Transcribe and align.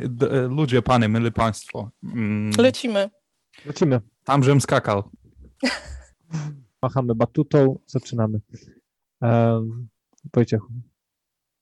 Mili, 0.00 0.30
e, 0.30 0.40
ludzie, 0.48 0.82
pany, 0.82 1.08
mili 1.08 1.32
państwo. 1.32 1.90
Mm, 2.04 2.50
Lecimy. 2.58 3.10
Lecimy. 3.66 4.00
tam, 4.24 4.42
żem 4.44 4.60
skakał. 4.60 5.10
Machamy 6.82 7.14
batutą, 7.14 7.78
zaczynamy. 7.86 8.40
Um, 9.20 9.88
Wojciechu, 10.34 10.68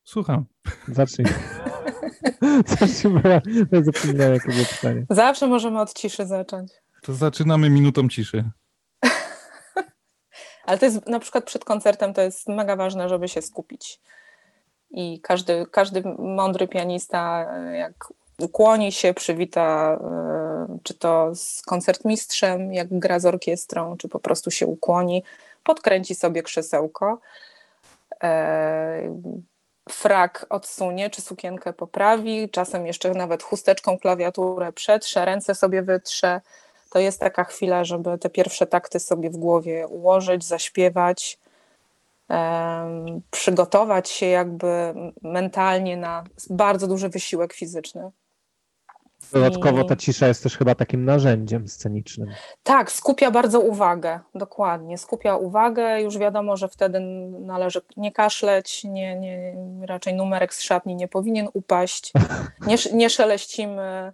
Słucham. 0.04 0.44
zacznij. 0.88 1.26
zacznij, 2.78 3.12
bo 3.12 3.28
ja, 3.28 3.40
ja 3.72 3.82
zapomniałem, 3.82 4.34
jakie 4.34 4.52
było 4.52 4.64
pytanie. 4.64 5.06
Zawsze 5.10 5.46
możemy 5.46 5.80
od 5.80 5.92
ciszy 5.94 6.26
zacząć. 6.26 6.72
To 7.02 7.14
zaczynamy 7.14 7.70
minutą 7.70 8.08
ciszy. 8.08 8.50
Ale 10.66 10.78
to 10.78 10.84
jest 10.84 11.06
na 11.06 11.20
przykład 11.20 11.44
przed 11.44 11.64
koncertem 11.64 12.14
to 12.14 12.22
jest 12.22 12.48
mega 12.48 12.76
ważne, 12.76 13.08
żeby 13.08 13.28
się 13.28 13.42
skupić. 13.42 14.00
I 14.90 15.20
każdy, 15.20 15.66
każdy 15.70 16.02
mądry 16.18 16.68
pianista, 16.68 17.46
jak 17.72 18.12
ukłoni 18.38 18.92
się, 18.92 19.14
przywita, 19.14 19.98
e, 20.00 20.78
czy 20.82 20.94
to 20.94 21.34
z 21.34 21.62
koncertmistrzem, 21.62 22.74
jak 22.74 22.98
gra 22.98 23.18
z 23.18 23.26
orkiestrą, 23.26 23.96
czy 23.96 24.08
po 24.08 24.20
prostu 24.20 24.50
się 24.50 24.66
ukłoni, 24.66 25.22
podkręci 25.64 26.14
sobie 26.14 26.42
krzesełko, 26.42 27.18
e, 28.22 29.14
frak 29.88 30.46
odsunie, 30.50 31.10
czy 31.10 31.22
sukienkę 31.22 31.72
poprawi, 31.72 32.50
czasem 32.50 32.86
jeszcze 32.86 33.10
nawet 33.10 33.42
chusteczką 33.42 33.98
klawiaturę 33.98 34.72
przetrze, 34.72 35.24
ręce 35.24 35.54
sobie 35.54 35.82
wytrze. 35.82 36.40
To 36.90 36.98
jest 36.98 37.20
taka 37.20 37.44
chwila, 37.44 37.84
żeby 37.84 38.18
te 38.18 38.30
pierwsze 38.30 38.66
takty 38.66 39.00
sobie 39.00 39.30
w 39.30 39.36
głowie 39.36 39.86
ułożyć, 39.86 40.44
zaśpiewać, 40.44 41.38
em, 42.28 43.22
przygotować 43.30 44.08
się 44.08 44.26
jakby 44.26 44.94
mentalnie 45.22 45.96
na 45.96 46.24
bardzo 46.50 46.86
duży 46.86 47.08
wysiłek 47.08 47.52
fizyczny. 47.52 48.10
Dodatkowo 49.34 49.84
ta 49.84 49.96
cisza 49.96 50.28
jest 50.28 50.42
też 50.42 50.58
chyba 50.58 50.74
takim 50.74 51.04
narzędziem 51.04 51.68
scenicznym. 51.68 52.28
Tak, 52.62 52.92
skupia 52.92 53.30
bardzo 53.30 53.60
uwagę, 53.60 54.20
dokładnie. 54.34 54.98
Skupia 54.98 55.36
uwagę, 55.36 56.02
już 56.02 56.18
wiadomo, 56.18 56.56
że 56.56 56.68
wtedy 56.68 57.00
należy 57.40 57.80
nie 57.96 58.12
kaszleć, 58.12 58.84
nie, 58.84 59.16
nie, 59.16 59.56
raczej 59.86 60.14
numerek 60.14 60.54
z 60.54 60.62
szatni 60.62 60.96
nie 60.96 61.08
powinien 61.08 61.48
upaść, 61.52 62.12
nie, 62.66 62.76
nie 62.92 63.10
szeleścimy. 63.10 64.12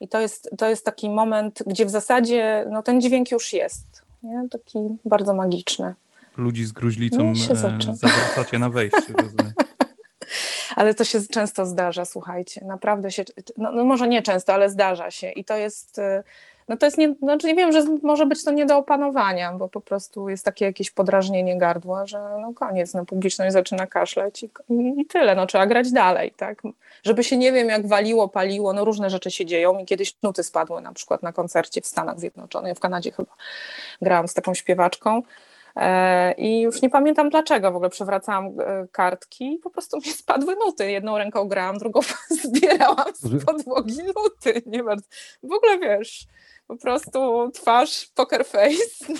I 0.00 0.08
to 0.08 0.20
jest, 0.20 0.50
to 0.58 0.68
jest 0.68 0.84
taki 0.84 1.10
moment, 1.10 1.62
gdzie 1.66 1.86
w 1.86 1.90
zasadzie 1.90 2.66
no, 2.70 2.82
ten 2.82 3.00
dźwięk 3.00 3.30
już 3.30 3.52
jest, 3.52 4.02
nie? 4.22 4.48
taki 4.50 4.78
bardzo 5.04 5.34
magiczny. 5.34 5.94
Ludzi 6.36 6.64
z 6.64 6.72
gruźlicą 6.72 7.32
No 7.88 7.94
zawracacie 7.94 8.58
na 8.58 8.70
wejściu. 8.70 9.12
Ale 10.76 10.94
to 10.94 11.04
się 11.04 11.20
często 11.20 11.66
zdarza, 11.66 12.04
słuchajcie, 12.04 12.64
naprawdę 12.64 13.10
się, 13.10 13.24
no, 13.56 13.72
no 13.72 13.84
może 13.84 14.08
nie 14.08 14.22
często, 14.22 14.54
ale 14.54 14.70
zdarza 14.70 15.10
się. 15.10 15.30
I 15.30 15.44
to 15.44 15.56
jest, 15.56 15.98
y, 15.98 16.22
no 16.68 16.76
to 16.76 16.86
jest, 16.86 16.98
nie, 16.98 17.14
znaczy 17.22 17.46
nie 17.46 17.54
wiem, 17.54 17.72
że 17.72 17.82
może 18.02 18.26
być 18.26 18.44
to 18.44 18.50
nie 18.50 18.66
do 18.66 18.76
opanowania, 18.76 19.52
bo 19.52 19.68
po 19.68 19.80
prostu 19.80 20.28
jest 20.28 20.44
takie 20.44 20.64
jakieś 20.64 20.90
podrażnienie 20.90 21.58
gardła, 21.58 22.06
że 22.06 22.18
no 22.40 22.54
koniec, 22.54 22.94
no 22.94 23.04
publiczność 23.04 23.52
zaczyna 23.52 23.86
kaszleć 23.86 24.42
i, 24.42 24.50
i, 25.00 25.06
tyle, 25.06 25.34
no 25.34 25.46
trzeba 25.46 25.66
grać 25.66 25.92
dalej, 25.92 26.32
tak, 26.36 26.62
żeby 27.02 27.24
się 27.24 27.36
nie 27.36 27.52
wiem 27.52 27.68
jak 27.68 27.86
waliło, 27.86 28.28
paliło, 28.28 28.72
no 28.72 28.84
różne 28.84 29.10
rzeczy 29.10 29.30
się 29.30 29.46
dzieją 29.46 29.78
i 29.78 29.84
kiedyś 29.84 30.16
nuty 30.22 30.42
spadły 30.42 30.80
na 30.80 30.92
przykład 30.92 31.22
na 31.22 31.32
koncercie 31.32 31.80
w 31.80 31.86
Stanach 31.86 32.20
Zjednoczonych, 32.20 32.76
w 32.76 32.80
Kanadzie 32.80 33.12
chyba 33.12 33.32
grałam 34.02 34.28
z 34.28 34.34
taką 34.34 34.54
śpiewaczką, 34.54 35.22
I 36.38 36.60
już 36.60 36.82
nie 36.82 36.90
pamiętam 36.90 37.30
dlaczego, 37.30 37.72
w 37.72 37.74
ogóle 37.74 37.90
przewracałam 37.90 38.46
e, 38.46 38.86
kartki 38.92 39.54
i 39.54 39.58
po 39.58 39.70
prostu 39.70 39.96
mi 39.96 40.04
spadły 40.04 40.56
nuty. 40.66 40.90
Jedną 40.90 41.18
ręką 41.18 41.48
grałam, 41.48 41.78
drugą 41.78 42.00
zbierałam 42.44 43.14
z 43.14 43.44
podłogi 43.44 43.98
nuty. 44.02 44.62
Nie 44.66 44.84
bardzo. 44.84 45.06
W 45.42 45.52
ogóle 45.52 45.78
wiesz, 45.78 46.26
po 46.66 46.76
prostu 46.76 47.50
twarz, 47.54 48.10
poker 48.14 48.44
face. 48.44 49.14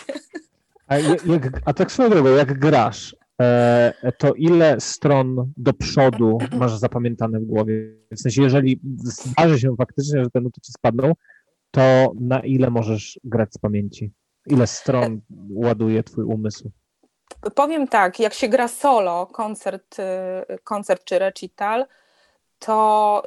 A, 0.86 0.98
jak, 0.98 1.26
jak, 1.26 1.42
a 1.64 1.74
tak 1.74 1.92
swoją 1.92 2.10
drogą, 2.10 2.28
jak 2.28 2.58
grasz, 2.58 3.16
e, 3.40 4.12
to 4.18 4.34
ile 4.34 4.80
stron 4.80 5.52
do 5.56 5.72
przodu 5.72 6.38
masz 6.56 6.76
zapamiętane 6.76 7.40
w 7.40 7.44
głowie? 7.44 7.74
W 8.12 8.20
sensie, 8.20 8.42
jeżeli 8.42 8.80
zdarzy 8.96 9.60
się 9.60 9.76
faktycznie, 9.76 10.24
że 10.24 10.30
te 10.30 10.40
nuty 10.40 10.60
ci 10.60 10.72
spadną, 10.72 11.12
to 11.70 12.12
na 12.20 12.40
ile 12.40 12.70
możesz 12.70 13.20
grać 13.24 13.54
z 13.54 13.58
pamięci? 13.58 14.12
Ile 14.46 14.66
stron 14.66 15.20
ładuje 15.50 16.02
twój 16.02 16.24
umysł? 16.24 16.70
Powiem 17.54 17.88
tak, 17.88 18.20
jak 18.20 18.34
się 18.34 18.48
gra 18.48 18.68
solo, 18.68 19.26
koncert, 19.26 19.98
y, 19.98 20.58
koncert 20.64 21.04
czy 21.04 21.18
recital, 21.18 21.86
to 22.58 23.22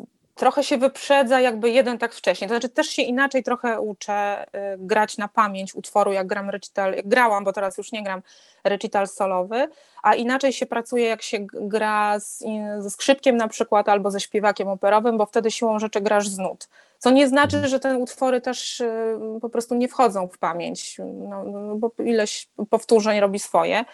y, 0.00 0.21
trochę 0.42 0.64
się 0.64 0.78
wyprzedza 0.78 1.40
jakby 1.40 1.70
jeden 1.70 1.98
tak 1.98 2.14
wcześniej. 2.14 2.48
To 2.48 2.54
znaczy 2.54 2.68
też 2.68 2.86
się 2.86 3.02
inaczej 3.02 3.42
trochę 3.42 3.80
uczę 3.80 4.44
y, 4.44 4.48
grać 4.78 5.18
na 5.18 5.28
pamięć 5.28 5.74
utworu, 5.74 6.12
jak 6.12 6.26
gram 6.26 6.50
recital, 6.50 6.94
jak 6.94 7.08
grałam, 7.08 7.44
bo 7.44 7.52
teraz 7.52 7.78
już 7.78 7.92
nie 7.92 8.02
gram 8.02 8.22
recital 8.64 9.08
solowy, 9.08 9.68
a 10.02 10.14
inaczej 10.14 10.52
się 10.52 10.66
pracuje, 10.66 11.06
jak 11.06 11.22
się 11.22 11.38
gra 11.52 12.20
z, 12.20 12.44
ze 12.78 12.90
skrzypkiem 12.90 13.36
na 13.36 13.48
przykład 13.48 13.88
albo 13.88 14.10
ze 14.10 14.20
śpiewakiem 14.20 14.68
operowym, 14.68 15.18
bo 15.18 15.26
wtedy 15.26 15.50
siłą 15.50 15.78
rzeczy 15.78 16.00
grasz 16.00 16.28
z 16.28 16.38
nut. 16.38 16.68
Co 16.98 17.10
nie 17.10 17.28
znaczy, 17.28 17.68
że 17.68 17.80
te 17.80 17.96
utwory 17.96 18.40
też 18.40 18.80
y, 18.80 19.18
po 19.40 19.48
prostu 19.48 19.74
nie 19.74 19.88
wchodzą 19.88 20.28
w 20.28 20.38
pamięć, 20.38 20.98
no, 21.28 21.44
no, 21.44 21.76
bo 21.76 21.90
ileś 21.98 22.48
powtórzeń 22.70 23.20
robi 23.20 23.38
swoje. 23.38 23.84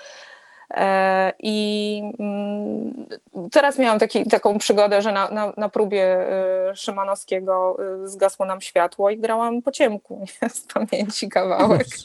E, 0.70 1.32
I 1.38 2.02
mm, 2.18 3.06
teraz 3.52 3.78
miałam 3.78 3.98
taki, 3.98 4.26
taką 4.26 4.58
przygodę, 4.58 5.02
że 5.02 5.12
na, 5.12 5.30
na, 5.30 5.52
na 5.56 5.68
próbie 5.68 6.26
y, 6.70 6.76
Szymanowskiego 6.76 7.76
y, 8.04 8.08
zgasło 8.08 8.46
nam 8.46 8.60
światło 8.60 9.10
i 9.10 9.18
grałam 9.18 9.62
po 9.62 9.72
ciemku 9.72 10.26
nie? 10.42 10.48
z 10.54 10.60
pamięci 10.60 11.28
kawałek. 11.28 11.86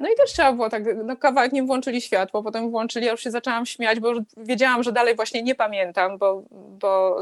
No 0.00 0.08
i 0.08 0.16
też 0.16 0.32
trzeba 0.32 0.52
było 0.52 0.70
tak, 0.70 0.82
no 1.04 1.16
kawałek 1.16 1.52
nie 1.52 1.62
włączyli 1.62 2.00
światło, 2.00 2.42
potem 2.42 2.70
włączyli, 2.70 3.06
ja 3.06 3.12
już 3.12 3.20
się 3.20 3.30
zaczęłam 3.30 3.66
śmiać, 3.66 4.00
bo 4.00 4.08
już 4.08 4.18
wiedziałam, 4.36 4.82
że 4.82 4.92
dalej 4.92 5.16
właśnie 5.16 5.42
nie 5.42 5.54
pamiętam, 5.54 6.18
bo, 6.18 6.42
bo 6.50 7.16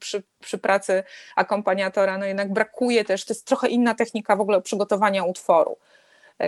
przy, 0.00 0.22
przy 0.40 0.58
pracy 0.58 1.02
akompaniatora 1.36 2.18
no 2.18 2.26
jednak 2.26 2.52
brakuje 2.52 3.04
też, 3.04 3.24
to 3.24 3.34
jest 3.34 3.46
trochę 3.46 3.68
inna 3.68 3.94
technika 3.94 4.36
w 4.36 4.40
ogóle 4.40 4.62
przygotowania 4.62 5.24
utworu. 5.24 5.76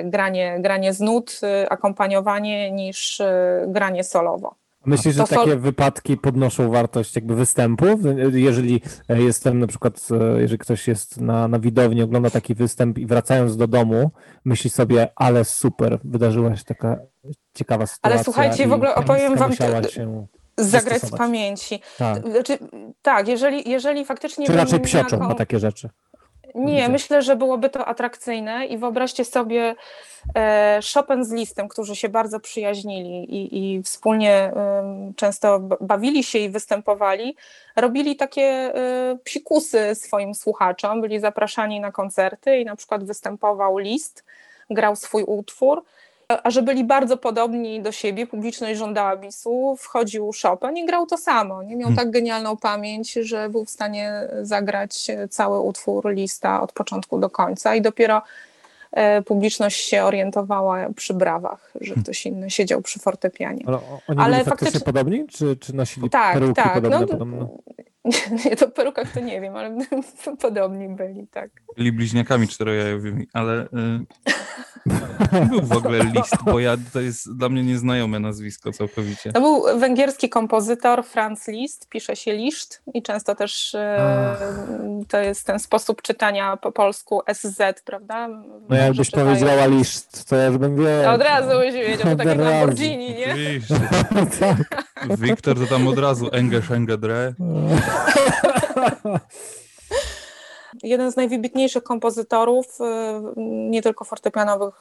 Granie, 0.04 0.58
granie 0.60 0.92
z 0.92 1.00
nut, 1.00 1.40
y, 1.42 1.68
akompaniowanie 1.68 2.72
niż 2.72 3.20
y, 3.20 3.24
granie 3.66 4.04
solowo. 4.04 4.54
Myślisz, 4.86 5.14
że 5.14 5.24
takie 5.24 5.56
wypadki 5.56 6.16
podnoszą 6.16 6.70
wartość 6.70 7.14
jakby 7.14 7.34
występu? 7.34 7.86
Jeżeli 8.32 8.82
e, 9.08 9.22
jestem 9.22 9.58
na 9.58 9.66
przykład, 9.66 10.08
e, 10.10 10.40
jeżeli 10.40 10.58
ktoś 10.58 10.88
jest 10.88 11.20
na, 11.20 11.48
na 11.48 11.58
widowni, 11.58 12.02
ogląda 12.02 12.30
taki 12.30 12.54
występ 12.54 12.98
i 12.98 13.06
wracając 13.06 13.56
do 13.56 13.66
domu, 13.66 14.10
myśli 14.44 14.70
sobie, 14.70 15.08
ale 15.16 15.44
super, 15.44 15.98
wydarzyła 16.04 16.56
się 16.56 16.64
taka 16.64 16.96
ciekawa 17.54 17.86
sytuacja. 17.86 18.24
słuchajcie, 18.24 18.66
w 18.66 18.72
ogóle 18.72 18.94
opowiem 18.94 19.36
wam 19.36 19.52
się 19.52 19.82
Zagrać 20.56 21.02
z 21.02 21.10
pamięci. 21.10 21.80
tak. 21.98 22.28
Znaczy, 22.30 22.58
tak, 23.02 23.28
jeżeli, 23.28 23.70
jeżeli 23.70 24.04
faktycznie... 24.04 24.46
Czy 24.46 24.52
raczej 24.52 24.80
psioczą 24.80 25.18
na 25.18 25.34
takie 25.34 25.58
rzeczy? 25.58 25.88
Nie, 26.54 26.88
myślę, 26.88 27.22
że 27.22 27.36
byłoby 27.36 27.70
to 27.70 27.86
atrakcyjne 27.86 28.66
i 28.66 28.78
wyobraźcie 28.78 29.24
sobie 29.24 29.74
e, 30.34 30.80
Chopin 30.94 31.24
z 31.24 31.32
Listem, 31.32 31.68
którzy 31.68 31.96
się 31.96 32.08
bardzo 32.08 32.40
przyjaźnili 32.40 33.34
i, 33.34 33.74
i 33.76 33.82
wspólnie 33.82 34.52
często 35.16 35.60
bawili 35.80 36.24
się 36.24 36.38
i 36.38 36.50
występowali, 36.50 37.36
robili 37.76 38.16
takie 38.16 38.42
e, 38.42 39.18
psikusy 39.24 39.94
swoim 39.94 40.34
słuchaczom, 40.34 41.00
byli 41.00 41.20
zapraszani 41.20 41.80
na 41.80 41.92
koncerty 41.92 42.58
i 42.58 42.64
na 42.64 42.76
przykład 42.76 43.04
występował 43.04 43.78
List, 43.78 44.24
grał 44.70 44.96
swój 44.96 45.22
utwór, 45.22 45.84
a- 46.32 46.40
a 46.42 46.50
że 46.50 46.62
byli 46.62 46.84
bardzo 46.84 47.16
podobni 47.16 47.82
do 47.82 47.92
siebie, 47.92 48.26
publiczność 48.26 48.78
żądała 48.78 49.16
bisu, 49.16 49.76
wchodził 49.78 50.30
Chopin 50.42 50.76
i 50.76 50.86
grał 50.86 51.06
to 51.06 51.16
samo. 51.16 51.62
Nie 51.62 51.76
miał 51.76 51.88
Hmm. 51.88 51.96
tak 51.96 52.10
genialną 52.10 52.56
pamięć, 52.56 53.12
że 53.12 53.48
był 53.48 53.64
w 53.64 53.70
stanie 53.70 54.12
zagrać 54.42 55.06
cały 55.30 55.60
utwór 55.60 56.10
lista 56.10 56.60
od 56.62 56.72
początku 56.72 57.18
do 57.18 57.30
końca 57.30 57.74
i 57.74 57.82
dopiero 57.82 58.16
e, 58.16 58.20
publiczność 59.26 59.84
się 59.84 60.02
orientowała 60.02 60.90
przy 60.96 61.14
brawach, 61.14 61.72
że 61.80 61.94
ktoś 61.94 62.26
inny 62.26 62.50
siedział 62.50 62.82
przy 62.82 62.98
fortepianie. 62.98 63.64
Ale 63.66 63.78
oni 64.08 64.20
Ale 64.20 64.36
byli 64.36 64.50
faktycznie 64.50 64.80
podobni, 64.80 65.26
czy, 65.26 65.56
czy 65.56 65.76
nosili 65.76 66.10
Tak, 66.10 66.34
peruki 66.34 66.54
tak, 66.54 66.74
podobne? 66.74 67.00
no, 67.00 67.06
podobno? 67.06 67.48
Nie, 68.44 68.56
to 68.56 68.68
w 68.68 68.72
perukach 68.72 69.12
to 69.12 69.20
nie 69.20 69.40
wiem, 69.40 69.56
ale 69.56 69.78
podobni 70.42 70.88
byli, 70.88 71.26
tak. 71.26 71.50
Byli 71.76 71.92
bliźniakami 71.92 72.48
czterojajowymi, 72.48 73.26
ale 73.32 73.62
y, 73.64 73.68
Był 75.50 75.62
w 75.62 75.72
ogóle 75.72 76.04
list, 76.04 76.44
bo 76.44 76.60
ja 76.60 76.76
to 76.92 77.00
jest 77.00 77.36
dla 77.36 77.48
mnie 77.48 77.62
nieznajome 77.62 78.20
nazwisko 78.20 78.72
całkowicie. 78.72 79.32
To 79.32 79.40
był 79.40 79.78
węgierski 79.78 80.28
kompozytor 80.28 81.04
Franz 81.04 81.48
Liszt, 81.48 81.88
pisze 81.88 82.16
się 82.16 82.32
Liszt 82.32 82.82
i 82.94 83.02
często 83.02 83.34
też 83.34 83.74
e, 83.74 84.36
to 85.08 85.18
jest 85.18 85.46
ten 85.46 85.58
sposób 85.58 86.02
czytania 86.02 86.56
po 86.56 86.72
polsku 86.72 87.20
SZ, 87.34 87.58
prawda? 87.84 88.28
No 88.68 88.76
jakbyś 88.84 89.10
Czytają- 89.10 89.26
powiedziała 89.26 89.66
liszt, 89.66 90.28
to 90.28 90.36
ja 90.36 90.46
już 90.46 90.58
bym 90.58 90.76
wiedział. 90.76 91.14
Od 91.14 91.22
razu 91.22 91.58
byś 91.58 91.74
wiedział, 91.74 92.16
tak 92.16 92.26
jak. 92.26 92.38
Lamborghini, 92.38 93.14
nie? 93.14 93.32
Oczywiście. 93.32 93.74
tak. 94.40 94.86
Wiktor 95.18 95.58
to 95.58 95.66
tam 95.66 95.88
od 95.88 95.98
razu 95.98 96.28
Enge 96.32 96.62
Szenge 96.62 96.98
Dre. 96.98 97.32
jeden 100.82 101.12
z 101.12 101.16
najwybitniejszych 101.16 101.82
kompozytorów, 101.82 102.80
y, 102.80 102.84
nie 103.70 103.82
tylko 103.82 104.04
fortepianowych, 104.04 104.74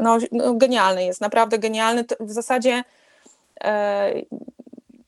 no, 0.00 0.18
no 0.32 0.54
genialny 0.54 1.04
jest, 1.04 1.20
naprawdę 1.20 1.58
genialny. 1.58 2.04
W 2.20 2.30
zasadzie 2.30 2.84
e, 3.64 4.12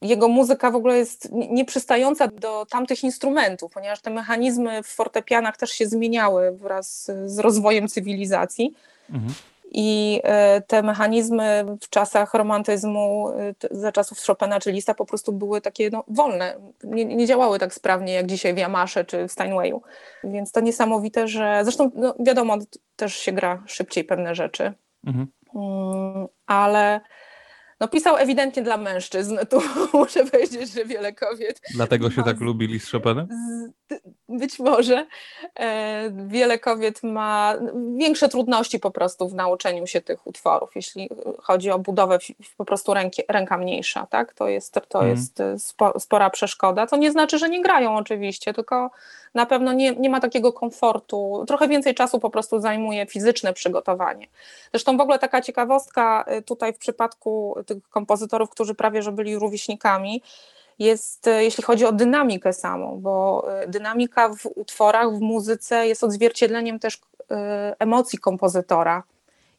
jego 0.04 0.28
muzyka 0.28 0.70
w 0.70 0.76
ogóle 0.76 0.96
jest 0.96 1.32
nie- 1.32 1.48
nieprzystająca 1.48 2.28
do 2.28 2.66
tamtych 2.66 3.04
instrumentów, 3.04 3.72
ponieważ 3.72 4.00
te 4.00 4.10
mechanizmy 4.10 4.82
w 4.82 4.86
fortepianach 4.86 5.56
też 5.56 5.70
się 5.70 5.86
zmieniały 5.86 6.52
wraz 6.52 7.10
z 7.26 7.38
rozwojem 7.38 7.88
cywilizacji. 7.88 8.74
Mhm. 9.10 9.34
I 9.76 10.20
e, 10.24 10.60
te 10.60 10.82
mechanizmy 10.82 11.64
w 11.80 11.88
czasach 11.88 12.34
romantyzmu, 12.34 13.28
e, 13.30 13.54
za 13.70 13.92
czasów 13.92 14.18
Chopina 14.26 14.60
czy 14.60 14.72
Lista 14.72 14.94
po 14.94 15.06
prostu 15.06 15.32
były 15.32 15.60
takie 15.60 15.90
no, 15.90 16.04
wolne. 16.08 16.56
Nie, 16.84 17.04
nie 17.04 17.26
działały 17.26 17.58
tak 17.58 17.74
sprawnie 17.74 18.12
jak 18.12 18.26
dzisiaj 18.26 18.54
w 18.54 18.58
Yamasze 18.58 19.04
czy 19.04 19.28
w 19.28 19.32
Steinwayu. 19.32 19.82
Więc 20.24 20.52
to 20.52 20.60
niesamowite, 20.60 21.28
że 21.28 21.60
zresztą 21.62 21.90
no, 21.94 22.14
wiadomo, 22.20 22.56
też 22.96 23.16
się 23.16 23.32
gra 23.32 23.62
szybciej 23.66 24.04
pewne 24.04 24.34
rzeczy. 24.34 24.72
Mhm. 25.06 25.26
Mm, 25.54 26.26
ale 26.46 27.00
no, 27.80 27.88
pisał 27.88 28.16
ewidentnie 28.16 28.62
dla 28.62 28.76
mężczyzn. 28.76 29.38
Tu 29.50 29.60
muszę 29.98 30.24
powiedzieć, 30.24 30.72
że 30.72 30.84
wiele 30.84 31.12
kobiet 31.12 31.60
Dlatego 31.74 32.10
się 32.10 32.22
tak 32.22 32.40
lubili 32.40 32.80
z 32.80 32.90
Chopinem? 32.90 33.28
być 34.28 34.58
może 34.58 35.06
e, 35.60 36.10
wiele 36.26 36.58
kobiet 36.58 37.02
ma 37.02 37.54
większe 37.96 38.28
trudności 38.28 38.80
po 38.80 38.90
prostu 38.90 39.28
w 39.28 39.34
nauczeniu 39.34 39.86
się 39.86 40.00
tych 40.00 40.26
utworów, 40.26 40.70
jeśli 40.74 41.08
chodzi 41.38 41.70
o 41.70 41.78
budowę 41.78 42.18
po 42.56 42.64
prostu 42.64 42.94
ręki, 42.94 43.22
ręka 43.28 43.58
mniejsza, 43.58 44.06
tak? 44.06 44.32
To 44.34 44.48
jest, 44.48 44.74
to 44.88 44.98
Mhm. 44.98 45.10
jest 45.10 45.40
e, 45.40 45.58
spo, 45.58 46.00
spora 46.00 46.30
przeszkoda. 46.30 46.86
To 46.86 46.96
nie 46.96 47.12
znaczy, 47.12 47.38
że 47.38 47.48
nie 47.48 47.62
grają 47.62 47.96
oczywiście, 47.96 48.54
tylko 48.54 48.90
na 49.34 49.46
pewno 49.46 49.72
nie, 49.72 49.92
nie 49.92 50.10
ma 50.10 50.20
takiego 50.20 50.52
komfortu. 50.52 51.44
Trochę 51.46 51.68
więcej 51.68 51.94
czasu 51.94 52.20
po 52.20 52.30
prostu 52.30 52.60
zajmuje 52.60 53.06
fizyczne 53.06 53.52
przygotowanie. 53.52 54.26
Zresztą 54.72 54.96
w 54.96 55.00
ogóle 55.00 55.18
taka 55.18 55.40
ciekawostka 55.40 56.24
e, 56.26 56.42
tutaj 56.42 56.72
w 56.72 56.78
przypadku 56.78 57.56
tych 57.66 57.88
kompozytorów, 57.88 58.50
którzy 58.50 58.74
prawie 58.74 59.02
że 59.02 59.12
byli 59.12 59.36
rówieśnikami, 59.38 60.22
jest, 60.78 61.26
e, 61.26 61.44
jeśli 61.44 61.64
chodzi 61.64 61.84
o 61.84 61.92
dynamikę 61.92 62.52
samą, 62.52 63.00
bo 63.00 63.44
e, 63.60 63.68
dynamika 63.68 64.28
w 64.28 64.46
utworach, 64.54 65.12
w 65.12 65.20
muzyce 65.20 65.86
jest 65.86 66.04
odzwierciedleniem 66.04 66.78
też 66.78 67.00
emocji 67.78 68.18
kompozytora. 68.18 69.02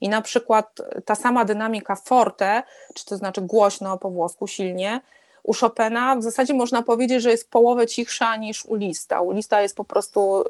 I 0.02 0.10
na 0.10 0.22
przykład 0.22 0.82
ta 1.06 1.16
sama 1.16 1.46
dynamika 1.46 1.96
forte, 1.96 2.64
czy 2.94 3.06
to 3.06 3.18
znaczy 3.18 3.42
głośno 3.42 3.98
po 3.98 4.10
włosku, 4.10 4.48
silnie, 4.48 5.02
u 5.46 5.54
Chopina 5.54 6.16
w 6.16 6.24
zasadzie 6.24 6.54
można 6.54 6.82
powiedzieć, 6.82 7.22
że 7.22 7.32
jest 7.32 7.50
połowę 7.50 7.88
cichsza 7.88 8.36
niż 8.36 8.66
u 8.66 8.76
Lista. 8.76 9.22
U 9.22 9.32
Lista 9.32 9.62
jest 9.62 9.76
po 9.76 9.84
prostu, 9.84 10.42
e, 10.42 10.44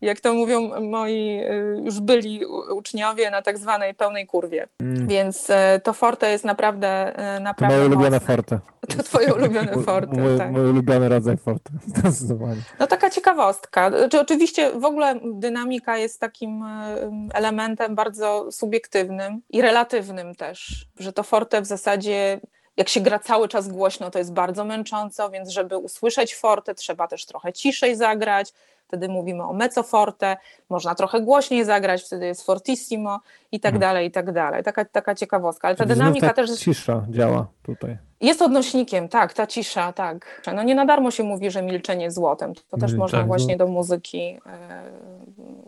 jak 0.00 0.20
to 0.20 0.34
mówią 0.34 0.80
moi 0.80 1.40
e, 1.40 1.54
już 1.84 2.00
byli 2.00 2.46
uczniowie, 2.46 3.30
na 3.30 3.42
tak 3.42 3.58
zwanej 3.58 3.94
pełnej 3.94 4.26
kurwie. 4.26 4.68
Mm. 4.80 5.06
Więc 5.06 5.50
e, 5.50 5.80
to 5.84 5.92
forte 5.92 6.32
jest 6.32 6.44
naprawdę, 6.44 7.12
naprawdę 7.40 7.76
moje 7.76 7.86
ulubione 7.86 8.20
forte. 8.20 8.58
To 8.96 9.02
twoje 9.02 9.34
ulubione 9.34 9.72
forte, 9.86 10.20
Mój, 10.20 10.38
tak. 10.38 10.50
mój 10.50 10.70
ulubiony 10.70 11.08
rodzaj 11.08 11.36
forte. 11.36 11.70
Zdecydowanie. 11.86 12.60
No 12.78 12.86
taka 12.86 13.10
ciekawostka. 13.10 13.90
Czy 14.10 14.20
oczywiście 14.20 14.70
w 14.70 14.84
ogóle 14.84 15.20
dynamika 15.34 15.98
jest 15.98 16.20
takim 16.20 16.62
em, 16.62 17.28
elementem 17.34 17.94
bardzo 17.94 18.52
subiektywnym 18.52 19.40
i 19.50 19.62
relatywnym 19.62 20.34
też, 20.34 20.86
że 20.98 21.12
to 21.12 21.22
forte 21.22 21.62
w 21.62 21.66
zasadzie 21.66 22.40
jak 22.76 22.88
się 22.88 23.00
gra 23.00 23.18
cały 23.18 23.48
czas 23.48 23.68
głośno, 23.68 24.10
to 24.10 24.18
jest 24.18 24.32
bardzo 24.32 24.64
męcząco, 24.64 25.30
więc 25.30 25.48
żeby 25.48 25.76
usłyszeć 25.78 26.34
forte, 26.34 26.74
trzeba 26.74 27.06
też 27.08 27.26
trochę 27.26 27.52
ciszej 27.52 27.96
zagrać. 27.96 28.52
Wtedy 28.88 29.08
mówimy 29.08 29.42
o 29.44 29.52
mezzo 29.52 29.82
forte, 29.82 30.36
można 30.70 30.94
trochę 30.94 31.20
głośniej 31.20 31.64
zagrać, 31.64 32.02
wtedy 32.02 32.26
jest 32.26 32.46
fortissimo 32.46 33.20
i 33.52 33.60
tak 33.60 33.74
Mhm. 33.74 33.80
dalej, 33.80 34.08
i 34.08 34.10
tak 34.10 34.32
dalej. 34.32 34.62
Taka, 34.62 34.84
taka 34.84 35.14
ciekawostka. 35.14 35.68
Ale 35.68 35.76
ta 35.76 35.84
Czyli 35.84 35.94
znów 35.94 36.04
dynamika 36.04 36.26
ta 36.28 36.32
też 36.34 36.50
jest 36.50 36.62
cisza 36.62 37.06
działa 37.10 37.46
tutaj. 37.62 37.98
jest 38.20 38.42
odnośnikiem, 38.42 39.08
tak, 39.08 39.32
ta 39.32 39.46
cisza, 39.46 39.92
tak. 39.92 40.42
No 40.54 40.62
nie 40.62 40.74
na 40.74 40.84
darmo 40.86 41.10
się 41.10 41.22
mówi, 41.22 41.50
że 41.50 41.62
milczenie 41.62 42.10
złotem. 42.10 42.52
To 42.70 42.76
też 42.76 42.90
Mm, 42.90 42.98
można 42.98 43.18
tak. 43.18 43.26
właśnie 43.26 43.56
do 43.56 43.66
muzyki 43.66 44.38
e, 44.46 44.82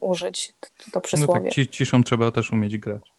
użyć, 0.00 0.52
to, 0.60 0.66
to 0.84 0.90
No 0.94 1.00
przysłowie. 1.00 1.40
tak, 1.40 1.52
ci, 1.52 1.68
ciszą 1.68 2.02
trzeba 2.04 2.30
też 2.30 2.52
umieć 2.52 2.78
grać. 2.78 3.13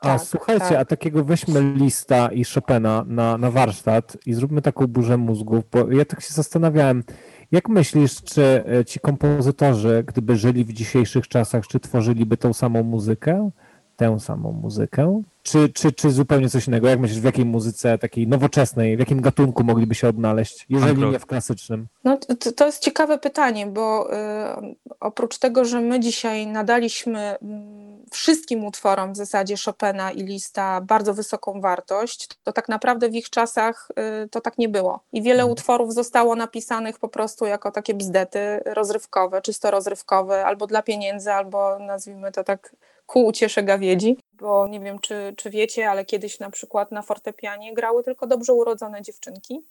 A 0.00 0.04
Tak, 0.04 0.20
słuchajcie, 0.20 0.68
tak. 0.68 0.78
a 0.78 0.84
takiego 0.84 1.24
weźmy 1.24 1.60
lista 1.74 2.28
i 2.28 2.44
Chopina 2.44 3.04
na, 3.06 3.38
na 3.38 3.50
warsztat 3.50 4.16
i 4.26 4.34
zróbmy 4.34 4.62
taką 4.62 4.86
burzę 4.86 5.16
mózgów, 5.16 5.64
bo 5.72 5.90
ja 5.90 6.04
tak 6.04 6.20
się 6.20 6.34
zastanawiałem, 6.34 7.04
jak 7.52 7.68
myślisz, 7.68 8.22
czy 8.22 8.64
e, 8.80 8.84
ci 8.84 9.00
kompozytorzy, 9.00 10.04
gdyby 10.06 10.36
żyli 10.36 10.64
w 10.64 10.72
dzisiejszych 10.72 11.28
czasach, 11.28 11.66
czy 11.66 11.80
tworzyliby 11.80 12.36
tą 12.36 12.52
samą 12.52 12.82
muzykę, 12.82 13.50
tę 13.98 14.20
samą 14.20 14.52
muzykę, 14.52 15.22
czy, 15.42 15.68
czy, 15.68 15.92
czy 15.92 16.10
zupełnie 16.10 16.48
coś 16.48 16.66
innego? 16.66 16.88
Jak 16.88 17.00
myślisz, 17.00 17.20
w 17.20 17.24
jakiej 17.24 17.44
muzyce 17.44 17.98
takiej 17.98 18.28
nowoczesnej, 18.28 18.96
w 18.96 18.98
jakim 19.00 19.20
gatunku 19.20 19.64
mogliby 19.64 19.94
się 19.94 20.08
odnaleźć, 20.08 20.66
jeżeli 20.68 21.10
nie 21.10 21.18
w 21.18 21.26
klasycznym? 21.26 21.86
No, 22.04 22.16
to, 22.16 22.52
to 22.52 22.66
jest 22.66 22.82
ciekawe 22.82 23.18
pytanie, 23.18 23.66
bo 23.66 24.12
y, 24.12 24.16
oprócz 25.00 25.38
tego, 25.38 25.64
że 25.64 25.80
my 25.80 26.00
dzisiaj 26.00 26.46
nadaliśmy 26.46 27.38
mm, 27.42 28.04
wszystkim 28.10 28.64
utworom 28.64 29.12
w 29.12 29.16
zasadzie 29.16 29.54
Chopina 29.64 30.10
i 30.12 30.22
Lista 30.22 30.80
bardzo 30.80 31.14
wysoką 31.14 31.60
wartość, 31.60 32.28
to 32.44 32.52
tak 32.52 32.68
naprawdę 32.68 33.08
w 33.08 33.14
ich 33.14 33.30
czasach 33.30 33.88
y, 34.24 34.28
to 34.28 34.40
tak 34.40 34.58
nie 34.58 34.68
było. 34.68 35.00
I 35.12 35.22
wiele 35.22 35.42
Mhm. 35.42 35.52
utworów 35.52 35.94
zostało 35.94 36.36
napisanych 36.36 36.98
po 36.98 37.08
prostu 37.08 37.46
jako 37.46 37.70
takie 37.70 37.94
bzdety 37.94 38.60
rozrywkowe, 38.64 39.42
czysto 39.42 39.70
rozrywkowe, 39.70 40.44
albo 40.46 40.66
dla 40.66 40.82
pieniędzy, 40.82 41.32
albo 41.32 41.78
nazwijmy 41.78 42.32
to 42.32 42.44
tak 42.44 42.72
ku 43.08 43.26
uciesze 43.26 43.62
gawiedzi. 43.62 44.16
Bo 44.40 44.68
nie 44.68 44.80
wiem, 44.80 44.98
czy, 44.98 45.34
czy 45.36 45.50
wiecie, 45.50 45.90
ale 45.90 46.04
kiedyś 46.04 46.40
na 46.40 46.50
przykład 46.50 46.92
na 46.92 47.02
fortepianie 47.02 47.74
grały 47.74 48.04
tylko 48.04 48.26
dobrze 48.26 48.52
urodzone 48.52 49.02
dziewczynki, 49.02 49.62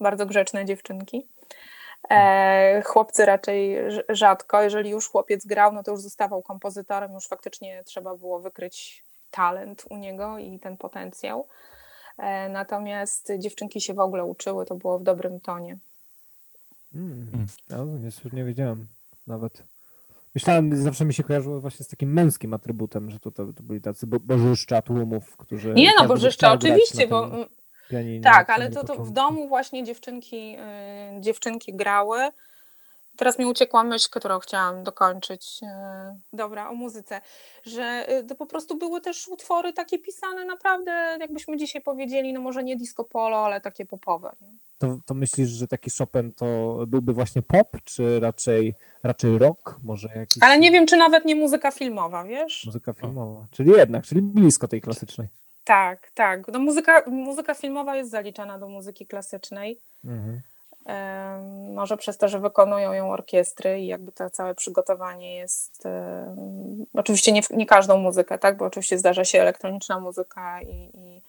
bardzo 0.00 0.26
grzeczne 0.26 0.64
dziewczynki. 0.64 1.26
E, 2.10 2.82
chłopcy 2.82 3.26
raczej 3.26 3.76
rz- 3.76 4.02
rzadko. 4.08 4.62
Jeżeli 4.62 4.90
już 4.90 5.08
chłopiec 5.08 5.46
grał, 5.46 5.72
no 5.72 5.82
to 5.82 5.90
już 5.90 6.00
zostawał 6.00 6.42
kompozytorem, 6.42 7.12
już 7.12 7.26
faktycznie 7.26 7.82
trzeba 7.84 8.14
było 8.14 8.40
wykryć 8.40 9.04
talent 9.30 9.84
u 9.90 9.96
niego 9.96 10.38
i 10.38 10.58
ten 10.58 10.76
potencjał. 10.76 11.46
E, 12.18 12.48
natomiast 12.48 13.32
dziewczynki 13.38 13.80
się 13.80 13.94
w 13.94 14.00
ogóle 14.00 14.24
uczyły, 14.24 14.66
to 14.66 14.74
było 14.74 14.98
w 14.98 15.02
dobrym 15.02 15.40
tonie. 15.40 15.78
Mm. 16.94 17.46
No, 17.70 17.84
nie, 17.84 18.10
nie 18.32 18.44
wiedziałem 18.44 18.86
nawet. 19.26 19.62
Myślałem, 20.34 20.76
zawsze 20.76 21.04
mi 21.04 21.14
się 21.14 21.22
kojarzyło 21.22 21.60
właśnie 21.60 21.84
z 21.84 21.88
takim 21.88 22.12
męskim 22.12 22.54
atrybutem, 22.54 23.10
że 23.10 23.20
to, 23.20 23.30
to, 23.30 23.52
to 23.52 23.62
byli 23.62 23.80
tacy 23.80 24.06
bo, 24.06 24.20
bożyszcza 24.20 24.82
tłumów, 24.82 25.36
którzy... 25.36 25.74
Nie 25.74 25.90
no, 25.98 26.08
bożyszcza, 26.08 26.52
oczywiście, 26.52 27.08
bo 27.08 27.30
pianinie 27.90 28.20
tak, 28.20 28.50
ale 28.50 28.70
to, 28.70 28.84
to 28.84 29.04
w 29.04 29.10
domu 29.10 29.48
właśnie 29.48 29.84
dziewczynki, 29.84 30.56
y, 31.16 31.20
dziewczynki 31.20 31.74
grały. 31.74 32.18
Teraz 33.16 33.38
mi 33.38 33.46
uciekła 33.46 33.84
myśl, 33.84 34.08
którą 34.10 34.38
chciałam 34.38 34.82
dokończyć. 34.82 35.60
y, 35.62 35.66
Dobra, 36.32 36.68
o 36.70 36.74
muzyce, 36.74 37.20
że 37.64 38.06
y, 38.12 38.24
to 38.24 38.34
po 38.34 38.46
prostu 38.46 38.76
były 38.78 39.00
też 39.00 39.28
utwory 39.28 39.72
takie 39.72 39.98
pisane 39.98 40.44
naprawdę, 40.44 41.16
jakbyśmy 41.20 41.56
dzisiaj 41.56 41.82
powiedzieli, 41.82 42.32
no 42.32 42.40
może 42.40 42.64
nie 42.64 42.76
disco 42.76 43.04
polo, 43.04 43.44
ale 43.44 43.60
takie 43.60 43.86
popowe. 43.86 44.36
To, 44.78 44.98
to 45.06 45.14
myślisz, 45.14 45.48
że 45.48 45.68
taki 45.68 45.90
Chopin 45.98 46.32
to 46.32 46.76
byłby 46.86 47.12
właśnie 47.12 47.42
pop, 47.42 47.68
czy 47.84 48.20
raczej, 48.20 48.74
raczej 49.02 49.38
rock? 49.38 49.76
Może 49.82 50.08
jakiś... 50.16 50.42
Ale 50.42 50.58
nie 50.58 50.70
wiem, 50.70 50.86
czy 50.86 50.96
nawet 50.96 51.24
nie 51.24 51.34
muzyka 51.36 51.70
filmowa, 51.70 52.24
wiesz? 52.24 52.62
Muzyka 52.66 52.92
filmowa. 52.92 53.46
Czyli 53.50 53.70
jednak, 53.70 54.04
czyli 54.04 54.22
blisko 54.22 54.68
tej 54.68 54.80
klasycznej. 54.80 55.28
Tak, 55.64 56.10
tak. 56.10 56.48
No 56.52 56.58
muzyka, 56.58 57.04
muzyka 57.06 57.54
filmowa 57.54 57.96
jest 57.96 58.10
zaliczana 58.10 58.58
do 58.58 58.68
muzyki 58.68 59.06
klasycznej. 59.06 59.80
Mhm. 60.04 60.40
Może 61.74 61.96
przez 61.96 62.18
to, 62.18 62.28
że 62.28 62.40
wykonują 62.40 62.92
ją 62.92 63.10
orkiestry 63.10 63.80
i 63.80 63.86
jakby 63.86 64.12
to 64.12 64.30
całe 64.30 64.54
przygotowanie 64.54 65.36
jest. 65.36 65.88
Oczywiście 66.94 67.32
nie, 67.32 67.40
nie 67.50 67.66
każdą 67.66 67.98
muzykę, 67.98 68.38
tak? 68.38 68.56
Bo 68.56 68.64
oczywiście 68.64 68.98
zdarza 68.98 69.24
się 69.24 69.40
elektroniczna 69.40 70.00
muzyka 70.00 70.62
i. 70.62 70.90
i 70.94 71.20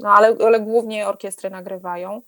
no 0.00 0.12
ale, 0.14 0.36
ale 0.46 0.60
głównie 0.60 1.08
orkiestry 1.08 1.50
nagrywają. 1.50 2.22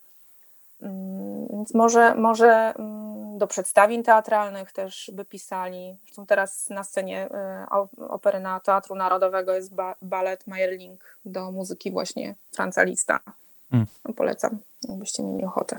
Mm, 0.82 1.48
Więc 1.50 1.74
może, 1.74 2.14
może 2.14 2.74
mm, 2.78 3.38
do 3.38 3.46
przedstawień 3.46 4.02
teatralnych 4.02 4.72
też 4.72 5.10
by 5.14 5.24
pisali. 5.24 5.96
Zresztą 6.04 6.26
teraz 6.26 6.70
na 6.70 6.84
scenie 6.84 7.28
e, 7.30 7.66
opery 8.08 8.40
na 8.40 8.60
Teatru 8.60 8.94
Narodowego 8.94 9.54
jest 9.54 9.74
ba- 9.74 9.94
balet 10.02 10.46
Meyerling 10.46 11.16
do 11.24 11.50
muzyki 11.52 11.90
właśnie 11.90 12.34
Franza 12.52 12.82
Lista. 12.82 13.20
Mm. 13.72 13.86
No, 14.04 14.14
polecam, 14.14 14.58
jakbyście 14.88 15.22
mieli 15.22 15.44
ochotę. 15.44 15.78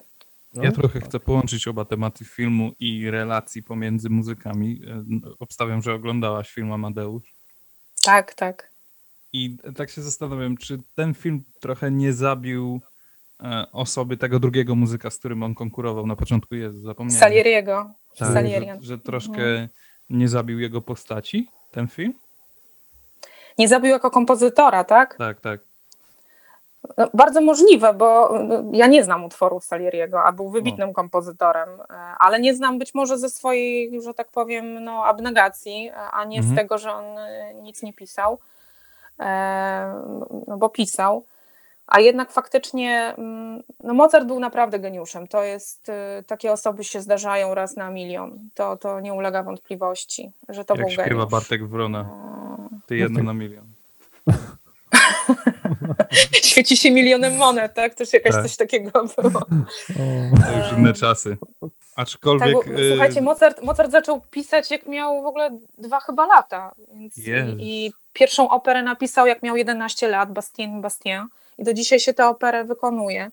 No. 0.53 0.63
Ja 0.63 0.71
trochę 0.71 1.01
chcę 1.01 1.19
połączyć 1.19 1.67
oba 1.67 1.86
tematy 1.86 2.25
filmu 2.25 2.71
i 2.79 3.10
relacji 3.12 3.63
pomiędzy 3.63 4.10
muzykami. 4.10 4.81
E, 4.88 5.03
Obstawiam, 5.39 5.81
że 5.81 5.93
oglądałaś 5.93 6.51
film 6.51 6.71
Amadeusz. 6.71 7.33
Tak, 8.03 8.33
tak. 8.33 8.71
I 9.33 9.57
tak 9.75 9.89
się 9.89 10.01
zastanawiam, 10.01 10.57
czy 10.57 10.77
ten 10.95 11.13
film 11.13 11.43
trochę 11.60 11.91
nie 11.91 12.13
zabił 12.13 12.81
e, 13.43 13.65
osoby 13.71 14.17
tego 14.17 14.39
drugiego 14.39 14.75
muzyka, 14.75 15.10
z 15.10 15.17
którym 15.17 15.43
on 15.43 15.55
konkurował 15.55 16.07
na 16.07 16.15
początku 16.15 16.55
jest, 16.55 16.77
zapomniałem. 16.81 17.19
Salieriego. 17.19 17.91
Tak, 18.17 18.33
Salierian. 18.33 18.77
że, 18.81 18.86
że 18.88 18.98
troszkę 18.98 19.41
Mhm. 19.51 19.67
nie 20.10 20.27
zabił 20.27 20.60
jego 20.60 20.81
postaci, 20.81 21.48
ten 21.71 21.88
film? 21.88 22.13
Nie 23.57 23.67
zabił 23.67 23.89
jako 23.91 24.12
kompozytora, 24.12 24.83
tak? 24.83 25.15
Tak, 25.17 25.41
tak. 25.41 25.62
No, 26.97 27.07
bardzo 27.13 27.41
możliwe, 27.41 27.93
bo 27.93 28.39
no, 28.43 28.63
ja 28.73 28.88
nie 28.88 29.03
znam 29.03 29.25
utworów 29.25 29.63
Salieriego, 29.65 30.23
a 30.23 30.31
był 30.31 30.50
wybitnym 30.50 30.88
kompozytorem, 30.93 31.69
e, 31.69 31.93
ale 31.93 32.39
nie 32.39 32.55
znam 32.55 32.79
być 32.79 32.93
może 32.93 33.17
ze 33.17 33.29
swojej, 33.29 34.01
że 34.01 34.13
tak 34.13 34.27
powiem, 34.27 34.83
no, 34.83 35.05
abnegacji, 35.05 35.89
e, 35.89 35.95
a 35.95 36.25
nie 36.25 36.38
Mhm. 36.38 36.55
z 36.55 36.57
tego, 36.57 36.77
że 36.77 36.93
on 36.93 37.05
nic 37.61 37.83
nie 37.83 37.93
pisał, 37.93 38.38
e, 39.19 39.93
no, 40.47 40.57
bo 40.57 40.69
pisał. 40.69 41.23
A 41.88 42.00
jednak 42.00 42.31
faktycznie 42.31 43.13
mm, 43.17 43.63
no 43.83 43.93
Mozart 43.93 44.27
był 44.27 44.39
naprawdę 44.39 44.79
geniuszem. 44.79 45.27
To 45.27 45.43
jest, 45.43 45.91
takie 46.27 46.51
osoby 46.51 46.83
się 46.83 47.01
zdarzają 47.01 47.53
raz 47.55 47.75
na 47.75 47.89
milion. 47.89 48.39
To, 48.55 48.77
to 48.77 49.00
nie 49.00 49.13
ulega 49.13 49.43
wątpliwości, 49.43 50.31
że 50.50 50.65
to 50.65 50.73
Jak 50.73 50.83
był 50.83 50.89
śpiewa 50.91 51.09
geniusz. 51.09 51.25
Bartek 51.31 51.67
Wrona, 51.67 52.00
E, 52.00 52.79
ty 52.88 52.97
jedno 52.97 53.23
na 53.23 53.33
milion. 53.33 53.65
Świeci 56.43 56.77
się 56.77 56.91
milionem 56.91 57.38
monet, 57.38 57.74
tak? 57.74 57.95
Też 57.95 58.13
jakaś 58.13 58.31
Tak. 58.31 58.43
coś 58.43 58.55
takiego 58.55 58.91
było. 58.91 59.41
To 60.45 60.57
już 60.57 60.77
inne 60.77 60.93
czasy. 60.93 61.38
Tak, 61.62 61.69
Aczkolwiek... 61.95 62.53
bo, 62.53 62.63
e, 62.63 62.89
słuchajcie, 62.89 63.21
Mozart, 63.21 63.63
Mozart 63.63 63.91
zaczął 63.91 64.21
pisać 64.21 64.71
jak 64.71 64.88
miał 64.88 65.24
w 65.24 65.25
ogóle 65.25 65.50
dwa 65.77 66.00
chyba 66.00 66.25
lata. 66.25 66.75
Więc 66.93 67.17
i, 67.17 67.31
I 67.60 67.91
pierwszą 68.13 68.50
operę 68.50 68.83
napisał 68.83 69.27
jak 69.27 69.43
miał 69.43 69.55
11 69.55 70.07
lat, 70.07 70.33
Bastien 70.33 70.81
Bastien. 70.81 71.27
I 71.57 71.63
do 71.63 71.74
dzisiaj 71.74 72.00
się 72.00 72.13
tę 72.13 72.27
operę 72.27 72.63
wykonuje. 72.63 73.31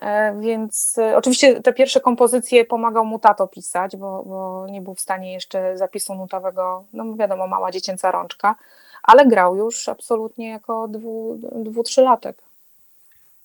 E, 0.00 0.40
więc 0.40 0.98
e, 0.98 1.16
oczywiście 1.16 1.62
te 1.62 1.72
pierwsze 1.72 2.00
kompozycje 2.00 2.64
pomagał 2.64 3.04
mu 3.04 3.18
tato 3.18 3.48
pisać, 3.48 3.96
bo, 3.96 4.22
bo 4.24 4.66
nie 4.70 4.80
był 4.80 4.94
w 4.94 5.00
stanie 5.00 5.32
jeszcze 5.32 5.78
zapisu 5.78 6.14
nutowego, 6.14 6.84
no 6.92 7.14
wiadomo, 7.14 7.46
mała 7.46 7.70
dziecięca 7.70 8.10
rączka, 8.10 8.54
ale 9.02 9.26
grał 9.26 9.56
już 9.56 9.88
absolutnie 9.88 10.48
jako 10.48 10.88
dwu, 10.88 11.38
dwu 11.64 11.82
trzylatek. 11.82 12.42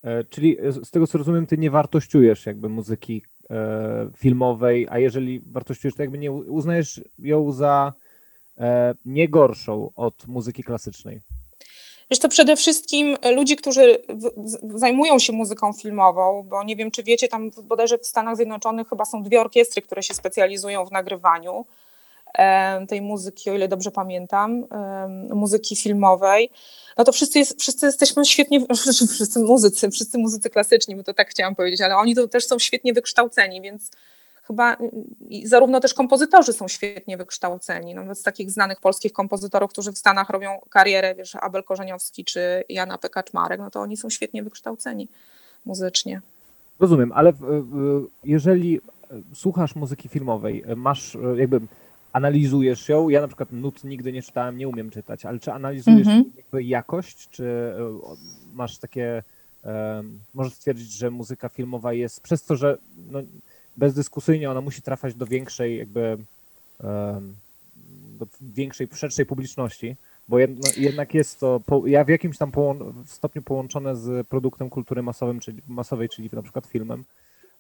E, 0.03 0.23
Czyli 0.23 0.57
z 0.83 0.91
tego 0.91 1.07
co 1.07 1.17
rozumiem, 1.17 1.45
ty 1.47 1.57
nie 1.57 1.71
wartościujesz 1.71 2.45
jakby 2.45 2.69
muzyki 2.69 3.21
e, 3.49 4.09
filmowej, 4.17 4.87
a 4.89 4.99
jeżeli 4.99 5.41
wartościujesz, 5.51 5.95
to 5.95 6.03
jakby 6.03 6.17
nie 6.17 6.31
uznajesz 6.31 7.01
ją 7.19 7.51
za 7.51 7.93
e, 8.57 8.95
nie 9.05 9.29
gorszą 9.29 9.91
od 9.95 10.27
muzyki 10.27 10.63
klasycznej. 10.63 11.21
Wiesz, 12.11 12.19
to 12.19 12.29
przede 12.29 12.55
wszystkim 12.55 13.15
ludzi, 13.35 13.55
którzy 13.55 13.97
zajmują 14.75 15.19
się 15.19 15.33
muzyką 15.33 15.73
filmową, 15.73 16.43
bo 16.49 16.63
nie 16.63 16.75
wiem, 16.75 16.91
czy 16.91 17.03
wiecie, 17.03 17.27
tam 17.27 17.51
w- 17.51 17.61
bodajże 17.61 17.97
w 17.97 18.05
Stanach 18.05 18.35
Zjednoczonych 18.35 18.89
chyba 18.89 19.05
są 19.05 19.23
dwie 19.23 19.41
orkiestry, 19.41 19.81
które 19.81 20.03
się 20.03 20.13
specjalizują 20.13 20.85
w 20.85 20.91
nagrywaniu 20.91 21.65
tej 22.89 23.01
muzyki, 23.01 23.49
o 23.49 23.53
ile 23.53 23.67
dobrze 23.67 23.91
pamiętam, 23.91 24.65
muzyki 25.29 25.75
filmowej. 25.75 26.49
No 26.97 27.03
to 27.03 27.11
wszyscy, 27.11 27.39
jest, 27.39 27.61
wszyscy 27.61 27.85
jesteśmy 27.85 28.25
świetnie, 28.25 28.65
wszyscy 29.15 29.39
muzycy, 29.39 29.91
wszyscy 29.91 30.17
muzycy 30.17 30.49
klasyczni, 30.49 30.95
bo 30.95 31.03
to 31.03 31.13
tak 31.13 31.29
chciałam 31.29 31.55
powiedzieć, 31.55 31.81
ale 31.81 31.95
oni 31.97 32.15
to 32.15 32.27
też 32.27 32.47
są 32.47 32.59
świetnie 32.59 32.93
wykształceni, 32.93 33.61
więc 33.61 33.91
chyba 34.43 34.77
zarówno 35.43 35.79
też 35.79 35.93
kompozytorzy 35.93 36.53
są 36.53 36.67
świetnie 36.67 37.17
wykształceni. 37.17 37.95
No, 37.95 38.15
z 38.15 38.23
takich 38.23 38.51
znanych 38.51 38.79
polskich 38.79 39.13
kompozytorów, 39.13 39.71
którzy 39.71 39.91
w 39.91 39.97
Stanach 39.97 40.29
robią 40.29 40.49
karierę, 40.69 41.15
wiesz, 41.15 41.35
Abel 41.35 41.63
Korzeniowski 41.63 42.25
czy 42.25 42.63
Jana 42.69 42.97
P. 42.97 43.09
Kaczmarek, 43.09 43.59
no 43.59 43.71
to 43.71 43.81
oni 43.81 43.97
są 43.97 44.09
świetnie 44.09 44.43
wykształceni 44.43 45.07
muzycznie. 45.65 46.21
Rozumiem, 46.79 47.11
ale 47.11 47.33
jeżeli 48.23 48.81
słuchasz 49.33 49.75
muzyki 49.75 50.09
filmowej, 50.09 50.63
masz 50.75 51.17
jakby 51.35 51.61
analizujesz 52.15 52.89
ją, 52.89 53.09
ja 53.09 53.21
na 53.21 53.27
przykład 53.27 53.51
nut 53.51 53.83
nigdy 53.83 54.11
nie 54.11 54.21
czytałem, 54.21 54.57
nie 54.57 54.67
umiem 54.67 54.89
czytać, 54.89 55.25
ale 55.25 55.39
czy 55.39 55.51
analizujesz 55.51 56.07
Mhm. 56.07 56.31
jakby 56.37 56.63
jakość, 56.63 57.29
czy 57.29 57.45
e, 57.45 57.75
masz 58.53 58.77
takie, 58.77 59.23
em, 59.63 60.19
możesz 60.33 60.53
stwierdzić, 60.53 60.91
że 60.91 61.11
muzyka 61.11 61.49
filmowa 61.49 61.93
jest, 61.93 62.21
przez 62.21 62.43
to, 62.43 62.55
że 62.55 62.77
no, 63.11 63.19
bezdyskusyjnie 63.77 64.51
ona 64.51 64.61
musi 64.61 64.81
trafiać 64.81 65.15
do 65.15 65.25
większej 65.25 65.77
jakby 65.77 66.17
em, 66.83 67.35
do 68.19 68.27
większej, 68.41 68.87
szerszej 68.93 69.25
publiczności, 69.25 69.95
bo 70.27 70.39
jedno, 70.39 70.69
jednak 70.77 71.13
jest 71.13 71.39
to, 71.39 71.59
po, 71.65 71.87
ja 71.87 72.03
w 72.03 72.09
jakimś 72.09 72.37
tam 72.37 72.51
połą, 72.51 72.93
w 73.05 73.11
stopniu 73.11 73.41
połączone 73.41 73.95
z 73.95 74.27
produktem 74.27 74.69
kultury 74.69 75.03
masowym, 75.03 75.39
czyli, 75.39 75.61
masowej, 75.67 76.09
czyli 76.09 76.29
na 76.33 76.41
przykład 76.41 76.65
filmem. 76.65 77.03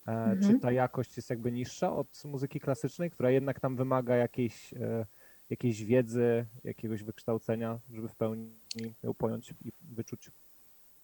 E, 0.07 0.11
Mhm. 0.11 0.41
Czy 0.41 0.59
ta 0.59 0.71
jakość 0.71 1.17
jest 1.17 1.29
jakby 1.29 1.51
niższa 1.51 1.95
od 1.95 2.23
muzyki 2.25 2.59
klasycznej, 2.59 3.11
która 3.11 3.31
jednak 3.31 3.59
tam 3.59 3.75
wymaga 3.75 4.15
jakiejś, 4.15 4.73
e, 4.73 5.05
jakiejś 5.49 5.83
wiedzy, 5.83 6.45
jakiegoś 6.63 7.03
wykształcenia, 7.03 7.79
żeby 7.91 8.07
w 8.07 8.15
pełni 8.15 8.59
ją 9.03 9.13
pojąć 9.13 9.53
i 9.65 9.71
wyczuć? 9.81 10.31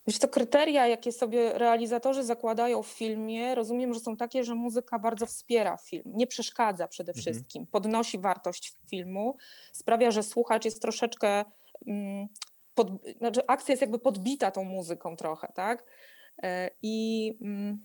Wiesz, 0.07 0.19
to 0.19 0.27
kryteria, 0.27 0.87
jakie 0.87 1.11
sobie 1.11 1.53
realizatorzy 1.57 2.23
zakładają 2.23 2.83
w 2.83 2.87
filmie, 2.87 3.55
rozumiem, 3.55 3.93
że 3.93 3.99
są 3.99 4.17
takie, 4.17 4.43
że 4.43 4.55
muzyka 4.55 4.99
bardzo 4.99 5.25
wspiera 5.25 5.77
film, 5.77 6.03
nie 6.05 6.27
przeszkadza 6.27 6.87
przede 6.87 7.11
Mhm. 7.11 7.21
wszystkim, 7.21 7.67
podnosi 7.67 8.19
wartość 8.19 8.73
filmu, 8.89 9.37
sprawia, 9.73 10.11
że 10.11 10.23
słuchacz 10.23 10.65
jest 10.65 10.81
troszeczkę, 10.81 11.45
mm, 11.87 12.27
pod, 12.75 12.87
znaczy 13.17 13.41
akcja 13.47 13.71
jest 13.71 13.81
jakby 13.81 13.99
podbita 13.99 14.51
tą 14.51 14.63
muzyką 14.63 15.15
trochę, 15.15 15.51
tak? 15.55 15.85
E, 16.43 16.69
I 16.81 17.37
mm, 17.41 17.79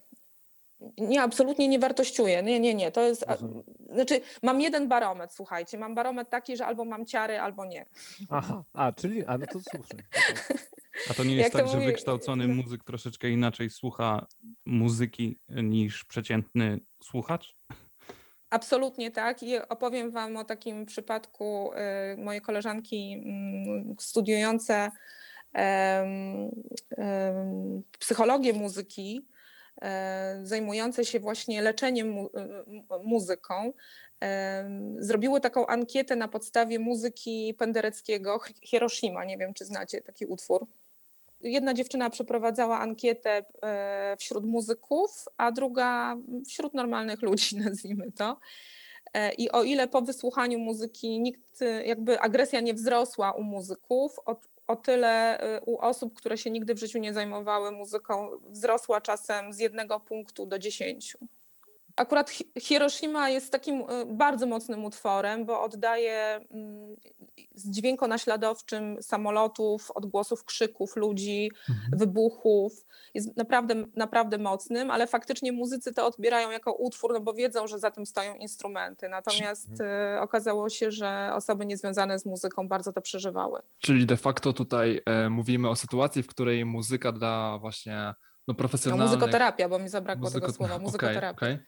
nie, 0.98 1.22
absolutnie 1.22 1.68
nie 1.68 1.78
wartościuję. 1.78 2.42
Nie, 2.42 2.60
nie, 2.60 2.74
nie. 2.74 2.92
To 2.92 3.00
jest. 3.00 3.22
a- 3.28 3.32
Rozumiem. 3.32 3.62
Znaczy, 3.92 4.20
mam 4.42 4.60
jeden 4.60 4.88
barometr, 4.88 5.34
słuchajcie. 5.34 5.78
Mam 5.78 5.94
barometr 5.94 6.30
taki, 6.30 6.56
że 6.56 6.66
albo 6.66 6.84
mam 6.84 7.06
ciary, 7.06 7.38
albo 7.40 7.64
nie. 7.64 7.86
Aha, 8.30 8.64
a, 8.72 8.92
czyli, 8.92 9.24
a 9.26 9.38
no 9.38 9.46
to 9.46 9.60
słusznie. 9.60 10.02
A 11.10 11.14
to 11.14 11.24
nie 11.24 11.36
jest 11.36 11.52
to 11.52 11.58
tak, 11.58 11.68
że 11.68 11.74
mówi- 11.76 11.86
wykształcony 11.86 12.48
muzyk 12.48 12.84
troszeczkę 12.84 13.30
inaczej 13.30 13.70
słucha 13.70 14.26
muzyki 14.66 15.38
niż 15.48 16.04
przeciętny 16.04 16.80
słuchacz? 17.02 17.56
Absolutnie 18.50 19.10
tak. 19.10 19.42
I 19.42 19.58
opowiem 19.68 20.10
Wam 20.10 20.36
o 20.36 20.44
takim 20.44 20.86
przypadku 20.86 21.70
y, 21.72 22.16
mojej 22.16 22.40
koleżanki 22.42 23.12
mm, 23.24 23.94
studiujące 24.00 24.90
psychologię 27.98 28.52
muzyki, 28.52 29.26
zajmujące 30.42 31.04
się 31.04 31.20
właśnie 31.20 31.62
leczeniem 31.62 32.18
y, 32.18 32.28
muzyką, 33.04 33.72
em, 34.20 34.96
zrobiły 34.98 35.40
taką 35.40 35.66
ankietę 35.66 36.16
na 36.16 36.28
podstawie 36.28 36.78
muzyki 36.78 37.54
Pendereckiego, 37.58 38.40
Hiroshima. 38.62 39.24
Nie 39.24 39.38
wiem, 39.38 39.54
czy 39.54 39.64
znacie 39.64 40.02
taki 40.02 40.26
utwór. 40.26 40.66
Jedna 41.40 41.74
dziewczyna 41.74 42.10
przeprowadzała 42.10 42.78
ankietę 42.78 43.44
e, 43.62 44.16
wśród 44.18 44.44
muzyków, 44.44 45.24
a 45.36 45.52
druga 45.52 46.16
wśród 46.48 46.74
normalnych 46.74 47.22
ludzi, 47.22 47.56
nazwijmy 47.64 48.12
to. 48.12 48.36
E, 49.14 49.32
I 49.32 49.50
o 49.50 49.62
ile 49.62 49.88
po 49.88 50.02
wysłuchaniu 50.02 50.58
muzyki 50.58 51.20
nikt, 51.20 51.62
e, 51.62 51.86
jakby 51.86 52.20
agresja 52.20 52.60
nie 52.60 52.74
wzrosła 52.74 53.32
u 53.32 53.42
muzyków, 53.42 54.16
o, 54.66 54.76
tyle 54.76 55.40
e, 55.40 55.60
u 55.60 55.78
osób, 55.78 56.14
które 56.14 56.38
się 56.38 56.50
nigdy 56.50 56.74
w 56.74 56.78
życiu 56.78 56.98
nie 56.98 57.14
zajmowały 57.14 57.72
muzyką, 57.72 58.30
wzrosła 58.48 59.00
czasem 59.00 59.52
z 59.52 59.58
jednego 59.58 60.00
punktu 60.00 60.46
do 60.46 60.58
dziesięciu. 60.58 61.18
Akurat 61.96 62.30
Hi- 62.30 62.52
Hiroshima 62.60 63.30
jest 63.30 63.52
takim 63.52 63.80
e, 63.80 64.06
bardzo 64.06 64.46
mocnym 64.46 64.84
utworem, 64.84 65.44
bo 65.46 65.62
oddaje 65.62 66.40
mm, 66.50 66.96
z 67.54 67.70
dźwiękonaśladowczym 67.70 69.02
samolotów, 69.02 69.90
odgłosów 69.90 70.44
krzyków 70.44 70.96
ludzi, 70.96 71.50
wybuchów. 71.92 72.86
Jest 73.14 73.36
naprawdę, 73.36 73.74
naprawdę 73.96 74.38
mocnym, 74.38 74.90
ale 74.90 75.06
faktycznie 75.06 75.52
muzycy 75.52 75.94
to 75.94 76.06
odbierają 76.06 76.50
jako 76.50 76.72
utwór, 76.72 77.12
no 77.12 77.20
bo 77.20 77.34
wiedzą, 77.34 77.66
że 77.66 77.78
za 77.78 77.90
tym 77.90 78.06
stoją 78.06 78.34
instrumenty. 78.34 79.08
Natomiast 79.08 79.80
e, 79.80 80.20
okazało 80.20 80.68
się, 80.68 80.90
że 80.90 81.30
osoby 81.34 81.66
niezwiązane 81.66 82.18
z 82.18 82.26
muzyką 82.26 82.68
bardzo 82.68 82.92
to 82.92 83.00
przeżywały. 83.00 83.60
Czyli 83.78 84.06
de 84.06 84.16
facto 84.16 84.52
tutaj 84.52 85.00
e, 85.06 85.30
mówimy 85.30 85.68
o 85.68 85.76
sytuacji, 85.76 86.22
w 86.22 86.26
której 86.26 86.64
muzyka 86.64 87.12
dla 87.12 87.58
właśnie 87.58 88.14
no, 88.46 88.52
No, 88.52 88.54
profesjonalnych... 88.54 89.06
muzykoterapia, 89.08 89.68
bo 89.68 89.78
mi 89.78 89.88
zabrakło 89.88 90.30
tego 90.30 90.46
muzyko- 90.46 90.56
słowa, 90.56 90.74
okej, 90.74 90.84
muzykoterapia. 90.86 91.30
okej. 91.30 91.58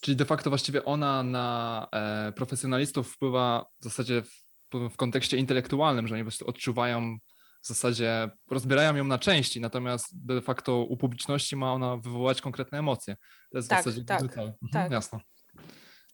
Czyli 0.00 0.16
de 0.16 0.24
facto 0.24 0.50
właściwie 0.50 0.84
ona 0.84 1.22
na 1.22 1.88
e, 1.92 2.32
profesjonalistów 2.32 3.12
wpływa 3.12 3.66
w 3.80 3.84
zasadzie 3.84 4.22
w, 4.22 4.88
w 4.90 4.96
kontekście 4.96 5.36
intelektualnym, 5.36 6.06
że 6.08 6.14
oni 6.14 6.22
po 6.24 6.26
prostu 6.28 6.46
odczuwają 6.46 7.16
w 7.62 7.66
zasadzie, 7.66 8.30
rozbierają 8.50 8.96
ją 8.96 9.04
na 9.04 9.18
części, 9.18 9.60
natomiast 9.60 10.26
de 10.26 10.40
facto 10.42 10.76
u 10.78 10.96
publiczności 10.96 11.56
ma 11.56 11.72
ona 11.72 11.96
wywołać 11.96 12.40
konkretne 12.40 12.78
emocje. 12.78 13.16
To 13.52 13.58
jest 13.58 13.68
Tak, 13.70 13.80
w 13.80 13.84
zasadzie 13.84 14.04
tak. 14.04 14.22
Mhm, 14.22 14.52
tak. 14.72 14.90
Jasne. 14.92 15.18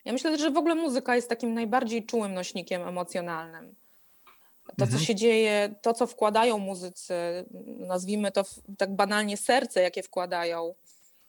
Ja 0.05 0.13
myślę, 0.13 0.39
że 0.39 0.51
w 0.51 0.57
ogóle 0.57 0.75
muzyka 0.75 1.17
jest 1.17 1.29
takim 1.29 1.55
najbardziej 1.55 2.07
czułym 2.07 2.35
nośnikiem 2.35 2.83
emocjonalnym. 2.83 3.75
To, 4.67 4.77
co 4.77 4.83
Mhm. 4.85 5.01
się 5.03 5.15
dzieje, 5.15 5.75
to, 5.83 5.95
co 5.95 6.07
wkładają 6.07 6.59
muzycy, 6.59 7.15
nazwijmy 7.79 8.33
to 8.33 8.45
tak 8.79 8.97
banalnie 8.97 9.37
serce, 9.37 9.83
jakie 9.83 10.03
wkładają, 10.03 10.75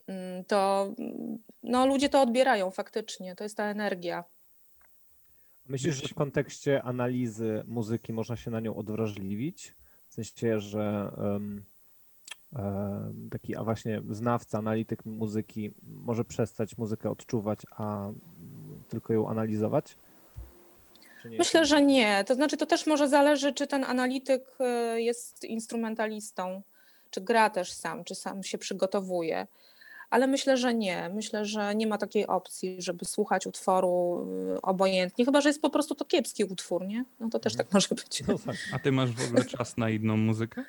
mm, 0.07 0.45
to 0.45 0.89
mm, 0.99 1.37
no, 1.63 1.87
ludzie 1.87 2.09
to 2.09 2.21
odbierają 2.21 2.71
faktycznie. 2.71 3.35
To 3.35 3.43
jest 3.43 3.57
ta 3.57 3.63
energia. 3.63 4.23
Myślisz, 5.67 6.01
że 6.01 6.07
w 6.07 6.13
kontekście 6.13 6.83
analizy 6.83 7.63
muzyki 7.67 8.13
można 8.13 8.35
się 8.35 8.51
na 8.51 8.59
nią 8.59 8.75
odwrażliwić? 8.75 9.73
W 10.09 10.13
sensie, 10.13 10.59
że 10.59 11.11
em, 11.17 11.63
em, 12.55 13.29
taki, 13.31 13.55
a 13.55 13.63
właśnie 13.63 14.01
znawca, 14.09 14.57
analityk 14.57 15.05
muzyki 15.05 15.71
może 15.83 16.25
przestać 16.25 16.77
muzykę 16.77 17.09
odczuwać, 17.09 17.59
a 17.71 18.09
tylko 18.89 19.13
ją 19.13 19.29
analizować? 19.29 19.97
Czy 21.25 21.32
nie? 21.32 21.38
Myślę, 21.38 21.65
że 21.65 21.82
nie. 21.82 22.24
To 22.24 22.36
znaczy, 22.36 22.58
to 22.58 22.65
też 22.65 22.88
może 22.88 23.10
zależy, 23.10 23.53
czy 23.53 23.67
ten 23.67 23.84
analityk 23.84 24.44
e, 24.60 25.01
jest 25.01 25.44
instrumentalistą, 25.44 26.62
czy 27.10 27.22
gra 27.22 27.50
też 27.50 27.72
sam, 27.72 28.03
czy 28.03 28.15
sam 28.15 28.44
się 28.44 28.58
przygotowuje. 28.58 29.48
Ale 30.10 30.27
myślę, 30.27 30.58
że 30.58 30.74
nie. 30.74 31.10
Myślę, 31.13 31.46
że 31.46 31.75
nie 31.75 31.88
ma 31.88 31.98
takiej 31.98 32.27
opcji, 32.27 32.82
żeby 32.82 33.05
słuchać 33.05 33.48
utworu 33.48 34.27
e, 34.55 34.62
obojętnie, 34.62 35.25
chyba 35.25 35.41
że 35.41 35.50
jest 35.50 35.62
po 35.62 35.70
prostu 35.70 35.96
to 35.96 36.05
kiepski 36.05 36.44
utwór, 36.44 36.88
nie? 36.88 37.05
No 37.20 37.29
to 37.29 37.39
też 37.39 37.55
tak 37.55 37.74
może 37.74 37.88
być. 37.89 38.24
No 38.27 38.38
tak. 38.46 38.55
A 38.74 38.79
ty 38.79 38.91
masz 38.91 39.12
w 39.12 39.27
ogóle 39.27 39.46
czas 39.46 39.77
na 39.77 39.89
inną 39.89 40.17
muzykę? 40.17 40.63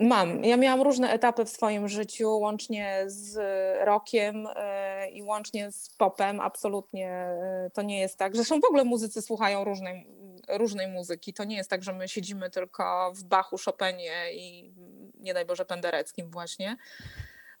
Mam. 0.00 0.44
Ja 0.44 0.56
miałam 0.56 0.82
różne 0.82 1.10
etapy 1.10 1.44
w 1.44 1.48
swoim 1.48 1.88
życiu, 1.88 2.38
łącznie 2.38 3.04
z 3.06 3.36
rockiem 3.84 4.46
e, 4.56 5.10
i 5.10 5.22
łącznie 5.22 5.72
z 5.72 5.90
popem. 5.98 6.40
Absolutnie 6.40 7.10
e, 7.10 7.70
to 7.74 7.82
nie 7.82 8.00
jest 8.00 8.18
tak. 8.18 8.36
Zresztą 8.36 8.60
w 8.60 8.64
ogóle 8.64 8.84
muzycy 8.84 9.22
słuchają 9.22 9.64
różnej, 9.64 10.06
różnej 10.48 10.88
muzyki. 10.88 11.34
To 11.34 11.44
nie 11.44 11.56
jest 11.56 11.70
tak, 11.70 11.82
że 11.82 11.92
my 11.92 12.08
siedzimy 12.08 12.50
tylko 12.50 13.12
w 13.14 13.24
Bachu, 13.24 13.56
Chopinie 13.64 14.32
i 14.32 14.74
nie 15.14 15.34
daj 15.34 15.46
Boże 15.46 15.64
Pendereckim 15.64 16.30
właśnie. 16.30 16.76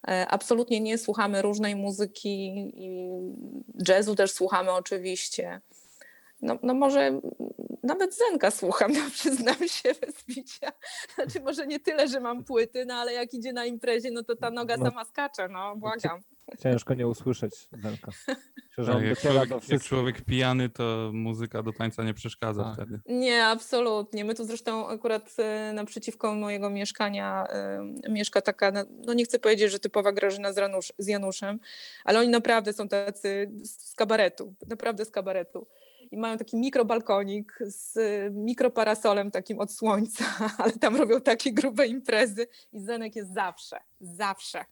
E, 0.08 0.26
Absolutnie 0.28 0.80
nie 0.80 0.98
słuchamy 0.98 1.42
różnej 1.42 1.76
muzyki 1.76 2.46
i 2.74 3.10
jazzu 3.88 4.14
też 4.14 4.32
słuchamy 4.32 4.72
oczywiście. 4.72 5.60
No, 6.42 6.58
no 6.62 6.74
może 6.74 7.20
nawet 7.82 8.16
Zenka 8.16 8.50
słucham, 8.50 8.92
no 8.92 9.00
przyznam 9.12 9.68
się 9.68 9.88
bez 10.00 10.24
bicia. 10.28 10.72
Znaczy 11.14 11.40
może 11.40 11.66
nie 11.66 11.80
tyle, 11.80 12.08
że 12.08 12.20
mam 12.20 12.44
płyty, 12.44 12.84
no 12.86 12.94
ale 12.94 13.12
jak 13.12 13.34
idzie 13.34 13.52
na 13.52 13.64
imprezie, 13.66 14.10
no 14.10 14.22
to 14.22 14.36
ta 14.36 14.50
noga 14.50 14.76
No. 14.76 14.84
sama 14.84 15.04
skacze, 15.04 15.48
no 15.48 15.76
błagam. 15.76 16.20
Ciężko 16.62 16.94
nie 16.94 17.06
usłyszeć 17.08 17.68
Zenka. 17.82 18.10
Myślę, 18.78 18.94
Tak, 18.94 19.04
jak, 19.04 19.18
człowiek, 19.20 19.68
jak 19.68 19.82
człowiek 19.82 20.20
pijany, 20.24 20.68
to 20.68 21.10
muzyka 21.14 21.62
do 21.62 21.72
tańca 21.72 22.02
nie 22.04 22.14
przeszkadza 22.14 22.64
Tak. 22.64 22.74
wtedy. 22.74 23.00
Nie, 23.06 23.44
absolutnie. 23.46 24.24
My 24.24 24.34
tu 24.34 24.44
zresztą 24.44 24.88
akurat 24.88 25.34
e, 25.38 25.72
naprzeciwko 25.72 26.34
mojego 26.34 26.70
mieszkania 26.70 27.46
e, 27.48 27.92
mieszka 28.08 28.40
taka, 28.40 28.70
no- 28.70 28.84
no 29.06 29.12
nie 29.14 29.24
chcę 29.24 29.38
powiedzieć, 29.38 29.70
że 29.72 29.78
typowa 29.78 30.12
Grażyna 30.12 30.52
z, 30.52 30.58
Ranusz, 30.58 30.92
z 30.98 31.06
Januszem, 31.06 31.60
ale 32.04 32.18
oni 32.20 32.28
naprawdę 32.28 32.72
są 32.72 32.88
tacy 32.88 33.50
z 33.64 33.94
kabaretu, 33.94 34.54
naprawdę 34.68 35.04
z 35.04 35.10
kabaretu. 35.10 35.66
I 36.10 36.16
mają 36.16 36.38
taki 36.38 36.56
mikrobalkonik 36.56 37.58
z 37.66 37.96
e, 37.96 38.30
mikroparasolem 38.30 39.30
takim 39.30 39.58
od 39.58 39.72
słońca, 39.72 40.24
ale 40.58 40.72
tam 40.72 40.96
robią 40.96 41.20
takie 41.20 41.52
grube 41.52 41.86
imprezy 41.86 42.46
i 42.72 42.80
Zenek 42.80 43.16
jest 43.16 43.34
zawsze, 43.34 43.76
zawsze. 44.00 44.64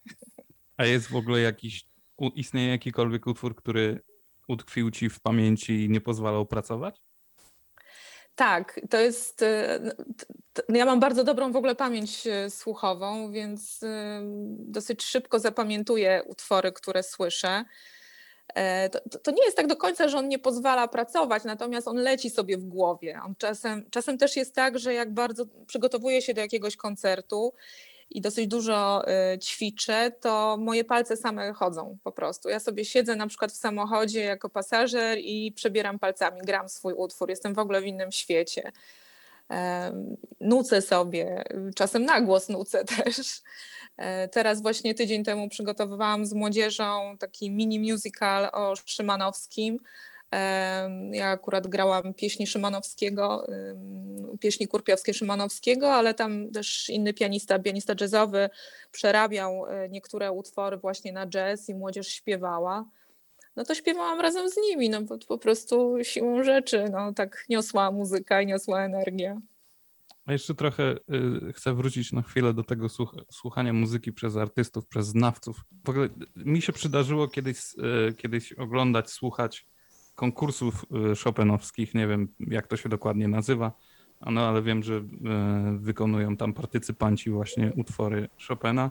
A 0.76 0.84
jest 0.84 1.08
w 1.08 1.16
ogóle 1.16 1.40
jakiś, 1.40 1.86
istnieje 2.34 2.68
jakikolwiek 2.70 3.26
utwór, 3.26 3.56
który 3.56 4.00
utkwił 4.48 4.90
ci 4.90 5.10
w 5.10 5.20
pamięci 5.20 5.84
i 5.84 5.88
nie 5.88 6.00
pozwalał 6.00 6.46
pracować? 6.46 7.00
Tak, 8.34 8.80
to 8.90 8.98
jest. 9.00 9.36
t- 9.36 10.62
Ja 10.68 10.84
mam 10.84 11.00
bardzo 11.00 11.24
dobrą 11.24 11.52
w 11.52 11.56
ogóle 11.56 11.74
pamięć 11.74 12.26
e, 12.26 12.50
słuchową, 12.50 13.32
więc 13.32 13.80
dosyć 14.48 15.02
szybko 15.04 15.38
zapamiętuję 15.38 16.22
utwory, 16.26 16.72
które 16.72 17.02
słyszę. 17.02 17.64
E, 18.54 18.88
To, 18.90 19.18
to- 19.18 19.30
nie 19.30 19.44
jest 19.44 19.56
tak 19.56 19.66
do 19.66 19.76
końca, 19.76 20.08
że 20.08 20.18
on 20.18 20.28
nie 20.28 20.38
pozwala 20.38 20.88
pracować, 20.88 21.44
natomiast 21.44 21.88
on 21.88 21.96
leci 21.96 22.30
sobie 22.30 22.58
w 22.58 22.64
głowie. 22.64 23.20
On 23.24 23.34
czasem, 23.38 23.84
czasem 23.90 24.18
też 24.18 24.36
jest 24.36 24.54
tak, 24.54 24.78
że 24.78 24.94
jak 24.94 25.14
bardzo 25.14 25.46
przygotowuję 25.66 26.22
się 26.22 26.34
do 26.34 26.40
jakiegoś 26.40 26.76
koncertu 26.76 27.52
i 28.10 28.20
dosyć 28.20 28.46
dużo 28.46 29.08
e, 29.08 29.38
ćwiczę, 29.38 30.12
to 30.20 30.56
moje 30.60 30.84
palce 30.84 31.16
same 31.16 31.52
chodzą 31.52 31.98
po 32.04 32.12
prostu. 32.12 32.48
Ja 32.48 32.60
sobie 32.60 32.84
siedzę 32.84 33.16
na 33.16 33.26
przykład 33.26 33.52
w 33.52 33.56
samochodzie 33.56 34.20
jako 34.20 34.48
pasażer 34.48 35.18
i 35.18 35.52
przebieram 35.52 35.98
palcami, 35.98 36.40
gram 36.42 36.68
swój 36.68 36.92
utwór, 36.92 37.30
jestem 37.30 37.54
w 37.54 37.58
ogóle 37.58 37.80
w 37.80 37.86
innym 37.86 38.12
świecie. 38.12 38.72
Nucę 40.40 40.82
sobie, 40.82 41.44
czasem 41.74 42.04
na 42.04 42.20
głos 42.20 42.48
nucę 42.48 42.84
też. 42.84 43.42
E, 43.96 44.28
Teraz 44.28 44.62
właśnie 44.62 44.94
tydzień 44.94 45.24
temu 45.24 45.48
przygotowywałam 45.48 46.26
z 46.26 46.32
młodzieżą 46.32 47.16
taki 47.18 47.50
mini 47.50 47.92
musical 47.92 48.48
o 48.52 48.74
Szymanowskim. 48.86 49.78
Ja 51.12 51.28
akurat 51.28 51.66
grałam 51.66 52.14
pieśni 52.14 52.46
Szymanowskiego, 52.46 53.46
pieśni 54.40 54.68
kurpiowskie 54.68 55.14
Szymanowskiego, 55.14 55.94
ale 55.94 56.14
tam 56.14 56.50
też 56.50 56.88
inny 56.90 57.14
pianista, 57.14 57.58
pianista 57.58 57.94
jazzowy 58.00 58.50
przerabiał 58.92 59.66
e, 59.66 59.88
niektóre 59.88 60.32
utwory 60.32 60.76
właśnie 60.76 61.12
na 61.12 61.26
jazz 61.26 61.68
i 61.68 61.74
młodzież 61.74 62.08
śpiewała. 62.08 62.84
No 63.58 63.64
to 63.64 63.74
śpiewałam 63.74 64.20
razem 64.20 64.50
z 64.50 64.56
nimi, 64.56 64.90
no 64.90 65.02
bo 65.02 65.18
po 65.18 65.38
prostu 65.38 65.96
siłą 66.02 66.44
rzeczy, 66.44 66.84
no 66.92 67.12
tak 67.12 67.44
niosła 67.48 67.90
muzyka 67.90 68.42
i 68.42 68.46
niosła 68.46 68.84
energia. 68.84 69.40
A 70.26 70.32
jeszcze 70.32 70.54
trochę 70.54 70.96
y, 71.48 71.52
chcę 71.52 71.74
wrócić 71.74 72.12
na 72.12 72.22
chwilę 72.22 72.54
do 72.54 72.64
tego 72.64 72.88
słuch 72.88 73.16
słuchania 73.32 73.72
muzyki 73.72 74.12
przez 74.12 74.36
artystów, 74.36 74.86
przez 74.86 75.06
znawców. 75.06 75.64
W 75.84 75.88
ogóle 75.88 76.08
mi 76.36 76.62
się 76.62 76.72
przydarzyło 76.72 77.28
kiedyś, 77.28 77.58
y, 78.10 78.14
kiedyś 78.14 78.52
oglądać, 78.52 79.10
słuchać 79.10 79.66
konkursów 80.14 80.84
y, 81.12 81.16
chopinowskich. 81.24 81.94
Nie 81.94 82.06
wiem, 82.06 82.28
jak 82.40 82.66
to 82.66 82.76
się 82.76 82.88
dokładnie 82.88 83.28
nazywa, 83.28 83.72
no 84.20 84.48
ale 84.48 84.62
wiem, 84.62 84.82
że 84.82 84.94
y, 84.94 85.02
wykonują 85.78 86.36
tam 86.36 86.52
partycypanci 86.52 87.30
właśnie 87.30 87.72
utwory 87.76 88.28
Chopina 88.48 88.90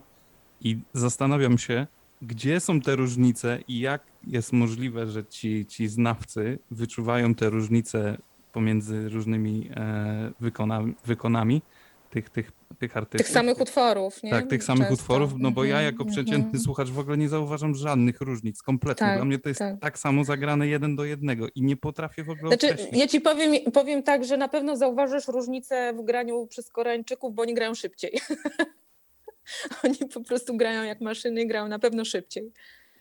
i 0.62 0.80
zastanawiam 0.94 1.58
się, 1.58 1.88
gdzie 2.22 2.60
są 2.60 2.82
te 2.82 2.96
różnice 2.96 3.60
i 3.68 3.80
jak 3.80 4.02
jest 4.28 4.54
możliwe, 4.54 5.08
że 5.08 5.26
ci, 5.26 5.66
ci 5.66 5.88
znawcy 5.88 6.60
wyczuwają 6.72 7.36
te 7.36 7.50
różnice 7.50 8.18
pomiędzy 8.54 9.10
różnymi 9.10 9.70
e, 9.76 10.32
wykonami, 10.40 10.94
wykonami 11.06 11.62
tych, 12.10 12.30
tych, 12.30 12.52
tych 12.80 12.98
artystów. 12.98 13.28
Tych 13.28 13.34
samych 13.34 13.62
utworów, 13.62 14.24
nie? 14.24 14.32
Tak, 14.32 14.48
tych 14.48 14.64
samych 14.64 14.88
Często. 14.88 14.94
utworów, 15.04 15.34
no 15.38 15.52
bo 15.52 15.64
ja 15.64 15.76
Mhm, 15.80 15.86
jako 15.86 16.06
przeciętny 16.06 16.60
słuchacz 16.60 16.90
w 16.90 17.00
ogóle 17.00 17.18
nie 17.18 17.30
zauważam 17.30 17.76
żadnych 17.76 18.22
różnic, 18.22 18.62
kompletnie. 18.62 19.08
Tak, 19.08 19.16
Dla 19.18 19.26
mnie 19.26 19.40
to 19.40 19.50
jest 19.50 19.60
tak. 19.60 19.80
tak. 19.80 20.00
samo 20.00 20.24
zagrane 20.24 20.68
jeden 20.68 20.96
do 20.96 21.06
jednego 21.06 21.48
i 21.56 21.62
nie 21.62 21.78
potrafię 21.78 22.24
w 22.24 22.30
ogóle 22.30 22.48
Znaczy, 22.48 22.74
określić. 22.74 23.00
ja 23.00 23.08
ci 23.08 23.22
powiem, 23.22 23.72
powiem 23.74 24.04
tak, 24.04 24.26
że 24.26 24.38
na 24.38 24.48
pewno 24.48 24.78
zauważysz 24.78 25.28
różnicę 25.28 25.94
w 25.94 26.06
graniu 26.06 26.48
przez 26.48 26.70
Koreańczyków, 26.70 27.36
bo 27.36 27.42
oni 27.42 27.54
grają 27.54 27.76
szybciej. 27.76 28.12
oni 29.84 29.98
po 30.14 30.22
prostu 30.22 30.58
grają 30.58 30.84
jak 30.84 31.02
maszyny, 31.02 31.46
grają 31.46 31.68
na 31.68 31.80
pewno 31.80 32.06
szybciej. 32.06 32.52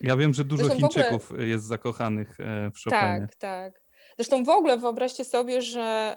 Ja 0.00 0.16
wiem, 0.16 0.34
że 0.34 0.44
dużo 0.44 0.64
Zresztą 0.64 0.80
w 0.80 0.84
ogóle- 0.84 1.04
Chińczyków 1.04 1.32
jest 1.38 1.64
zakochanych 1.64 2.40
e, 2.40 2.70
w 2.70 2.78
Chopinie. 2.84 3.26
Tak, 3.28 3.34
tak. 3.34 3.80
Zresztą 4.18 4.44
w 4.44 4.48
ogóle 4.48 4.78
wyobraźcie 4.78 5.24
sobie, 5.24 5.62
że 5.62 6.16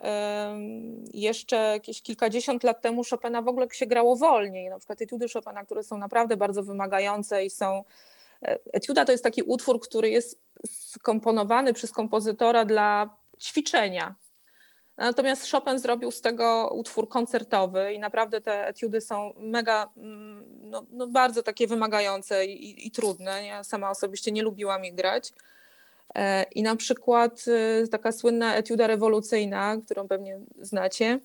jeszcze 1.14 1.56
jakieś 1.56 2.02
kilkadziesiąt 2.02 2.64
lat 2.64 2.82
temu 2.82 3.04
Chopina 3.10 3.42
w 3.42 3.48
ogóle 3.48 3.68
się 3.72 3.86
grało 3.86 4.16
wolniej. 4.16 4.70
Na 4.70 4.78
przykład 4.78 5.02
etiudy 5.02 5.26
Chopina, 5.34 5.66
które 5.66 5.84
są 5.84 5.98
naprawdę 5.98 6.38
bardzo 6.38 6.64
wymagające 6.64 7.46
i 7.46 7.50
są. 7.50 7.84
e, 8.44 8.60
Etiuda 8.74 9.06
to 9.06 9.12
jest 9.12 9.24
taki 9.24 9.44
utwór, 9.44 9.80
który 9.80 10.10
jest 10.10 10.42
skomponowany 10.68 11.74
przez 11.74 11.92
kompozytora 11.92 12.66
dla 12.66 13.10
ćwiczenia. 13.40 14.16
Natomiast 15.00 15.52
Chopin 15.52 15.80
zrobił 15.80 16.12
z 16.12 16.22
tego 16.22 16.70
utwór 16.74 17.10
koncertowy 17.10 17.94
i 17.94 18.00
naprawdę 18.00 18.42
te 18.42 18.68
etiudy 18.68 19.02
są 19.02 19.34
mega, 19.38 19.90
mm, 19.98 20.46
no, 20.62 20.86
no 20.92 21.08
bardzo 21.08 21.44
takie 21.44 21.68
wymagające 21.68 22.46
i, 22.46 22.88
i, 22.88 22.92
trudne. 22.92 23.46
Ja 23.46 23.64
sama 23.64 23.90
osobiście 23.90 24.32
nie 24.32 24.44
lubiłam 24.44 24.86
ich 24.86 24.96
grać. 24.96 25.34
E, 26.16 26.44
I 26.44 26.64
na 26.64 26.76
przykład 26.76 27.46
e, 27.84 27.88
taka 27.88 28.12
słynna 28.12 28.56
etiuda 28.56 28.88
rewolucyjna, 28.88 29.78
którą 29.86 30.08
pewnie 30.08 30.40
znacie, 30.62 31.20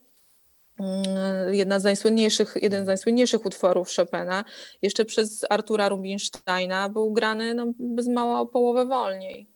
mm, 0.80 1.54
jedna 1.54 1.80
z 1.80 1.84
najsłynniejszych, 1.84 2.54
jeden 2.62 2.84
z 2.84 2.87
najsłynniejszych 2.87 3.46
utworów 3.46 3.88
Chopina, 3.96 4.44
jeszcze 4.82 5.04
przez 5.04 5.46
Artura 5.50 5.88
Rubinsteina 5.88 6.88
był 6.88 7.12
grany 7.12 7.54
no, 7.54 7.66
bez 7.78 8.08
mała 8.08 8.40
o 8.40 8.46
połowę 8.46 8.87
wolniej. 8.87 9.53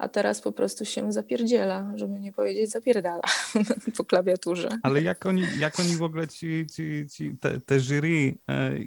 A 0.00 0.08
teraz 0.08 0.40
po 0.40 0.52
prostu 0.52 0.84
się 0.84 1.12
zapierdziela, 1.12 1.92
żeby 1.94 2.20
nie 2.20 2.32
powiedzieć 2.32 2.70
zapierdala 2.70 3.22
po 3.96 4.04
klawiaturze. 4.04 4.68
Ale 4.82 5.02
jak 5.02 5.26
oni, 5.26 5.42
jak 5.58 5.80
oni 5.80 5.96
w 5.96 6.02
ogóle 6.02 6.28
ci, 6.28 6.66
ci, 6.74 7.06
ci 7.12 7.36
te, 7.40 7.60
te 7.60 7.80
jury, 7.80 8.34
e, 8.48 8.78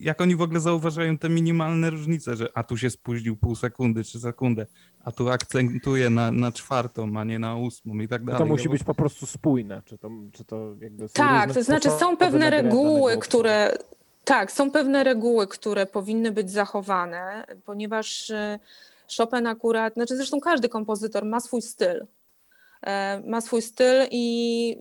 jak 0.00 0.20
oni 0.20 0.36
w 0.36 0.42
ogóle 0.42 0.60
zauważają 0.60 1.18
te 1.18 1.28
minimalne 1.28 1.90
różnice, 1.90 2.36
że 2.36 2.48
a 2.54 2.62
tu 2.62 2.76
się 2.76 2.90
spóźnił 2.90 3.36
pół 3.36 3.56
sekundy 3.56 4.04
czy 4.04 4.20
sekundę, 4.20 4.66
a 5.04 5.12
tu 5.12 5.30
akcentuje 5.30 6.10
na, 6.10 6.32
na 6.32 6.52
czwartą, 6.52 7.16
a 7.16 7.24
nie 7.24 7.38
na 7.38 7.56
ósmą 7.56 7.94
i 7.94 8.08
tak 8.08 8.24
dalej. 8.24 8.38
To 8.38 8.46
musi 8.46 8.64
No 8.64 8.70
być 8.70 8.84
po 8.84 8.94
prostu 8.94 9.26
spójne, 9.26 9.82
czy 9.84 9.98
to, 9.98 10.10
czy 10.32 10.44
to 10.44 10.74
jakby 10.80 11.08
są 11.08 11.14
Tak, 11.14 11.54
to 11.54 11.62
znaczy 11.62 11.90
są 11.90 12.16
pewne 12.16 12.50
reguły, 12.50 13.18
które. 13.18 13.78
Tak, 14.24 14.52
są 14.52 14.70
pewne 14.70 15.04
reguły, 15.04 15.46
które 15.46 15.86
powinny 15.86 16.32
być 16.32 16.50
zachowane, 16.50 17.46
ponieważ 17.64 18.30
e, 18.30 18.58
Chopin 19.16 19.46
akurat, 19.46 19.94
znaczy 19.94 20.16
zresztą 20.16 20.40
każdy 20.40 20.68
kompozytor 20.68 21.24
ma 21.24 21.40
swój 21.40 21.62
styl. 21.62 22.06
E, 22.82 23.20
Ma 23.26 23.40
swój 23.40 23.62
styl 23.62 24.06
i 24.10 24.78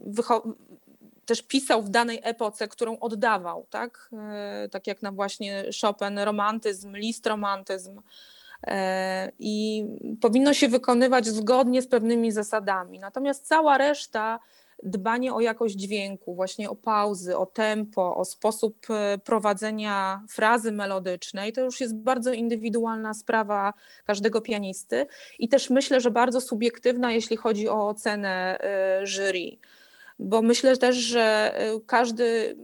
też 1.25 1.41
pisał 1.41 1.81
w 1.83 1.89
danej 1.89 2.19
epoce, 2.23 2.67
którą 2.67 2.99
oddawał, 2.99 3.65
tak? 3.69 4.09
E, 4.13 4.69
Tak 4.69 4.87
jak 4.87 5.01
na 5.01 5.11
właśnie 5.11 5.63
Chopin 5.81 6.19
romantyzm, 6.19 6.95
list 6.95 7.27
romantyzm. 7.27 8.01
E, 8.67 9.31
I 9.39 9.85
powinno 10.21 10.53
się 10.53 10.67
wykonywać 10.67 11.27
zgodnie 11.27 11.81
z 11.81 11.87
pewnymi 11.87 12.31
zasadami. 12.31 12.99
Natomiast 12.99 13.47
cała 13.47 13.77
reszta 13.77 14.39
dbanie 14.83 15.33
o 15.33 15.41
jakość 15.41 15.75
dźwięku, 15.75 16.35
właśnie 16.35 16.69
o 16.69 16.75
pauzy, 16.75 17.37
o 17.37 17.45
tempo, 17.45 18.15
o 18.15 18.25
sposób 18.25 18.77
e, 18.89 19.17
prowadzenia 19.17 20.23
frazy 20.29 20.71
melodycznej, 20.71 21.53
to 21.53 21.61
już 21.61 21.81
jest 21.81 21.95
bardzo 21.95 22.33
indywidualna 22.33 23.13
sprawa 23.13 23.73
każdego 24.05 24.41
pianisty 24.41 25.07
i 25.39 25.49
też 25.49 25.69
myślę, 25.69 26.01
że 26.01 26.11
bardzo 26.11 26.41
subiektywna, 26.41 27.11
jeśli 27.11 27.37
chodzi 27.37 27.69
o 27.69 27.87
ocenę 27.87 28.59
e, 28.59 29.07
jury. 29.07 29.57
Bo 30.19 30.41
myślę 30.41 30.77
też, 30.77 30.95
że 30.95 31.53
e, 31.55 31.79
każdy 31.85 32.57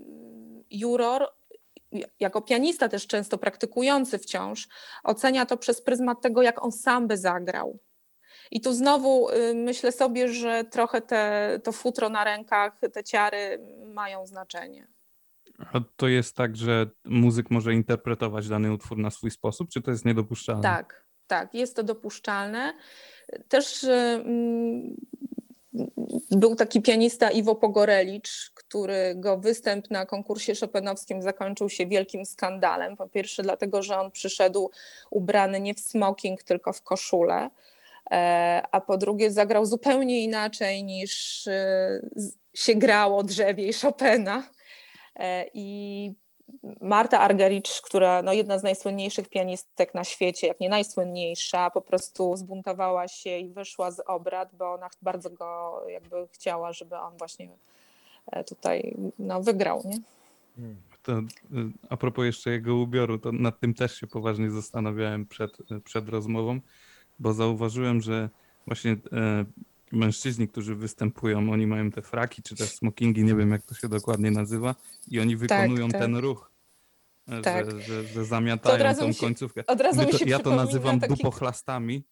juror, 0.72 1.28
jako 2.20 2.42
pianista 2.42 2.90
też 2.90 3.08
często 3.08 3.38
praktykujący 3.38 4.18
wciąż, 4.18 4.68
ocenia 5.04 5.46
to 5.46 5.58
przez 5.58 5.82
pryzmat 5.82 6.22
tego, 6.22 6.42
jak 6.42 6.64
on 6.64 6.72
sam 6.72 7.08
by 7.08 7.18
zagrał. 7.18 7.80
I 8.52 8.62
tu 8.62 8.74
znowu 8.74 9.30
y, 9.30 9.54
myślę 9.56 9.92
sobie, 9.92 10.30
że 10.30 10.64
trochę 10.64 11.02
te, 11.02 11.60
to 11.64 11.72
futro 11.72 12.10
na 12.10 12.24
rękach, 12.24 12.80
te 12.94 13.04
ciary 13.04 13.60
mają 13.86 14.26
znaczenie. 14.26 14.88
A 15.74 15.80
to 15.96 16.08
jest 16.08 16.36
tak, 16.36 16.56
że 16.56 16.88
muzyk 17.06 17.52
może 17.52 17.74
interpretować 17.74 18.48
dany 18.48 18.74
utwór 18.74 18.98
na 18.98 19.10
swój 19.10 19.32
sposób, 19.32 19.70
czy 19.70 19.82
to 19.82 19.92
jest 19.92 20.06
niedopuszczalne? 20.06 20.64
Tak, 20.64 21.08
tak, 21.28 21.54
jest 21.54 21.76
to 21.76 21.84
dopuszczalne. 21.84 22.74
Też 23.48 23.84
y, 23.84 23.92
mm, 23.92 24.96
był 26.32 26.56
taki 26.56 26.82
pianista 26.82 27.32
Iwo 27.32 27.56
Pogorelicz, 27.56 28.52
którego 28.54 29.38
występ 29.38 29.92
na 29.92 30.06
konkursie 30.06 30.54
chopinowskim 30.56 31.22
zakończył 31.22 31.70
się 31.70 31.88
wielkim 31.88 32.26
skandalem. 32.26 32.98
Po 32.98 33.10
pierwsze 33.10 33.44
dlatego, 33.44 33.84
że 33.84 34.00
on 34.00 34.12
przyszedł 34.12 34.72
ubrany 35.12 35.62
nie 35.62 35.74
w 35.74 35.80
smoking, 35.80 36.44
tylko 36.44 36.74
w 36.74 36.82
koszulę. 36.82 37.50
E, 38.12 38.64
A 38.72 38.82
po 38.82 38.98
drugie 38.98 39.32
zagrał 39.32 39.66
zupełnie 39.66 40.24
inaczej 40.24 40.84
niż 40.84 41.48
e, 41.48 42.02
się 42.54 42.76
grało 42.76 43.24
drzewiej 43.24 43.74
Chopina. 43.74 44.44
E, 45.16 45.46
I 45.54 46.14
Marta 46.82 47.20
Argericz, 47.20 47.82
która 47.82 48.22
no, 48.22 48.34
jedna 48.34 48.60
z 48.60 48.64
najsłynniejszych 48.64 49.30
pianistek 49.30 49.94
na 49.94 50.04
świecie, 50.04 50.48
jak 50.48 50.60
nie 50.60 50.70
najsłynniejsza, 50.70 51.70
po 51.70 51.82
prostu 51.82 52.38
zbuntowała 52.38 53.08
się 53.08 53.38
i 53.38 53.50
wyszła 53.50 53.92
z 53.92 54.00
obrad, 54.00 54.50
bo 54.54 54.74
ona 54.74 54.90
bardzo 55.02 55.30
go 55.30 55.82
jakby 55.88 56.28
chciała, 56.32 56.74
żeby 56.74 56.98
on 56.98 57.18
właśnie 57.18 57.50
tutaj 58.48 58.96
no, 59.20 59.42
wygrał, 59.42 59.84
nie? 59.86 60.00
To, 61.04 61.12
y, 61.12 61.24
a 61.90 61.98
propos 61.98 62.26
jeszcze 62.26 62.50
jego 62.50 62.76
ubioru, 62.76 63.18
to 63.20 63.32
nad 63.32 63.60
tym 63.60 63.74
też 63.74 64.00
się 64.00 64.08
poważnie 64.08 64.52
zastanawiałem 64.52 65.26
przed, 65.26 65.58
przed 65.84 66.10
rozmową, 66.10 66.60
bo 67.20 67.34
zauważyłem, 67.34 68.02
że 68.02 68.30
właśnie 68.66 68.92
e, 68.92 69.46
mężczyźni, 69.92 70.48
którzy 70.48 70.76
występują, 70.76 71.52
oni 71.52 71.68
mają 71.68 71.92
te 71.92 72.02
fraki 72.02 72.42
czy 72.44 72.56
też 72.56 72.70
smokingi, 72.70 73.24
nie 73.24 73.36
wiem 73.36 73.52
jak 73.52 73.62
to 73.62 73.76
się 73.76 73.90
dokładnie 73.90 74.32
nazywa, 74.32 74.76
i 75.08 75.20
oni 75.20 75.36
wykonują 75.36 75.90
tak. 75.90 76.02
ten 76.02 76.16
ruch, 76.16 76.52
e, 77.28 77.42
Tak. 77.42 77.72
że, 77.72 77.82
że, 77.82 78.04
że 78.04 78.26
zamiatają 78.26 78.96
tą 78.96 79.14
się- 79.14 79.20
końcówkę. 79.20 79.66
Od 79.66 79.82
razu 79.82 80.00
My 80.00 80.06
mi 80.06 80.14
się 80.14 80.26
ja 80.26 80.40
to 80.40 80.56
nazywam 80.56 81.00
taki 81.00 81.14
dupochlastami. 81.14 82.04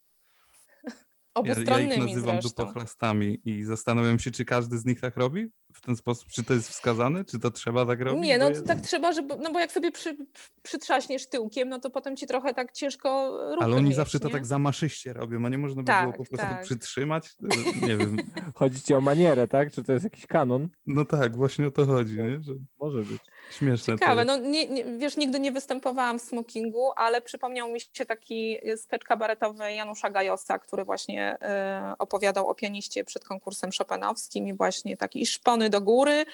Ja, 1.44 1.54
ja 1.78 1.80
ich 1.80 1.98
nazywam 2.00 2.42
zresztą. 2.42 2.50
dupochlastami 2.64 3.40
i 3.46 3.64
zastanawiam 3.64 4.20
się, 4.20 4.32
czy 4.32 4.46
każdy 4.46 4.78
z 4.78 4.86
nich 4.86 5.02
tak 5.02 5.18
robi 5.18 5.48
w 5.74 5.82
ten 5.82 5.96
sposób, 5.96 6.30
czy 6.30 6.44
to 6.44 6.54
jest 6.54 6.70
wskazane, 6.70 7.26
czy 7.26 7.40
to 7.40 7.52
trzeba 7.52 7.86
tak 7.86 8.02
robić? 8.02 8.24
Nie, 8.24 8.38
no 8.38 8.52
to 8.52 8.62
tak 8.62 8.82
trzeba, 8.82 9.14
żeby, 9.14 9.36
no 9.44 9.52
bo 9.52 9.60
jak 9.60 9.72
sobie 9.72 9.92
przy, 9.92 10.18
przytrzaśniesz 10.62 11.30
tyłkiem, 11.30 11.70
no 11.70 11.80
to 11.80 11.90
potem 11.90 12.16
ci 12.16 12.28
trochę 12.28 12.54
tak 12.54 12.72
ciężko 12.72 13.38
ruchy 13.54 13.66
Ale 13.66 13.76
oni 13.76 13.88
mieć, 13.88 13.96
zawsze 13.96 14.20
to 14.20 14.28
nie? 14.28 14.34
tak 14.34 14.46
zamaszyście 14.46 15.14
robią, 15.14 15.46
a 15.46 15.50
nie 15.50 15.58
można 15.58 15.82
by 15.84 15.88
Tak, 15.88 16.02
było 16.04 16.12
po 16.26 16.30
prostu 16.30 16.48
tak. 16.48 16.64
przytrzymać? 16.64 17.30
Nie 17.82 17.98
wiem. 17.98 18.18
Chodzi 18.56 18.82
ci 18.82 18.94
o 18.94 19.02
manierę, 19.02 19.48
tak? 19.48 19.72
Czy 19.72 19.84
to 19.84 19.94
jest 19.94 20.04
jakiś 20.04 20.26
kanon? 20.26 20.70
No 20.86 21.06
tak, 21.06 21.36
właśnie 21.36 21.68
o 21.68 21.72
to 21.72 21.86
chodzi, 21.86 22.18
nie? 22.18 22.42
że 22.42 22.54
Może 22.80 22.98
być. 23.02 23.22
Śmieszne 23.52 23.94
Ciekawe, 23.94 24.26
no 24.26 24.38
nie, 24.38 24.68
nie, 24.68 24.86
wiesz, 24.86 25.18
nigdy 25.18 25.40
nie 25.40 25.52
występowałam 25.52 26.20
w 26.20 26.22
smokingu, 26.22 26.92
ale 26.96 27.22
przypomniał 27.22 27.72
mi 27.72 27.80
się 27.94 28.06
taki 28.06 28.58
sketch 28.78 29.08
kabaretowy 29.08 29.74
Janusza 29.74 30.10
Gajosa, 30.10 30.60
który 30.60 30.86
właśnie 30.86 31.38
e, 31.42 31.94
opowiadał 32.00 32.48
o 32.48 32.56
pianiście 32.56 33.04
przed 33.04 33.26
konkursem 33.26 33.70
chopinowskim 33.78 34.48
i 34.48 34.54
właśnie 34.54 34.98
taki 34.98 35.26
szpony 35.26 35.70
do 35.70 35.82
góry 35.82 36.26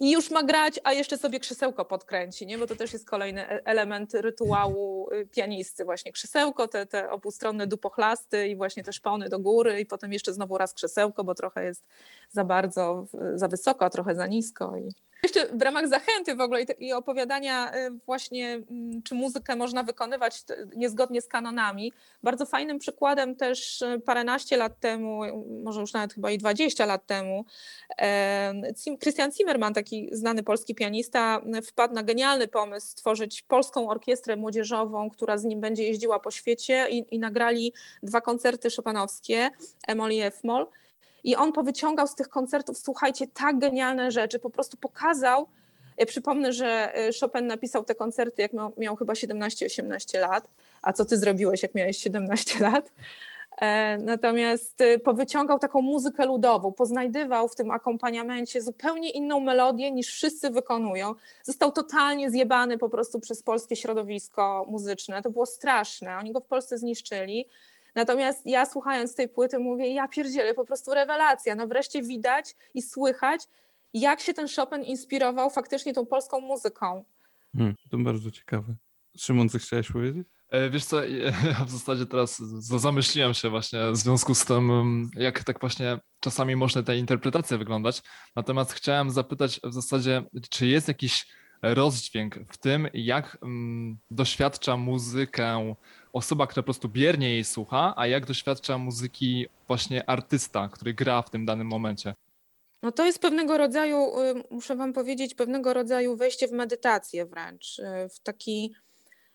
i 0.00 0.10
już 0.10 0.30
ma 0.30 0.42
grać, 0.42 0.80
a 0.84 0.92
jeszcze 0.92 1.18
sobie 1.18 1.40
krzesełko 1.40 1.84
podkręci, 1.84 2.46
nie? 2.46 2.58
bo 2.58 2.66
to 2.66 2.76
też 2.76 2.92
jest 2.92 3.08
kolejny 3.08 3.48
e- 3.48 3.66
element 3.66 4.14
rytuału 4.14 5.10
y, 5.12 5.26
pianisty, 5.26 5.84
właśnie 5.84 6.12
krzesełko, 6.12 6.68
te, 6.68 6.86
te 6.86 7.10
obustronne 7.10 7.66
dupochlasty 7.66 8.48
i 8.48 8.56
właśnie 8.56 8.84
te 8.84 8.92
szpony 8.92 9.28
do 9.28 9.38
góry 9.38 9.80
i 9.80 9.86
potem 9.86 10.12
jeszcze 10.12 10.32
znowu 10.32 10.58
raz 10.58 10.74
krzesełko, 10.74 11.24
bo 11.24 11.34
trochę 11.34 11.64
jest 11.64 11.86
za 12.30 12.44
bardzo, 12.44 13.06
za 13.34 13.48
wysoko, 13.48 13.84
a 13.84 13.90
trochę 13.90 14.14
za 14.14 14.26
nisko. 14.26 14.76
I... 14.76 14.88
Jeszcze 15.22 15.46
w 15.46 15.62
ramach 15.62 15.88
zachęty 15.88 16.34
w 16.34 16.40
ogóle 16.40 16.62
i, 16.62 16.92
opowiadania 16.92 17.74
y, 17.74 17.90
właśnie, 18.06 18.52
mm, 18.70 19.02
czy 19.02 19.14
muzykę 19.14 19.56
można 19.56 19.82
wykonywać 19.82 20.44
niezgodnie 20.76 21.20
z 21.20 21.28
kanonami. 21.28 21.92
Bardzo 22.22 22.46
fajnym 22.46 22.78
przykładem 22.78 23.36
też 23.36 23.82
y, 23.82 24.00
paręnaście 24.04 24.56
lat 24.56 24.80
temu, 24.80 25.24
y, 25.24 25.32
może 25.64 25.80
już 25.80 25.92
nawet 25.92 26.14
chyba 26.14 26.30
i 26.30 26.38
20 26.38 26.86
lat 26.86 27.06
temu, 27.06 27.44
Christian 29.00 29.32
Zimmerman, 29.32 29.74
taki 29.74 30.08
znany 30.12 30.42
polski 30.42 30.74
pianista, 30.74 31.42
wpadł 31.66 31.94
na 31.94 32.02
genialny 32.02 32.48
pomysł 32.48 32.86
stworzyć 32.86 33.42
polską 33.42 33.88
orkiestrę 33.88 34.36
młodzieżową, 34.36 35.10
która 35.10 35.38
z 35.38 35.44
nim 35.44 35.60
będzie 35.60 35.84
jeździła 35.84 36.20
po 36.20 36.30
świecie 36.30 36.86
i, 36.90 37.04
i 37.10 37.18
nagrali 37.18 37.72
dwa 38.02 38.20
koncerty 38.20 38.68
chopinowskie, 38.76 39.50
Emol 39.86 40.12
i 40.12 40.20
F-moll. 40.20 40.66
I 41.24 41.36
on 41.36 41.52
powyciągał 41.52 42.06
z 42.06 42.14
tych 42.14 42.28
koncertów, 42.28 42.78
słuchajcie, 42.78 43.26
tak 43.26 43.58
genialne 43.58 44.10
rzeczy, 44.10 44.38
po 44.38 44.50
prostu 44.50 44.76
pokazał. 44.76 45.46
Ja 45.98 46.06
przypomnę, 46.06 46.52
że 46.52 46.98
y, 47.08 47.10
Chopin 47.20 47.46
napisał 47.46 47.84
te 47.84 47.94
koncerty, 47.94 48.42
jak 48.42 48.52
miał, 48.52 48.72
miał 48.78 48.96
chyba 48.96 49.12
17-18 49.12 50.20
lat. 50.20 50.48
A 50.82 50.92
co 50.92 51.04
ty 51.04 51.16
zrobiłeś, 51.16 51.62
jak 51.62 51.74
miałeś 51.74 51.98
17 51.98 52.60
lat? 52.70 52.92
E, 53.60 53.98
Natomiast 53.98 54.82
powyciągał 55.04 55.58
taką 55.58 55.82
muzykę 55.82 56.26
ludową, 56.26 56.72
poznajdywał 56.72 57.48
w 57.48 57.54
tym 57.54 57.70
akompaniamencie 57.70 58.62
zupełnie 58.62 59.10
inną 59.10 59.40
melodię 59.40 59.90
niż 59.90 60.08
wszyscy 60.08 60.50
wykonują. 60.50 61.14
Został 61.42 61.72
totalnie 61.72 62.30
zjebany 62.30 62.78
po 62.78 62.88
prostu 62.88 63.20
przez 63.20 63.42
polskie 63.42 63.76
środowisko 63.76 64.66
muzyczne. 64.68 65.22
To 65.22 65.30
było 65.30 65.46
straszne. 65.46 66.16
Oni 66.16 66.32
go 66.32 66.40
w 66.40 66.46
Polsce 66.46 66.78
zniszczyli. 66.78 67.48
Natomiast 67.98 68.46
ja 68.46 68.66
słuchając 68.66 69.14
tej 69.14 69.28
płyty 69.28 69.58
mówię, 69.58 69.94
ja 69.94 70.08
pierdzielę, 70.08 70.54
po 70.54 70.64
prostu 70.64 70.94
rewelacja. 70.94 71.54
No 71.54 71.66
wreszcie 71.66 72.02
widać 72.02 72.54
i 72.74 72.82
słychać, 72.82 73.40
jak 73.94 74.20
się 74.20 74.34
ten 74.34 74.46
Chopin 74.56 74.82
inspirował 74.82 75.50
faktycznie 75.50 75.94
tą 75.94 76.06
polską 76.06 76.40
muzyką. 76.40 77.04
Hmm, 77.56 77.74
to 77.90 77.98
bardzo 77.98 78.30
ciekawe. 78.30 78.74
Szymon, 79.16 79.48
coś 79.48 79.62
chciałeś 79.62 79.92
powiedzieć? 79.92 80.28
E, 80.48 80.70
Wiesz 80.70 80.84
co, 80.84 81.04
ja 81.58 81.64
w 81.66 81.70
zasadzie 81.70 82.06
teraz 82.06 82.38
zamyśliłem 82.58 83.34
się 83.34 83.50
właśnie 83.50 83.90
w 83.92 83.96
związku 83.96 84.34
z 84.34 84.44
tym, 84.44 84.70
mm, 84.70 85.10
jak 85.14 85.44
tak 85.44 85.60
właśnie 85.60 86.00
czasami 86.20 86.56
można 86.56 86.82
te 86.82 86.96
interpretacje 86.96 87.58
wyglądać. 87.58 88.02
Natomiast 88.36 88.72
chciałem 88.72 89.10
zapytać 89.10 89.60
w 89.64 89.72
zasadzie, 89.72 90.22
czy 90.50 90.66
jest 90.66 90.88
jakiś 90.88 91.26
rozdźwięk 91.62 92.38
w 92.52 92.58
tym, 92.58 92.88
jak 92.94 93.38
mm, 93.42 93.98
doświadcza 94.10 94.76
muzykę 94.76 95.74
osoba, 96.12 96.46
która 96.46 96.62
po 96.62 96.66
prostu 96.66 96.88
biernie 96.88 97.30
jej 97.30 97.44
słucha, 97.44 97.94
a 97.96 98.06
jak 98.06 98.26
doświadcza 98.26 98.78
muzyki 98.78 99.46
właśnie 99.66 100.10
artysta, 100.10 100.68
który 100.72 100.94
gra 100.94 101.22
w 101.22 101.30
tym 101.30 101.46
danym 101.46 101.66
momencie. 101.66 102.14
No 102.82 102.92
to 102.92 103.06
jest 103.06 103.18
pewnego 103.18 103.58
rodzaju, 103.58 104.20
y, 104.20 104.44
muszę 104.50 104.76
wam 104.76 104.92
powiedzieć, 104.92 105.34
pewnego 105.34 105.74
rodzaju 105.74 106.16
wejście 106.16 106.48
w 106.48 106.52
medytację 106.52 107.26
wręcz, 107.26 107.78
y, 107.78 108.08
w 108.08 108.20
taki 108.20 108.74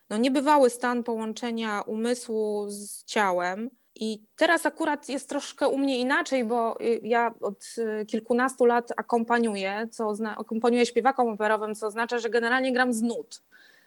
no, 0.09 0.17
niebywały 0.17 0.69
stan 0.69 1.03
połączenia 1.03 1.81
umysłu 1.81 2.65
z 2.69 3.03
ciałem. 3.03 3.69
I 3.95 4.23
teraz 4.35 4.65
akurat 4.65 5.09
jest 5.09 5.29
troszkę 5.29 5.67
u 5.67 5.77
mnie 5.77 5.99
inaczej, 5.99 6.43
bo 6.43 6.81
y, 6.81 6.99
ja 7.03 7.33
od 7.41 7.65
kilkunastu 8.07 8.65
lat 8.65 8.91
akompaniuję, 8.97 9.87
co 9.91 10.13
akompaniuję 10.37 10.85
śpiewakom 10.85 11.29
operowym, 11.29 11.75
co 11.75 11.87
oznacza, 11.87 12.19
że 12.19 12.29
generalnie 12.29 12.73
gram 12.73 12.93
z 12.93 13.01
nut. 13.01 13.41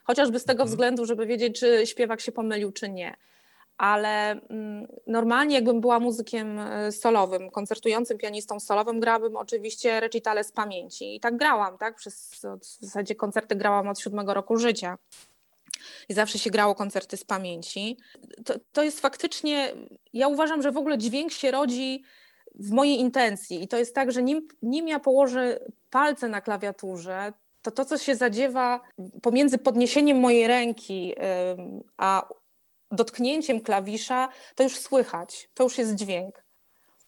Chociażby 0.07 0.39
z 0.39 0.45
tego 0.45 0.63
Mhm. 0.63 0.69
względu, 0.69 1.07
żeby 1.07 1.27
wiedzieć, 1.27 1.61
czy 1.61 1.87
śpiewak 1.87 2.21
się 2.21 2.33
pomylił, 2.33 2.73
czy 2.73 2.89
nie. 2.91 3.17
Ale 3.79 4.31
mm, 4.31 4.87
normalnie, 5.07 5.55
jakbym 5.55 5.81
była 5.81 6.01
muzykiem 6.01 6.59
y, 6.59 6.93
solowym, 6.93 7.51
koncertującym 7.51 8.19
pianistą 8.19 8.61
solowym, 8.61 9.01
grałabym 9.01 9.37
oczywiście 9.37 10.01
recitale 10.01 10.45
z 10.45 10.53
pamięci. 10.53 11.17
I 11.17 11.21
tak 11.21 11.37
grałam, 11.37 11.79
tak? 11.79 11.97
Przez 11.97 12.31
w 12.61 12.81
zasadzie 12.81 13.15
koncerty 13.15 13.57
grałam 13.57 13.89
od 13.89 14.01
siódmego 14.01 14.35
roku 14.35 14.57
życia. 14.57 14.99
I 16.09 16.15
zawsze 16.15 16.39
się 16.39 16.51
grało 16.51 16.75
koncerty 16.75 17.17
z 17.17 17.25
pamięci. 17.25 17.97
To, 18.45 18.55
to 18.73 18.83
jest 18.83 19.01
faktycznie, 19.01 19.73
ja 20.13 20.29
uważam, 20.29 20.63
że 20.63 20.73
w 20.73 20.77
ogóle 20.77 20.99
dźwięk 20.99 21.33
się 21.33 21.51
rodzi 21.51 22.03
w 22.55 22.71
mojej 22.71 22.99
intencji. 23.01 23.63
I 23.63 23.69
to 23.69 23.77
jest 23.77 23.95
tak, 23.95 24.13
że 24.13 24.23
nim, 24.23 24.49
nim 24.63 24.89
ja 24.89 25.01
położę 25.01 25.61
palce 25.91 26.29
na 26.29 26.41
klawiaturze, 26.41 27.33
to 27.67 27.71
to, 27.71 27.85
co 27.85 27.99
się 27.99 28.17
zadziewa 28.17 28.81
pomiędzy 29.23 29.59
podniesieniem 29.59 30.21
mojej 30.21 30.47
ręki 30.47 31.15
a 31.97 32.29
dotknięciem 32.91 33.61
klawisza, 33.61 34.29
to 34.55 34.63
już 34.63 34.79
słychać, 34.79 35.49
to 35.55 35.65
już 35.65 35.79
jest 35.79 35.95
dźwięk. 35.95 36.45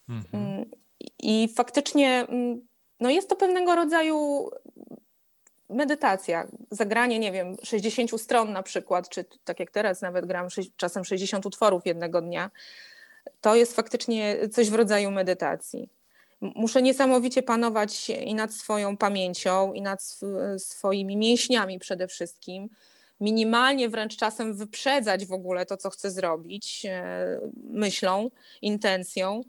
Mhm. 0.08 0.70
I 1.18 1.48
faktycznie 1.56 2.26
no 3.00 3.10
jest 3.10 3.28
to 3.28 3.36
pewnego 3.36 3.74
rodzaju 3.74 4.50
medytacja, 5.70 6.46
zagranie, 6.70 7.18
nie 7.18 7.32
wiem, 7.32 7.56
60 7.62 8.20
stron 8.20 8.52
na 8.52 8.62
przykład, 8.62 9.08
czy 9.08 9.24
tak 9.44 9.60
jak 9.60 9.70
teraz 9.70 10.02
nawet 10.02 10.26
gram 10.26 10.48
czasem 10.76 11.04
60 11.04 11.46
utworów 11.46 11.86
jednego 11.86 12.22
dnia, 12.22 12.50
to 13.40 13.56
jest 13.56 13.76
faktycznie 13.76 14.48
coś 14.48 14.70
w 14.70 14.74
rodzaju 14.74 15.10
medytacji. 15.10 15.88
Muszę 16.40 16.82
niesamowicie 16.82 17.42
panować 17.42 18.10
i 18.10 18.34
nad 18.34 18.54
swoją 18.54 18.96
pamięcią, 18.96 19.72
i 19.72 19.82
nad 19.82 20.02
sw- 20.02 20.58
swoimi 20.58 21.16
mięśniami 21.16 21.78
przede 21.78 22.08
wszystkim. 22.08 22.68
Minimalnie 23.20 23.88
wręcz 23.88 24.16
czasem 24.16 24.54
wyprzedzać 24.54 25.26
w 25.26 25.32
ogóle 25.32 25.66
to, 25.66 25.76
co 25.76 25.90
chcę 25.90 26.10
zrobić 26.10 26.86
e, 26.86 27.40
myślą, 27.70 28.30
intencją 28.62 29.42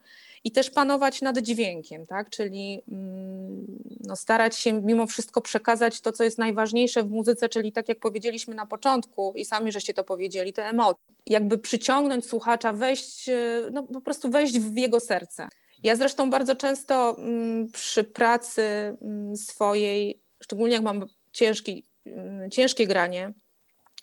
i 0.43 0.52
też 0.52 0.69
panować 0.69 1.21
nad 1.21 1.38
dźwiękiem, 1.38 2.08
tak? 2.08 2.30
czyli 2.30 2.82
mm, 2.91 3.65
no, 3.99 4.15
starać 4.15 4.56
się 4.56 4.73
mimo 4.73 5.08
wszystko 5.08 5.41
przekazać 5.41 6.02
to, 6.02 6.12
co 6.12 6.23
jest 6.23 6.38
najważniejsze 6.38 7.04
w 7.04 7.10
muzyce, 7.10 7.49
czyli 7.49 7.71
tak 7.71 7.89
jak 7.89 7.99
powiedzieliśmy 7.99 8.56
na 8.56 8.65
początku 8.65 9.34
i 9.36 9.45
sami 9.45 9.71
żeście 9.71 9.93
to 9.93 10.04
powiedzieli, 10.04 10.54
te 10.54 10.65
emocje. 10.65 11.04
Jakby 11.25 11.58
przyciągnąć 11.58 12.25
słuchacza, 12.25 12.73
wejść, 12.73 13.30
e, 13.30 13.69
no, 13.71 13.84
po 13.84 14.02
prostu 14.02 14.30
wejść 14.30 14.60
w 14.60 14.78
jego 14.78 14.99
serce. 14.99 15.47
Ja 15.84 15.96
zresztą 15.96 16.30
bardzo 16.30 16.56
często 16.56 17.15
mm, 17.18 17.72
przy 17.72 18.04
pracy 18.04 18.62
mm, 19.02 19.38
swojej, 19.38 20.22
szczególnie 20.44 20.74
jak 20.74 20.84
mam 20.84 21.06
ciężki, 21.32 21.86
mm, 22.06 22.52
ciężkie 22.52 22.88
granie, 22.88 23.34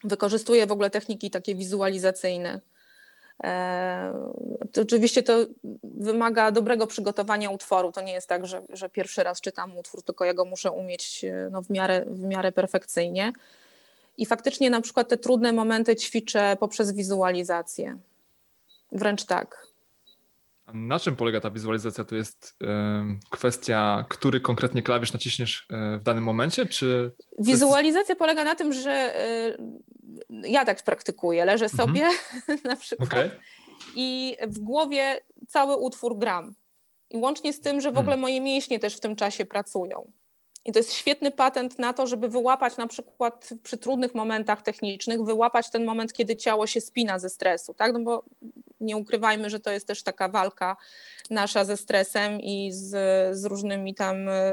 wykorzystuję 0.04 0.66
w 0.66 0.72
ogóle 0.72 0.90
techniki 0.90 1.30
takie 1.30 1.54
wizualizacyjne. 1.54 2.60
E, 3.44 4.12
To 4.72 4.82
oczywiście 4.82 5.22
to 5.22 5.46
wymaga 5.84 6.50
dobrego 6.50 6.86
przygotowania 6.86 7.50
utworu. 7.50 7.92
To 7.92 8.02
nie 8.02 8.12
jest 8.12 8.28
tak, 8.28 8.46
że, 8.46 8.62
że 8.68 8.88
pierwszy 8.88 9.22
raz 9.22 9.40
czytam 9.40 9.78
utwór, 9.78 10.02
tylko 10.02 10.24
ja 10.24 10.34
go 10.34 10.44
muszę 10.44 10.70
umieć 10.70 11.24
e, 11.24 11.48
no, 11.52 11.62
w, 11.62 11.70
miarę, 11.70 12.04
w 12.06 12.24
miarę 12.24 12.52
perfekcyjnie. 12.52 13.32
I 14.18 14.26
faktycznie 14.26 14.70
na 14.70 14.80
przykład 14.80 15.08
te 15.08 15.16
trudne 15.16 15.52
momenty 15.52 15.96
ćwiczę 15.96 16.56
poprzez 16.60 16.92
wizualizację. 16.92 17.98
Wręcz 18.92 19.24
tak. 19.24 19.66
Na 20.74 21.00
czym 21.00 21.16
polega 21.16 21.40
ta 21.40 21.50
wizualizacja? 21.50 22.04
To 22.04 22.14
jest 22.14 22.56
em, 22.60 23.20
kwestia, 23.30 24.04
który 24.08 24.40
konkretnie 24.40 24.82
klawisz 24.82 25.12
naciśniesz 25.12 25.66
e, 25.70 25.98
w 25.98 26.02
danym 26.02 26.24
momencie, 26.24 26.66
czy 26.66 27.12
Wizualizacja 27.38 28.16
polega 28.16 28.44
na 28.44 28.54
tym, 28.54 28.72
że 28.72 28.90
e, 28.90 29.56
ja 30.30 30.64
tak 30.64 30.82
praktykuję. 30.84 31.44
Leżę 31.44 31.64
Mhm. 31.64 31.88
sobie 31.88 32.08
na 32.70 32.76
przykład 32.76 33.08
Okej. 33.10 33.30
i 33.96 34.36
w 34.46 34.58
głowie 34.58 35.20
cały 35.48 35.76
utwór 35.76 36.18
gram. 36.18 36.54
I 37.10 37.16
łącznie 37.16 37.52
z 37.52 37.60
tym, 37.60 37.80
że 37.80 37.90
w 37.90 37.94
Hmm. 37.94 38.04
ogóle 38.04 38.16
moje 38.16 38.40
mięśnie 38.40 38.78
też 38.78 38.96
w 38.96 39.00
tym 39.00 39.16
czasie 39.16 39.44
pracują. 39.46 40.12
I 40.66 40.72
to 40.72 40.78
jest 40.78 40.92
świetny 40.92 41.30
patent 41.30 41.78
na 41.78 41.92
to, 41.92 42.06
żeby 42.06 42.28
wyłapać 42.28 42.76
na 42.76 42.86
przykład 42.86 43.50
przy 43.62 43.76
trudnych 43.78 44.14
momentach 44.14 44.62
technicznych, 44.62 45.22
wyłapać 45.22 45.70
ten 45.70 45.84
moment, 45.84 46.12
kiedy 46.12 46.36
ciało 46.36 46.66
się 46.66 46.80
spina 46.80 47.18
ze 47.18 47.28
stresu, 47.28 47.74
tak? 47.74 47.92
No 47.92 48.00
bo 48.00 48.24
nie 48.80 48.96
ukrywajmy, 48.96 49.50
że 49.50 49.60
to 49.60 49.70
jest 49.70 49.86
też 49.86 50.02
taka 50.02 50.28
walka 50.28 50.76
nasza 51.30 51.64
ze 51.64 51.76
stresem 51.76 52.40
i 52.40 52.72
z, 52.72 52.90
z 53.36 53.44
różnymi 53.44 53.94
tam 53.94 54.28
e, 54.28 54.52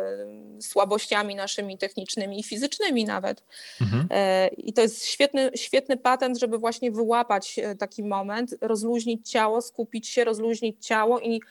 słabościami 0.62 1.36
naszymi 1.36 1.78
technicznymi 1.78 2.40
i 2.40 2.44
fizycznymi 2.44 3.06
nawet. 3.06 3.44
Mhm. 3.82 4.08
E, 4.12 4.48
I 4.48 4.74
to 4.74 4.82
jest 4.82 5.06
świetny, 5.06 5.52
świetny 5.56 5.98
patent, 5.98 6.40
żeby 6.40 6.58
właśnie 6.58 6.92
wyłapać 6.92 7.60
e, 7.60 7.76
taki 7.76 8.04
moment, 8.04 8.56
rozluźnić 8.62 9.30
ciało, 9.30 9.62
skupić 9.62 10.08
się, 10.08 10.24
rozluźnić 10.24 10.86
ciało 10.86 11.20
i 11.20 11.42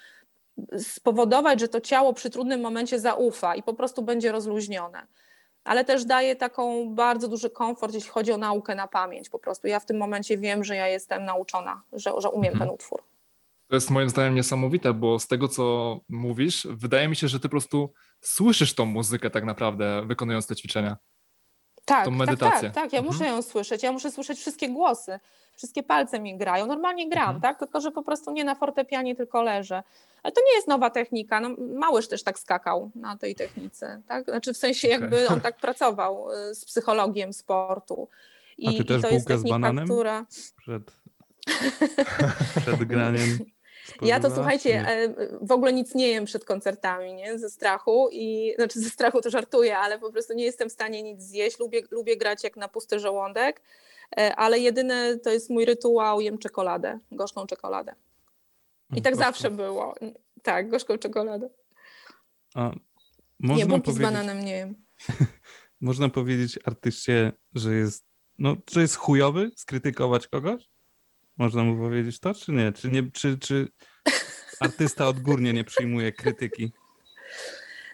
spowodować, 0.78 1.60
że 1.60 1.68
to 1.68 1.80
ciało 1.80 2.12
przy 2.12 2.30
trudnym 2.30 2.60
momencie 2.60 3.00
zaufa 3.00 3.54
i 3.54 3.62
po 3.62 3.74
prostu 3.74 4.02
będzie 4.02 4.32
rozluźnione. 4.32 5.06
Ale 5.64 5.84
też 5.84 6.04
daje 6.04 6.36
taką 6.36 6.94
bardzo 6.94 7.28
duży 7.28 7.50
komfort, 7.50 7.94
jeśli 7.94 8.10
chodzi 8.10 8.32
o 8.32 8.36
naukę 8.36 8.74
na 8.74 8.88
pamięć. 8.88 9.28
Po 9.28 9.38
prostu 9.38 9.66
ja 9.66 9.80
w 9.80 9.86
tym 9.86 9.96
momencie 9.96 10.38
wiem, 10.38 10.64
że 10.64 10.76
ja 10.76 10.88
jestem 10.88 11.24
nauczona, 11.24 11.82
że, 11.92 12.12
że 12.18 12.30
umiem 12.30 12.52
Mhm. 12.52 12.58
ten 12.68 12.74
utwór. 12.74 13.02
To 13.68 13.76
jest 13.76 13.90
moim 13.90 14.08
zdaniem 14.08 14.34
niesamowite, 14.34 14.92
bo 14.94 15.18
z 15.18 15.26
tego, 15.26 15.48
co 15.48 15.96
mówisz, 16.08 16.66
wydaje 16.70 17.08
mi 17.08 17.16
się, 17.16 17.28
że 17.28 17.38
ty 17.40 17.42
po 17.42 17.50
prostu 17.50 17.92
słyszysz 18.20 18.74
tą 18.74 18.84
muzykę 18.84 19.30
tak 19.30 19.44
naprawdę, 19.44 20.02
wykonując 20.06 20.46
te 20.46 20.56
ćwiczenia. 20.56 20.96
Tak, 21.84 22.04
Tą 22.04 22.18
tak, 22.18 22.38
tak, 22.38 22.60
tak. 22.60 22.92
Ja 22.92 22.98
Mhm. 22.98 23.04
muszę 23.04 23.26
ją 23.26 23.42
słyszeć. 23.42 23.82
Ja 23.82 23.92
muszę 23.92 24.10
słyszeć 24.10 24.38
wszystkie 24.38 24.68
głosy. 24.68 25.20
Wszystkie 25.62 25.82
palce 25.82 26.20
mi 26.20 26.36
grają. 26.38 26.66
Normalnie 26.66 27.08
gram, 27.08 27.22
Mhm. 27.36 27.40
tak? 27.40 27.58
Tylko, 27.58 27.80
że 27.80 27.90
po 27.90 28.02
prostu 28.02 28.30
nie 28.32 28.44
na 28.44 28.54
fortepianie, 28.54 29.16
tylko 29.16 29.42
leżę. 29.42 29.82
Ale 30.22 30.32
to 30.32 30.40
nie 30.46 30.54
jest 30.54 30.68
nowa 30.68 30.90
technika. 30.90 31.40
No, 31.40 31.48
Małysz 31.58 32.08
też 32.08 32.22
tak 32.22 32.38
skakał 32.38 32.90
na 32.94 33.16
tej 33.16 33.34
technice, 33.34 34.02
tak? 34.08 34.24
Znaczy 34.24 34.54
w 34.54 34.56
sensie 34.56 34.88
jakby 34.88 35.28
on 35.28 35.40
tak 35.40 35.56
pracował 35.56 36.30
y, 36.50 36.54
z 36.54 36.64
psychologiem 36.64 37.32
sportu. 37.32 38.08
I, 38.58 38.68
A 38.68 38.72
ty 38.72 38.84
też 38.84 38.98
i 38.98 39.02
to 39.02 39.08
jest 39.08 39.26
bułkę 39.26 39.38
z 39.38 39.42
technika, 39.42 39.58
bananem? 39.58 39.84
która... 39.84 40.26
Przed, 40.56 40.82
przed 42.62 42.84
graniem. 42.84 43.38
Ja 44.02 44.20
to 44.20 44.30
słuchajcie, 44.30 44.88
e, 44.88 45.08
w 45.40 45.52
ogóle 45.52 45.72
nic 45.72 45.94
nie 45.94 46.08
jem 46.08 46.24
przed 46.24 46.44
koncertami, 46.44 47.14
nie? 47.14 47.38
Ze 47.38 47.50
strachu 47.50 48.08
i 48.12 48.52
znaczy 48.56 48.80
ze 48.80 48.90
strachu 48.90 49.20
to 49.20 49.30
żartuję, 49.30 49.78
ale 49.78 49.98
po 49.98 50.12
prostu 50.12 50.34
nie 50.34 50.44
jestem 50.44 50.68
w 50.68 50.72
stanie 50.72 51.02
nic 51.02 51.22
zjeść. 51.22 51.58
Lubię, 51.58 51.82
lubię 51.90 52.16
grać 52.16 52.44
jak 52.44 52.56
na 52.56 52.68
pusty 52.68 52.98
żołądek, 53.00 53.60
ale 54.16 54.58
jedyne 54.58 55.18
to 55.18 55.30
jest 55.30 55.50
mój 55.50 55.64
rytuał, 55.64 56.20
jem 56.20 56.38
czekoladę, 56.38 56.98
gorzką 57.12 57.46
czekoladę. 57.46 57.94
I 58.96 59.02
tak 59.02 59.14
Gorzką. 59.14 59.26
zawsze 59.26 59.50
było. 59.50 59.94
Tak, 60.42 60.68
gorzką 60.68 60.98
czekoladę. 60.98 61.50
A, 62.54 62.70
Nie, 63.40 63.48
można, 63.48 63.66
bułki 63.66 63.92
z 63.92 63.98
bananem 63.98 64.44
nie 64.44 64.52
jem. 64.52 64.74
można 65.80 66.08
powiedzieć 66.08 66.58
artyście, 66.64 67.32
że 67.54 67.74
jest, 67.74 68.04
no, 68.38 68.56
że 68.72 68.80
jest 68.80 68.96
chujowy 68.96 69.50
skrytykować 69.56 70.28
kogoś? 70.28 70.68
Można 71.36 71.64
mu 71.64 71.76
powiedzieć 71.76 72.20
to, 72.20 72.34
czy 72.34 72.52
nie? 72.52 72.72
Czy, 72.72 72.88
nie, 72.90 73.10
czy, 73.12 73.38
czy 73.38 73.68
artysta 74.60 75.08
odgórnie 75.08 75.52
nie 75.52 75.64
przyjmuje 75.64 76.12
krytyki? 76.12 76.72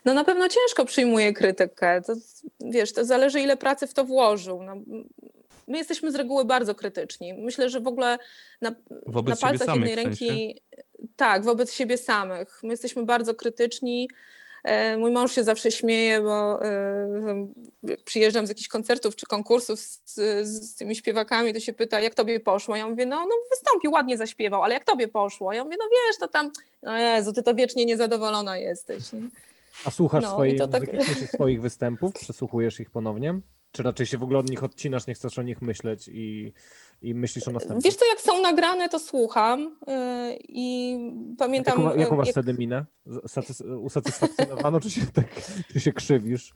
No 0.04 0.14
na 0.14 0.24
pewno 0.24 0.48
ciężko 0.48 0.84
przyjmuje 0.84 1.32
krytykę. 1.32 2.02
To, 2.02 2.14
wiesz, 2.60 2.92
to 2.92 3.04
zależy 3.04 3.40
ile 3.40 3.56
pracy 3.56 3.86
w 3.86 3.94
to 3.94 4.04
włożył. 4.04 4.62
No, 4.62 4.74
my 5.68 5.78
jesteśmy 5.78 6.12
z 6.12 6.14
reguły 6.14 6.44
bardzo 6.44 6.74
krytyczni. 6.74 7.34
Myślę, 7.34 7.70
że 7.70 7.80
w 7.80 7.86
ogóle 7.86 8.18
na, 8.60 8.74
Wobec 9.06 9.40
na 9.42 9.48
palcach 9.48 9.66
samych 9.66 9.88
jednej 9.88 10.04
w 10.06 10.08
sensie? 10.18 10.26
ręki. 10.26 10.60
Tak, 11.16 11.44
wobec 11.44 11.72
siebie 11.72 11.98
samych. 11.98 12.60
My 12.62 12.68
jesteśmy 12.70 13.04
bardzo 13.04 13.34
krytyczni. 13.34 14.08
E, 14.64 14.96
Mój 14.96 15.10
mąż 15.12 15.32
się 15.32 15.44
zawsze 15.44 15.70
śmieje, 15.70 16.20
bo 16.20 16.64
e, 16.64 17.48
przyjeżdżam 18.04 18.46
z 18.46 18.48
jakichś 18.48 18.68
koncertów 18.68 19.16
czy 19.16 19.26
konkursów 19.26 19.80
z, 19.80 20.14
z 20.48 20.74
tymi 20.74 20.96
śpiewakami, 20.96 21.54
to 21.54 21.60
się 21.60 21.72
pyta, 21.72 22.00
jak 22.00 22.14
tobie 22.14 22.40
poszło? 22.40 22.76
Ja 22.76 22.88
mówię, 22.88 23.06
no, 23.06 23.16
no 23.16 23.34
wystąpił, 23.50 23.90
ładnie 23.92 24.16
zaśpiewał, 24.16 24.62
ale 24.62 24.74
jak 24.74 24.84
tobie 24.84 25.08
poszło? 25.08 25.52
Ja 25.52 25.64
mówię, 25.64 25.76
no 25.78 25.84
wiesz, 25.90 26.18
to 26.20 26.28
tam, 26.28 26.50
no 26.82 26.98
Jezu, 26.98 27.32
ty 27.32 27.42
to 27.42 27.54
wiecznie 27.54 27.84
niezadowolona 27.84 28.58
jesteś. 28.58 29.12
nie? 29.12 29.20
A 29.84 29.90
słuchasz 29.90 30.24
No, 30.24 30.38
to 30.58 30.68
tak- 30.68 30.82
swoich 31.34 31.60
występów? 31.62 32.12
Przesłuchujesz 32.14 32.80
ich 32.80 32.90
ponownie? 32.90 33.40
Czy 33.72 33.82
raczej 33.82 34.06
się 34.06 34.18
w 34.18 34.22
ogóle 34.22 34.38
od 34.38 34.50
nich 34.50 34.64
odcinasz, 34.64 35.06
nie 35.06 35.14
chcesz 35.14 35.38
o 35.38 35.42
nich 35.42 35.62
myśleć 35.62 36.08
i, 36.12 36.52
i 37.02 37.14
myślisz 37.14 37.48
o 37.48 37.50
następnym? 37.50 37.80
Wiesz 37.80 37.96
co, 37.96 38.06
jak 38.06 38.20
są 38.20 38.42
nagrane, 38.42 38.88
to 38.88 38.98
słucham 38.98 39.76
yy, 39.86 39.94
i 40.48 40.98
pamiętam... 41.38 41.82
Jaką, 41.84 41.96
jaką 41.96 42.16
masz 42.16 42.26
jak- 42.26 42.34
wtedy 42.34 42.54
minę? 42.54 42.84
Satys 43.26 43.60
usatysfakcjonowaną, 43.60 44.80
czy 44.80 44.90
się, 44.90 45.00
tak, 45.14 45.24
czy 45.72 45.80
się 45.80 45.92
krzywisz? 45.92 46.54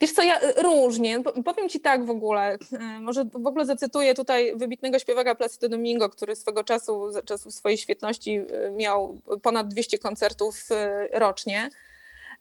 Wiesz 0.00 0.12
co, 0.12 0.22
ja 0.22 0.40
y, 0.42 0.62
różnie. 0.62 1.22
Po- 1.22 1.42
Powiem 1.42 1.68
ci 1.68 1.80
tak 1.80 2.04
w 2.06 2.10
ogóle, 2.10 2.54
y, 2.54 3.00
może 3.00 3.24
w 3.24 3.46
ogóle 3.46 3.66
zacytuję 3.66 4.14
tutaj 4.14 4.56
wybitnego 4.56 4.98
śpiewaka 4.98 5.34
Placido 5.34 5.68
Domingo, 5.68 6.08
który 6.08 6.36
swego 6.36 6.64
czasu, 6.64 7.10
za 7.12 7.22
czasów 7.22 7.54
swojej 7.54 7.78
świetności 7.78 8.38
y, 8.38 8.70
miał 8.76 9.20
ponad 9.42 9.68
200 9.68 9.98
koncertów 9.98 10.56
y, 10.70 11.18
rocznie. 11.18 11.68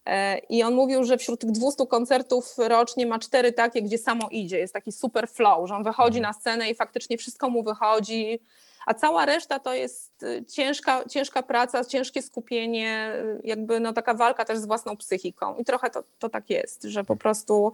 E, 0.06 0.38
I 0.38 0.64
on 0.64 0.74
mówił, 0.74 1.04
że 1.04 1.18
wśród 1.18 1.40
tych 1.40 1.52
200 1.52 1.86
koncertów 1.88 2.56
rocznie 2.58 3.06
ma 3.06 3.20
cztery 3.20 3.54
takie, 3.54 3.82
gdzie 3.82 3.98
samo 3.98 4.28
idzie. 4.32 4.58
Jest 4.60 4.74
taki 4.74 4.92
super 4.92 5.30
flow, 5.30 5.68
że 5.68 5.76
on 5.76 5.84
wychodzi 5.84 6.22
na 6.22 6.34
scenę 6.34 6.70
i 6.70 6.76
faktycznie 6.76 7.18
wszystko 7.18 7.50
mu 7.50 7.64
wychodzi, 7.64 8.40
a 8.86 8.94
cała 8.94 9.26
reszta 9.26 9.60
to 9.60 9.74
jest 9.74 10.24
y, 10.24 10.46
ciężka, 10.46 11.06
ciężka 11.10 11.44
praca, 11.44 11.86
ciężkie 11.86 12.22
skupienie, 12.22 13.14
y, 13.16 13.42
jakby 13.44 13.80
no 13.80 13.94
taka 13.94 14.14
walka 14.14 14.46
też 14.46 14.58
z 14.58 14.66
własną 14.66 14.98
psychiką. 14.98 15.56
I 15.56 15.66
trochę 15.66 15.90
to, 15.90 16.04
to 16.20 16.30
tak 16.30 16.50
jest, 16.50 16.84
że 16.84 17.04
po 17.04 17.16
prostu 17.16 17.74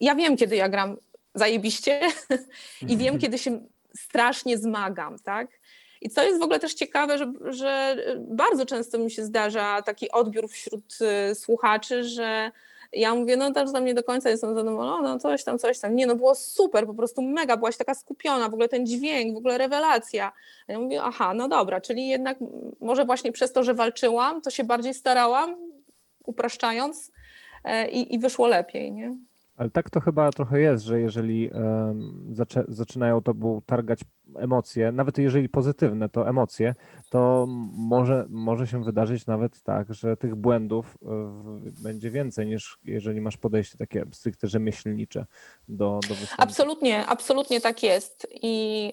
ja 0.00 0.14
wiem, 0.14 0.36
kiedy 0.36 0.56
ja 0.56 0.68
gram 0.68 0.96
zajebiście 1.34 2.00
i 2.88 2.96
wiem, 2.96 3.18
kiedy 3.18 3.38
się 3.38 3.60
strasznie 3.96 4.58
zmagam, 4.58 5.18
tak? 5.18 5.48
I 6.00 6.10
co 6.10 6.22
jest 6.22 6.40
w 6.40 6.42
ogóle 6.42 6.58
też 6.58 6.74
ciekawe, 6.74 7.18
że, 7.18 7.32
że 7.44 7.96
bardzo 8.18 8.66
często 8.66 8.98
mi 8.98 9.10
się 9.10 9.24
zdarza 9.24 9.82
taki 9.82 10.10
odbiór 10.10 10.48
wśród 10.48 10.98
y, 11.30 11.34
słuchaczy, 11.34 12.04
że 12.04 12.50
ja 12.92 13.14
mówię, 13.14 13.36
no 13.36 13.52
też 13.52 13.70
za 13.70 13.80
mnie 13.80 13.94
do 13.94 14.02
końca 14.02 14.30
jestem 14.30 14.54
zadowolona, 14.54 15.18
coś 15.18 15.44
tam, 15.44 15.58
coś 15.58 15.78
tam. 15.78 15.96
Nie, 15.96 16.06
no 16.06 16.16
było 16.16 16.34
super, 16.34 16.86
po 16.86 16.94
prostu 16.94 17.22
mega, 17.22 17.56
byłaś 17.56 17.76
taka 17.76 17.94
skupiona, 17.94 18.48
w 18.48 18.54
ogóle 18.54 18.68
ten 18.68 18.86
dźwięk, 18.86 19.34
w 19.34 19.38
ogóle 19.38 19.58
rewelacja. 19.58 20.32
A 20.68 20.72
ja 20.72 20.78
mówię, 20.78 21.02
aha, 21.02 21.34
no 21.34 21.48
dobra, 21.48 21.80
czyli 21.80 22.08
jednak 22.08 22.38
może 22.80 23.04
właśnie 23.04 23.32
przez 23.32 23.52
to, 23.52 23.64
że 23.64 23.74
walczyłam, 23.74 24.42
to 24.42 24.50
się 24.50 24.64
bardziej 24.64 24.94
starałam, 24.94 25.56
upraszczając 26.26 27.12
e, 27.64 27.90
i, 27.90 28.14
i 28.14 28.18
wyszło 28.18 28.46
lepiej, 28.46 28.92
nie? 28.92 29.16
Ale 29.60 29.70
tak 29.70 29.90
to 29.90 30.00
chyba 30.00 30.30
trochę 30.30 30.60
jest, 30.60 30.84
że 30.84 31.00
jeżeli 31.00 31.50
zaczę, 32.32 32.64
zaczynają 32.68 33.22
tobą 33.22 33.62
targać 33.66 34.00
emocje, 34.36 34.92
nawet 34.92 35.18
jeżeli 35.18 35.48
pozytywne, 35.48 36.08
to 36.08 36.28
emocje, 36.28 36.74
to 37.10 37.46
może, 37.76 38.26
może 38.28 38.66
się 38.66 38.84
wydarzyć 38.84 39.26
nawet 39.26 39.62
tak, 39.62 39.94
że 39.94 40.16
tych 40.16 40.34
błędów 40.34 40.98
e, 41.02 41.06
w- 41.06 41.82
będzie 41.82 42.10
więcej 42.10 42.46
niż 42.46 42.78
jeżeli 42.84 43.20
masz 43.20 43.36
podejście 43.36 43.78
takie 43.78 44.04
stricte 44.12 44.48
rzemieślnicze 44.48 45.26
do, 45.68 46.00
do 46.08 46.14
występu. 46.14 46.42
Absolutnie, 46.42 47.06
absolutnie 47.06 47.60
tak 47.60 47.82
jest. 47.82 48.26
I 48.42 48.92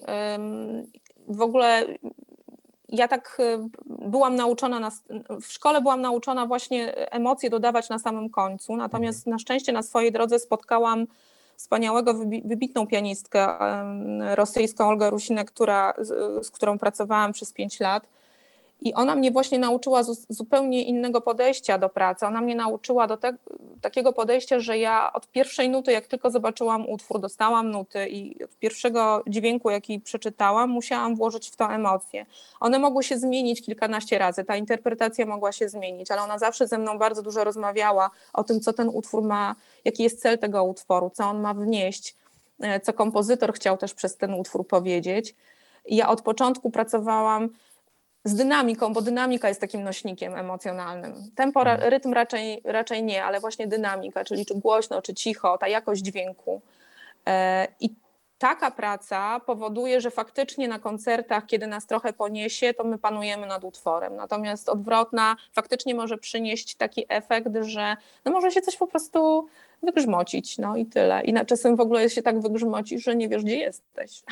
w 1.28 1.40
ogóle 1.40 1.86
ja 2.88 3.08
tak 3.08 3.36
y, 3.40 3.58
byłam 3.86 4.36
nauczona, 4.36 4.80
na, 4.80 4.90
w 5.40 5.46
szkole 5.46 5.80
byłam 5.80 6.00
nauczona 6.00 6.46
właśnie 6.46 6.94
emocje 7.10 7.50
dodawać 7.50 7.88
na 7.88 7.98
samym 7.98 8.30
końcu, 8.30 8.76
natomiast 8.76 9.26
na 9.26 9.38
szczęście 9.38 9.72
na 9.72 9.82
swojej 9.82 10.12
drodze 10.12 10.38
spotkałam 10.38 11.06
wspaniałego, 11.56 12.14
wybi- 12.14 12.48
wybitną 12.48 12.86
pianistkę 12.86 13.48
rosyjską 14.34 14.88
Olgę 14.88 15.10
Rusinę, 15.10 15.44
która, 15.44 15.94
z, 15.98 16.46
z 16.46 16.50
którą 16.50 16.78
pracowałam 16.78 17.32
przez 17.32 17.52
pięć 17.52 17.80
lat. 17.80 18.06
I 18.80 18.94
ona 18.94 19.14
mnie 19.14 19.30
właśnie 19.30 19.58
nauczyła 19.58 20.02
zu- 20.02 20.24
zupełnie 20.28 20.82
innego 20.82 21.20
podejścia 21.20 21.78
do 21.78 21.88
pracy. 21.88 22.26
Ona 22.26 22.40
mnie 22.40 22.54
nauczyła 22.54 23.06
do 23.06 23.16
te, 23.16 23.36
takiego 23.80 24.12
podejścia, 24.12 24.60
że 24.60 24.78
ja 24.78 25.12
od 25.12 25.28
pierwszej 25.28 25.68
nuty, 25.68 25.92
jak 25.92 26.06
tylko 26.06 26.30
zobaczyłam 26.30 26.88
utwór, 26.88 27.20
dostałam 27.20 27.70
nuty 27.70 28.08
i 28.08 28.44
od 28.44 28.56
pierwszego 28.56 29.22
dźwięku, 29.26 29.70
jaki 29.70 30.00
przeczytałam, 30.00 30.70
musiałam 30.70 31.16
włożyć 31.16 31.50
w 31.50 31.56
to 31.56 31.72
emocje. 31.72 32.26
One 32.60 32.78
mogły 32.78 33.02
się 33.02 33.18
zmienić 33.18 33.62
kilkanaście 33.62 34.18
razy, 34.18 34.44
ta 34.44 34.56
interpretacja 34.56 35.26
mogła 35.26 35.52
się 35.52 35.68
zmienić, 35.68 36.10
ale 36.10 36.22
ona 36.22 36.38
zawsze 36.38 36.66
ze 36.66 36.78
mną 36.78 36.98
bardzo 36.98 37.22
dużo 37.22 37.44
rozmawiała 37.44 38.10
o 38.32 38.44
tym, 38.44 38.60
co 38.60 38.72
ten 38.72 38.88
utwór 38.88 39.22
ma, 39.22 39.54
jaki 39.84 40.02
jest 40.02 40.20
cel 40.22 40.38
tego 40.38 40.64
utworu, 40.64 41.10
co 41.14 41.24
on 41.24 41.40
ma 41.40 41.54
wnieść, 41.54 42.16
e, 42.60 42.80
co 42.80 42.92
kompozytor 42.92 43.52
chciał 43.52 43.76
też 43.76 43.94
przez 43.94 44.16
ten 44.16 44.34
utwór 44.34 44.66
powiedzieć. 44.66 45.34
I 45.86 45.96
ja 45.96 46.08
od 46.08 46.22
początku 46.22 46.70
pracowałam 46.70 47.48
z 48.28 48.34
dynamiką, 48.34 48.92
bo 48.92 49.02
dynamika 49.02 49.48
jest 49.48 49.60
takim 49.60 49.82
nośnikiem 49.82 50.34
emocjonalnym. 50.36 51.14
Tempo, 51.34 51.64
ra- 51.64 51.76
rytm 51.76 52.12
raczej, 52.12 52.60
raczej 52.64 53.02
nie, 53.02 53.24
ale 53.24 53.40
właśnie 53.40 53.66
dynamika, 53.66 54.24
czyli 54.24 54.46
czy 54.46 54.54
głośno, 54.54 55.02
czy 55.02 55.14
cicho, 55.14 55.58
ta 55.58 55.68
jakość 55.68 56.02
dźwięku. 56.02 56.62
E, 57.26 57.68
I 57.80 57.90
taka 58.38 58.70
praca 58.70 59.40
powoduje, 59.40 60.00
że 60.00 60.10
faktycznie 60.10 60.68
na 60.68 60.78
koncertach, 60.78 61.46
kiedy 61.46 61.66
nas 61.66 61.86
trochę 61.86 62.12
poniesie, 62.12 62.74
to 62.74 62.84
my 62.84 62.98
panujemy 62.98 63.46
nad 63.46 63.64
utworem. 63.64 64.16
Natomiast 64.16 64.68
odwrotna 64.68 65.36
faktycznie 65.52 65.94
może 65.94 66.18
przynieść 66.18 66.74
taki 66.74 67.04
efekt, 67.08 67.48
że 67.60 67.96
no 68.24 68.32
może 68.32 68.50
się 68.50 68.60
coś 68.60 68.76
po 68.76 68.86
prostu 68.86 69.46
wygrzmocić, 69.82 70.58
no 70.58 70.76
i 70.76 70.86
tyle. 70.86 71.22
I 71.22 71.32
na 71.32 71.44
czasem 71.44 71.76
w 71.76 71.80
ogóle 71.80 72.10
się 72.10 72.22
tak 72.22 72.40
wygrzmocisz, 72.40 73.04
że 73.04 73.16
nie 73.16 73.28
wiesz, 73.28 73.42
gdzie 73.42 73.56
jesteś. 73.56 74.22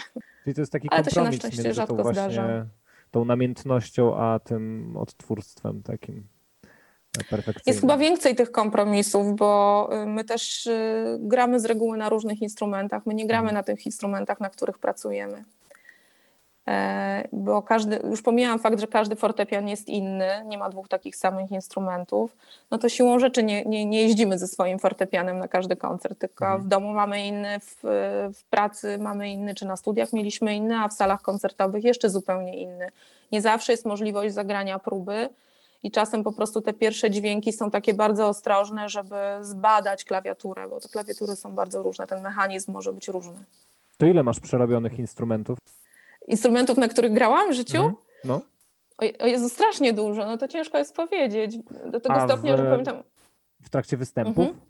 Czyli 0.44 0.54
to 0.54 0.60
jest 0.60 0.72
taki 0.72 0.88
Ale 0.90 1.04
to 1.04 1.10
się 1.10 1.22
na 1.22 1.32
szczęście 1.32 1.74
rzadko 1.74 1.94
właśnie 1.94 2.22
zdarza. 2.22 2.66
Tą 3.10 3.24
namiętnością, 3.24 4.16
a 4.16 4.38
tym 4.38 4.92
odtwórstwem 4.96 5.82
takim. 5.82 6.28
Jest 7.66 7.80
chyba 7.80 7.96
więcej 7.96 8.34
tych 8.34 8.50
kompromisów, 8.50 9.36
bo 9.36 9.88
y, 10.02 10.06
my 10.06 10.24
też 10.24 10.66
y, 10.66 11.18
gramy 11.20 11.60
z 11.60 11.64
reguły 11.64 11.96
na 11.96 12.08
różnych 12.08 12.42
instrumentach. 12.42 13.06
My 13.06 13.14
nie 13.14 13.26
gramy 13.26 13.52
na 13.52 13.62
tych 13.62 13.86
instrumentach, 13.86 14.40
na 14.40 14.50
których 14.50 14.78
pracujemy. 14.78 15.44
E, 16.68 17.28
Bo 17.32 17.62
każdy, 17.62 18.00
już 18.10 18.22
pomijam 18.22 18.58
fakt, 18.58 18.80
że 18.80 18.86
każdy 18.86 19.16
fortepian 19.16 19.68
jest 19.68 19.88
inny, 19.88 20.28
nie 20.46 20.58
ma 20.58 20.70
dwóch 20.70 20.88
takich 20.88 21.16
samych 21.16 21.50
instrumentów, 21.50 22.36
no 22.70 22.78
to 22.78 22.88
siłą 22.88 23.18
rzeczy 23.18 23.42
nie, 23.42 23.64
nie, 23.64 23.86
nie 23.86 24.02
jeździmy 24.02 24.38
ze 24.38 24.46
swoim 24.46 24.78
fortepianem 24.78 25.38
na 25.38 25.48
każdy 25.48 25.76
koncert, 25.76 26.18
tylko 26.18 26.44
Mhm. 26.44 26.62
w 26.62 26.66
domu 26.68 26.92
mamy 26.92 27.26
inny, 27.26 27.60
w, 27.60 27.76
w 28.34 28.44
pracy 28.50 28.98
mamy 28.98 29.30
inny, 29.30 29.54
czy 29.54 29.66
na 29.66 29.76
studiach 29.76 30.12
mieliśmy 30.12 30.54
inny, 30.56 30.76
a 30.78 30.88
w 30.88 30.92
salach 30.92 31.22
koncertowych 31.22 31.84
jeszcze 31.84 32.10
zupełnie 32.10 32.56
inny. 32.62 32.88
Nie 33.32 33.42
zawsze 33.42 33.72
jest 33.72 33.86
możliwość 33.86 34.34
zagrania 34.34 34.78
próby, 34.78 35.28
i 35.82 35.90
czasem 35.90 36.24
po 36.24 36.32
prostu 36.32 36.60
te 36.60 36.72
pierwsze 36.72 37.10
dźwięki 37.10 37.52
są 37.52 37.70
takie 37.70 37.94
bardzo 37.94 38.28
ostrożne, 38.28 38.88
żeby 38.88 39.16
zbadać 39.40 40.04
klawiaturę, 40.04 40.68
bo 40.68 40.80
te 40.80 40.88
klawiatury 40.88 41.36
są 41.36 41.52
bardzo 41.52 41.82
różne, 41.82 42.06
ten 42.06 42.22
mechanizm 42.22 42.72
może 42.72 42.92
być 42.92 43.08
różny. 43.08 43.34
To 43.98 44.06
ile 44.06 44.22
masz 44.22 44.40
przerobionych 44.40 44.98
instrumentów? 44.98 45.58
Instrumentów, 46.26 46.78
na 46.78 46.88
których 46.88 47.12
grałam 47.12 47.50
w 47.50 47.54
życiu? 47.54 47.76
Mhm. 47.78 47.94
No. 48.24 48.40
O 48.98 49.04
Je- 49.04 49.18
O 49.18 49.26
Jezu, 49.26 49.48
strasznie 49.48 49.92
dużo, 49.92 50.26
no 50.26 50.36
to 50.38 50.48
ciężko 50.48 50.78
jest 50.78 50.96
powiedzieć. 50.96 51.58
Do 51.92 52.00
tego 52.00 52.14
A 52.14 52.28
stopnia, 52.28 52.54
w- 52.54 52.58
że 52.58 52.64
pamiętam, 52.70 53.02
W 53.62 53.68
trakcie 53.70 53.96
występów? 53.96 54.38
Mhm. 54.48 54.60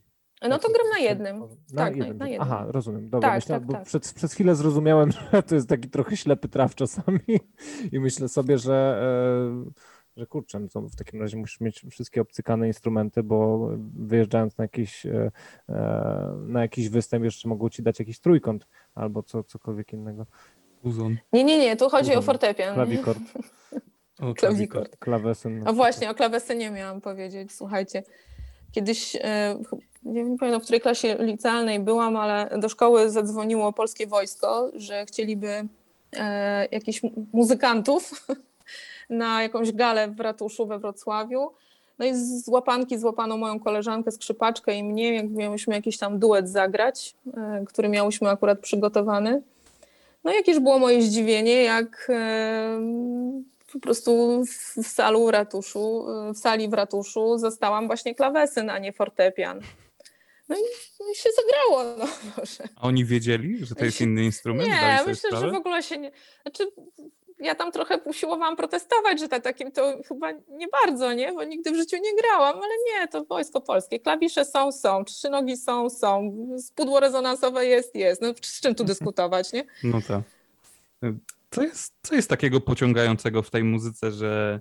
no 0.49 0.59
to 0.59 0.69
gram 0.69 0.87
na 0.93 0.99
jednym. 0.99 1.37
tworzy- 1.37 1.57
Tak, 1.77 1.97
na- 1.97 2.05
na 2.07 2.29
jednym. 2.29 2.41
Aha, 2.41 2.65
rozumiem. 2.69 3.11
Dobra, 3.11 3.29
Tak, 3.29 3.37
myślałem, 3.39 3.61
tak, 3.63 3.67
bo 3.67 3.73
tak. 3.73 3.83
Przez, 3.85 4.15
przez 4.15 4.33
chwilę 4.33 4.55
zrozumiałem, 4.55 5.11
że 5.33 5.43
to 5.43 5.55
jest 5.55 5.69
taki 5.69 5.89
trochę 5.91 6.17
ślepy 6.17 6.49
traf 6.49 6.75
czasami 6.75 7.21
i 7.93 8.01
myślę 8.01 8.29
sobie, 8.29 8.59
że, 8.59 9.01
e, 9.67 10.21
że 10.21 10.27
kurczę, 10.27 10.61
no 10.75 10.81
w 10.81 10.97
takim 10.97 11.21
razie 11.23 11.37
musisz 11.37 11.61
mieć 11.61 11.85
wszystkie 11.91 12.21
obcykane 12.21 12.67
instrumenty, 12.67 13.23
bo 13.23 13.69
wyjeżdżając 13.97 14.59
na 14.59 14.65
jakiś, 14.65 15.07
e, 15.07 15.31
e, 15.69 16.35
na 16.47 16.63
jakiś 16.63 16.89
występ 16.89 17.25
jeszcze 17.25 17.49
mogą 17.49 17.69
ci 17.69 17.83
dać 17.83 17.99
jakiś 17.99 18.21
trójkąt 18.21 18.67
albo 18.95 19.23
co, 19.23 19.43
cokolwiek 19.45 19.93
innego. 19.93 20.27
Uzon. 20.87 21.17
Nie, 21.33 21.45
nie, 21.45 21.59
nie, 21.59 21.77
tu 21.77 21.89
chodzi 21.89 22.11
o 22.11 22.13
Uzon, 22.13 22.23
fortepian. 22.25 22.75
Klawikord, 22.75 23.19
O, 24.21 24.35
Klawikord. 24.35 24.97
klawesyn. 24.97 25.63
A 25.69 25.73
właśnie, 25.73 26.11
o 26.11 26.15
klawesynie 26.15 26.71
miałam 26.71 27.01
powiedzieć. 27.01 27.53
Słuchajcie, 27.53 28.03
kiedyś, 28.73 29.17
e, 29.17 29.59
nie 30.03 30.15
wiem, 30.15 30.33
nie 30.33 30.39
pamiętam, 30.39 30.61
w 30.61 30.65
której 30.65 30.81
klasie 30.81 31.17
licealnej 31.21 31.81
byłam, 31.81 32.17
ale 32.17 32.59
do 32.59 32.69
szkoły 32.69 33.11
zadzwoniło 33.11 33.73
polskie 33.73 34.07
wojsko, 34.07 34.71
że 34.75 35.07
chcieliby 35.07 35.69
e, 36.17 36.67
jakichś 36.71 37.03
mu- 37.03 37.27
muzykantów 37.33 38.27
na 39.11 39.43
jakąś 39.43 39.73
galę 39.73 40.09
w 40.09 40.21
ratuszu 40.21 40.67
we 40.67 40.79
Wrocławiu. 40.79 41.51
No 41.99 42.07
i 42.07 42.15
z 42.15 42.49
łapanki 42.49 42.99
złapano 42.99 43.37
moją 43.37 43.61
koleżankę, 43.61 44.11
skrzypaczkę 44.11 44.75
i 44.75 44.85
mnie, 44.85 45.15
jak 45.15 45.31
miałyśmy 45.31 45.75
jakiś 45.75 45.99
tam 45.99 46.19
duet 46.19 46.49
zagrać, 46.49 47.15
e, 47.37 47.65
który 47.67 47.89
miałyśmy 47.89 48.29
akurat 48.31 48.61
przygotowany. 48.61 49.43
No 50.27 50.33
jakież 50.33 50.61
było 50.61 50.79
moje 50.79 51.03
zdziwienie, 51.03 51.63
jak 51.63 52.07
e, 52.11 52.81
po 53.73 53.81
prostu 53.81 54.43
w, 54.47 54.87
salu 54.87 55.31
ratuszu, 55.31 56.07
e, 56.11 56.33
w 56.35 56.39
sali 56.39 56.69
w 56.69 56.73
ratuszu 56.73 57.39
zastałam 57.39 57.87
właśnie 57.87 58.15
klawesyn, 58.15 58.71
a 58.71 58.79
nie 58.79 58.93
fortepian. 58.93 59.61
No 60.49 60.57
i, 60.57 60.61
no 61.01 61.07
i 61.13 61.17
się 61.17 61.31
zagrało, 61.37 61.97
no 61.99 62.07
może. 62.37 62.65
A 62.77 62.87
oni 62.87 63.05
wiedzieli, 63.05 63.67
że 63.67 63.75
to 63.75 63.85
jest 63.85 64.01
inny 64.01 64.25
instrument? 64.25 64.69
Nie, 64.69 64.99
myślę, 65.07 65.31
że 65.31 65.37
sprawę? 65.37 65.51
w 65.51 65.55
ogóle 65.55 65.83
się 65.83 65.99
nie... 65.99 66.11
Znaczy, 66.43 66.65
ja 67.39 67.55
tam 67.55 67.73
trochę 67.73 67.99
usiłowałam 67.99 68.57
protestować, 68.57 69.21
że 69.21 69.29
ta, 69.29 69.41
takim 69.41 69.73
to 69.73 69.99
chyba 70.09 70.33
nie 70.33 70.67
bardzo, 70.69 71.13
nie? 71.13 71.33
Bo 71.33 71.45
nigdy 71.45 71.71
w 71.71 71.77
życiu 71.77 71.97
nie 71.97 72.17
grałam, 72.23 72.55
ale 72.57 72.75
nie, 72.87 73.09
to 73.09 73.25
wojsko 73.25 73.61
polskie. 73.61 74.01
Klawisze 74.01 74.45
są, 74.45 74.73
są, 74.73 75.05
trzy 75.05 75.31
nogi 75.31 75.57
są, 75.57 75.91
są, 75.91 76.37
pudło 76.75 77.01
rezonansowe 77.01 77.67
jest, 77.67 77.95
jest. 77.95 78.23
No 78.23 78.35
z 78.43 78.61
czym 78.61 78.75
tu 78.75 78.85
dyskutować, 78.95 79.53
nie? 79.53 79.65
No 79.85 79.99
tak. 80.09 80.23
Co 81.51 81.63
jest, 81.63 81.95
co 82.03 82.15
jest 82.15 82.31
takiego 82.31 82.61
pociągającego 82.61 83.43
w 83.43 83.51
tej 83.51 83.65
muzyce, 83.65 84.13
że 84.13 84.61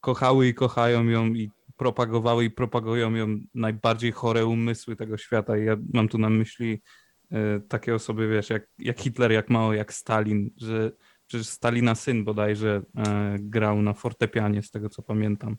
kochały 0.00 0.46
i 0.46 0.54
kochają 0.54 1.04
ją 1.04 1.26
i 1.26 1.50
propagowały 1.76 2.44
i 2.44 2.50
propagują 2.50 3.14
ją 3.14 3.38
najbardziej 3.54 4.12
chore 4.12 4.46
umysły 4.46 4.96
tego 4.96 5.16
świata. 5.16 5.58
I 5.58 5.64
ja 5.64 5.76
mam 5.92 6.08
tu 6.08 6.18
na 6.18 6.30
myśli 6.30 6.82
e, 7.30 7.60
takie 7.60 7.94
osoby, 7.94 8.28
wiesz, 8.28 8.50
jak, 8.50 8.66
jak 8.78 9.00
Hitler, 9.00 9.32
jak 9.32 9.50
Mao, 9.50 9.72
jak 9.72 9.92
Stalin, 9.92 10.50
że 10.56 10.92
przecież 11.26 11.48
Stalina 11.48 11.94
syn 11.94 12.24
bodajże 12.24 12.82
e, 12.96 13.36
grał 13.38 13.82
na 13.82 13.92
fortepianie, 13.92 14.62
z 14.62 14.70
tego 14.70 14.88
co 14.88 15.02
pamiętam. 15.02 15.56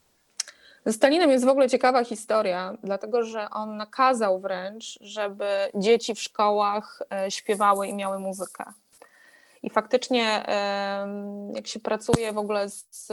Ze 0.86 0.93
Stalinem 0.93 1.30
jest 1.30 1.45
w 1.45 1.49
ogóle 1.49 1.70
ciekawa 1.70 2.03
historia, 2.03 2.78
dlatego 2.84 3.24
że 3.24 3.49
on 3.49 3.78
nakazał 3.78 4.39
wręcz, 4.39 4.99
żeby 5.01 5.45
dzieci 5.76 6.16
w 6.16 6.22
szkołach 6.22 7.01
e, 7.11 7.32
śpiewały 7.32 7.88
i 7.88 7.93
miały 7.93 8.20
muzykę. 8.20 8.63
I 9.63 9.70
faktycznie, 9.70 10.45
jak 11.53 11.68
się 11.68 11.80
pracuje 11.80 12.34
w 12.34 12.38
ogóle 12.38 12.70
z. 12.70 13.07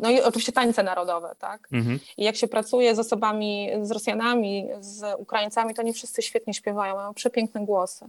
No 0.00 0.10
i 0.10 0.20
oczywiście 0.20 0.52
tańce 0.52 0.82
narodowe, 0.82 1.34
tak? 1.38 1.68
Mhm. 1.72 1.98
I 2.16 2.24
jak 2.24 2.36
się 2.36 2.48
pracuje 2.48 2.94
z 2.94 2.98
osobami, 2.98 3.70
z 3.82 3.90
Rosjanami, 3.90 4.68
z 4.80 5.20
Ukraińcami, 5.20 5.74
to 5.74 5.82
nie 5.82 5.92
wszyscy 5.92 6.22
świetnie 6.22 6.54
śpiewają, 6.54 6.94
mają 6.96 7.14
przepiękne 7.14 7.64
głosy. 7.64 8.06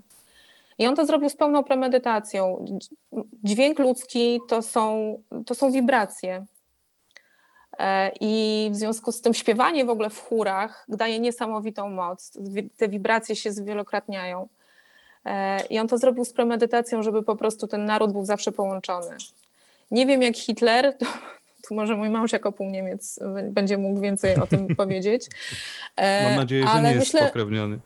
I 0.79 0.87
on 0.87 0.95
to 0.95 1.05
zrobił 1.05 1.29
z 1.29 1.35
pełną 1.35 1.63
premedytacją. 1.63 2.65
Dź- 2.69 2.89
Dźwięk 3.43 3.79
ludzki 3.79 4.39
to 4.47 4.61
są, 4.61 5.15
to 5.45 5.55
są 5.55 5.71
wibracje. 5.71 6.45
E, 7.79 8.11
I 8.21 8.69
w 8.71 8.75
związku 8.75 9.11
z 9.11 9.21
tym 9.21 9.33
śpiewanie 9.33 9.85
w 9.85 9.89
ogóle 9.89 10.09
w 10.09 10.19
chórach 10.21 10.85
daje 10.87 11.19
niesamowitą 11.19 11.89
moc. 11.89 12.37
Te 12.77 12.89
wibracje 12.89 13.35
się 13.35 13.51
zwielokrotniają. 13.51 14.47
E, 15.25 15.65
I 15.65 15.79
on 15.79 15.87
to 15.87 15.97
zrobił 15.97 16.25
z 16.25 16.33
premedytacją, 16.33 17.03
żeby 17.03 17.23
po 17.23 17.35
prostu 17.35 17.67
ten 17.67 17.85
naród 17.85 18.11
był 18.11 18.25
zawsze 18.25 18.51
połączony. 18.51 19.17
Nie 19.91 20.05
wiem 20.05 20.21
jak 20.21 20.37
Hitler, 20.37 20.97
to, 20.97 21.05
tu 21.69 21.75
może 21.75 21.95
mój 21.95 22.09
mąż 22.09 22.31
jako 22.31 22.51
półniemiec 22.51 23.19
będzie 23.43 23.77
mógł 23.77 23.99
więcej 23.99 24.35
o 24.35 24.47
tym 24.47 24.67
powiedzieć. 24.81 25.27
E, 25.95 26.23
Mam 26.23 26.35
nadzieję, 26.35 26.63
że 26.63 26.69
ale 26.69 26.89
nie 26.89 26.95
jest 26.95 27.13
myślę, 27.13 27.21
spokrewniony. 27.21 27.79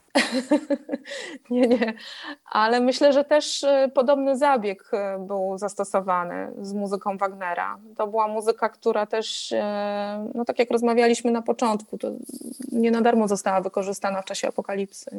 nie, 1.50 1.68
nie. 1.68 1.94
Ale 2.46 2.80
myślę, 2.80 3.14
że 3.14 3.24
też 3.24 3.64
e, 3.64 3.92
podobny 3.94 4.38
zabieg 4.38 4.92
e, 4.94 5.20
był 5.28 5.58
zastosowany 5.58 6.52
z 6.62 6.74
muzyką 6.74 7.18
Wagnera. 7.18 7.78
To 7.98 8.08
była 8.08 8.28
muzyka, 8.28 8.70
która 8.70 9.06
też, 9.06 9.54
no 10.36 10.46
tak 10.46 10.60
jak 10.60 10.72
rozmawialiśmy 10.72 11.32
na 11.32 11.42
początku, 11.42 11.98
to 11.98 12.12
nie 12.72 12.92
na 12.92 13.02
darmo 13.02 13.28
została 13.28 13.62
wykorzystana 13.62 14.22
w 14.22 14.26
czasie 14.26 14.48
apokalipsy. 14.48 15.12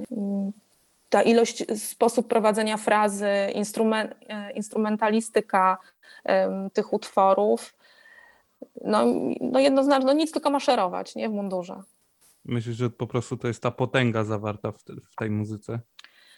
Ta 1.08 1.22
ilość, 1.22 1.64
sposób 1.78 2.28
prowadzenia 2.28 2.76
frazy, 2.76 3.30
instrumen, 3.54 4.14
e, 4.28 4.52
instrumentalistyka 4.52 5.78
tych 6.72 6.92
utworów, 6.92 7.74
no, 8.84 9.04
no 9.40 9.60
jednoznacznie, 9.60 10.06
no 10.06 10.12
nic 10.12 10.32
tylko 10.32 10.50
maszerować, 10.50 11.14
nie 11.14 11.28
w 11.28 11.32
mundurze. 11.32 11.82
Myślę, 12.44 12.72
że 12.72 12.90
po 12.90 13.06
prostu 13.06 13.36
to 13.36 13.48
jest 13.48 13.62
ta 13.62 13.70
potęga 13.70 14.24
zawarta 14.24 14.72
w, 14.72 14.82
te, 14.82 14.92
w 14.92 15.16
tej 15.16 15.30
muzyce. 15.30 15.78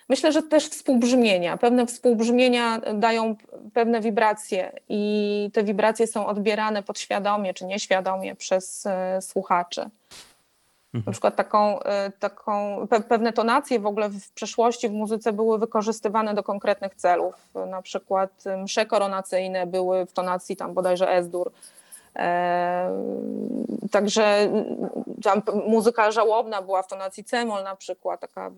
Myślę, 0.08 0.32
że 0.32 0.42
też 0.42 0.68
współbrzmienia. 0.68 1.56
Pewne 1.56 1.86
współbrzmienia 1.86 2.80
dają 2.94 3.36
pewne 3.74 4.00
wibracje 4.00 4.72
i 4.88 5.50
te 5.52 5.64
wibracje 5.64 6.06
są 6.06 6.26
odbierane 6.26 6.82
podświadomie 6.82 7.54
czy 7.54 7.64
nieświadomie 7.66 8.34
przez 8.36 8.86
e, 8.86 9.22
słuchaczy. 9.22 9.80
Na 9.80 10.98
Mhm. 10.98 11.12
przykład 11.12 11.36
taką, 11.36 11.80
e, 11.82 12.10
taką 12.10 12.86
pe, 12.90 13.00
pewne 13.00 13.32
tonacje 13.32 13.80
w 13.80 13.86
ogóle 13.86 14.08
w 14.08 14.30
przeszłości 14.32 14.88
w 14.88 14.92
muzyce 14.92 15.32
były 15.32 15.58
wykorzystywane 15.58 16.34
do 16.34 16.42
konkretnych 16.42 16.94
celów. 16.94 17.34
Na 17.70 17.82
przykład 17.82 18.30
e, 18.46 18.56
msze 18.56 18.86
koronacyjne 18.86 19.66
były 19.66 20.06
w 20.06 20.12
tonacji 20.12 20.56
tam 20.56 20.74
bodajże 20.74 21.08
S-dur. 21.10 21.52
Także 23.90 24.24
mm, 24.24 24.90
tam 25.22 25.42
muzyka 25.68 26.10
żałobna 26.10 26.62
była 26.62 26.82
w 26.82 26.88
tonacji 26.88 27.24
c-moll 27.24 27.64
na 27.64 27.76
przykład, 27.76 28.20
taka, 28.20 28.50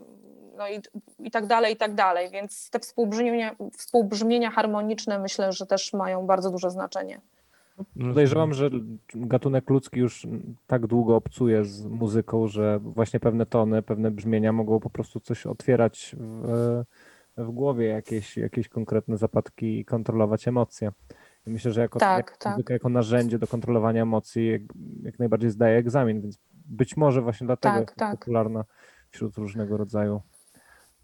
no 0.56 0.68
i, 0.68 0.80
i 1.18 1.30
tak 1.30 1.46
dalej, 1.46 1.74
i 1.74 1.76
tak 1.76 1.94
dalej. 1.94 2.30
Więc 2.30 2.70
te 2.70 2.78
współbrzmienia, 2.78 3.56
współbrzmienia 3.72 4.50
harmoniczne 4.50 5.18
myślę, 5.18 5.52
że 5.52 5.66
też 5.66 5.92
mają 5.92 6.26
bardzo 6.26 6.50
duże 6.50 6.70
znaczenie. 6.70 7.20
No, 7.96 8.08
Podejrzewam, 8.08 8.54
że 8.54 8.70
gatunek 9.14 9.70
ludzki 9.70 10.00
już 10.00 10.26
tak 10.66 10.86
długo 10.86 11.16
obcuje 11.16 11.64
z 11.64 11.84
muzyką, 11.84 12.46
że 12.46 12.78
właśnie 12.82 13.20
pewne 13.20 13.46
tony, 13.46 13.82
pewne 13.82 14.10
brzmienia 14.10 14.52
mogą 14.52 14.80
po 14.80 14.90
prostu 14.90 15.20
coś 15.20 15.46
otwierać 15.46 16.16
w, 16.18 16.84
w 17.36 17.50
głowie, 17.50 17.86
jakieś, 17.86 18.36
jakieś 18.36 18.68
konkretne 18.68 19.16
zapadki 19.16 19.78
i 19.78 19.84
kontrolować 19.84 20.48
emocje. 20.48 20.92
Myślę, 21.48 21.72
że 21.72 21.80
jako, 21.80 21.98
Tak, 21.98 22.16
jak, 22.16 22.36
tak. 22.36 22.70
jako 22.70 22.88
narzędzie 22.88 23.38
do 23.38 23.46
kontrolowania 23.46 24.02
emocji 24.02 24.52
jak, 24.52 24.62
jak 25.02 25.18
najbardziej 25.18 25.50
zdaje 25.50 25.78
egzamin, 25.78 26.20
więc 26.20 26.38
być 26.52 26.96
może 26.96 27.22
właśnie 27.22 27.46
dlatego 27.46 27.74
Tak, 27.74 27.88
jest 27.88 27.96
tak. 27.96 28.18
popularna 28.18 28.64
wśród 29.10 29.36
różnego 29.36 29.76
rodzaju. 29.76 30.20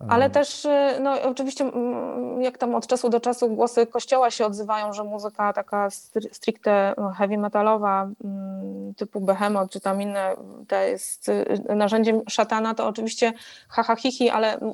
Ale 0.08 0.24
em, 0.24 0.30
też, 0.30 0.64
y, 0.64 1.00
no 1.00 1.22
oczywiście, 1.22 1.64
mm, 1.64 2.42
jak 2.42 2.58
tam 2.58 2.74
od 2.74 2.86
czasu 2.86 3.08
do 3.08 3.20
czasu 3.20 3.48
głosy 3.48 3.86
kościoła 3.86 4.30
się 4.30 4.46
odzywają, 4.46 4.92
że 4.92 5.04
muzyka 5.04 5.52
taka 5.52 5.88
stri- 5.88 6.32
stricte 6.32 6.94
heavy 7.16 7.38
metalowa, 7.38 8.10
mm, 8.24 8.94
typu 8.94 9.20
Behemoth, 9.20 9.72
czy 9.72 9.80
tam 9.80 10.02
inne, 10.02 10.36
to 10.68 10.76
jest 10.76 11.28
y, 11.28 11.44
narzędziem 11.76 12.20
szatana, 12.28 12.74
to 12.74 12.86
oczywiście 12.86 13.32
haha 13.68 13.96
hihi, 13.96 14.30
ale 14.30 14.58
mm, 14.58 14.72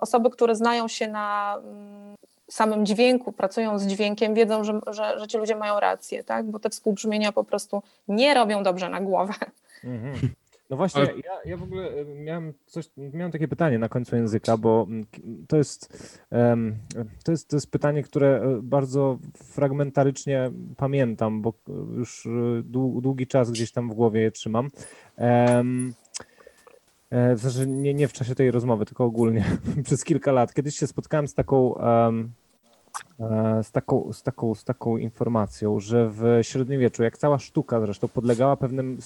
osoby, 0.00 0.30
które 0.30 0.54
znają 0.54 0.88
się 0.88 1.08
na 1.08 1.58
samym 2.50 2.86
dźwięku, 2.86 3.32
pracują 3.32 3.78
z 3.78 3.86
dźwiękiem, 3.86 4.34
wiedzą, 4.34 4.64
że, 4.64 4.80
że, 4.86 5.18
że 5.18 5.26
ci 5.28 5.38
ludzie 5.38 5.56
mają 5.56 5.80
rację, 5.80 6.24
tak? 6.24 6.46
Bo 6.50 6.58
te 6.58 6.70
współbrzmienia 6.70 7.32
po 7.32 7.44
prostu 7.44 7.82
nie 8.08 8.34
robią 8.34 8.62
dobrze 8.62 8.88
na 8.88 9.00
głowę. 9.00 9.34
Mhm. 9.84 10.14
No 10.70 10.76
właśnie, 10.76 11.02
Ale- 11.02 11.12
ja, 11.18 11.32
ja 11.44 11.56
w 11.56 11.62
ogóle 11.62 11.88
e, 11.88 12.04
miałem 12.04 12.52
coś, 12.66 12.90
miałem 12.96 13.32
takie 13.32 13.48
pytanie 13.48 13.78
na 13.78 13.88
końcu 13.88 14.16
języka, 14.16 14.56
bo 14.56 14.86
to 15.48 15.56
jest, 15.56 15.92
to 17.24 17.30
jest, 17.32 17.48
to 17.48 17.56
jest 17.56 17.70
pytanie, 17.70 18.02
które 18.02 18.40
e, 18.42 18.60
bardzo 18.62 19.18
fragmentarycznie 19.36 20.50
pamiętam, 20.76 21.42
bo 21.42 21.50
e, 21.50 21.72
już 21.96 22.28
dłu- 22.62 23.00
długi 23.00 23.26
czas 23.26 23.50
gdzieś 23.50 23.72
tam 23.72 23.90
w 23.90 23.94
głowie 23.94 24.20
je 24.20 24.30
trzymam. 24.30 24.70
W 27.10 27.40
sensie 27.40 27.66
nie, 27.66 27.94
nie 27.94 28.08
w 28.08 28.12
czasie 28.12 28.34
tej 28.34 28.50
rozmowy, 28.50 28.86
tylko 28.86 29.04
ogólnie 29.04 29.44
przez 29.84 30.04
kilka 30.04 30.32
lat. 30.32 30.54
Kiedyś 30.54 30.78
się 30.78 30.86
spotkałem 30.86 31.28
z 31.28 31.34
taką, 31.34 31.78
e, 31.80 32.12
z 33.62 33.70
taką, 33.72 34.12
z 34.12 34.22
taką, 34.22 34.54
z 34.54 34.64
taką 34.64 34.96
informacją, 34.96 35.80
że 35.80 36.10
w 36.10 36.22
średniowieczu, 36.42 37.02
jak 37.02 37.18
cała 37.18 37.38
sztuka 37.38 37.80
zresztą, 37.80 38.08
podlegała 38.08 38.56
pewnym 38.56 38.98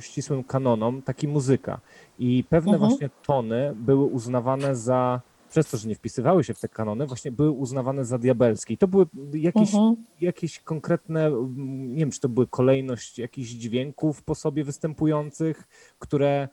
ścisłym 0.00 0.44
kanonom, 0.44 1.02
tak 1.02 1.22
i 1.22 1.28
muzyka. 1.28 1.80
I 2.18 2.44
pewne 2.48 2.72
Mhm. 2.72 2.90
właśnie 2.90 3.10
tony 3.26 3.72
były 3.76 4.04
uznawane 4.04 4.76
za, 4.76 5.20
przez 5.50 5.70
to, 5.70 5.76
że 5.76 5.88
nie 5.88 5.94
wpisywały 5.94 6.44
się 6.44 6.54
w 6.54 6.60
te 6.60 6.68
kanony, 6.68 7.06
właśnie 7.06 7.32
były 7.32 7.50
uznawane 7.50 8.04
za 8.04 8.18
diabelskie. 8.18 8.74
I 8.74 8.78
to 8.78 8.88
były 8.88 9.06
jakieś, 9.34 9.74
Mhm. 9.74 9.96
jakieś 10.20 10.60
konkretne, 10.60 11.26
mm, 11.26 11.92
nie 11.92 11.98
wiem, 12.00 12.10
czy 12.10 12.20
to 12.20 12.28
były 12.28 12.46
kolejność 12.46 13.18
jakichś 13.18 13.50
dźwięków 13.50 14.22
po 14.22 14.34
sobie 14.34 14.64
występujących, 14.64 15.68
które 15.98 16.48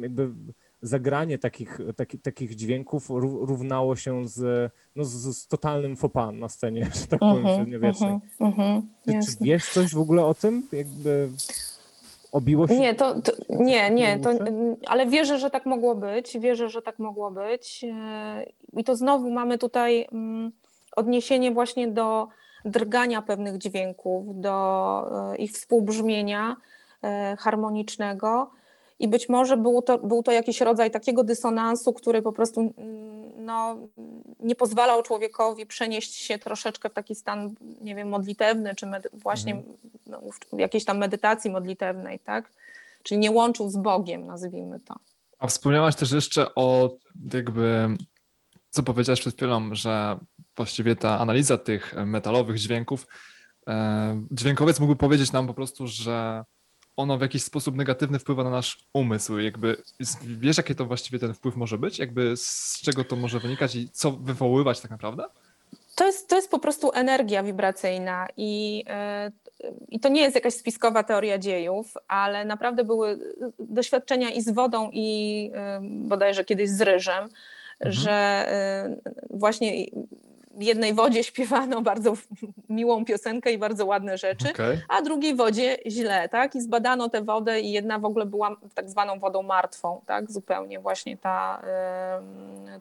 jakby 0.00 0.30
zagranie 0.82 1.38
takich, 1.38 1.78
taki, 1.96 2.18
takich 2.18 2.54
dźwięków 2.54 3.08
ró- 3.10 3.46
równało 3.46 3.96
się 3.96 4.28
z, 4.28 4.72
no, 4.96 5.04
z, 5.04 5.12
z 5.36 5.46
totalnym 5.46 5.96
pas 5.96 6.34
na 6.34 6.48
scenie, 6.48 6.84
że 6.94 7.06
tak 7.06 7.20
powiem, 7.20 7.36
Mhm, 7.36 7.56
średniowiecznej. 7.56 8.10
mhm, 8.10 8.28
mhm, 8.40 8.88
Czy, 9.04 9.12
czy 9.32 9.36
wiesz 9.44 9.70
coś 9.70 9.94
w 9.94 10.00
ogóle 10.00 10.24
o 10.24 10.34
tym? 10.34 10.62
Jakby 10.72 11.28
obiło 12.32 12.68
się? 12.68 12.78
Nie, 12.80 12.94
to, 12.94 13.20
to 13.20 13.32
nie, 13.50 13.90
nie, 13.90 14.18
to, 14.18 14.30
ale 14.86 15.06
wierzę, 15.06 15.38
że 15.38 15.50
tak 15.50 15.66
mogło 15.66 15.94
być. 15.94 16.38
Wierzę, 16.38 16.68
że 16.68 16.82
tak 16.82 16.98
mogło 16.98 17.30
być. 17.30 17.84
E, 17.84 18.46
I 18.76 18.84
to 18.84 18.96
znowu 18.96 19.30
mamy 19.30 19.58
tutaj 19.58 20.06
mm, 20.12 20.52
odniesienie 20.96 21.52
właśnie 21.52 21.88
do 21.88 22.28
drgania 22.64 23.22
pewnych 23.22 23.58
dźwięków, 23.58 24.40
do 24.40 25.30
e, 25.32 25.36
ich 25.36 25.52
współbrzmienia 25.52 26.56
e, 27.02 27.36
harmonicznego. 27.38 28.50
I 28.98 29.08
być 29.08 29.28
może 29.28 29.56
był 29.56 29.82
to, 29.82 29.98
był 29.98 30.22
to 30.22 30.32
jakiś 30.32 30.60
rodzaj 30.60 30.90
takiego 30.90 31.24
dysonansu, 31.24 31.92
który 31.92 32.22
po 32.22 32.32
prostu 32.32 32.60
mm, 32.60 33.08
no, 33.44 33.76
nie 34.40 34.54
pozwalał 34.54 35.02
człowiekowi 35.02 35.66
przenieść 35.66 36.14
się 36.14 36.38
troszeczkę 36.38 36.90
w 36.90 36.92
taki 36.92 37.14
stan, 37.14 37.54
nie 37.80 37.94
wiem, 37.94 38.08
modlitewny, 38.08 38.74
czy 38.74 38.86
właśnie 39.12 39.62
no, 40.06 40.20
w 40.52 40.58
jakiejś 40.58 40.84
tam 40.84 40.98
medytacji 40.98 41.50
modlitewnej, 41.50 42.18
tak? 42.18 42.50
Czyli 43.02 43.20
nie 43.20 43.30
łączył 43.30 43.68
z 43.68 43.76
Bogiem, 43.76 44.26
nazwijmy 44.26 44.80
to. 44.80 44.94
A 45.38 45.46
wspomniałaś 45.46 45.96
też 45.96 46.12
jeszcze 46.12 46.54
o 46.54 46.96
jakby, 47.32 47.88
co 48.70 48.82
powiedziałaś 48.82 49.20
przed 49.20 49.36
chwilą, 49.36 49.74
że 49.74 50.18
właściwie 50.56 50.96
ta 50.96 51.18
analiza 51.18 51.58
tych 51.58 51.94
metalowych 52.06 52.58
dźwięków, 52.58 53.06
e, 53.68 54.22
dźwiękowiec 54.30 54.80
mógłby 54.80 54.96
powiedzieć 54.96 55.32
nam 55.32 55.46
po 55.46 55.54
prostu, 55.54 55.86
że 55.86 56.44
ono 56.98 57.18
w 57.18 57.20
jakiś 57.20 57.42
sposób 57.42 57.76
negatywny 57.76 58.18
wpływa 58.18 58.44
na 58.44 58.50
nasz 58.50 58.78
umysł. 58.92 59.38
Jakby 59.38 59.76
wiesz, 60.22 60.56
jaki 60.56 60.74
to 60.74 60.86
właściwie 60.86 61.18
ten 61.18 61.34
wpływ 61.34 61.56
może 61.56 61.78
być? 61.78 61.98
Jakby 61.98 62.36
z 62.36 62.80
czego 62.84 63.04
to 63.04 63.16
może 63.16 63.40
wynikać 63.40 63.74
i 63.74 63.88
co 63.90 64.10
wywoływać 64.10 64.80
tak 64.80 64.90
naprawdę? 64.90 65.24
To 65.94 66.06
jest, 66.06 66.28
to 66.28 66.36
jest 66.36 66.50
po 66.50 66.58
prostu 66.58 66.90
energia 66.94 67.42
wibracyjna 67.42 68.26
i, 68.36 68.84
e, 68.88 69.32
i 69.88 70.00
to 70.00 70.08
nie 70.08 70.20
jest 70.20 70.34
jakaś 70.34 70.54
spiskowa 70.54 71.02
teoria 71.02 71.38
dziejów, 71.38 71.94
ale 72.08 72.44
naprawdę 72.44 72.84
były 72.84 73.18
doświadczenia 73.58 74.30
i 74.30 74.40
z 74.40 74.50
wodą, 74.50 74.90
i 74.92 75.50
e, 75.54 75.80
bodajże 75.82 76.44
kiedyś 76.44 76.70
z 76.70 76.80
ryżem, 76.80 77.28
mhm. 77.80 77.92
że 77.92 78.12
e, 78.12 78.96
właśnie 79.30 79.86
jednej 80.64 80.94
wodzie 80.94 81.24
śpiewano 81.24 81.82
bardzo 81.82 82.12
miłą 82.68 83.04
piosenkę 83.04 83.52
i 83.52 83.58
bardzo 83.58 83.86
ładne 83.86 84.18
rzeczy, 84.18 84.50
okay. 84.50 84.82
a 84.88 85.02
drugiej 85.02 85.34
wodzie 85.34 85.78
źle, 85.86 86.28
tak? 86.28 86.54
I 86.54 86.60
zbadano 86.60 87.08
tę 87.08 87.22
wodę 87.22 87.60
i 87.60 87.72
jedna 87.72 87.98
w 87.98 88.04
ogóle 88.04 88.26
była 88.26 88.56
tak 88.74 88.90
zwaną 88.90 89.18
wodą 89.18 89.42
martwą, 89.42 90.00
tak? 90.06 90.30
Zupełnie 90.30 90.80
właśnie 90.80 91.16
ta, 91.16 91.62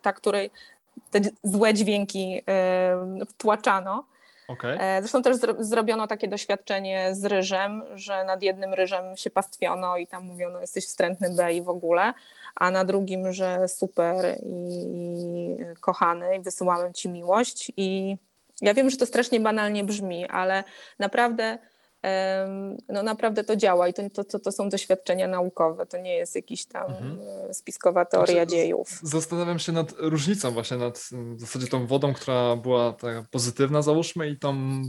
ta 0.02 0.14
której 0.14 0.52
te 1.12 1.20
złe 1.44 1.74
dźwięki 1.74 2.42
wtłaczano. 3.30 4.04
Okay. 4.48 4.80
E, 4.80 5.02
zresztą 5.02 5.22
też 5.22 5.38
zrobiono 5.60 6.08
takie 6.08 6.28
doświadczenie 6.28 7.16
z 7.16 7.26
ryżem, 7.26 7.84
że 7.96 8.24
nad 8.24 8.42
jednym 8.42 8.74
ryżem 8.74 9.18
się 9.18 9.30
pastwiono 9.30 9.98
i 9.98 10.08
tam 10.08 10.24
mówiono 10.24 10.62
jesteś 10.62 10.86
wstrętny 10.86 11.30
B 11.36 11.54
i 11.54 11.62
w 11.62 11.70
ogóle, 11.70 12.14
a 12.60 12.72
na 12.72 12.86
drugim, 12.86 13.34
że 13.34 13.68
super 13.68 14.38
i 14.46 15.58
kochany 15.82 16.36
i 16.36 16.42
wysyłałem 16.42 16.94
ci 16.94 17.10
miłość 17.10 17.72
i 17.78 18.18
ja 18.62 18.74
wiem, 18.74 18.90
że 18.90 18.98
to 18.98 19.06
strasznie 19.06 19.40
banalnie 19.40 19.84
brzmi, 19.84 20.28
ale 20.28 20.64
naprawdę 21.00 21.58
no 22.90 23.04
naprawdę 23.04 23.44
to 23.44 23.56
działa 23.56 23.88
i 23.88 23.94
to, 23.94 24.24
to, 24.24 24.40
to, 24.40 24.52
są 24.52 24.70
doświadczenia 24.70 25.28
naukowe, 25.28 25.86
to 25.86 25.98
nie 25.98 26.16
jest 26.16 26.36
jakiś 26.36 26.66
tam 26.66 26.92
mhm. 26.92 27.20
Spiskowa 27.54 28.06
teoria 28.06 28.36
znaczy, 28.36 28.52
dziejów. 28.52 29.00
Zastanawiam 29.04 29.60
się 29.60 29.72
nad 29.72 29.94
różnicą 29.98 30.52
właśnie, 30.52 30.78
nad 30.78 30.98
w 31.14 31.40
zasadzie 31.40 31.68
tą 31.68 31.88
wodą, 31.88 32.14
która 32.14 32.56
była 32.56 32.94
taka 32.94 33.26
pozytywna 33.32 33.82
załóżmy 33.82 34.30
i 34.30 34.40
tą 34.40 34.82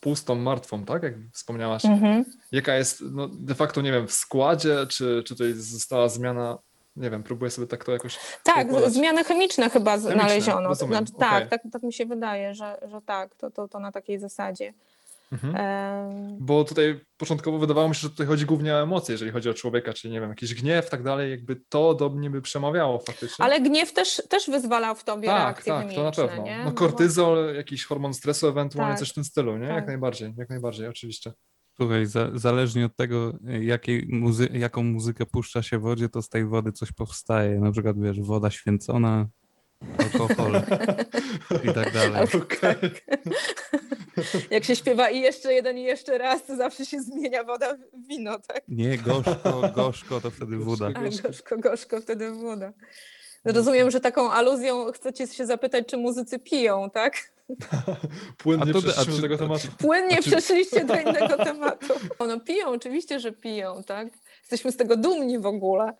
pustą, 0.00 0.34
martwą, 0.34 0.84
tak? 0.84 1.02
Jak 1.02 1.14
wspomniałaś. 1.32 1.84
Mhm. 1.84 2.24
Jaka 2.52 2.76
jest 2.76 3.00
no, 3.12 3.28
de 3.28 3.54
facto, 3.54 3.82
nie 3.82 3.92
wiem, 3.92 4.08
w 4.08 4.12
składzie, 4.12 4.86
czy, 4.88 5.22
czy 5.26 5.34
tutaj 5.34 5.52
została 5.54 6.08
zmiana 6.08 6.58
nie 6.96 7.10
wiem, 7.10 7.22
próbuję 7.22 7.50
sobie 7.50 7.66
tak 7.66 7.84
to 7.84 7.92
jakoś. 7.92 8.18
Tak, 8.42 8.68
układać. 8.68 8.92
zmiany 8.92 9.24
chemiczne 9.24 9.70
chyba 9.70 9.90
chemiczne, 9.90 10.14
znaleziono. 10.14 10.74
Znaczy, 10.74 11.12
okay. 11.16 11.30
tak, 11.30 11.50
tak, 11.50 11.62
tak 11.72 11.82
mi 11.82 11.92
się 11.92 12.06
wydaje, 12.06 12.54
że, 12.54 12.78
że 12.90 13.00
tak, 13.02 13.34
to, 13.34 13.50
to, 13.50 13.68
to 13.68 13.80
na 13.80 13.92
takiej 13.92 14.18
zasadzie. 14.18 14.74
Mhm. 15.32 16.36
Bo 16.40 16.64
tutaj 16.64 17.00
początkowo 17.16 17.58
wydawało 17.58 17.88
mi 17.88 17.94
się, 17.94 18.00
że 18.00 18.10
tutaj 18.10 18.26
chodzi 18.26 18.46
głównie 18.46 18.74
o 18.74 18.82
emocje, 18.82 19.12
jeżeli 19.12 19.30
chodzi 19.30 19.50
o 19.50 19.54
człowieka, 19.54 19.92
czyli 19.92 20.12
nie 20.12 20.20
wiem, 20.20 20.30
jakiś 20.30 20.54
gniew, 20.54 20.90
tak 20.90 21.02
dalej, 21.02 21.30
jakby 21.30 21.56
to 21.68 21.94
do 21.94 22.10
mnie 22.10 22.30
by 22.30 22.42
przemawiało 22.42 22.98
faktycznie. 22.98 23.44
Ale 23.44 23.60
gniew 23.60 23.92
też, 23.92 24.22
też 24.28 24.50
wyzwalał 24.50 24.94
w 24.94 25.04
tobie 25.04 25.28
tak, 25.28 25.38
reakcje 25.38 25.72
Tak, 25.72 25.94
to 25.94 26.02
na 26.02 26.12
pewno. 26.12 26.44
Nie? 26.44 26.64
No 26.64 26.72
kortyzol, 26.72 27.54
jakiś 27.54 27.84
hormon 27.84 28.14
stresu, 28.14 28.48
ewentualnie 28.48 28.92
tak. 28.92 29.00
coś 29.00 29.10
w 29.10 29.14
tym 29.14 29.24
stylu, 29.24 29.58
nie? 29.58 29.66
Tak. 29.66 29.76
Jak 29.76 29.86
najbardziej, 29.86 30.34
jak 30.36 30.48
najbardziej, 30.48 30.88
oczywiście. 30.88 31.32
Słuchaj, 31.76 32.06
za, 32.06 32.30
zależnie 32.34 32.86
od 32.86 32.96
tego, 32.96 33.32
jakiej 33.60 34.06
muzy 34.08 34.48
jaką 34.52 34.82
muzykę 34.82 35.26
puszcza 35.26 35.62
się 35.62 35.78
w 35.78 35.82
wodzie, 35.82 36.08
to 36.08 36.22
z 36.22 36.28
tej 36.28 36.44
wody 36.46 36.72
coś 36.72 36.92
powstaje. 36.92 37.60
Na 37.60 37.72
przykład, 37.72 38.00
wiesz, 38.00 38.20
woda 38.20 38.50
święcona, 38.50 39.28
alkohol 39.98 40.62
i 41.64 41.74
tak 41.74 41.92
dalej. 41.92 42.28
Okay. 42.42 42.90
Jak 44.50 44.64
się 44.64 44.76
śpiewa 44.76 45.10
i 45.10 45.20
jeszcze 45.20 45.54
jeden 45.54 45.78
i 45.78 45.82
jeszcze 45.82 46.18
raz, 46.18 46.46
to 46.46 46.56
zawsze 46.56 46.86
się 46.86 47.00
zmienia 47.02 47.44
woda 47.44 47.76
w 47.76 48.08
wino, 48.08 48.38
tak? 48.38 48.62
Nie, 48.68 48.98
gorzko, 48.98 49.72
gorzko 49.74 50.20
to 50.20 50.30
wtedy 50.30 50.56
woda. 50.56 50.86
A, 50.94 51.22
gorzko, 51.22 51.58
gorzko 51.58 52.00
wtedy 52.00 52.30
woda. 52.30 52.72
Rozumiem, 53.44 53.90
że 53.90 54.00
taką 54.00 54.30
aluzją 54.30 54.92
chcecie 54.92 55.26
się 55.26 55.46
zapytać, 55.46 55.86
czy 55.86 55.96
muzycy 55.96 56.38
piją, 56.38 56.90
tak? 56.90 57.14
Płynnie 58.38 58.72
to, 58.72 58.82
przeszliśmy 58.82 59.14
do 59.16 59.22
tego 59.22 59.38
tematu. 59.38 59.68
Płynnie 59.78 60.16
czy... 60.16 60.30
przeszliście 60.30 60.84
do 60.84 60.94
innego 61.10 61.36
tematu. 61.44 61.94
No 62.28 62.40
piją, 62.40 62.68
oczywiście, 62.68 63.20
że 63.20 63.32
piją, 63.32 63.82
tak? 63.86 64.08
Jesteśmy 64.40 64.72
z 64.72 64.76
tego 64.76 64.96
dumni 64.96 65.38
w 65.38 65.46
ogóle. 65.46 65.92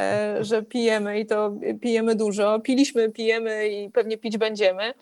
E, 0.00 0.36
że 0.44 0.62
pijemy 0.62 1.20
i 1.20 1.26
to 1.26 1.52
pijemy 1.80 2.14
dużo. 2.14 2.60
Piliśmy, 2.60 3.10
pijemy 3.10 3.68
i 3.68 3.90
pewnie 3.90 4.18
pić 4.18 4.38
będziemy. 4.38 4.94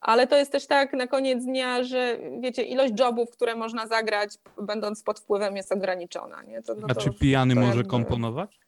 Ale 0.00 0.26
to 0.26 0.36
jest 0.36 0.52
też 0.52 0.66
tak 0.66 0.92
na 0.92 1.06
koniec 1.06 1.44
dnia, 1.44 1.84
że 1.84 2.18
wiecie, 2.40 2.62
ilość 2.62 2.92
jobów, 3.00 3.30
które 3.30 3.56
można 3.56 3.86
zagrać, 3.86 4.30
będąc 4.62 5.02
pod 5.02 5.20
wpływem, 5.20 5.56
jest 5.56 5.72
ograniczona. 5.72 6.42
Nie? 6.42 6.62
To, 6.62 6.74
no 6.74 6.86
A 6.90 6.94
to, 6.94 7.00
czy 7.00 7.10
pijany 7.10 7.54
może 7.54 7.66
jakby... 7.66 7.84
komponować? 7.84 8.61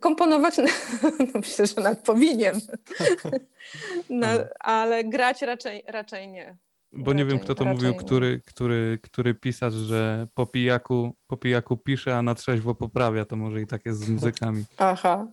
Komponować, 0.00 0.56
no 1.34 1.40
myślę, 1.40 1.66
że 1.66 1.80
nawet 1.82 1.98
powinien, 1.98 2.60
no, 4.10 4.26
ale 4.60 5.04
grać 5.04 5.42
raczej, 5.42 5.82
raczej 5.86 6.28
nie. 6.28 6.56
Bo 6.92 7.12
nie 7.12 7.24
wiem, 7.24 7.38
kto 7.38 7.54
to 7.54 7.64
mówił, 7.64 7.94
który, 7.94 8.40
który, 8.46 8.98
który 9.02 9.34
pisarz, 9.34 9.74
że 9.74 10.26
po 10.34 10.46
pijaku, 10.46 11.16
po 11.26 11.36
pijaku 11.36 11.76
pisze, 11.76 12.16
a 12.16 12.22
na 12.22 12.34
trzeźwo 12.34 12.74
poprawia. 12.74 13.24
To 13.24 13.36
może 13.36 13.60
i 13.60 13.66
tak 13.66 13.86
jest 13.86 13.98
z 13.98 14.08
muzykami. 14.08 14.64
Aha. 14.78 15.26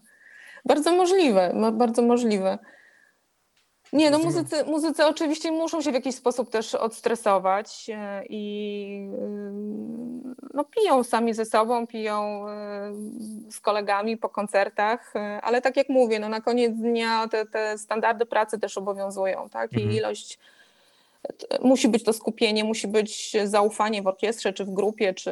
Bardzo 0.66 0.91
możliwe, 0.91 1.72
bardzo 1.74 2.01
możliwe. 2.01 2.58
Nie, 3.93 4.11
no 4.11 4.19
muzycy, 4.19 4.63
muzycy 4.63 5.05
oczywiście 5.05 5.51
muszą 5.51 5.81
się 5.81 5.91
w 5.91 5.93
jakiś 5.93 6.15
sposób 6.15 6.49
też 6.49 6.75
odstresować 6.75 7.89
e, 7.89 8.23
i 8.29 9.09
e, 9.13 9.27
no, 10.53 10.63
piją 10.63 11.03
sami 11.03 11.33
ze 11.33 11.45
sobą, 11.45 11.88
piją 11.88 12.47
e, 12.47 12.93
z 13.49 13.59
kolegami 13.59 14.17
po 14.17 14.29
koncertach, 14.29 15.13
ale 15.41 15.61
tak 15.61 15.77
jak 15.77 15.89
mówię, 15.89 16.19
no 16.19 16.29
na 16.29 16.41
koniec 16.41 16.73
dnia 16.75 17.27
te, 17.27 17.45
te 17.45 17.77
standardy 17.77 18.25
pracy 18.25 18.59
też 18.59 18.77
obowiązują, 18.77 19.49
tak? 19.49 19.73
I 19.73 19.75
mhm. 19.75 19.95
ilość 19.95 20.39
musi 21.61 21.88
być 21.89 22.03
to 22.03 22.13
skupienie, 22.13 22.63
musi 22.63 22.88
być 22.88 23.38
zaufanie 23.43 24.01
w 24.01 24.07
orkiestrze, 24.07 24.53
czy 24.53 24.65
w 24.65 24.73
grupie, 24.73 25.13
czy 25.13 25.31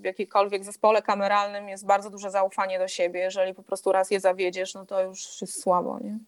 w 0.00 0.04
jakikolwiek 0.04 0.64
zespole 0.64 1.02
kameralnym 1.02 1.68
jest 1.68 1.86
bardzo 1.86 2.10
duże 2.10 2.30
zaufanie 2.30 2.78
do 2.78 2.88
siebie. 2.88 3.20
Jeżeli 3.20 3.54
po 3.54 3.62
prostu 3.62 3.92
raz 3.92 4.10
je 4.10 4.20
zawiedziesz, 4.20 4.74
no 4.74 4.86
to 4.86 5.02
już 5.02 5.40
jest 5.40 5.62
słabo, 5.62 5.98
nie? 6.00 6.18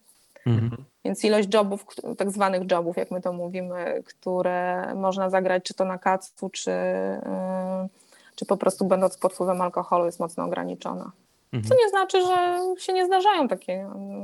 Mhm. 0.47 0.85
Więc 1.05 1.25
ilość 1.25 1.55
jobów, 1.55 1.87
tak 2.17 2.31
zwanych 2.31 2.71
jobów, 2.71 2.97
jak 2.97 3.11
my 3.11 3.21
to 3.21 3.33
mówimy, 3.33 4.03
które 4.07 4.95
można 4.95 5.31
zagrać, 5.31 5.65
czy 5.65 5.75
to 5.75 5.85
na 5.85 5.99
kacu, 5.99 6.51
czy, 6.51 6.71
yy, 6.71 7.89
czy 8.35 8.47
po 8.47 8.57
prostu 8.57 8.85
będąc 8.85 9.19
pod 9.19 9.33
wpływem 9.33 9.61
alkoholu, 9.61 10.07
jest 10.07 10.21
mocno 10.21 10.45
ograniczona. 10.45 11.13
Mhm. 11.53 11.65
Co 11.65 11.75
nie 11.85 11.89
znaczy, 11.89 12.23
że 12.23 12.59
się 12.79 12.93
nie 12.93 13.07
zdarzają 13.07 13.49
takie 13.49 13.73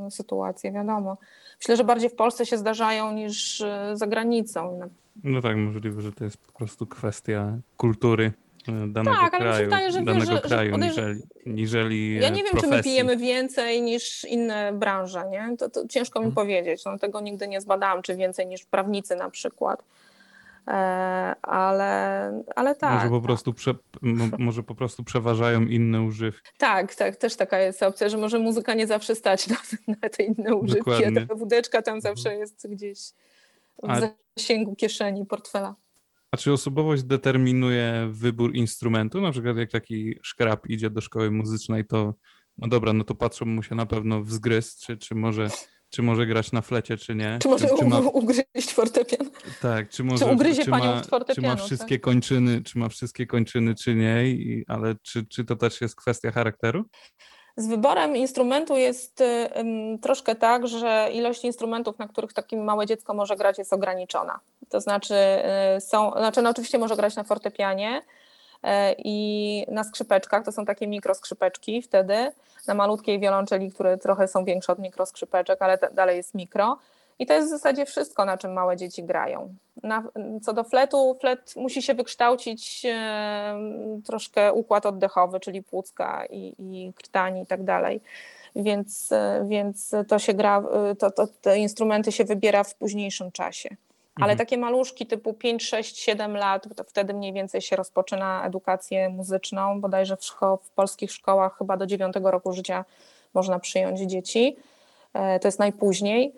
yy, 0.05 0.11
sytuacje, 0.11 0.73
wiadomo. 0.73 1.17
Myślę, 1.61 1.77
że 1.77 1.85
bardziej 1.85 2.11
w 2.11 2.15
Polsce 2.15 2.47
się 2.47 2.59
zdarzają 2.59 3.13
niż 3.13 3.61
yy, 3.61 3.97
za 3.97 4.07
granicą. 4.07 4.81
No 5.25 5.43
tak, 5.43 5.57
możliwe, 5.57 6.03
że 6.03 6.13
to 6.13 6.25
jest 6.25 6.37
po 6.37 6.53
prostu 6.53 6.87
kwestia 6.87 7.59
kultury 7.77 8.33
danego 8.67 9.17
tak, 9.17 9.31
kraju, 9.31 9.45
ale 9.47 9.57
mi 9.57 9.59
się 9.59 9.65
wydaje, 9.65 9.91
że, 9.91 10.03
danego 10.03 10.33
wiesz, 10.33 10.41
kraju 10.41 10.73
że 10.73 10.79
niżeli, 10.79 11.23
niżeli 11.47 12.15
Ja 12.15 12.29
nie 12.29 12.43
wiem, 12.43 12.53
profesji. 12.53 12.71
czy 12.71 12.77
my 12.77 12.83
pijemy 12.83 13.17
więcej 13.17 13.83
niż 13.83 14.25
inne 14.25 14.73
branże, 14.73 15.25
nie? 15.31 15.57
To, 15.59 15.71
to 15.71 15.89
ciężko 15.89 16.21
mi 16.21 16.25
hmm. 16.25 16.35
powiedzieć. 16.35 16.85
No, 16.85 16.99
tego 16.99 17.21
nigdy 17.21 17.49
nie 17.49 17.61
zbadałam, 17.61 18.03
czy 18.03 18.17
więcej 18.17 18.47
niż 18.47 18.65
prawnicy 18.65 19.17
na 19.17 19.31
przykład. 19.31 19.83
E, 20.69 20.75
ale, 21.43 22.43
ale 22.57 22.75
tak. 22.75 22.95
Może 22.95 23.09
po, 23.09 23.17
tak. 23.17 23.25
prostu 23.25 23.55
prze, 23.55 23.75
może 24.39 24.63
po 24.63 24.75
prostu 24.75 25.05
przeważają 25.05 25.63
inne 25.63 26.03
używki. 26.03 26.51
Tak, 26.59 26.95
tak, 26.95 27.17
też 27.17 27.37
taka 27.37 27.59
jest 27.59 27.83
opcja, 27.83 28.09
że 28.09 28.19
może 28.19 28.39
muzyka 28.39 28.75
nie 28.75 28.87
zawsze 28.87 29.15
stać 29.15 29.47
na, 29.49 29.57
na 30.03 30.09
te 30.09 30.23
inne 30.23 30.55
używki, 30.55 30.91
Dokładnie. 30.91 31.23
a 31.23 31.27
ta 31.27 31.35
wódeczka 31.35 31.83
tam 31.83 32.01
zawsze 32.01 32.29
mhm. 32.29 32.41
jest 32.41 32.71
gdzieś 32.71 32.99
w 33.83 34.11
zasięgu 34.39 34.77
kieszeni, 34.77 35.27
portfela. 35.27 35.75
A 36.35 36.37
czy 36.37 36.53
osobowość 36.53 37.03
determinuje 37.03 38.09
wybór 38.11 38.55
instrumentu? 38.55 39.21
Na 39.21 39.31
przykład 39.31 39.57
jak 39.57 39.71
taki 39.71 40.19
szkrab 40.23 40.67
idzie 40.67 40.91
do 40.91 41.01
szkoły 41.01 41.31
muzycznej, 41.31 41.87
to 41.87 42.15
no 42.59 42.69
dobra, 42.69 42.93
no 42.93 43.05
to 43.05 43.15
patrzą 43.15 43.47
mu 43.47 43.63
się 43.63 43.75
na 43.75 43.87
pewno 43.87 44.23
w 44.23 44.33
zgryz, 44.33 44.79
czy, 44.79 44.97
czy, 44.97 45.15
może, 45.15 45.49
czy 45.91 46.03
może 46.03 46.27
grać 46.27 46.53
na 46.53 46.63
flecie, 46.63 46.97
czy 46.97 47.15
nie. 47.15 47.39
Czy 47.43 47.49
może 47.49 47.69
czy, 47.69 47.75
czy 47.79 47.85
ma... 47.85 47.99
ugryźć 47.99 48.73
fortepian. 48.73 49.31
Tak, 49.61 49.89
czy 49.89 50.05
może... 50.05 50.27
Czy 50.27 50.33
ugryzie 50.33 50.65
czy 50.65 50.71
panią 50.71 50.85
ma, 50.85 51.03
fortepianu. 51.03 51.49
Czy 51.49 51.63
ma 51.63 51.67
wszystkie 51.67 51.95
tak? 51.95 52.03
kończyny, 52.03 52.63
czy 52.63 52.79
ma 52.79 52.89
wszystkie 52.89 53.27
kończyny, 53.27 53.75
czy 53.75 53.95
nie, 53.95 54.29
I, 54.29 54.65
ale 54.69 54.95
czy, 55.03 55.27
czy 55.27 55.45
to 55.45 55.57
też 55.57 55.81
jest 55.81 55.97
kwestia 55.97 56.31
charakteru? 56.31 56.85
Z 57.57 57.67
wyborem 57.67 58.17
instrumentu 58.17 58.77
jest 58.77 59.23
troszkę 60.03 60.35
tak, 60.35 60.67
że 60.67 61.09
ilość 61.13 61.45
instrumentów, 61.45 61.99
na 61.99 62.09
których 62.09 62.33
takie 62.33 62.57
małe 62.57 62.87
dziecko 62.87 63.15
może 63.15 63.37
grać, 63.37 63.59
jest 63.59 63.73
ograniczona. 63.73 64.41
To 64.69 64.81
znaczy, 64.81 65.15
y, 65.77 65.81
są, 65.81 66.11
znaczy 66.11 66.43
no 66.43 66.51
oczywiście 66.51 66.79
może 66.79 66.97
grać 66.97 67.17
na 67.17 67.25
fortepianie 67.25 67.99
y, 67.99 68.69
i 68.99 69.67
na 69.69 69.85
skrzypeczkach, 69.85 70.45
to 70.45 70.53
są 70.53 70.65
takie 70.65 70.87
mikroskrzypeczki 70.87 71.83
wtedy, 71.83 72.33
na 72.67 72.75
malutkiej 72.75 73.21
wiolonczeli, 73.21 73.73
które 73.73 73.99
trochę 73.99 74.29
są 74.29 74.45
większe 74.45 74.73
od 74.73 74.79
mikroskrzypeczek, 74.79 75.63
ale 75.63 75.79
dalej 75.93 76.17
jest 76.17 76.35
mikro. 76.35 76.79
I 77.19 77.27
to 77.27 77.35
jest 77.35 77.49
w 77.49 77.51
zasadzie 77.51 77.87
wszystko, 77.87 78.25
na 78.25 78.39
czym 78.39 78.53
małe 78.53 78.77
dzieci 78.77 79.05
grają. 79.05 79.55
Na, 79.83 80.03
co 80.43 80.53
do 80.53 80.65
fletu, 80.65 81.17
flet 81.21 81.57
musi 81.57 81.83
się 81.83 81.95
wykształcić 81.95 82.83
e, 82.89 83.59
troszkę 84.05 84.53
układ 84.53 84.87
oddechowy, 84.87 85.41
czyli 85.41 85.63
płucka 85.63 86.27
i, 86.31 86.55
i 86.59 86.93
krtani 86.97 87.43
i 87.43 87.47
tak 87.47 87.65
dalej. 87.65 88.01
Więc, 88.57 89.13
e, 89.13 89.45
więc 89.49 89.93
to 90.09 90.19
się 90.19 90.35
gra, 90.35 90.63
e, 90.91 90.95
to, 90.97 91.11
to, 91.11 91.27
te 91.27 91.59
instrumenty 91.59 92.13
się 92.13 92.25
wybiera 92.25 92.65
w 92.65 92.75
późniejszym 92.75 93.33
czasie. 93.33 93.69
Ale 94.17 94.33
Mhm. 94.33 94.39
takie 94.39 94.59
maluszki 94.59 95.07
typu 95.07 95.35
5, 95.35 95.65
6, 95.65 95.99
7 95.99 96.37
lat, 96.37 96.67
to 96.77 96.85
wtedy 96.85 97.15
mniej 97.15 97.33
więcej 97.33 97.61
się 97.61 97.77
rozpoczyna 97.77 98.47
edukację 98.47 99.09
muzyczną. 99.09 99.81
Bodajże 99.81 100.17
w, 100.17 100.21
szko- 100.21 100.59
w 100.63 100.71
polskich 100.71 101.13
szkołach 101.13 101.59
chyba 101.59 101.77
do 101.77 101.87
9 101.87 102.15
roku 102.23 102.53
życia 102.53 102.85
można 103.35 103.59
przyjąć 103.59 104.01
dzieci. 104.01 104.57
E, 105.15 105.41
To 105.41 105.49
jest 105.49 105.59
najpóźniej. 105.59 106.33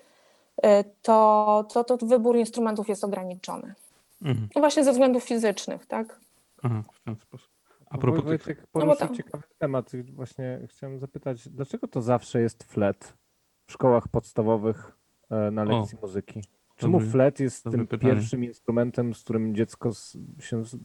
E, 0.63 0.85
To, 1.03 1.67
to, 1.73 1.85
to 1.85 1.97
wybór 2.07 2.37
instrumentów 2.37 2.89
jest 2.89 3.05
ograniczony. 3.05 3.75
Mhm. 4.23 4.49
No 4.55 4.61
właśnie 4.61 4.85
ze 4.85 4.93
względów 4.93 5.25
fizycznych, 5.25 5.87
tak? 5.87 6.21
Aha, 6.63 6.83
w 6.93 7.01
ten 7.05 7.17
sposób. 7.17 7.49
A 7.91 7.95
A 7.95 7.99
propos 7.99 8.19
tych... 8.21 8.27
Wojtek 8.45 8.61
bo 8.61 8.81
poruszył 8.81 9.07
tam- 9.07 9.17
ciekawy 9.17 9.45
temat. 9.59 9.91
Właśnie 10.13 10.61
chciałem 10.71 10.99
zapytać, 10.99 11.49
dlaczego 11.49 11.89
to 11.89 12.03
zawsze 12.03 12.41
jest 12.41 12.65
flet 12.65 13.15
w 13.67 13.73
szkołach 13.73 14.09
podstawowych 14.09 14.93
e, 15.31 15.51
na 15.51 15.65
lekcji 15.65 15.99
muzyki? 16.03 16.43
Czemu 16.77 16.99
Dobry- 16.99 17.11
flet 17.11 17.41
jest 17.41 17.65
tym 17.65 17.87
pytanie. 17.87 18.13
pierwszym 18.15 18.45
instrumentem, 18.45 19.15
z 19.15 19.23
którym 19.25 19.55
dziecko 19.55 19.91
się 20.41 20.65
z, 20.65 20.77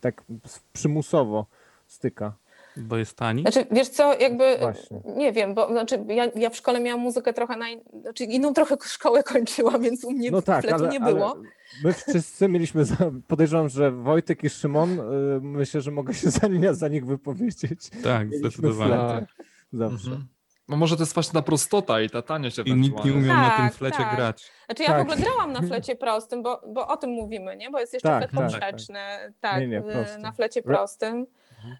tak 0.00 0.24
przymusowo 0.72 1.46
styka? 1.86 2.32
Bo 2.80 2.96
jest 2.96 3.16
tani? 3.16 3.42
Znaczy, 3.42 3.66
wiesz 3.70 3.88
co, 3.88 4.18
jakby 4.18 4.56
Właśnie. 4.60 5.00
nie 5.16 5.32
wiem, 5.32 5.54
bo 5.54 5.68
znaczy, 5.68 6.04
ja, 6.08 6.24
ja 6.34 6.50
w 6.50 6.56
szkole 6.56 6.80
miałam 6.80 7.00
muzykę 7.00 7.32
trochę 7.32 7.56
na, 7.56 7.66
znaczy 8.00 8.24
inną 8.24 8.54
trochę 8.54 8.76
szkołę 8.84 9.22
kończyłam, 9.22 9.82
więc 9.90 10.04
u 10.04 10.10
mnie 10.10 10.30
No 10.30 10.42
tak, 10.42 10.60
fletu 10.64 10.76
ale, 10.84 10.88
nie 10.88 11.00
ale 11.00 11.14
było. 11.14 11.36
my 11.84 11.92
wszyscy 11.92 12.48
mieliśmy, 12.48 12.84
za, 12.84 12.96
podejrzewam, 13.28 13.68
że 13.68 13.90
Wojtek 13.90 14.44
i 14.44 14.50
Szymon, 14.50 15.00
y, 15.00 15.02
myślę, 15.42 15.80
że 15.80 15.90
mogę 15.90 16.14
się 16.14 16.30
za, 16.30 16.46
nie, 16.48 16.74
za 16.74 16.88
nich 16.88 17.06
wypowiedzieć. 17.06 17.90
Tak, 18.02 18.26
Mieliśmy 18.30 18.38
zdecydowanie. 18.38 18.94
flety. 18.94 19.26
Zawsze. 19.72 20.10
Mhm. 20.10 20.26
No 20.68 20.76
może 20.76 20.96
to 20.96 21.02
jest 21.02 21.14
właśnie 21.14 21.32
ta 21.32 21.42
prostota 21.42 22.00
i 22.00 22.10
ta 22.10 22.22
taniość 22.22 22.58
I 22.64 22.74
nikt 22.74 23.04
nie 23.04 23.12
umiał 23.12 23.36
na 23.36 23.50
tym 23.50 23.64
Tak, 23.64 23.74
flecie 23.74 23.96
tak. 23.96 24.16
grać. 24.16 24.50
Znaczy 24.66 24.82
ja 24.82 24.88
Tak. 24.88 24.98
w 24.98 25.00
ogóle 25.00 25.16
grałam 25.16 25.52
na 25.52 25.62
flecie 25.62 25.96
prostym, 25.96 26.42
bo, 26.42 26.60
bo 26.68 26.88
o 26.88 26.96
tym 26.96 27.10
mówimy, 27.10 27.56
nie? 27.56 27.70
Bo 27.70 27.80
jest 27.80 27.92
jeszcze 27.92 28.08
Tak, 28.08 28.30
flet 28.30 28.30
tak, 28.30 28.50
poprzeczny, 28.60 28.98
tak, 29.40 29.60
Nie, 29.60 29.68
nie, 29.68 29.78
y, 29.78 30.18
na 30.18 30.32
flecie 30.32 30.62
prostym. 30.62 31.26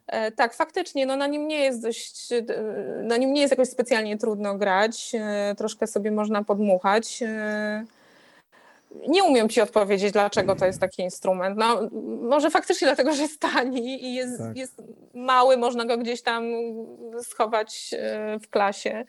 E, 0.06 0.32
Tak, 0.32 0.54
faktycznie, 0.54 1.06
no 1.06 1.16
na 1.16 1.26
nim 1.26 1.48
nie 1.48 1.58
jest 1.58 1.82
dość, 1.82 2.32
e, 2.32 2.42
na 3.02 3.16
nim 3.16 3.32
nie 3.32 3.40
jest 3.40 3.50
jakoś 3.50 3.68
specjalnie 3.68 4.18
trudno 4.18 4.54
grać, 4.54 5.12
e, 5.14 5.54
troszkę 5.58 5.86
sobie 5.86 6.10
można 6.10 6.44
podmuchać. 6.44 7.22
Nie 9.08 9.24
umiem 9.24 9.48
ci 9.48 9.60
odpowiedzieć, 9.60 10.12
dlaczego 10.12 10.56
to 10.56 10.66
jest 10.66 10.80
taki 10.80 11.02
instrument. 11.02 11.58
No, 11.58 11.88
może 12.22 12.50
faktycznie 12.50 12.86
dlatego, 12.86 13.12
że 13.12 13.22
jest 13.22 13.40
tani 13.40 14.04
i 14.04 14.14
jest, 14.14 14.38
Tak. 14.38 14.56
jest 14.56 14.82
mały, 15.14 15.56
można 15.56 15.84
go 15.84 15.98
gdzieś 15.98 16.22
tam 16.22 16.44
schować 17.22 17.94
w 18.42 18.48
klasie. 18.50 19.04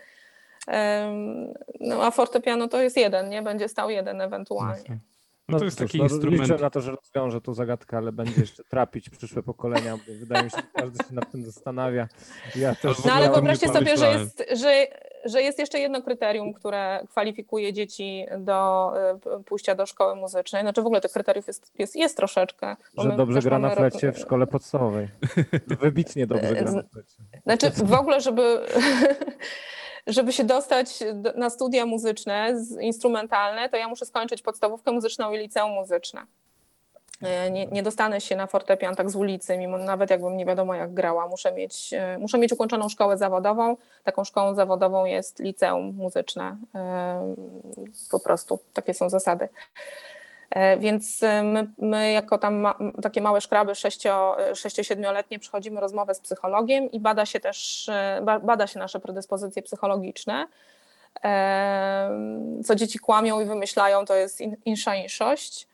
No 1.80 2.04
a 2.04 2.12
fortepiano 2.12 2.68
to 2.68 2.82
jest 2.82 2.98
jeden, 2.98 3.30
nie? 3.30 3.42
Będzie 3.42 3.68
stał 3.68 3.90
jeden 3.90 4.22
ewentualnie. 4.22 5.00
No 5.52 5.60
to 5.60 5.66
jest 5.66 5.78
cóż, 5.78 5.88
taki 5.88 5.98
no, 5.98 6.04
instrument. 6.04 6.42
Liczę 6.42 6.58
na 6.58 6.70
to, 6.70 6.82
że 6.82 6.92
rozwiążę 6.92 7.42
tą 7.42 7.54
zagadkę, 7.54 7.98
ale 7.98 8.12
będzie 8.12 8.42
jeszcze 8.42 8.64
trapić 8.64 9.10
przyszłe 9.10 9.44
pokolenia, 9.44 9.98
bo 9.98 10.14
wydaje 10.20 10.44
mi 10.44 10.52
się, 10.52 10.58
że 10.58 10.64
każdy 10.74 11.04
się 11.04 11.14
nad 11.16 11.32
tym 11.32 11.46
zastanawia. 11.46 12.08
Ja 12.56 12.76
też 12.76 13.06
No 13.06 13.14
ale 13.14 13.30
wyobraźcie 13.30 13.68
sobie, 13.68 13.98
że 13.98 14.08
jest, 14.12 14.44
że, 14.62 14.88
że 15.26 15.42
jest 15.42 15.60
jeszcze 15.60 15.80
jedno 15.80 16.02
kryterium, 16.02 16.54
które 16.54 17.00
kwalifikuje 17.10 17.74
dzieci 17.74 18.26
do 18.40 18.92
p- 19.24 19.44
pójścia 19.46 19.76
do 19.76 19.86
szkoły 19.86 20.16
muzycznej. 20.16 20.62
Znaczy 20.62 20.82
w 20.82 20.86
ogóle 20.86 21.02
tych 21.02 21.12
kryteriów 21.12 21.48
jest, 21.48 21.72
jest, 21.80 21.96
jest 21.96 22.18
troszeczkę. 22.18 22.76
że 22.98 23.12
dobrze 23.12 23.40
gra 23.40 23.60
na 23.60 23.70
rok- 23.70 23.78
flecie 23.78 24.12
w 24.12 24.20
szkole 24.20 24.48
podstawowej. 24.48 25.08
Wybitnie 25.82 26.28
dobrze 26.28 26.54
gra 26.56 26.72
na 26.72 26.84
flecie. 26.84 27.16
Znaczy 27.44 27.72
w 27.86 27.94
ogóle, 27.94 28.22
żeby, 28.22 28.42
żeby 30.08 30.34
się 30.34 30.44
dostać 30.44 31.00
do, 31.14 31.34
na 31.34 31.50
studia 31.50 31.86
muzyczne, 31.86 32.56
instrumentalne, 32.82 33.70
to 33.70 33.78
ja 33.78 33.88
muszę 33.88 34.06
skończyć 34.06 34.42
podstawówkę 34.42 34.92
muzyczną 34.92 35.32
i 35.32 35.38
liceum 35.38 35.72
muzyczne. 35.72 36.22
E, 37.22 37.52
Nie, 37.52 37.66
nie 37.66 37.84
dostanę 37.84 38.22
się 38.22 38.36
na 38.36 38.48
fortepian 38.48 38.96
tak 38.96 39.10
z 39.10 39.16
ulicy, 39.16 39.58
mimo 39.58 39.78
nawet 39.78 40.10
jakbym 40.10 40.38
nie 40.38 40.46
wiadomo 40.46 40.76
jak 40.76 40.94
grała. 40.94 41.28
Muszę 41.28 41.52
mieć, 41.52 41.94
e, 41.94 42.18
muszę 42.18 42.38
mieć 42.38 42.52
ukończoną 42.54 42.90
szkołę 42.90 43.18
zawodową. 43.18 43.78
Taką 44.04 44.24
szkołą 44.24 44.56
zawodową 44.56 45.06
jest 45.06 45.40
liceum 45.40 45.96
muzyczne. 45.96 46.58
E, 46.76 47.36
Po 48.12 48.20
prostu 48.20 48.60
takie 48.74 48.94
są 48.94 49.10
zasady. 49.10 49.50
E, 50.52 50.78
Więc 50.78 51.24
e, 51.24 51.44
my, 51.44 51.68
my 51.78 52.12
jako 52.12 52.38
tam 52.38 52.56
ma, 52.56 52.76
takie 53.02 53.22
małe 53.22 53.42
szkraby 53.42 53.72
6-7-letnie 53.72 55.40
przechodzimy 55.40 55.82
rozmowę 55.82 56.16
z 56.16 56.20
psychologiem 56.20 56.92
i 56.92 57.00
bada 57.00 57.26
się 57.26 57.40
też 57.40 57.90
e, 57.90 58.22
ba- 58.24 58.40
bada 58.40 58.68
się 58.68 58.80
nasze 58.80 59.00
predyspozycje 59.00 59.62
psychologiczne. 59.62 60.48
E, 61.24 62.10
Co 62.64 62.76
dzieci 62.76 63.00
kłamią 63.00 63.42
i 63.42 63.46
wymyślają, 63.46 64.06
to 64.06 64.16
jest 64.16 64.42
in, 64.42 64.56
insza 64.66 64.96
inszość. 64.96 65.68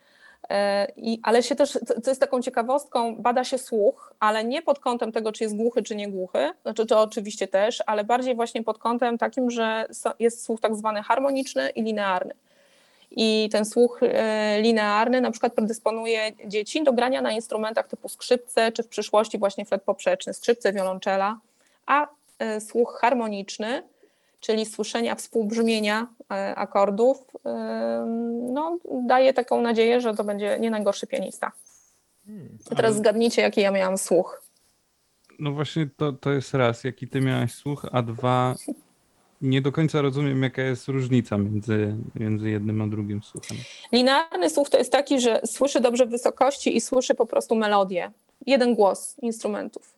E, 0.50 0.88
I, 0.98 1.20
ale 1.24 1.44
się 1.44 1.56
też, 1.56 1.80
co 2.04 2.12
jest 2.12 2.22
taką 2.22 2.42
ciekawostką, 2.42 3.16
bada 3.16 3.44
się 3.44 3.58
słuch, 3.58 4.14
ale 4.20 4.44
nie 4.44 4.62
pod 4.62 4.80
kątem 4.80 5.12
tego, 5.12 5.32
czy 5.32 5.44
jest 5.44 5.56
głuchy, 5.56 5.84
czy 5.84 5.96
nie 5.96 6.08
głuchy, 6.12 6.52
znaczy 6.62 6.86
to 6.86 7.02
oczywiście 7.02 7.48
też, 7.48 7.84
ale 7.86 8.04
bardziej 8.04 8.36
właśnie 8.36 8.64
pod 8.64 8.78
kątem 8.78 9.18
takim, 9.18 9.52
że 9.52 9.86
jest 10.20 10.44
słuch 10.46 10.60
tak 10.62 10.76
zwany 10.76 11.04
harmoniczny 11.04 11.70
i 11.70 11.84
linearny. 11.84 12.34
I 13.12 13.50
ten 13.52 13.66
słuch 13.66 14.00
e, 14.04 14.62
linearny 14.62 15.22
na 15.22 15.32
przykład 15.32 15.54
predysponuje 15.54 16.32
dzieci 16.46 16.84
do 16.84 16.94
grania 16.94 17.22
na 17.22 17.32
instrumentach 17.32 17.88
typu 17.88 18.10
skrzypce, 18.10 18.72
czy 18.72 18.84
w 18.84 18.88
przyszłości 18.88 19.38
właśnie 19.38 19.66
flet 19.66 19.84
poprzeczny, 19.84 20.34
skrzypce, 20.34 20.74
wiolonczela, 20.74 21.40
a 21.86 22.08
e, 22.40 22.62
słuch 22.62 22.98
harmoniczny, 23.02 23.84
czyli 24.40 24.66
słyszenia 24.66 25.16
współbrzmienia 25.16 26.08
e, 26.32 26.56
akordów, 26.56 27.18
no, 28.54 28.78
daje 29.08 29.34
taką 29.34 29.62
nadzieję, 29.62 30.02
że 30.02 30.16
to 30.16 30.24
będzie 30.24 30.58
nie 30.60 30.72
najgorszy 30.72 31.08
pianista. 31.08 31.52
A 32.72 32.76
teraz 32.76 32.96
zgadnijcie, 32.96 33.42
jaki 33.42 33.62
ja 33.62 33.72
miałam 33.72 33.98
słuch. 33.98 34.42
No 35.40 35.52
właśnie 35.52 35.90
to, 35.98 36.14
to 36.14 36.32
jest 36.32 36.54
raz, 36.54 36.84
jaki 36.84 37.08
ty 37.08 37.22
miałeś 37.22 37.54
słuch, 37.54 37.86
a 37.92 38.02
dwa, 38.02 38.56
nie 39.42 39.62
do 39.62 39.72
końca 39.72 40.02
rozumiem, 40.02 40.44
jaka 40.44 40.62
jest 40.62 40.88
różnica 40.88 41.38
między, 41.38 41.96
między 42.16 42.50
jednym 42.50 42.82
a 42.82 42.88
drugim 42.88 43.24
słuchem. 43.24 43.58
Linearny 43.92 44.50
słuch 44.50 44.70
to 44.70 44.78
jest 44.78 44.92
taki, 44.92 45.20
że 45.20 45.42
słyszy 45.46 45.80
dobrze 45.80 46.06
wysokości 46.06 46.78
i 46.78 46.82
słyszy 46.82 47.16
po 47.16 47.26
prostu 47.26 47.56
melodię. 47.56 48.12
Jeden 48.46 48.76
głos 48.76 49.16
instrumentów. 49.22 49.94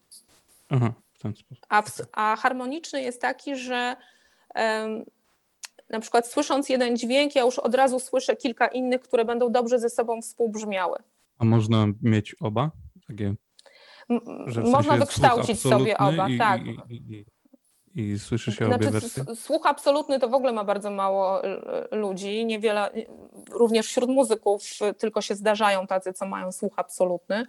Aha, 0.69 0.93
w 1.13 1.21
ten 1.21 1.35
sposób. 1.35 1.65
A, 1.69 1.81
w, 1.81 1.91
a 2.11 2.35
harmoniczny 2.35 3.01
jest 3.01 3.21
taki, 3.21 3.55
że 3.55 3.95
em, 4.55 5.05
na 5.89 5.99
przykład 5.99 6.27
słysząc 6.27 6.69
jeden 6.69 6.97
dźwięk, 6.97 7.35
ja 7.35 7.41
już 7.41 7.59
od 7.59 7.75
razu 7.75 7.99
słyszę 7.99 8.35
kilka 8.35 8.67
innych, 8.67 9.01
które 9.01 9.25
będą 9.25 9.51
dobrze 9.51 9.79
ze 9.79 9.89
sobą 9.89 10.21
współbrzmiały. 10.21 10.97
A 11.37 11.45
można 11.45 11.87
mieć 12.01 12.35
oba? 12.39 12.71
Takie, 13.07 13.35
w 14.47 14.57
Można 14.57 14.83
sensie 14.83 14.99
wykształcić 14.99 15.59
słuch 15.59 15.73
sobie 15.73 15.97
oba, 15.97 16.29
i, 16.29 16.37
tak. 16.37 16.61
I, 16.65 16.95
i, 16.95 17.25
i, 17.95 18.19
słyszy 18.19 18.51
się 18.51 18.65
Znaczy, 18.65 18.87
obie 18.87 18.91
wersje? 18.91 19.23
słuch 19.35 19.65
absolutny 19.65 20.19
to 20.19 20.29
w 20.29 20.33
ogóle 20.33 20.53
ma 20.53 20.63
bardzo 20.63 20.91
mało 20.91 21.45
y, 21.45 21.57
ludzi. 21.91 22.45
Niewiele, 22.45 22.95
y, 22.95 23.05
również 23.51 23.87
wśród 23.87 24.09
muzyków 24.09 24.63
tylko 24.97 25.21
się 25.21 25.35
zdarzają 25.35 25.87
tacy, 25.87 26.13
co 26.13 26.25
mają 26.25 26.51
słuch 26.51 26.73
absolutny. 26.75 27.45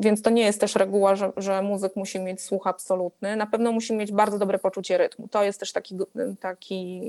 Więc 0.00 0.22
to 0.22 0.30
nie 0.30 0.42
jest 0.42 0.60
też 0.60 0.74
reguła, 0.74 1.16
że, 1.16 1.32
że 1.36 1.62
muzyk 1.62 1.96
musi 1.96 2.20
mieć 2.20 2.42
słuch 2.42 2.66
absolutny. 2.66 3.36
Na 3.36 3.46
pewno 3.46 3.72
musi 3.72 3.94
mieć 3.94 4.12
bardzo 4.12 4.38
dobre 4.38 4.58
poczucie 4.58 4.98
rytmu. 4.98 5.28
To 5.28 5.44
jest 5.44 5.60
też 5.60 5.72
taki, 5.72 5.96
taki 6.40 7.00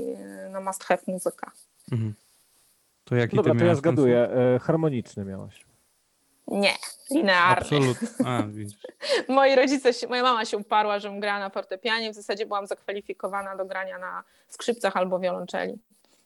y, 0.45 0.49
no 0.51 0.61
must 0.61 0.83
have 0.83 1.01
muzyka. 1.07 1.51
Mhm. 1.91 2.13
To 3.03 3.15
jaki 3.15 3.35
Dobra, 3.35 3.53
ty 3.53 3.59
to 3.59 3.65
ja 3.65 3.71
ten 3.71 3.77
zgaduję. 3.77 4.29
E, 4.29 4.59
Harmoniczny 4.59 5.25
miałaś. 5.25 5.66
Nie, 6.47 6.73
linearny. 7.11 7.77
Absolutnie. 7.77 8.07
A. 8.27 8.43
Moi 9.33 9.55
rodzice, 9.55 9.93
się, 9.93 10.07
moja 10.07 10.23
mama 10.23 10.45
się 10.45 10.57
uparła, 10.57 10.99
żebym 10.99 11.19
grała 11.19 11.39
na 11.39 11.49
fortepianie. 11.49 12.11
W 12.11 12.15
zasadzie 12.15 12.45
byłam 12.45 12.67
zakwalifikowana 12.67 13.55
do 13.55 13.65
grania 13.65 13.97
na 13.99 14.23
skrzypcach 14.47 14.97
albo 14.97 15.19
wiolonczeli. 15.19 15.79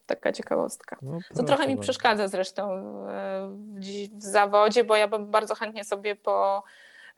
Taka 0.06 0.32
ciekawostka. 0.32 0.96
No, 1.02 1.18
To 1.36 1.42
trochę 1.42 1.68
mi 1.68 1.76
przeszkadza 1.76 2.28
zresztą 2.28 2.72
e, 3.08 3.48
w, 3.74 4.18
w 4.18 4.22
zawodzie, 4.22 4.84
bo 4.84 4.96
ja 4.96 5.08
bym 5.08 5.26
bardzo 5.30 5.54
chętnie 5.54 5.84
sobie 5.84 6.16
po 6.16 6.62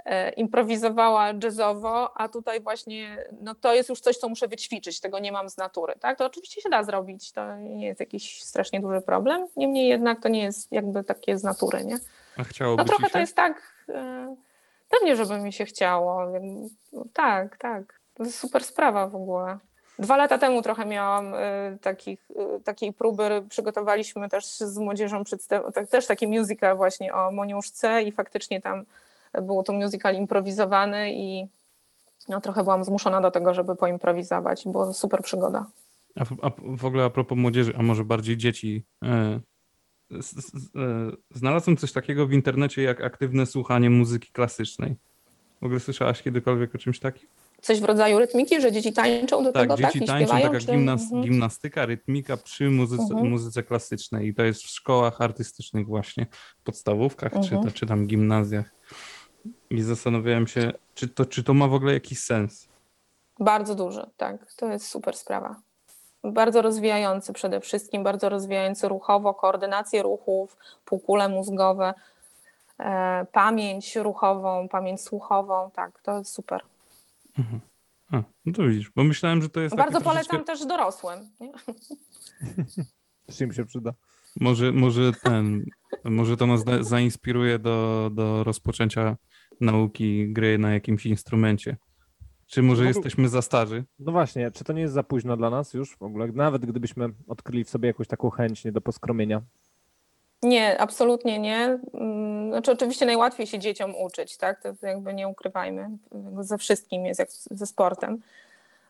e, 0.04 0.30
improwizowała 0.30 1.32
jazzowo, 1.42 2.16
a 2.16 2.28
tutaj 2.28 2.60
właśnie 2.60 3.24
no 3.40 3.54
to 3.54 3.74
jest 3.74 3.88
już 3.88 4.00
coś, 4.00 4.16
co 4.16 4.28
muszę 4.28 4.48
wyćwiczyć, 4.48 5.00
tego 5.00 5.18
nie 5.18 5.32
mam 5.32 5.48
z 5.48 5.56
natury. 5.56 5.94
Tak? 6.00 6.18
To 6.18 6.26
oczywiście 6.26 6.60
się 6.60 6.68
da 6.70 6.82
zrobić, 6.82 7.32
to 7.32 7.56
nie 7.56 7.86
jest 7.86 8.00
jakiś 8.00 8.42
strasznie 8.42 8.80
duży 8.80 9.00
problem, 9.00 9.46
niemniej 9.56 9.88
jednak 9.88 10.22
to 10.22 10.28
nie 10.28 10.42
jest 10.42 10.72
jakby 10.72 11.04
takie 11.04 11.38
z 11.38 11.42
natury, 11.42 11.84
nie? 11.84 11.98
A 12.38 12.44
chciałoby 12.44 12.82
No 12.82 12.84
trochę 12.88 13.06
się? 13.06 13.10
to 13.12 13.18
jest 13.18 13.36
tak, 13.36 13.62
e, 13.88 14.36
pewnie, 14.88 15.16
żeby 15.16 15.38
mi 15.38 15.52
się 15.52 15.64
chciało. 15.64 16.32
Tak, 17.12 17.56
tak. 17.56 18.00
To 18.14 18.22
jest 18.24 18.38
super 18.38 18.64
sprawa 18.64 19.08
w 19.08 19.16
ogóle. 19.16 19.58
Dwa 19.98 20.16
lata 20.16 20.38
temu 20.38 20.62
trochę 20.62 20.86
miałam 20.86 21.34
e, 21.34 21.78
takich, 21.80 22.28
e, 22.56 22.60
takiej 22.60 22.92
próby, 22.92 23.42
przygotowaliśmy 23.48 24.28
też 24.28 24.46
z 24.46 24.78
młodzieżą 24.78 25.22
przedstaw- 25.22 25.88
też 25.90 26.06
taki 26.06 26.26
musical 26.28 26.76
właśnie 26.76 27.14
o 27.14 27.30
Moniuszce 27.30 28.02
i 28.02 28.12
faktycznie 28.12 28.60
tam 28.60 28.84
było 29.42 29.62
to 29.62 29.72
musical 29.72 30.14
improwizowany 30.14 31.12
i 31.12 31.46
no, 32.28 32.40
trochę 32.40 32.62
byłam 32.64 32.84
zmuszona 32.84 33.20
do 33.20 33.30
tego, 33.30 33.54
żeby 33.54 33.76
poimprowizować. 33.76 34.62
Była 34.66 34.92
super 34.92 35.22
przygoda. 35.22 35.66
A, 36.20 36.24
w- 36.24 36.38
a 36.42 36.50
w 36.76 36.84
ogóle 36.84 37.04
a 37.04 37.10
propos 37.10 37.38
młodzieży, 37.38 37.72
a 37.78 37.82
może 37.82 38.04
bardziej 38.04 38.36
dzieci. 38.36 38.84
E, 40.12 40.18
Znalazłem 41.30 41.76
coś 41.76 41.92
takiego 41.92 42.26
w 42.26 42.32
internecie 42.32 42.82
jak 42.82 43.00
aktywne 43.00 43.46
słuchanie 43.46 43.90
muzyki 43.90 44.32
klasycznej. 44.32 44.96
W 45.62 45.64
ogóle 45.64 45.80
słyszałaś 45.80 46.22
kiedykolwiek 46.22 46.74
o 46.74 46.78
czymś 46.78 46.98
takim? 47.00 47.28
Coś 47.62 47.80
w 47.80 47.84
rodzaju 47.84 48.18
rytmiki, 48.18 48.60
że 48.60 48.72
dzieci 48.72 48.92
tańczą 48.92 49.44
do 49.44 49.52
Tak, 49.52 49.62
tego, 49.62 49.76
tak? 49.76 49.92
dzieci 49.92 50.06
tańczą, 50.06 50.24
śpiewają? 50.26 50.46
taka 50.46 50.60
czy... 50.60 50.66
gimnas 50.66 51.02
Mhm. 51.02 51.22
gimnastyka, 51.22 51.86
rytmika 51.86 52.36
przy 52.36 52.70
muzyce, 52.70 53.02
Mhm. 53.02 53.30
muzyce 53.30 53.62
klasycznej. 53.62 54.28
I 54.28 54.34
to 54.34 54.42
jest 54.44 54.62
w 54.62 54.68
szkołach 54.68 55.20
artystycznych 55.20 55.86
właśnie, 55.86 56.26
podstawówkach 56.64 57.32
czy, 57.32 57.38
Mhm. 57.38 57.64
to, 57.64 57.70
czy 57.70 57.86
tam 57.86 58.06
gimnazjach. 58.06 58.74
I 59.70 59.82
zastanawiałem 59.82 60.46
się, 60.46 60.72
czy 60.94 61.08
to, 61.08 61.24
czy 61.26 61.42
to 61.44 61.54
ma 61.54 61.68
w 61.68 61.74
ogóle 61.74 61.92
jakiś 61.92 62.18
sens. 62.18 62.68
Bardzo 63.40 63.74
duży, 63.74 64.06
tak. 64.16 64.52
To 64.56 64.72
jest 64.72 64.86
super 64.86 65.16
sprawa. 65.16 65.62
Bardzo 66.24 66.62
rozwijający 66.62 67.32
przede 67.32 67.60
wszystkim, 67.60 68.04
bardzo 68.04 68.28
rozwijający 68.28 68.88
ruchowo, 68.88 69.34
koordynację 69.34 70.02
ruchów, 70.02 70.56
półkule 70.84 71.28
mózgowe, 71.28 71.94
e, 72.80 73.26
pamięć 73.32 73.96
ruchową, 73.96 74.68
pamięć 74.68 75.00
słuchową, 75.00 75.70
tak, 75.70 76.02
to 76.02 76.18
jest 76.18 76.32
super. 76.32 76.60
A, 78.12 78.22
no 78.46 78.52
to 78.52 78.62
widzisz, 78.62 78.90
bo 78.90 79.04
myślałem, 79.04 79.42
że 79.42 79.48
to 79.48 79.60
jest 79.60 79.76
Bardzo 79.76 79.92
takie 79.92 80.04
troszeczkę... 80.04 80.28
polecam 80.36 80.46
też 80.46 80.66
dorosłym. 80.66 81.30
Nie? 81.40 81.52
Się 83.54 83.64
przyda. 83.66 83.92
Może, 84.40 84.72
może 84.72 85.12
ten, 85.12 85.64
może 86.04 86.36
to 86.36 86.46
nas 86.46 86.64
za- 86.64 86.82
zainspiruje 86.82 87.58
do, 87.58 88.10
do 88.12 88.44
rozpoczęcia 88.44 89.16
nauki 89.60 90.32
gry 90.32 90.58
na 90.58 90.72
jakimś 90.72 91.06
instrumencie. 91.06 91.76
Czy 92.54 92.62
może 92.62 92.82
No 92.82 92.88
jesteśmy 92.88 93.28
za 93.28 93.42
starzy? 93.42 93.84
No 93.98 94.12
właśnie, 94.12 94.50
czy 94.50 94.64
to 94.64 94.72
nie 94.72 94.82
jest 94.82 94.94
za 94.94 95.02
późno 95.02 95.36
dla 95.36 95.50
nas 95.50 95.74
już 95.74 95.96
w 95.96 96.02
ogóle? 96.02 96.26
Nawet 96.26 96.66
gdybyśmy 96.66 97.08
odkryli 97.28 97.64
w 97.64 97.70
sobie 97.70 97.86
jakąś 97.88 98.08
taką 98.08 98.30
chęć 98.30 98.64
nie 98.64 98.72
do 98.72 98.80
poskromienia. 98.80 99.42
Nie, 100.42 100.80
absolutnie 100.80 101.38
nie. 101.38 101.78
Mm, 101.94 102.50
Znaczy, 102.50 102.72
oczywiście 102.72 103.06
najłatwiej 103.06 103.46
się 103.46 103.58
dzieciom 103.58 103.94
uczyć, 103.96 104.36
tak? 104.36 104.62
To 104.62 104.86
jakby 104.86 105.14
nie 105.14 105.28
ukrywajmy. 105.28 105.90
Ze 106.40 106.58
wszystkim 106.58 107.06
jest 107.06 107.20
jak 107.20 107.28
ze 107.30 107.66
sportem. 107.66 108.22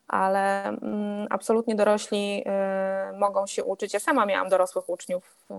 Ale 0.08 0.64
mm, 0.64 1.26
absolutnie 1.30 1.74
dorośli 1.74 2.44
y, 3.12 3.18
mogą 3.18 3.46
się 3.46 3.64
uczyć. 3.64 3.94
Ja 3.94 4.00
sama 4.00 4.26
miałam 4.26 4.48
dorosłych 4.48 4.88
uczniów, 4.88 5.36
y, 5.50 5.54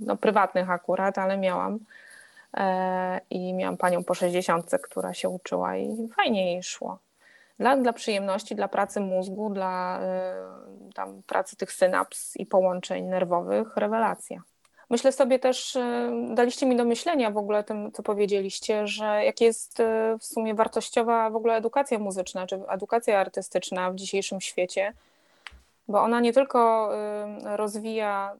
no 0.00 0.16
prywatnych 0.16 0.70
akurat, 0.70 1.18
ale 1.18 1.38
miałam. 1.38 1.78
E, 2.56 3.20
I 3.30 3.54
miałam 3.54 3.76
panią 3.76 4.04
po 4.04 4.14
60, 4.14 4.70
która 4.82 5.14
się 5.14 5.28
uczyła 5.28 5.76
i 5.76 6.08
fajnie 6.16 6.52
jej 6.52 6.62
szło. 6.62 6.98
Dla, 7.58 7.76
dla 7.76 7.92
przyjemności, 7.92 8.54
dla 8.54 8.68
pracy 8.68 9.00
mózgu, 9.00 9.50
dla 9.50 10.00
y, 10.90 10.92
tam, 10.94 11.22
pracy 11.22 11.56
tych 11.56 11.72
synaps 11.72 12.36
i 12.36 12.46
połączeń 12.46 13.04
nerwowych, 13.04 13.76
rewelacja. 13.76 14.42
Myślę 14.90 15.12
sobie 15.12 15.38
też, 15.38 15.76
y, 15.76 15.80
daliście 16.34 16.66
mi 16.66 16.76
do 16.76 16.84
myślenia 16.84 17.30
w 17.30 17.36
ogóle 17.36 17.64
tym, 17.64 17.92
co 17.92 18.02
powiedzieliście, 18.02 18.86
że 18.86 19.24
jak 19.24 19.40
jest 19.40 19.82
w 20.20 20.24
sumie 20.24 20.54
wartościowa 20.54 21.30
w 21.30 21.36
ogóle 21.36 21.54
edukacja 21.54 21.98
muzyczna, 21.98 22.46
czy 22.46 22.60
edukacja 22.68 23.20
artystyczna 23.20 23.90
w 23.90 23.94
dzisiejszym 23.94 24.40
świecie, 24.40 24.92
bo 25.88 26.02
ona 26.02 26.20
nie 26.20 26.32
tylko 26.32 26.90
rozwija 27.44 28.36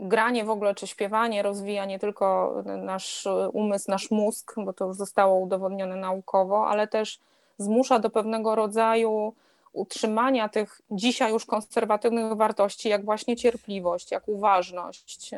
granie 0.00 0.44
w 0.44 0.50
ogóle, 0.50 0.74
czy 0.74 0.86
śpiewanie, 0.86 1.42
rozwija 1.42 1.84
nie 1.84 1.98
tylko 1.98 2.54
nasz 2.78 3.28
umysł, 3.52 3.90
nasz 3.90 4.10
mózg, 4.10 4.54
bo 4.56 4.72
to 4.72 4.86
już 4.86 4.96
zostało 4.96 5.38
udowodnione 5.38 5.96
naukowo, 5.96 6.66
ale 6.66 6.88
też 6.88 7.20
zmusza 7.58 7.98
do 7.98 8.10
pewnego 8.10 8.54
rodzaju 8.54 9.34
utrzymania 9.72 10.48
tych 10.48 10.80
dzisiaj 10.90 11.32
już 11.32 11.46
konserwatywnych 11.46 12.32
wartości, 12.32 12.88
jak 12.88 13.04
właśnie 13.04 13.36
cierpliwość, 13.36 14.10
jak 14.10 14.28
uważność, 14.28 15.30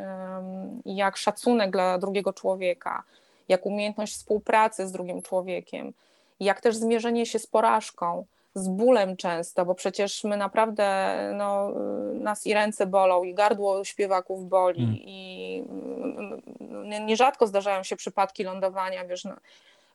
jak 0.84 1.16
szacunek 1.16 1.70
dla 1.70 1.98
drugiego 1.98 2.32
człowieka, 2.32 3.02
jak 3.48 3.66
umiejętność 3.66 4.12
współpracy 4.12 4.86
z 4.86 4.92
drugim 4.92 5.22
człowiekiem, 5.22 5.92
jak 6.40 6.60
też 6.60 6.76
zmierzenie 6.76 7.26
się 7.26 7.38
z 7.38 7.46
porażką, 7.46 8.24
z 8.54 8.68
bólem 8.68 9.16
często, 9.16 9.64
bo 9.66 9.74
przecież 9.74 10.24
my 10.24 10.36
naprawdę, 10.36 11.16
no, 11.34 11.70
nas 12.14 12.46
i 12.46 12.54
ręce 12.54 12.86
bolą, 12.86 13.24
i 13.24 13.34
gardło 13.34 13.84
śpiewaków 13.84 14.48
boli, 14.48 14.82
Mm. 14.82 14.94
i 14.96 15.64
mm, 15.68 16.42
nie- 16.88 17.04
nierzadko 17.04 17.46
zdarzają 17.46 17.82
się 17.82 17.96
przypadki 17.96 18.44
lądowania, 18.44 19.04
wiesz, 19.04 19.24
no, 19.24 19.34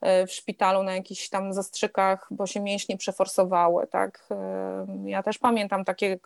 e, 0.01 0.27
w 0.27 0.31
szpitalu 0.31 0.83
na 0.83 0.95
jakichś 0.95 1.29
tam 1.29 1.53
zastrzykach, 1.53 2.27
bo 2.31 2.47
się 2.47 2.59
mięśnie 2.59 2.97
przeforsowały, 2.97 3.87
tak. 3.87 4.25
E, 4.31 4.87
Ja 5.05 5.23
też 5.23 5.37
pamiętam 5.37 5.85
takie, 5.85 6.07
e, 6.11 6.17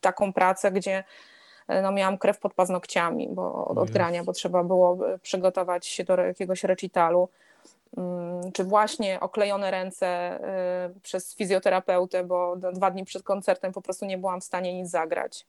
taką 0.00 0.32
pracę, 0.32 0.72
gdzie 0.72 1.04
no, 1.82 1.92
miałam 1.92 2.18
krew 2.18 2.38
pod 2.38 2.54
paznokciami 2.54 3.28
bo, 3.28 3.64
od, 3.66 3.78
od 3.78 3.90
grania, 3.90 4.24
bo 4.24 4.32
trzeba 4.32 4.64
było 4.64 4.98
przygotować 5.22 5.86
się 5.86 6.04
do 6.04 6.16
jakiegoś 6.16 6.64
recitalu. 6.64 7.28
Mm, 7.96 8.52
Czy 8.52 8.64
właśnie 8.64 9.20
oklejone 9.20 9.70
ręce 9.70 10.06
e, 10.06 10.90
przez 11.02 11.34
fizjoterapeutę, 11.34 12.24
bo 12.24 12.56
dwa 12.56 12.90
dni 12.90 13.04
przed 13.04 13.22
koncertem 13.22 13.72
po 13.72 13.82
prostu 13.82 14.06
nie 14.06 14.18
byłam 14.18 14.40
w 14.40 14.44
stanie 14.44 14.74
nic 14.74 14.90
zagrać. 14.90 15.46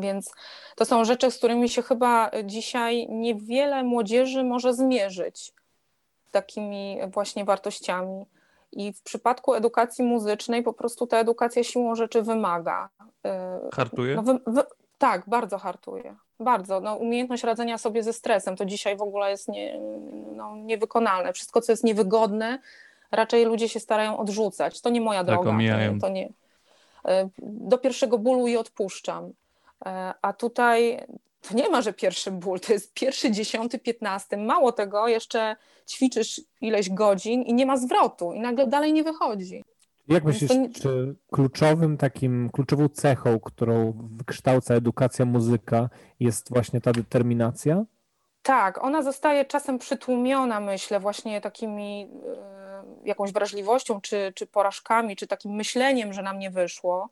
Więc 0.00 0.32
to 0.76 0.84
są 0.84 1.04
rzeczy, 1.04 1.30
z 1.30 1.38
którymi 1.38 1.68
się 1.68 1.82
chyba 1.82 2.30
dzisiaj 2.44 3.06
niewiele 3.08 3.84
młodzieży 3.84 4.44
może 4.44 4.74
zmierzyć 4.74 5.52
takimi 6.32 6.98
właśnie 7.12 7.44
wartościami. 7.44 8.26
I 8.72 8.92
w 8.92 9.02
przypadku 9.02 9.54
edukacji 9.54 10.04
muzycznej 10.04 10.62
po 10.62 10.72
prostu 10.72 11.06
ta 11.06 11.18
edukacja 11.18 11.64
siłą 11.64 11.94
rzeczy 11.94 12.22
wymaga. 12.22 12.88
e, 13.26 13.60
Hartuje? 13.74 14.16
No, 14.16 14.22
wy, 14.22 14.38
wy, 14.46 14.62
tak, 14.98 15.22
bardzo 15.26 15.58
hartuje. 15.58 16.16
Bardzo. 16.40 16.80
No, 16.80 16.94
umiejętność 16.96 17.42
radzenia 17.44 17.78
sobie 17.78 18.02
ze 18.02 18.12
stresem 18.12 18.56
to 18.56 18.64
dzisiaj 18.64 18.96
w 18.96 19.02
ogóle 19.02 19.30
jest 19.30 19.48
nie, 19.48 19.80
no, 20.36 20.56
niewykonalne. 20.56 21.32
Wszystko, 21.32 21.60
co 21.60 21.72
jest 21.72 21.84
niewygodne, 21.84 22.58
raczej 23.10 23.44
ludzie 23.44 23.68
się 23.68 23.80
starają 23.80 24.18
odrzucać. 24.18 24.80
To 24.80 24.90
nie 24.90 25.00
moja 25.00 25.20
Tak, 25.20 25.26
droga. 25.26 25.44
To 25.44 25.50
omijają. 25.50 25.94
nie, 25.94 26.00
to 26.00 26.08
nie. 26.08 26.28
E, 27.04 27.28
Do 27.38 27.78
pierwszego 27.78 28.18
bólu 28.18 28.46
i 28.46 28.56
odpuszczam. 28.56 29.32
E, 29.86 30.14
A 30.22 30.32
tutaj 30.32 31.04
to 31.48 31.54
nie 31.54 31.68
ma, 31.68 31.82
że 31.82 31.92
pierwszy 31.92 32.30
ból, 32.30 32.60
to 32.60 32.72
jest 32.72 32.94
pierwszy, 32.94 33.30
dziesiąty, 33.30 33.78
piętnasty. 33.78 34.36
Mało 34.36 34.72
tego, 34.72 35.08
jeszcze 35.08 35.56
ćwiczysz 35.88 36.40
ileś 36.60 36.90
godzin 36.90 37.42
i 37.42 37.54
nie 37.54 37.66
ma 37.66 37.76
zwrotu 37.76 38.32
i 38.32 38.40
nagle 38.40 38.66
dalej 38.66 38.92
nie 38.92 39.02
wychodzi. 39.04 39.64
Jak 40.08 40.24
myślisz, 40.24 40.50
nie- 40.50 40.70
czy 40.70 41.14
kluczowym 41.32 41.96
takim, 41.96 42.50
kluczową 42.50 42.88
cechą, 42.88 43.40
którą 43.40 43.92
wykształca 44.16 44.74
edukacja 44.74 45.24
muzyka 45.24 45.88
jest 46.20 46.50
właśnie 46.50 46.80
ta 46.80 46.92
determinacja? 46.92 47.84
Tak, 48.42 48.84
ona 48.84 49.02
zostaje 49.02 49.44
czasem 49.44 49.78
przytłumiona, 49.78 50.60
myślę, 50.60 51.00
właśnie 51.00 51.40
takimi 51.40 52.08
y, 53.04 53.08
jakąś 53.08 53.32
wrażliwością, 53.32 54.00
czy, 54.00 54.32
czy 54.34 54.46
porażkami, 54.46 55.16
czy 55.16 55.26
takim 55.26 55.52
myśleniem, 55.52 56.12
że 56.12 56.22
nam 56.22 56.38
nie 56.38 56.50
wyszło, 56.50 57.08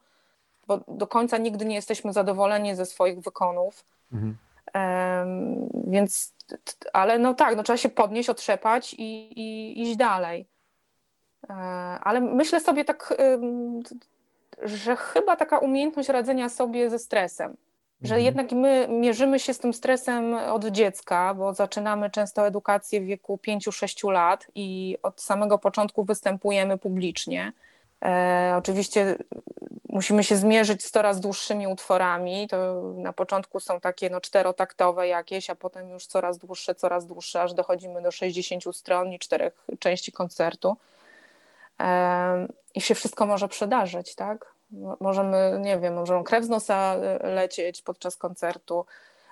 bo 0.67 0.81
do 0.89 1.07
końca 1.07 1.39
nigdy 1.39 1.65
nie 1.65 1.75
jesteśmy 1.75 2.13
zadowoleni 2.13 2.75
ze 2.75 2.87
swoich 2.87 3.21
wykonów. 3.21 3.85
Mhm. 4.13 4.37
Em, 4.73 5.69
więc, 5.87 6.35
ale 6.93 7.19
no 7.19 7.35
tak, 7.35 7.57
no 7.57 7.63
trzeba 7.63 7.77
się 7.77 7.89
podnieść, 7.89 8.29
otrzepać 8.29 8.95
i, 8.95 9.05
i 9.41 9.83
iść 9.83 9.97
dalej. 9.97 10.47
E, 11.51 11.55
ale 12.01 12.21
myślę 12.21 12.61
sobie 12.61 12.85
tak, 12.85 13.15
że 14.63 14.97
chyba 14.97 15.37
taka 15.37 15.59
umiejętność 15.59 16.09
radzenia 16.09 16.49
sobie 16.49 16.91
ze 16.91 16.99
stresem, 16.99 17.57
że 18.03 18.15
Mhm. 18.15 18.25
jednak 18.25 18.53
my 18.53 18.87
mierzymy 18.89 19.39
się 19.39 19.55
z 19.55 19.59
tym 19.59 19.75
stresem 19.75 20.35
od 20.35 20.65
dziecka, 20.65 21.35
bo 21.35 21.55
zaczynamy 21.55 22.11
często 22.11 22.47
edukację 22.47 23.01
w 23.01 23.05
wieku 23.05 23.39
5-6 23.47 24.11
lat 24.11 24.47
i 24.55 24.99
od 25.03 25.21
samego 25.21 25.59
początku 25.59 26.05
występujemy 26.05 26.79
publicznie. 26.79 27.53
E, 28.05 28.55
oczywiście 28.59 29.17
musimy 29.89 30.25
się 30.25 30.37
zmierzyć 30.37 30.85
z 30.85 30.91
coraz 30.91 31.21
dłuższymi 31.21 31.67
utworami. 31.67 32.49
To 32.49 32.83
na 32.97 33.13
początku 33.13 33.61
są 33.61 33.81
takie 33.81 34.11
no, 34.11 34.21
czterotaktowe 34.21 35.09
jakieś, 35.09 35.51
a 35.51 35.55
potem 35.55 35.91
już 35.91 36.07
coraz 36.07 36.39
dłuższe, 36.39 36.75
coraz 36.75 37.07
dłuższe, 37.07 37.43
aż 37.43 37.55
dochodzimy 37.55 38.03
do 38.03 38.11
60 38.11 38.77
stron 38.77 39.13
i 39.13 39.19
czterech 39.19 39.67
części 39.79 40.13
koncertu. 40.13 40.77
I 42.75 42.81
się 42.81 42.95
wszystko 42.95 43.27
może 43.27 43.49
przydarzyć, 43.49 44.15
tak? 44.15 44.55
Mo- 44.71 44.97
Możemy, 45.01 45.59
nie 45.61 45.79
wiem, 45.79 45.95
możemy 45.95 46.25
krew 46.25 46.45
z 46.45 46.49
nosa 46.49 46.95
e, 46.97 47.29
lecieć 47.35 47.83
podczas 47.83 48.17
koncertu, 48.17 48.87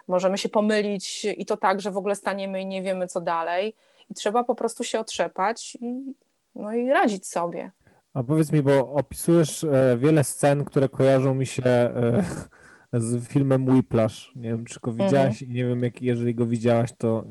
możemy 0.09 0.39
się 0.39 0.49
pomylić 0.49 1.25
i 1.25 1.47
to 1.47 1.57
tak, 1.57 1.81
że 1.81 1.91
w 1.91 1.97
ogóle 1.97 2.15
staniemy 2.17 2.61
i 2.61 2.67
nie 2.67 2.83
wiemy, 2.83 3.07
co 3.07 3.21
dalej. 3.21 3.75
I 4.11 4.15
trzeba 4.15 4.45
po 4.45 4.55
prostu 4.55 4.85
się 4.85 5.01
otrzepać 5.01 5.77
i, 5.81 6.15
no 6.55 6.75
i 6.75 6.89
radzić 6.89 7.27
sobie. 7.27 7.71
A 8.15 8.23
powiedz 8.23 8.53
mi, 8.53 8.63
bo 8.63 8.93
opisujesz 8.93 9.65
e, 9.65 9.97
wiele 9.99 10.25
scen, 10.25 10.65
które 10.65 10.89
kojarzą 10.89 11.35
mi 11.35 11.47
się 11.47 11.63
e, 11.65 12.25
z 13.01 13.29
filmem 13.29 13.69
Whiplash. 13.69 14.33
Nie 14.37 14.49
wiem, 14.49 14.65
czy 14.65 14.81
go 14.81 14.91
Mhm. 14.91 15.09
widziałaś 15.11 15.43
i 15.43 15.49
nie 15.49 15.65
wiem, 15.65 15.83
jak, 15.83 16.03
jeżeli 16.03 16.35
go 16.35 16.47
widziałaś, 16.47 16.91
to 16.99 17.25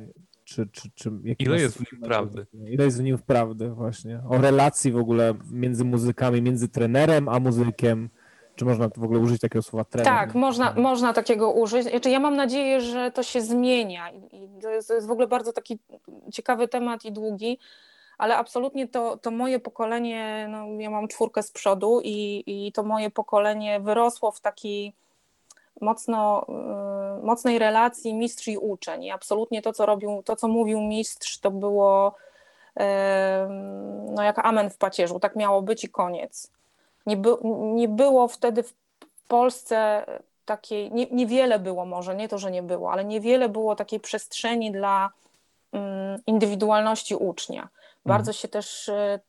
czy, 0.52 0.68
czy, 0.72 0.90
czy 0.96 1.12
Ile 1.40 1.60
jest 1.60 1.78
w 1.78 1.92
nim 1.92 2.02
prawdy? 2.02 2.46
Ile 2.68 2.86
jest 2.86 2.98
w 2.98 3.04
nim 3.04 3.18
prawdy 3.18 3.70
właśnie? 3.70 4.22
O 4.30 4.38
relacji 4.38 4.92
w 4.92 4.98
ogóle 4.98 5.34
między 5.52 5.86
muzykami, 5.86 6.42
między 6.42 6.68
trenerem 6.68 7.30
a 7.30 7.40
muzykiem. 7.40 8.10
Czy 8.56 8.66
można 8.66 8.90
w 8.98 9.04
ogóle 9.04 9.20
użyć 9.20 9.42
takiego 9.42 9.64
słowa 9.64 9.86
trener? 9.86 10.14
Tak, 10.14 10.36
można, 10.36 10.74
można 10.74 11.14
takiego 11.14 11.52
użyć. 11.52 11.84
Znaczy, 11.84 12.10
ja 12.10 12.20
mam 12.20 12.36
nadzieję, 12.36 12.82
że 12.82 13.12
to 13.12 13.24
się 13.24 13.42
zmienia 13.42 14.12
i 14.12 14.50
to 14.62 14.70
jest, 14.70 14.88
to 14.88 14.94
jest 14.94 15.08
w 15.08 15.12
ogóle 15.12 15.28
bardzo 15.28 15.54
taki 15.54 15.80
ciekawy 16.34 16.68
temat 16.68 17.06
i 17.06 17.12
długi, 17.12 17.58
ale 18.18 18.38
absolutnie 18.38 18.88
to, 18.88 19.18
to 19.18 19.32
moje 19.32 19.60
pokolenie, 19.60 20.48
no 20.52 20.66
ja 20.80 20.90
mam 20.90 21.08
czwórkę 21.08 21.44
z 21.44 21.52
przodu 21.52 22.02
i, 22.04 22.44
i 22.48 22.72
to 22.72 22.84
moje 22.84 23.10
pokolenie 23.10 23.80
wyrosło 23.80 24.32
w 24.32 24.42
takiej 24.42 24.94
mocno, 25.82 26.46
y, 27.20 27.26
mocnej 27.26 27.60
relacji 27.60 28.14
mistrz 28.14 28.48
i 28.48 28.58
uczeń. 28.58 29.04
I 29.04 29.12
absolutnie 29.12 29.62
to, 29.62 29.74
co 29.74 29.86
robił, 29.86 30.24
to, 30.24 30.36
co 30.36 30.48
mówił 30.48 30.82
mistrz, 30.82 31.40
to 31.40 31.52
było 31.52 32.16
no 34.12 34.24
jak 34.24 34.46
amen 34.46 34.70
w 34.70 34.78
pacierzu. 34.78 35.20
Tak 35.20 35.36
miało 35.36 35.62
być 35.62 35.84
i 35.84 35.90
koniec. 35.90 36.52
Nie, 37.06 37.18
by, 37.18 37.30
nie 37.74 37.88
było 37.88 38.28
wtedy 38.28 38.64
w 38.64 38.74
Polsce 39.28 40.06
takiej, 40.46 40.92
nie, 40.92 41.06
niewiele 41.12 41.60
było 41.60 41.86
może, 41.86 42.16
nie 42.16 42.28
to, 42.28 42.38
że 42.38 42.52
nie 42.52 42.64
było, 42.64 42.92
ale 42.92 43.06
niewiele 43.06 43.50
było 43.50 43.76
takiej 43.76 44.00
przestrzeni 44.00 44.72
dla 44.72 45.10
um, 45.72 45.84
indywidualności 46.28 47.16
ucznia. 47.16 47.70
Bardzo 48.06 48.34
się 48.34 48.48
też 48.48 48.88
y, 48.88 49.20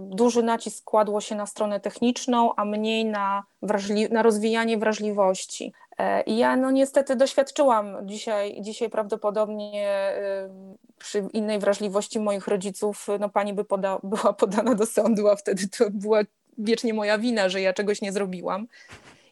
duży 0.00 0.42
nacisk 0.42 0.84
kładło 0.84 1.20
się 1.20 1.34
na 1.34 1.46
stronę 1.46 1.80
techniczną, 1.80 2.54
a 2.54 2.64
mniej 2.64 3.04
na, 3.04 3.44
wrażli- 3.62 4.12
na 4.12 4.22
rozwijanie 4.22 4.78
wrażliwości. 4.78 5.72
E, 5.98 6.22
I 6.22 6.36
ja 6.36 6.56
no 6.56 6.70
niestety 6.70 7.16
doświadczyłam 7.16 7.96
dzisiaj, 8.02 8.56
dzisiaj 8.60 8.90
prawdopodobnie 8.90 10.12
y, 10.16 10.78
przy 10.98 11.28
innej 11.32 11.58
wrażliwości 11.58 12.20
moich 12.20 12.48
rodziców, 12.48 13.06
no 13.20 13.28
pani 13.28 13.54
by 13.54 13.64
poda- 13.64 14.00
była 14.02 14.32
podana 14.32 14.74
do 14.74 14.86
sądu, 14.86 15.28
a 15.28 15.36
wtedy 15.36 15.68
to 15.68 15.84
była 15.90 16.20
wiecznie 16.58 16.94
moja 16.94 17.18
wina, 17.18 17.48
że 17.48 17.60
ja 17.60 17.72
czegoś 17.72 18.02
nie 18.02 18.12
zrobiłam. 18.12 18.66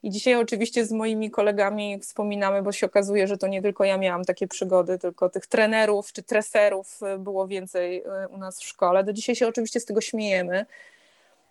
I 0.03 0.11
dzisiaj 0.11 0.34
oczywiście 0.34 0.86
z 0.86 0.92
moimi 0.92 1.30
kolegami 1.30 2.01
wspominamy, 2.01 2.62
bo 2.62 2.72
się 2.72 2.86
okazuje, 2.86 3.26
że 3.26 3.38
to 3.38 3.46
nie 3.46 3.62
tylko 3.62 3.84
ja 3.84 3.99
miałam 3.99 4.24
takie 4.24 4.49
przygody, 4.49 4.99
tylko 4.99 5.28
tych 5.28 5.46
trenerów 5.46 6.12
czy 6.12 6.22
treserów 6.22 7.01
y, 7.14 7.18
było 7.18 7.46
więcej 7.46 8.03
y, 8.24 8.28
u 8.28 8.38
nas 8.38 8.61
w 8.61 8.66
szkole. 8.66 9.05
Do 9.05 9.12
dzisiaj 9.12 9.36
się 9.36 9.49
oczywiście 9.49 9.80
z 9.80 9.84
tego 9.84 10.01
śmiejemy. 10.01 10.66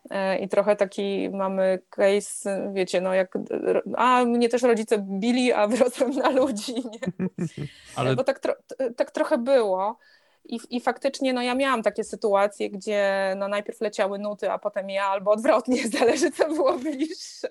E, 0.09 0.39
I 0.39 0.49
trochę 0.49 0.75
taki 0.75 1.29
mamy 1.29 1.79
case, 1.89 2.71
wiecie, 2.73 3.01
no 3.01 3.13
jak, 3.13 3.37
a 3.95 4.25
mnie 4.25 4.49
też 4.49 4.61
rodzice 4.61 4.97
bili, 4.97 5.53
a 5.53 5.67
wyrosłem 5.77 6.11
na 6.11 6.29
ludzi, 6.29 6.73
nie? 6.75 7.27
Ale... 7.95 8.15
Bo 8.15 8.23
tak, 8.23 8.39
tro, 8.39 8.55
tak 8.95 9.11
trochę 9.11 9.37
było. 9.37 9.97
I, 10.49 10.59
I 10.69 10.81
faktycznie 10.81 11.33
no, 11.33 11.41
ja 11.41 11.55
miałam 11.55 11.83
takie 11.83 12.03
sytuacje, 12.03 12.69
gdzie 12.69 13.33
no, 13.37 13.47
najpierw 13.47 13.81
leciały 13.81 14.19
nuty, 14.19 14.51
a 14.51 14.59
potem 14.59 14.89
ja, 14.89 15.05
albo 15.05 15.31
odwrotnie, 15.31 15.87
zależy 15.99 16.31
co 16.31 16.49
było 16.49 16.79
bliższe. 16.79 17.47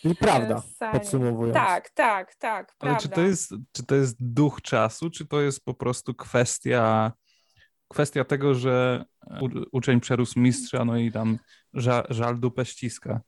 Czyli 0.00 0.16
prawda, 0.16 0.62
podsumowując. 0.92 1.54
Tak, 1.54 1.90
tak, 1.90 2.34
tak. 2.34 2.74
Ale 2.78 2.96
czy 2.96 3.08
to, 3.08 3.20
jest, 3.20 3.54
czy 3.72 3.86
to 3.86 3.94
jest 3.94 4.16
duch 4.20 4.62
czasu, 4.62 5.10
czy 5.10 5.26
to 5.26 5.40
jest 5.40 5.64
po 5.64 5.74
prostu 5.74 6.14
kwestia, 6.14 7.12
kwestia 7.88 8.24
tego, 8.24 8.54
że 8.54 9.04
uczeń 9.72 10.00
przerósł 10.00 10.40
mistrza, 10.40 10.84
no 10.84 10.96
i 10.96 11.12
tam 11.12 11.38
żal, 11.74 12.06
żal 12.10 12.40
dupę 12.40 12.64
ściska? 12.64 13.20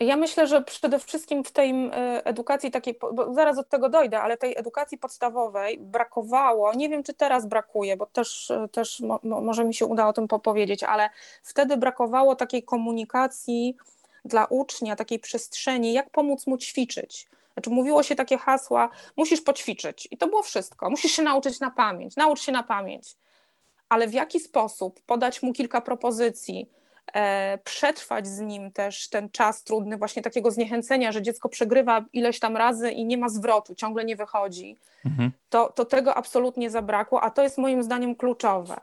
Ja 0.00 0.16
myślę, 0.16 0.46
że 0.46 0.62
przede 0.62 0.98
wszystkim 0.98 1.44
w 1.44 1.50
tej 1.50 1.70
e, 1.70 2.24
edukacji 2.24 2.70
takiej, 2.70 2.98
zaraz 3.32 3.58
od 3.58 3.68
tego 3.68 3.88
dojdę, 3.88 4.20
ale 4.20 4.36
tej 4.36 4.58
edukacji 4.58 4.98
podstawowej 4.98 5.78
brakowało, 5.78 6.74
nie 6.74 6.88
wiem 6.88 7.02
czy 7.02 7.14
teraz 7.14 7.46
brakuje, 7.46 7.96
bo 7.96 8.06
też, 8.06 8.50
e, 8.50 8.68
też 8.68 9.00
mo, 9.00 9.20
może 9.22 9.64
mi 9.64 9.74
się 9.74 9.86
uda 9.86 10.08
o 10.08 10.12
tym 10.12 10.28
popowiedzieć, 10.28 10.82
ale 10.82 11.10
wtedy 11.42 11.76
brakowało 11.76 12.36
takiej 12.36 12.62
komunikacji 12.62 13.76
dla 14.24 14.44
ucznia, 14.44 14.96
takiej 14.96 15.18
przestrzeni, 15.18 15.92
jak 15.92 16.10
pomóc 16.10 16.46
mu 16.46 16.58
ćwiczyć. 16.58 17.28
Znaczy 17.52 17.70
mówiło 17.70 18.02
się 18.02 18.14
takie 18.14 18.38
hasła, 18.38 18.90
musisz 19.16 19.40
poćwiczyć. 19.40 20.08
I 20.10 20.16
to 20.16 20.26
było 20.26 20.42
wszystko, 20.42 20.90
musisz 20.90 21.12
się 21.12 21.22
nauczyć 21.22 21.60
na 21.60 21.70
pamięć, 21.70 22.16
naucz 22.16 22.40
się 22.40 22.52
na 22.52 22.62
pamięć, 22.62 23.16
ale 23.88 24.08
w 24.08 24.14
jaki 24.14 24.40
sposób 24.40 25.00
podać 25.00 25.42
mu 25.42 25.52
kilka 25.52 25.80
propozycji, 25.80 26.70
przetrwać 27.64 28.26
z 28.26 28.40
nim 28.40 28.72
też 28.72 29.08
ten 29.08 29.30
czas 29.30 29.64
trudny, 29.64 29.96
właśnie 29.96 30.22
takiego 30.22 30.50
zniechęcenia, 30.50 31.12
że 31.12 31.22
dziecko 31.22 31.48
przegrywa 31.48 32.04
ileś 32.12 32.40
tam 32.40 32.56
razy 32.56 32.90
i 32.90 33.04
nie 33.04 33.18
ma 33.18 33.28
zwrotu, 33.28 33.74
ciągle 33.74 34.04
nie 34.04 34.16
wychodzi, 34.16 34.78
mhm. 35.04 35.32
to, 35.50 35.72
to 35.72 35.84
tego 35.84 36.14
absolutnie 36.14 36.70
zabrakło, 36.70 37.20
a 37.20 37.30
to 37.30 37.42
jest 37.42 37.58
moim 37.58 37.82
zdaniem 37.82 38.14
kluczowe. 38.14 38.80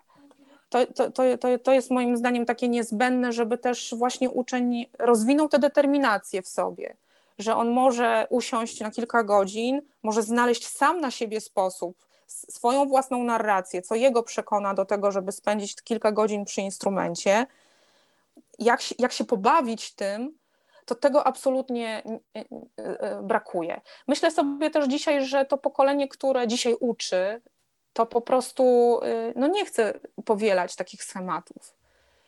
To, 0.70 0.86
to, 0.86 1.12
to, 1.12 1.48
to, 1.64 1.72
jest 1.74 1.92
moim 1.92 2.18
zdaniem 2.18 2.46
takie 2.46 2.70
niezbędne, 2.70 3.34
żeby 3.34 3.58
też 3.58 3.96
właśnie 3.98 4.30
uczeń 4.30 4.86
rozwinął 5.00 5.50
tę 5.50 5.60
determinację 5.60 6.42
w 6.42 6.48
sobie, 6.48 6.96
że 7.40 7.56
on 7.56 7.72
może 7.72 8.28
usiąść 8.30 8.80
na 8.80 8.92
kilka 8.92 9.24
godzin, 9.24 9.82
może 10.04 10.24
znaleźć 10.24 10.68
sam 10.68 11.02
na 11.02 11.12
siebie 11.12 11.42
sposób, 11.42 11.98
swoją 12.28 12.86
własną 12.86 13.24
narrację, 13.24 13.82
co 13.82 13.96
jego 13.96 14.24
przekona 14.24 14.74
do 14.74 14.86
tego, 14.86 15.12
żeby 15.12 15.32
spędzić 15.32 15.76
kilka 15.76 16.12
godzin 16.12 16.46
przy 16.46 16.62
instrumencie, 16.62 17.46
jak, 18.60 18.99
jak 18.99 19.12
się 19.12 19.26
pobawić 19.26 19.95
tym, 19.95 20.38
to 20.86 20.95
tego 20.95 21.28
absolutnie 21.28 22.03
brakuje. 23.24 23.82
Myślę 24.07 24.32
sobie 24.32 24.70
też 24.70 24.88
dzisiaj, 24.88 25.26
że 25.26 25.45
to 25.45 25.57
pokolenie, 25.57 26.07
które 26.07 26.47
dzisiaj 26.47 26.76
uczy, 26.80 27.41
to 27.93 28.05
po 28.05 28.22
prostu 28.22 28.64
y, 29.03 29.34
no 29.36 29.47
nie 29.47 29.66
chce 29.66 29.99
powielać 30.26 30.76
takich 30.76 31.03
schematów. 31.03 31.79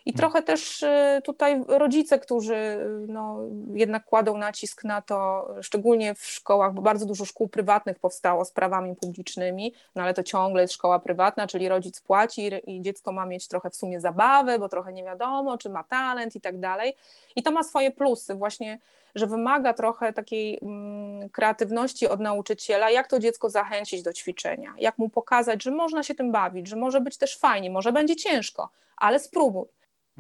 I 0.06 0.14
hmm. 0.14 0.18
trochę 0.18 0.41
też 0.41 0.84
y, 0.84 1.22
tutaj 1.24 1.64
rodzice, 1.68 2.20
którzy 2.20 2.56
y, 2.56 3.06
no, 3.08 3.39
jednak 3.74 4.06
kładą 4.06 4.38
nacisk 4.38 4.84
na 4.84 5.02
to, 5.02 5.47
szczególnie 5.62 6.16
w 6.16 6.26
szkołach, 6.26 6.74
bo 6.74 6.82
bardzo 6.82 7.06
dużo 7.06 7.26
szkół 7.26 7.47
prywatnych 7.47 7.99
powstało 7.99 8.45
z 8.45 8.52
prawami 8.52 8.95
publicznymi, 8.95 9.74
no 9.95 10.04
ale 10.04 10.14
to 10.14 10.24
ciągle 10.24 10.62
jest 10.62 10.74
szkoła 10.74 10.99
prywatna, 10.99 11.47
czyli 11.47 11.70
rodzic 11.70 12.02
płaci 12.02 12.52
i 12.68 12.82
dziecko 12.82 13.12
ma 13.12 13.26
mieć 13.26 13.47
trochę 13.47 13.70
w 13.70 13.76
sumie 13.76 13.99
zabawę, 13.99 14.60
bo 14.60 14.70
trochę 14.70 14.93
nie 14.93 15.04
wiadomo, 15.04 15.58
czy 15.58 15.70
ma 15.70 15.84
talent 15.84 16.36
i 16.36 16.41
tak 16.41 16.60
dalej. 16.60 16.95
I 17.36 17.43
to 17.43 17.52
ma 17.52 17.64
swoje 17.64 17.91
plusy, 17.91 18.36
właśnie, 18.36 18.80
że 19.16 19.28
wymaga 19.28 19.74
trochę 19.74 20.14
takiej 20.14 20.60
mm, 20.62 21.30
kreatywności 21.30 22.08
od 22.08 22.20
nauczyciela, 22.20 22.89
jak 22.89 23.08
to 23.08 23.20
dziecko 23.20 23.49
zachęcić 23.49 24.02
do 24.02 24.14
ćwiczenia, 24.14 24.74
jak 24.78 24.97
mu 24.97 25.10
pokazać, 25.10 25.64
że 25.64 25.72
można 25.72 26.04
się 26.04 26.16
tym 26.16 26.32
bawić, 26.32 26.68
że 26.68 26.76
może 26.76 27.02
być 27.02 27.18
też 27.18 27.38
fajnie, 27.38 27.70
może 27.70 27.91
będzie 27.91 28.16
ciężko, 28.16 28.70
ale 28.97 29.20
spróbuj 29.20 29.66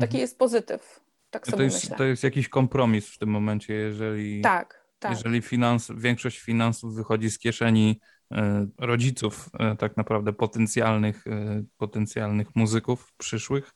Taki 0.01 0.17
mhm. 0.17 0.21
jest 0.21 0.39
pozytyw. 0.39 1.01
Tak 1.29 1.45
sobie 1.45 1.57
to 1.57 1.63
jest, 1.63 1.83
myślę. 1.83 1.97
To 1.97 2.03
jest 2.03 2.23
jakiś 2.23 2.49
kompromis 2.49 3.07
w 3.07 3.17
tym 3.17 3.29
momencie, 3.29 3.73
jeżeli, 3.73 4.41
tak, 4.41 4.85
tak. 4.99 5.11
jeżeli 5.11 5.41
finans, 5.41 5.91
większość 5.95 6.39
finansów 6.39 6.95
wychodzi 6.95 7.31
z 7.31 7.39
kieszeni 7.39 7.99
e, 8.31 8.67
rodziców 8.77 9.49
e, 9.59 9.75
tak 9.75 9.97
naprawdę 9.97 10.33
potencjalnych, 10.33 11.27
e, 11.27 11.63
potencjalnych 11.77 12.55
muzyków 12.55 13.13
przyszłych 13.17 13.71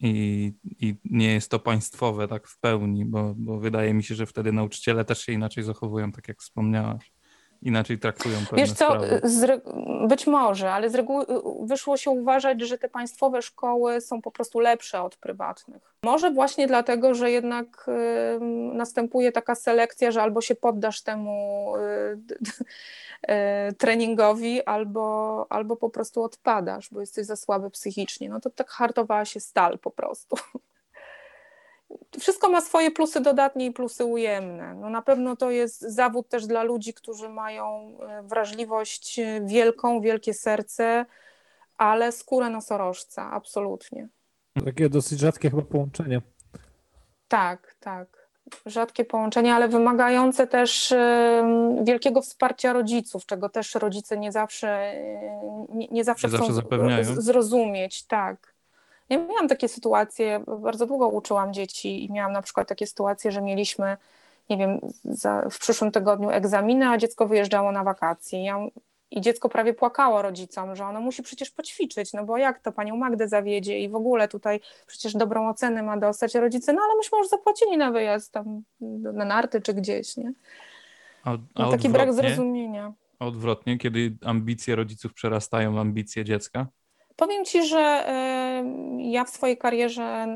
i, 0.00 0.52
i 0.80 0.96
nie 1.04 1.32
jest 1.32 1.50
to 1.50 1.58
państwowe 1.58 2.28
tak 2.28 2.48
w 2.48 2.58
pełni, 2.58 3.04
bo, 3.04 3.34
bo 3.36 3.58
wydaje 3.58 3.94
mi 3.94 4.02
się, 4.04 4.14
że 4.14 4.26
wtedy 4.26 4.52
nauczyciele 4.52 5.04
też 5.04 5.18
się 5.18 5.32
inaczej 5.32 5.64
zachowują, 5.64 6.12
tak 6.12 6.28
jak 6.28 6.38
wspomniałaś 6.40 7.15
inaczej 7.62 7.98
traktują 7.98 8.38
pewne 8.40 8.58
Wiesz 8.58 8.72
co, 8.72 8.86
sprawy. 8.86 9.20
być 10.08 10.26
może, 10.26 10.72
ale 10.72 10.90
z 10.90 10.94
reguły 10.94 11.24
y, 11.24 11.26
wyszło 11.62 11.96
się 11.96 12.10
uważać, 12.10 12.60
że 12.60 12.78
te 12.78 12.88
państwowe 12.88 13.42
szkoły 13.42 14.00
są 14.00 14.22
po 14.22 14.30
prostu 14.30 14.60
lepsze 14.60 15.02
od 15.02 15.16
prywatnych. 15.16 15.94
Może 16.02 16.30
właśnie 16.30 16.66
dlatego, 16.66 17.14
że 17.14 17.30
jednak 17.30 17.86
y, 17.88 18.40
następuje 18.74 19.32
taka 19.32 19.54
selekcja, 19.54 20.10
że 20.10 20.22
albo 20.22 20.40
się 20.40 20.54
poddasz 20.54 21.02
temu 21.02 21.72
y, 21.76 22.18
y, 23.70 23.74
treningowi, 23.74 24.64
albo, 24.64 25.46
albo 25.50 25.76
po 25.76 25.90
prostu 25.90 26.22
odpadasz, 26.22 26.88
bo 26.92 27.00
jesteś 27.00 27.26
za 27.26 27.36
słaby 27.36 27.70
psychicznie. 27.70 28.28
No 28.28 28.40
to 28.40 28.50
tak 28.50 28.70
hartowała 28.70 29.24
się 29.24 29.40
stal 29.40 29.78
po 29.78 29.90
prostu 29.90 30.36
wszystko 32.20 32.50
ma 32.50 32.60
swoje 32.60 32.90
plusy 32.90 33.20
dodatnie 33.20 33.66
i 33.66 33.72
plusy 33.72 34.04
ujemne. 34.04 34.74
No 34.74 34.90
na 34.90 35.02
pewno 35.02 35.36
to 35.36 35.50
jest 35.50 35.80
zawód 35.80 36.28
też 36.28 36.46
dla 36.46 36.62
ludzi, 36.62 36.94
którzy 36.94 37.28
mają 37.28 37.98
e, 38.00 38.22
wrażliwość 38.22 39.18
e, 39.18 39.40
wielką, 39.44 40.00
wielkie 40.00 40.34
serce, 40.34 41.06
ale 41.78 42.12
skórę 42.12 42.50
nosorożca, 42.50 43.30
absolutnie. 43.32 44.08
Takie 44.64 44.88
dosyć 44.88 45.20
rzadkie 45.20 45.50
chyba 45.50 45.62
połączenie. 45.62 46.22
Tak, 47.28 47.74
tak. 47.80 48.26
Rzadkie 48.66 49.04
połączenie, 49.04 49.54
ale 49.54 49.68
wymagające 49.68 50.46
też 50.46 50.94
wielkiego 51.82 52.22
wsparcia 52.22 52.72
rodziców, 52.72 53.26
czego 53.26 53.48
też 53.48 53.74
rodzice 53.74 54.18
nie 54.18 54.32
zawsze, 54.32 54.68
e, 54.68 55.66
nie, 55.74 55.88
nie 55.88 56.04
zawsze 56.04 56.28
nie 56.28 56.36
chcą 56.36 56.52
zawsze 56.52 57.22
zrozumieć. 57.22 58.06
Tak. 58.06 58.55
Ja 59.08 59.18
miałam 59.18 59.48
takie 59.48 59.68
sytuacje, 59.68 60.44
bardzo 60.60 60.86
długo 60.86 61.08
uczyłam 61.08 61.54
dzieci 61.54 62.04
i 62.04 62.12
miałam 62.12 62.32
na 62.32 62.42
przykład 62.42 62.68
takie 62.68 62.86
sytuacje, 62.86 63.32
że 63.32 63.42
mieliśmy, 63.42 63.96
nie 64.50 64.56
wiem, 64.56 64.80
za, 65.04 65.48
w 65.50 65.58
przyszłym 65.58 65.92
tygodniu 65.92 66.30
egzaminy, 66.30 66.88
a 66.88 66.98
dziecko 66.98 67.26
wyjeżdżało 67.26 67.72
na 67.72 67.84
wakacje. 67.84 68.44
Ja 68.44 68.58
i 69.10 69.20
dziecko 69.20 69.48
prawie 69.48 69.74
płakało 69.74 70.22
rodzicom, 70.22 70.76
że 70.76 70.84
ono 70.84 71.00
musi 71.00 71.22
przecież 71.22 71.50
poćwiczyć, 71.50 72.12
no 72.12 72.24
bo 72.24 72.38
jak 72.38 72.60
to 72.60 72.72
panią 72.72 72.96
Magdę 72.96 73.28
zawiedzie 73.28 73.80
i 73.80 73.88
w 73.88 73.94
ogóle 73.94 74.28
tutaj 74.28 74.60
przecież 74.86 75.14
dobrą 75.14 75.48
ocenę 75.48 75.82
ma 75.82 75.96
dostać 75.96 76.34
rodzice, 76.34 76.72
no 76.72 76.80
ale 76.84 76.96
myśmy 76.96 77.18
już 77.18 77.28
zapłacili 77.28 77.76
na 77.76 77.90
wyjazd 77.90 78.32
tam 78.32 78.62
na 79.00 79.24
narty 79.24 79.60
czy 79.60 79.74
gdzieś, 79.74 80.16
nie? 80.16 80.32
A, 81.24 81.32
a 81.32 81.62
No, 81.62 81.70
taki 81.70 81.88
brak 81.88 82.14
zrozumienia. 82.14 82.92
A 83.18 83.26
Odwrotnie, 83.26 83.78
kiedy 83.78 84.16
ambicje 84.24 84.76
rodziców 84.76 85.14
przerastają 85.14 85.80
ambicje 85.80 86.24
dziecka? 86.24 86.66
Powiem 87.16 87.44
Ci, 87.44 87.66
że 87.66 88.04
ja 88.98 89.24
w 89.24 89.30
swojej 89.30 89.58
karierze 89.58 90.26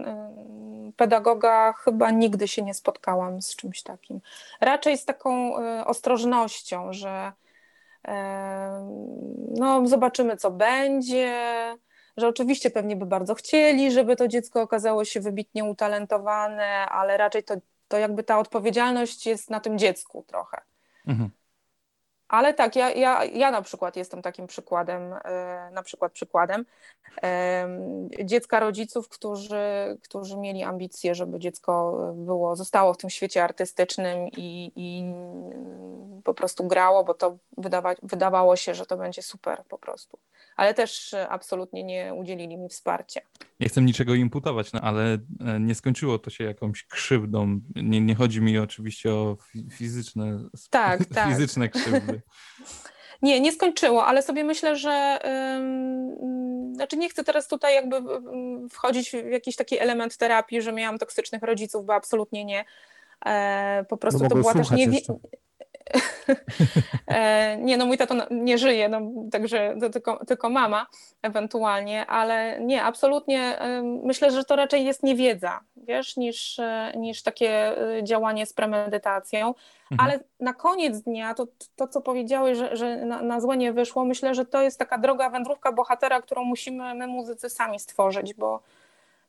pedagoga 0.96 1.72
chyba 1.72 2.10
nigdy 2.10 2.48
się 2.48 2.62
nie 2.62 2.74
spotkałam 2.74 3.42
z 3.42 3.56
czymś 3.56 3.82
takim. 3.82 4.20
Raczej 4.60 4.98
z 4.98 5.04
taką 5.04 5.58
e, 5.58 5.84
ostrożnością, 5.84 6.92
że 6.92 7.32
no, 9.58 9.86
zobaczymy, 9.86 10.36
co 10.36 10.50
będzie, 10.50 11.34
że 12.16 12.28
oczywiście 12.28 12.70
pewnie 12.70 12.96
by 12.96 13.06
bardzo 13.06 13.34
chcieli, 13.34 13.92
żeby 13.92 14.16
to 14.16 14.28
dziecko 14.28 14.62
okazało 14.62 15.04
się 15.04 15.20
wybitnie 15.20 15.64
utalentowane, 15.64 16.86
ale 16.86 17.16
raczej 17.16 17.42
to, 17.44 17.54
to 17.88 17.98
jakby 17.98 18.24
ta 18.24 18.38
odpowiedzialność 18.38 19.26
jest 19.26 19.50
na 19.50 19.60
tym 19.60 19.78
dziecku 19.78 20.24
trochę. 20.26 20.60
Mhm. 21.06 21.30
Ale 22.30 22.54
tak, 22.54 22.76
ja, 22.76 22.90
ja, 22.90 23.24
ja 23.24 23.50
na 23.50 23.62
przykład 23.62 23.96
jestem 23.96 24.22
takim 24.22 24.46
przykładem, 24.46 25.12
e, 25.24 25.70
na 25.72 25.82
przykład 25.82 26.12
przykładem 26.12 26.64
em, 27.22 28.08
dziecka 28.24 28.60
rodziców, 28.60 29.08
którzy, 29.08 29.98
którzy 30.02 30.36
mieli 30.36 30.62
ambicje, 30.62 31.14
żeby 31.14 31.38
dziecko 31.38 31.98
było, 32.14 32.56
zostało 32.56 32.94
w 32.94 32.96
tym 32.96 33.10
świecie 33.10 33.44
artystycznym 33.44 34.28
i, 34.36 34.72
i 34.76 35.14
po 36.24 36.34
prostu 36.34 36.64
grało, 36.64 37.04
bo 37.04 37.14
to 37.14 37.36
wydawa, 37.58 37.94
wydawało 38.02 38.56
się, 38.56 38.74
że 38.74 38.86
to 38.86 38.96
będzie 38.96 39.22
super 39.22 39.64
po 39.68 39.78
prostu. 39.78 40.18
Ale 40.60 40.74
też 40.74 41.14
e, 41.14 41.28
absolutnie 41.28 41.84
nie 41.84 42.14
udzielili 42.14 42.56
mi 42.58 42.68
wsparcia. 42.68 43.20
Nie 43.60 43.68
chcę 43.68 43.82
niczego 43.82 44.14
imputować, 44.14 44.72
no, 44.72 44.80
ale 44.80 45.18
e, 45.40 45.60
nie 45.60 45.74
skończyło 45.74 46.18
to 46.18 46.30
się 46.30 46.44
jakąś 46.44 46.84
krzywdą. 46.86 47.60
Nie, 47.76 48.00
nie 48.00 48.14
chodzi 48.14 48.40
mi 48.40 48.58
oczywiście 48.58 49.12
o 49.14 49.36
fi- 49.52 49.70
fizyczne, 49.70 50.38
Tak, 50.70 51.04
tak. 51.14 51.28
fizyczne 51.28 51.68
krzywdy. 51.68 52.20
Nie, 53.22 53.40
nie 53.40 53.52
skończyło, 53.52 54.06
ale 54.06 54.22
sobie 54.22 54.44
myślę, 54.44 54.76
że 54.76 55.18
ym, 55.56 56.74
znaczy 56.74 56.96
nie 56.96 57.08
chcę 57.08 57.24
teraz 57.24 57.48
tutaj 57.48 57.74
jakby 57.74 57.96
wchodzić 58.70 59.10
w 59.10 59.30
jakiś 59.30 59.56
taki 59.56 59.78
element 59.78 60.16
terapii, 60.16 60.62
że 60.62 60.72
miałam 60.72 60.98
toksycznych 60.98 61.42
rodziców, 61.42 61.86
bo 61.86 61.94
absolutnie 61.94 62.44
nie. 62.44 62.64
E, 63.26 63.84
po 63.88 63.96
prostu 63.96 64.22
No 64.22 64.28
to 64.28 64.34
była 64.34 64.54
też 64.54 64.70
nie. 64.70 64.86
e, 67.06 67.56
nie, 67.56 67.76
no 67.76 67.86
mój 67.86 67.98
tato 67.98 68.14
nie 68.30 68.58
żyje, 68.58 68.88
no, 68.88 69.00
także 69.32 69.76
to 69.80 69.90
tylko, 69.90 70.24
tylko 70.26 70.50
mama 70.50 70.86
ewentualnie, 71.22 72.06
ale 72.06 72.60
nie, 72.60 72.82
absolutnie 72.82 73.58
myślę, 73.82 74.30
że 74.30 74.44
to 74.44 74.56
raczej 74.56 74.84
jest 74.84 75.02
niewiedza, 75.02 75.60
wiesz, 75.76 76.16
niż, 76.16 76.58
e, 76.58 76.92
niż 76.96 77.22
takie 77.22 77.78
e, 77.98 78.04
działanie 78.04 78.46
z 78.46 78.52
premedytacją. 78.52 79.54
Mhm. 79.90 80.10
Ale 80.10 80.20
na 80.40 80.54
koniec 80.54 81.00
dnia 81.00 81.34
to, 81.34 81.46
to 81.76 81.88
co 81.88 82.00
powiedziałeś, 82.00 82.58
że, 82.58 82.76
że 82.76 82.96
na, 82.96 83.22
na 83.22 83.40
złe 83.40 83.56
nie 83.56 83.72
wyszło, 83.72 84.04
myślę, 84.04 84.34
że 84.34 84.46
to 84.46 84.62
jest 84.62 84.78
taka 84.78 84.98
droga 84.98 85.30
wędrówka 85.30 85.72
bohatera, 85.72 86.22
którą 86.22 86.44
musimy 86.44 86.94
my 86.94 87.06
muzycy 87.06 87.50
sami 87.50 87.78
stworzyć, 87.78 88.34
bo 88.34 88.60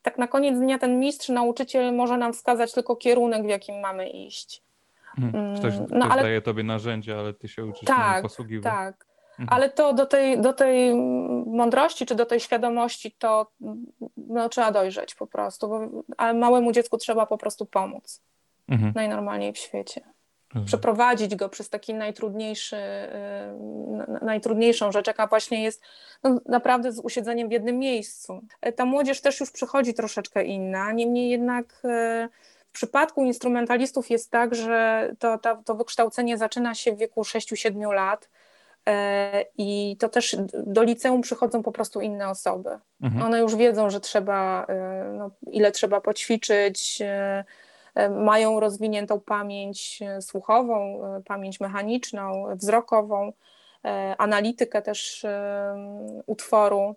tak 0.01 0.18
na 0.18 0.28
koniec 0.28 0.59
dnia 0.59 0.80
ten 0.80 0.99
mistrz, 0.99 1.30
nauczyciel 1.30 1.95
może 1.95 2.18
nam 2.18 2.34
wskazać 2.34 2.74
tylko 2.74 2.95
kierunek, 2.95 3.43
w 3.43 3.49
jakim 3.49 3.80
mamy 3.80 4.09
iść. 4.09 4.62
Mhm. 5.18 5.55
Ktoś, 5.55 5.74
Mm, 5.74 5.86
ktoś 5.86 5.99
no, 5.99 6.05
ale- 6.09 6.24
daje 6.24 6.41
tobie 6.41 6.64
narzędzia, 6.64 7.20
ale 7.20 7.34
ty 7.34 7.47
się 7.47 7.66
uczysz 7.66 7.86
Tak, 7.86 8.22
posługiwać. 8.22 8.74
tak. 8.74 9.05
Mhm. 9.39 9.47
Ale 9.49 9.70
to 9.70 9.93
do 9.93 10.05
tej, 10.05 10.41
do 10.41 10.53
tej 10.53 10.95
mądrości 11.45 12.05
czy 12.05 12.16
do 12.16 12.26
tej 12.26 12.39
świadomości 12.39 13.12
to 13.20 13.51
no, 14.18 14.49
trzeba 14.49 14.72
dojrzeć 14.72 15.16
po 15.16 15.28
prostu, 15.28 15.68
bo, 15.70 15.89
ale 16.18 16.34
małemu 16.34 16.72
dziecku 16.72 16.97
trzeba 16.97 17.26
po 17.26 17.38
prostu 17.38 17.66
pomóc 17.66 18.22
Mhm. 18.70 18.91
najnormalniej 18.95 19.53
w 19.53 19.57
świecie. 19.57 20.01
Rozumiem. 20.49 20.68
przeprowadzić 20.68 21.36
go 21.36 21.49
przez 21.49 21.70
taki 21.70 21.93
najtrudniejszy, 21.93 22.76
y, 22.76 24.07
na- 24.12 24.20
najtrudniejszą 24.22 24.91
rzecz, 24.91 25.07
jaka 25.07 25.28
właśnie 25.28 25.64
jest 25.64 25.82
no, 26.24 26.39
naprawdę 26.45 26.91
z 26.91 26.99
usiedzeniem 26.99 27.49
w 27.49 27.51
jednym 27.51 27.80
miejscu. 27.80 28.41
Ta 28.76 28.86
młodzież 28.86 29.22
też 29.22 29.39
już 29.39 29.51
przychodzi 29.51 29.93
troszeczkę 29.93 30.43
inna, 30.43 30.91
niemniej 30.91 31.30
jednak 31.30 31.82
e, 31.86 32.30
w 32.72 32.74
przypadku 32.74 33.26
instrumentalistów 33.26 34.10
jest 34.10 34.32
tak, 34.32 34.56
że 34.56 35.10
to, 35.20 35.38
to, 35.38 35.64
to 35.66 35.76
wykształcenie 35.76 36.38
zaczyna 36.38 36.76
się 36.76 36.92
w 36.92 36.98
wieku 36.98 37.22
6-7 37.22 37.94
lat 37.94 38.30
e, 38.88 39.46
i 39.58 39.98
to 40.00 40.10
też 40.10 40.36
do 40.54 40.84
liceum 40.84 41.22
przychodzą 41.22 41.64
po 41.64 41.72
prostu 41.72 42.02
inne 42.02 42.30
osoby. 42.30 42.70
Mhm. 43.02 43.24
One 43.24 43.40
już 43.40 43.56
wiedzą, 43.56 43.90
że 43.90 44.00
trzeba, 44.00 44.66
e, 44.66 45.12
no, 45.18 45.32
ile 45.52 45.72
trzeba 45.72 46.02
poćwiczyć, 46.02 47.00
e, 47.02 47.44
mają 48.10 48.60
rozwiniętą 48.60 49.20
pamięć 49.20 50.00
słuchową, 50.22 51.02
pamięć 51.26 51.60
mechaniczną, 51.60 52.46
wzrokową, 52.56 53.34
analitykę 54.18 54.82
też 54.82 55.26
utworu. 56.26 56.96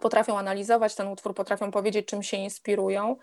Potrafią 0.00 0.38
analizować 0.38 0.94
ten 0.94 1.08
utwór, 1.08 1.34
potrafią 1.34 1.70
powiedzieć, 1.70 2.06
czym 2.06 2.22
się 2.22 2.36
inspirują. 2.36 3.16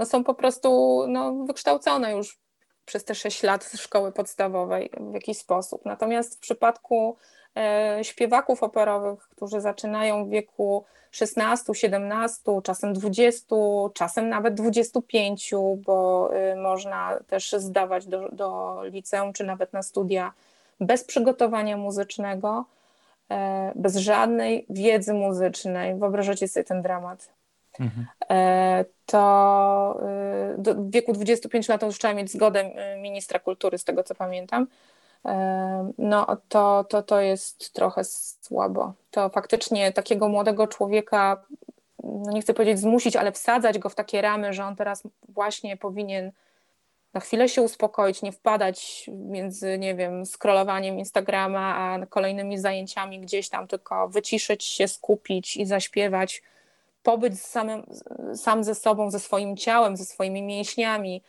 No, 0.00 0.06
są 0.06 0.24
po 0.24 0.34
prostu 0.34 1.00
no, 1.08 1.44
wykształcone 1.44 2.12
już 2.12 2.38
przez 2.84 3.04
te 3.04 3.14
6 3.14 3.42
lat 3.42 3.72
szkoły 3.74 4.12
podstawowej 4.12 4.90
w 5.10 5.14
jakiś 5.14 5.38
sposób. 5.38 5.84
Natomiast 5.84 6.36
w 6.36 6.38
przypadku 6.38 7.16
e, 7.56 7.98
śpiewaków 8.02 8.62
operowych, 8.62 9.28
którzy 9.28 9.60
zaczynają 9.60 10.24
w 10.24 10.28
wieku 10.28 10.84
16, 11.10 11.74
17, 11.74 12.42
czasem 12.62 12.92
20, 12.92 13.56
czasem 13.94 14.28
nawet 14.28 14.54
25, 14.54 15.54
bo 15.76 16.30
y, 16.52 16.56
można 16.56 17.18
też 17.26 17.52
zdawać 17.52 18.06
do, 18.06 18.28
do 18.28 18.78
liceum 18.84 19.32
czy 19.32 19.44
nawet 19.44 19.72
na 19.72 19.82
studia 19.82 20.32
bez 20.80 21.04
przygotowania 21.04 21.76
muzycznego, 21.76 22.64
e, 23.30 23.72
bez 23.74 23.96
żadnej 23.96 24.66
wiedzy 24.70 25.14
muzycznej. 25.14 25.94
Wyobrażacie 25.94 26.48
sobie 26.48 26.64
ten 26.64 26.82
dramat. 26.82 27.39
Mhm. 27.78 28.06
E, 28.30 28.84
to 29.06 30.00
y, 30.58 30.62
do, 30.62 30.74
wieku 30.88 31.12
25 31.12 31.68
lat 31.68 31.82
już 31.82 31.98
trzeba 31.98 32.14
mieć 32.14 32.32
zgodę 32.32 32.60
y, 32.94 33.00
ministra 33.00 33.38
kultury, 33.38 33.78
z 33.78 33.84
tego 33.84 34.02
co 34.02 34.14
pamiętam. 34.14 34.66
E, 35.26 35.92
No, 35.98 36.36
to, 36.48 36.84
to, 36.84 37.02
to 37.02 37.20
jest 37.20 37.72
trochę 37.72 38.04
słabo. 38.04 38.92
To 39.10 39.28
faktycznie 39.28 39.92
takiego 39.92 40.28
młodego 40.28 40.66
człowieka, 40.66 41.44
no 42.04 42.32
nie 42.32 42.40
chcę 42.40 42.54
powiedzieć 42.54 42.78
zmusić, 42.78 43.16
ale 43.16 43.32
wsadzać 43.32 43.78
go 43.78 43.88
w 43.88 43.94
takie 43.94 44.22
ramy, 44.22 44.52
że 44.52 44.64
on 44.64 44.76
teraz 44.76 45.02
właśnie 45.28 45.76
powinien 45.76 46.32
na 47.14 47.20
chwilę 47.20 47.48
się 47.48 47.62
uspokoić, 47.62 48.22
nie 48.22 48.32
wpadać 48.32 49.10
między, 49.12 49.78
nie 49.78 49.94
wiem, 49.94 50.26
scrollowaniem 50.26 50.98
Instagrama, 50.98 51.76
a 51.76 52.06
kolejnymi 52.06 52.58
zajęciami 52.58 53.20
gdzieś 53.20 53.48
tam, 53.48 53.66
tylko 53.68 54.08
wyciszyć 54.08 54.64
się, 54.64 54.88
skupić 54.88 55.56
i 55.56 55.66
zaśpiewać, 55.66 56.42
pobyć 57.02 57.40
z 57.40 57.46
samym, 57.46 57.82
sam 58.34 58.64
ze 58.64 58.74
sobą, 58.74 59.10
ze 59.10 59.20
swoim 59.20 59.56
ciałem, 59.56 59.96
ze 59.96 60.04
swoimi 60.04 60.42
mięśniami, 60.42 61.22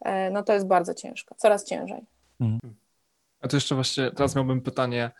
e, 0.00 0.30
no 0.30 0.42
to 0.42 0.52
jest 0.52 0.66
bardzo 0.66 0.94
ciężko, 0.94 1.34
coraz 1.34 1.64
ciężej. 1.64 2.00
A 3.40 3.48
to 3.48 3.56
jeszcze 3.56 3.74
właśnie 3.74 4.10
teraz 4.10 4.36
miałbym 4.36 4.60
pytanie. 4.60 5.10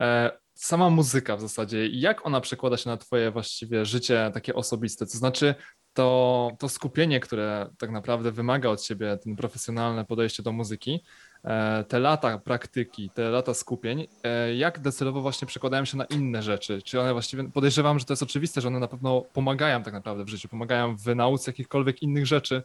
E, 0.00 0.30
sama 0.54 0.90
muzyka 0.90 1.36
w 1.36 1.40
zasadzie, 1.40 1.86
jak 1.86 2.26
ona 2.26 2.40
przekłada 2.40 2.76
się 2.76 2.90
na 2.90 2.96
twoje 2.96 3.30
właściwie 3.30 3.84
życie 3.84 4.30
takie 4.34 4.54
osobiste? 4.54 5.06
To 5.06 5.18
znaczy 5.18 5.54
to, 5.94 6.50
to 6.58 6.68
skupienie, 6.68 7.20
które 7.20 7.70
tak 7.78 7.90
naprawdę 7.90 8.32
wymaga 8.32 8.68
od 8.68 8.80
ciebie, 8.80 9.16
ten 9.16 9.36
profesjonalne 9.36 10.04
podejście 10.04 10.42
do 10.42 10.52
muzyki, 10.52 11.00
e, 11.44 11.84
te 11.84 11.98
lata 11.98 12.38
praktyki, 12.38 13.10
te 13.10 13.30
lata 13.30 13.54
skupień, 13.54 14.06
e, 14.24 14.54
jak 14.54 14.78
docelowo 14.78 15.20
właśnie 15.20 15.48
przekładają 15.48 15.84
się 15.84 15.96
na 15.96 16.04
inne 16.04 16.42
rzeczy? 16.42 16.82
Czy 16.82 17.00
one 17.00 17.12
właściwie, 17.12 17.44
podejrzewam, 17.50 17.98
że 17.98 18.04
to 18.04 18.12
jest 18.12 18.22
oczywiste, 18.22 18.60
że 18.60 18.68
one 18.68 18.78
na 18.78 18.88
pewno 18.88 19.20
pomagają 19.32 19.82
tak 19.82 19.94
naprawdę 19.94 20.24
w 20.24 20.28
życiu, 20.28 20.48
pomagają 20.48 20.96
w 20.96 21.14
nauce 21.14 21.50
jakichkolwiek 21.50 22.02
innych 22.02 22.26
rzeczy, 22.26 22.62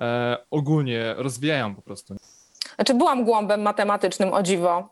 e, 0.00 0.36
ogólnie 0.50 1.14
rozwijają 1.16 1.74
po 1.74 1.82
prostu. 1.82 2.16
Znaczy 2.74 2.94
byłam 2.94 3.24
głąbem 3.24 3.62
matematycznym, 3.62 4.32
o 4.32 4.42
dziwo, 4.42 4.90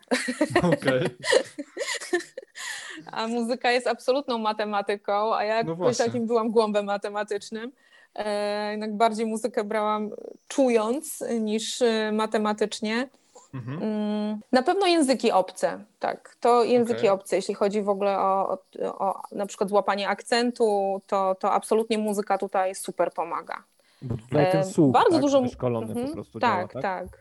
Okej. 0.62 1.02
a 3.12 3.26
muzyka 3.28 3.70
jest 3.70 3.86
absolutną 3.86 4.38
matematyką, 4.38 5.34
a 5.34 5.44
ja 5.44 5.62
No 5.62 5.76
takim 5.98 6.26
byłam 6.26 6.50
głąbem 6.50 6.84
matematycznym. 6.86 7.72
E, 8.14 8.70
jednak 8.70 8.96
bardziej 8.96 9.26
muzykę 9.26 9.64
brałam 9.64 10.10
czując 10.48 11.24
niż 11.40 11.82
e, 11.82 12.12
matematycznie. 12.12 13.08
Mhm. 13.54 13.82
Mm, 13.82 14.40
Na 14.52 14.62
pewno 14.62 14.86
języki 14.86 15.32
obce, 15.32 15.84
tak. 15.98 16.36
To 16.40 16.64
języki 16.64 16.98
Okej. 16.98 17.10
obce, 17.10 17.36
jeśli 17.36 17.54
chodzi 17.54 17.82
w 17.82 17.88
ogóle 17.88 18.18
o, 18.18 18.58
o, 18.84 18.98
o 18.98 19.22
na 19.32 19.46
przykład 19.46 19.70
złapanie 19.70 20.08
akcentu, 20.08 21.00
to, 21.06 21.34
to 21.40 21.52
absolutnie 21.52 21.98
muzyka 21.98 22.38
tutaj 22.38 22.74
super 22.74 23.12
pomaga. 23.12 23.62
Bo 24.02 24.16
tutaj 24.16 24.52
ten 24.52 24.60
E, 24.60 24.64
słuch 24.64 24.92
bardzo 24.92 25.10
tak, 25.12 25.20
dużo- 25.20 25.42
wyszkolony 25.42 25.86
Mhm, 25.86 26.06
po 26.06 26.12
prostu 26.12 26.40
tak, 26.40 26.50
działa, 26.72 26.82
tak? 26.82 26.82
tak. 26.82 27.18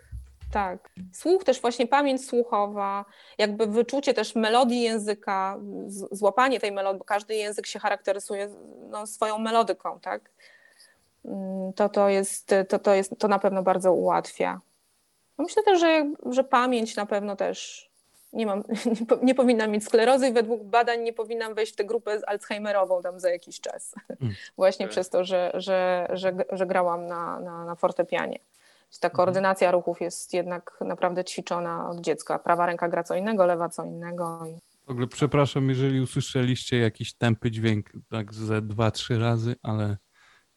Tak. 0.55 0.89
Słuch 1.13 1.43
też 1.43 1.61
właśnie 1.61 1.87
pamięć 1.87 2.25
słuchowa, 2.27 3.05
jakby 3.37 3.67
wyczucie 3.67 4.13
też 4.13 4.35
melodii 4.35 4.81
języka, 4.81 5.57
złapanie 6.11 6.59
tej 6.59 6.71
melodii, 6.71 6.99
bo 6.99 7.05
każdy 7.05 7.35
język 7.35 7.67
się 7.67 7.79
charakteryzuje 7.79 8.49
no, 8.89 9.07
swoją 9.07 9.37
melodyką, 9.37 9.99
tak? 9.99 10.21
Mm, 11.25 11.73
To, 11.73 11.89
to, 11.89 12.09
jest, 12.09 12.51
to, 12.69 12.79
to, 12.79 12.93
jest, 12.93 13.13
to 13.19 13.27
na 13.27 13.39
pewno 13.39 13.63
bardzo 13.63 13.93
ułatwia. 13.93 14.59
No 15.37 15.43
myślę 15.43 15.63
też, 15.63 15.79
że, 15.79 16.11
że 16.31 16.43
pamięć 16.43 16.95
na 16.95 17.05
pewno 17.05 17.35
też 17.35 17.89
nie 18.33 18.45
mam, 18.45 18.63
nie, 18.99 19.05
po- 19.05 19.25
nie 19.25 19.35
powinnam 19.35 19.71
mieć 19.71 19.83
sklerozy 19.83 20.27
i 20.27 20.33
według 20.33 20.63
badań 20.63 21.01
nie 21.01 21.13
powinnam 21.13 21.53
wejść 21.53 21.73
w 21.73 21.75
tę 21.75 21.85
grupę 21.85 22.19
z 22.19 22.23
Alzheimerową 22.27 23.01
tam 23.01 23.19
za 23.19 23.29
jakiś 23.29 23.59
czas. 23.61 23.95
Właśnie 24.57 24.85
Tak. 24.85 24.91
przez 24.91 25.09
to, 25.09 25.23
że, 25.23 25.51
że, 25.53 26.07
że, 26.13 26.33
że 26.51 26.65
grałam 26.65 27.07
na, 27.07 27.39
na, 27.39 27.65
na 27.65 27.75
fortepianie. 27.75 28.39
Ta 28.99 29.09
koordynacja 29.09 29.71
ruchów 29.71 30.01
jest 30.01 30.33
jednak 30.33 30.77
naprawdę 30.81 31.23
ćwiczona 31.23 31.89
od 31.89 32.01
dziecka. 32.01 32.39
Prawa 32.39 32.65
ręka 32.65 32.89
gra 32.89 33.03
co 33.03 33.15
innego, 33.15 33.45
lewa 33.45 33.69
co 33.69 33.83
innego. 33.83 34.41
I... 34.45 34.59
W 34.87 34.89
ogóle 34.91 35.07
przepraszam, 35.07 35.69
jeżeli 35.69 36.01
usłyszeliście 36.01 36.79
jakiś 36.79 37.13
tępy 37.13 37.51
dźwięk 37.51 37.91
tak 38.09 38.33
ze 38.33 38.61
dwa, 38.61 38.91
trzy 38.91 39.19
razy, 39.19 39.55
ale 39.63 39.97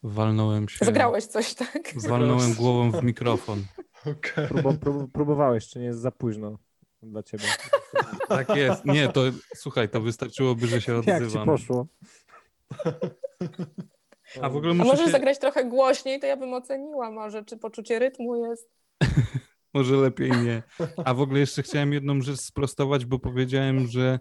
walnąłem 0.02 0.68
się. 0.68 0.84
Zagrałeś 0.84 1.24
coś, 1.24 1.54
tak? 1.54 1.92
Walnąłem 2.08 2.54
głową 2.54 2.90
w 2.90 3.02
mikrofon. 3.02 3.64
Próbu, 4.48 4.78
prób, 4.78 5.12
próbowałeś, 5.12 5.68
czy 5.68 5.78
nie 5.78 5.84
jest 5.84 6.00
za 6.00 6.10
późno 6.10 6.58
dla 7.02 7.22
ciebie? 7.22 7.44
Tak 8.28 8.56
jest. 8.56 8.84
Nie, 8.84 9.08
to 9.08 9.20
słuchaj, 9.56 9.88
to 9.88 10.00
wystarczyłoby, 10.00 10.66
że 10.66 10.80
się 10.80 10.92
Jak 10.92 11.04
ci 11.04 11.12
odzywam. 11.12 11.46
poszło? 11.46 11.86
A 14.42 14.48
w 14.48 14.56
ogóle 14.56 14.72
A 14.72 14.74
możesz 14.74 15.04
się, 15.06 15.10
zagrać 15.10 15.38
trochę 15.38 15.64
głośniej, 15.64 16.20
to 16.20 16.26
ja 16.26 16.36
bym 16.36 16.54
oceniła 16.54 17.10
może, 17.10 17.44
czy 17.44 17.56
poczucie 17.56 17.98
rytmu 17.98 18.36
jest. 18.36 18.70
może 19.74 19.96
lepiej 19.96 20.30
nie. 20.30 20.62
A 21.04 21.14
w 21.14 21.20
ogóle 21.20 21.40
jeszcze 21.40 21.62
chciałem 21.62 21.92
jedną 21.92 22.20
rzecz 22.20 22.40
sprostować, 22.40 23.04
bo 23.04 23.18
powiedziałem, 23.18 23.86
że 23.86 24.18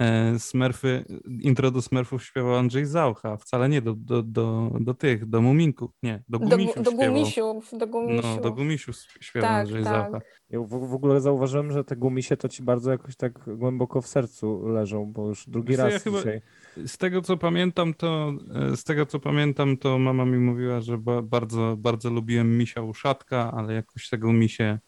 e, 0.00 0.38
Smurfy, 0.38 1.04
intro 1.42 1.70
do 1.70 1.82
Smurfów 1.82 2.24
śpiewał 2.24 2.56
Andrzej 2.56 2.86
Zaucha, 2.86 3.36
wcale 3.36 3.68
nie 3.68 3.82
do, 3.82 3.94
do, 3.94 4.22
do, 4.22 4.70
do 4.80 4.94
tych, 4.94 5.26
do 5.26 5.40
Muminków, 5.42 5.90
nie, 6.02 6.22
do 6.28 6.38
Do, 6.38 6.48
Gumisiów 6.48 6.82
do 6.84 6.90
śpiewał. 6.90 7.14
gumisiów, 7.14 7.70
do 7.72 7.86
gumisiów. 7.86 8.36
No, 8.36 8.42
do 8.42 8.52
Gumisiów 8.52 8.96
śpiewał 9.20 9.50
Tak, 9.50 9.60
Andrzej 9.60 9.84
tak. 9.84 9.92
Zaucha. 9.92 10.20
Ja 10.50 10.60
w, 10.60 10.68
w 10.68 10.94
ogóle 10.94 11.20
zauważyłem, 11.20 11.72
że 11.72 11.84
te 11.84 11.96
gumisie 11.96 12.36
to 12.36 12.48
ci 12.48 12.62
bardzo 12.62 12.90
jakoś 12.90 13.16
tak 13.16 13.56
głęboko 13.56 14.02
w 14.02 14.06
sercu 14.06 14.68
leżą, 14.68 15.12
bo 15.12 15.28
już 15.28 15.48
drugi 15.48 15.68
Wiesz 15.68 15.78
raz 15.78 15.92
ja 15.92 15.98
chyba- 15.98 16.18
dzisiaj. 16.18 16.40
Z 16.86 16.98
tego 16.98 17.22
co 17.22 17.36
pamiętam, 17.36 17.94
to 17.94 18.32
e, 18.72 18.76
z 18.76 18.84
tego 18.84 19.06
co 19.06 19.20
pamiętam, 19.20 19.76
to 19.76 19.98
mama 19.98 20.24
mi 20.24 20.38
mówiła, 20.38 20.80
że 20.80 20.98
ba, 20.98 21.22
bardzo, 21.22 21.76
bardzo 21.78 22.10
lubiłem 22.10 22.58
misia 22.58 22.82
uszatka, 22.82 23.52
ale 23.52 23.74
jakoś 23.74 24.08
tego 24.08 24.32
misie. 24.32 24.78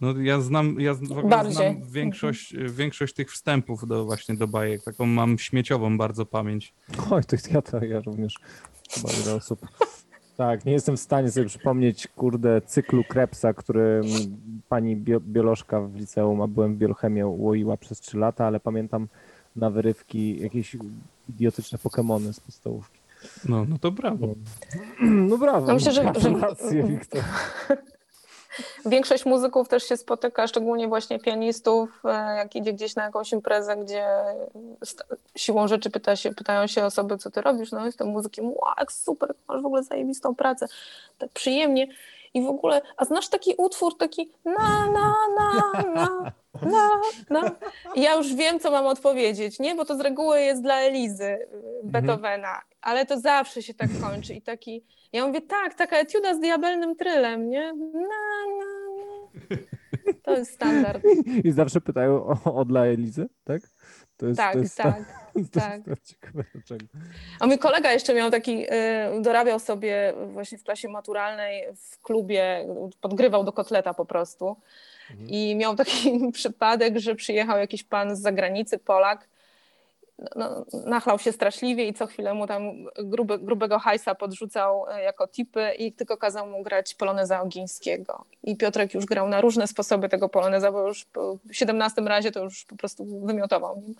No 0.00 0.20
ja 0.20 0.40
znam, 0.40 0.80
ja 0.80 0.94
w 0.94 1.12
ogóle 1.12 1.28
Bardziej. 1.28 1.52
znam 1.54 1.90
większość, 1.90 2.54
większość 2.56 3.14
tych 3.14 3.32
wstępów 3.32 3.86
do 3.86 4.04
właśnie 4.04 4.34
do 4.34 4.48
bajek. 4.48 4.82
Taką 4.82 5.06
mam 5.06 5.38
śmieciową 5.38 5.98
bardzo 5.98 6.26
pamięć. 6.26 6.74
Oj, 7.10 7.24
to 7.24 7.36
ja, 7.50 7.62
to 7.62 7.84
ja 7.84 8.00
również. 8.00 8.34
Chyba 8.90 9.08
wiele 9.12 9.34
osób. 9.34 9.66
Tak, 10.36 10.64
nie 10.64 10.72
jestem 10.72 10.96
w 10.96 11.00
stanie 11.00 11.30
sobie 11.30 11.46
przypomnieć, 11.46 12.06
kurde, 12.06 12.60
cyklu 12.60 13.04
Krebsa, 13.04 13.52
który 13.52 14.00
mi 14.04 14.36
pani 14.68 14.96
bio, 14.96 15.20
biolożka 15.20 15.80
w 15.80 15.94
liceum, 15.94 16.40
a 16.40 16.46
byłem 16.46 16.74
w 16.74 16.78
biochemię, 16.78 17.26
łoiła 17.26 17.76
przez 17.76 18.00
3 18.00 18.18
lata, 18.18 18.46
ale 18.46 18.60
pamiętam 18.60 19.08
na 19.56 19.70
wyrywki 19.70 20.42
jakieś 20.42 20.76
idiotyczne 21.28 21.78
Pokemony 21.78 22.32
z 22.32 22.40
podstawówki. 22.40 23.00
No, 23.48 23.64
no 23.68 23.78
to 23.78 23.90
brawo. 23.90 24.26
No 25.00 25.38
brawo. 25.46 25.66
No 25.66 25.74
myślę, 25.74 25.92
że- 25.92 26.02
że- 26.02 26.12
Gratulacje, 26.30 26.82
Wiktor. 26.82 27.22
Większość 28.86 29.26
muzyków 29.26 29.68
też 29.68 29.82
się 29.88 29.96
spotyka, 29.96 30.46
szczególnie 30.46 30.88
właśnie 30.88 31.18
pianistów, 31.18 32.00
e, 32.04 32.36
jak 32.36 32.56
idzie 32.56 32.72
gdzieś 32.72 32.96
na 32.96 33.04
jakąś 33.04 33.32
imprezę, 33.32 33.76
gdzie 33.76 34.06
siłą 35.36 35.68
rzeczy 35.68 35.90
pyta 35.90 36.16
się, 36.16 36.34
pytają 36.34 36.66
się 36.66 36.84
osoby, 36.84 37.18
co 37.18 37.30
ty 37.30 37.40
robisz, 37.40 37.72
no 37.72 37.86
jestem 37.86 38.08
muzykiem, 38.08 38.44
wow, 38.46 38.74
super, 38.90 39.34
masz 39.48 39.62
w 39.62 39.66
ogóle 39.66 39.82
zajebistą 39.82 40.34
pracę, 40.34 40.66
tak 41.18 41.30
przyjemnie 41.30 41.88
i 42.34 42.42
w 42.42 42.46
ogóle, 42.46 42.82
a 42.96 43.04
znasz 43.04 43.28
taki 43.28 43.54
utwór, 43.58 43.96
taki 43.98 44.30
na, 44.44 44.86
na, 44.92 45.14
na, 45.38 45.82
na, 45.94 46.32
na, 46.62 46.90
na. 47.30 47.50
I 47.94 48.02
ja 48.02 48.14
już 48.14 48.34
wiem, 48.34 48.60
co 48.60 48.70
mam 48.70 48.86
odpowiedzieć, 48.86 49.58
nie, 49.58 49.74
bo 49.74 49.84
to 49.84 49.96
z 49.96 50.00
reguły 50.00 50.40
jest 50.40 50.62
dla 50.62 50.80
Elizy 50.80 51.24
y, 51.24 51.48
Beethovena, 51.84 52.62
ale 52.80 53.06
to 53.06 53.20
zawsze 53.20 53.62
się 53.62 53.74
tak 53.74 53.90
kończy 54.00 54.34
i 54.34 54.42
taki, 54.42 54.84
ja 55.12 55.26
mówię, 55.26 55.40
tak, 55.40 55.74
taka 55.74 55.96
etiuda 55.96 56.34
z 56.34 56.40
diabelnym 56.40 56.96
trylem, 56.96 57.50
nie, 57.50 57.72
na, 57.72 58.00
na, 58.00 58.56
na. 58.58 59.56
To 60.22 60.36
jest 60.36 60.54
standard. 60.54 61.02
I 61.44 61.52
zawsze 61.52 61.80
pytają 61.80 62.26
o, 62.26 62.54
o 62.54 62.64
dla 62.64 62.86
Elizy, 62.86 63.28
tak? 63.44 63.62
To 64.16 64.26
jest, 64.26 64.38
Tak, 64.38 64.52
to 64.52 64.58
jest, 64.58 64.76
tak, 64.76 64.94
to 65.32 65.38
jest, 65.38 65.52
tak. 65.52 65.86
Jest. 65.86 66.16
A 67.40 67.46
mój 67.46 67.58
kolega 67.58 67.92
jeszcze 67.92 68.14
miał 68.14 68.30
taki, 68.30 68.66
y, 68.72 69.22
dorabiał 69.22 69.58
sobie 69.58 70.12
właśnie 70.32 70.58
w 70.58 70.62
klasie 70.62 70.88
maturalnej 70.88 71.64
w 71.76 72.02
klubie, 72.02 72.66
podgrywał 73.00 73.44
do 73.44 73.52
kotleta 73.52 73.94
po 73.94 74.04
prostu. 74.04 74.56
I 75.26 75.56
miał 75.56 75.76
taki 75.76 76.20
przypadek, 76.32 76.98
że 76.98 77.14
przyjechał 77.14 77.58
jakiś 77.58 77.84
pan 77.84 78.16
z 78.16 78.20
zagranicy, 78.20 78.78
Polak, 78.78 79.28
no, 80.36 80.66
nachlał 80.86 81.18
się 81.18 81.32
straszliwie 81.32 81.88
i 81.88 81.94
co 81.94 82.06
chwilę 82.06 82.34
mu 82.34 82.46
tam 82.46 82.62
grubego 83.40 83.78
hajsa 83.78 84.14
podrzucał 84.14 84.86
e, 84.88 85.02
jako 85.02 85.28
tipy 85.28 85.70
i 85.78 85.92
tylko 85.92 86.16
kazał 86.16 86.46
mu 86.46 86.62
grać 86.62 86.94
poloneza 86.94 87.42
Ogińskiego. 87.42 88.24
I 88.42 88.56
Piotrek 88.56 88.94
już 88.94 89.04
grał 89.04 89.28
na 89.28 89.40
różne 89.40 89.66
sposoby 89.66 90.08
tego 90.08 90.28
poloneza, 90.28 90.72
bo 90.72 90.88
już 90.88 91.04
po 91.04 91.38
17 91.52 92.02
razie 92.02 92.32
to 92.32 92.44
już 92.44 92.64
po 92.64 92.76
prostu 92.76 93.26
wymiotował 93.26 93.80
nim. 93.80 93.94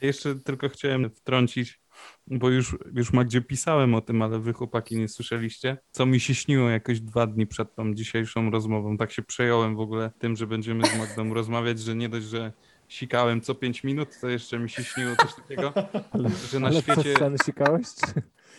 Jeszcze 0.00 0.34
tylko 0.34 0.68
chciałem 0.68 1.10
wtrącić, 1.10 1.80
bo 2.26 2.50
już, 2.50 2.76
już 2.94 3.12
Magdzie 3.12 3.42
pisałem 3.42 3.94
o 3.94 4.00
tym, 4.00 4.22
ale 4.22 4.38
wy 4.38 4.52
chłopaki 4.52 4.96
nie 4.96 5.08
słyszeliście, 5.08 5.76
co 5.90 6.06
mi 6.06 6.20
się 6.20 6.34
śniło 6.34 6.70
jakoś 6.70 7.00
dwa 7.00 7.26
dni 7.26 7.46
przed 7.46 7.74
tą 7.74 7.94
dzisiejszą 7.94 8.50
rozmową. 8.50 8.96
Tak 8.96 9.12
się 9.12 9.22
przejąłem 9.22 9.76
w 9.76 9.80
ogóle 9.80 10.10
tym, 10.18 10.36
że 10.36 10.46
będziemy 10.46 10.86
z 10.86 10.98
Magdą 10.98 11.34
rozmawiać, 11.34 11.78
że 11.78 11.94
nie 11.94 12.08
dość, 12.08 12.26
że 12.26 12.52
sikałem 12.94 13.40
co 13.40 13.54
pięć 13.54 13.84
minut, 13.84 14.08
to 14.20 14.28
jeszcze 14.28 14.58
mi 14.58 14.70
się 14.70 14.84
śniło 14.84 15.16
coś 15.16 15.34
takiego, 15.34 15.72
że 16.52 16.60
na 16.60 16.68
Ale 16.68 16.82
świecie... 16.82 17.02
przez 17.02 17.18
sen 17.18 17.36
sikałeś? 17.44 17.86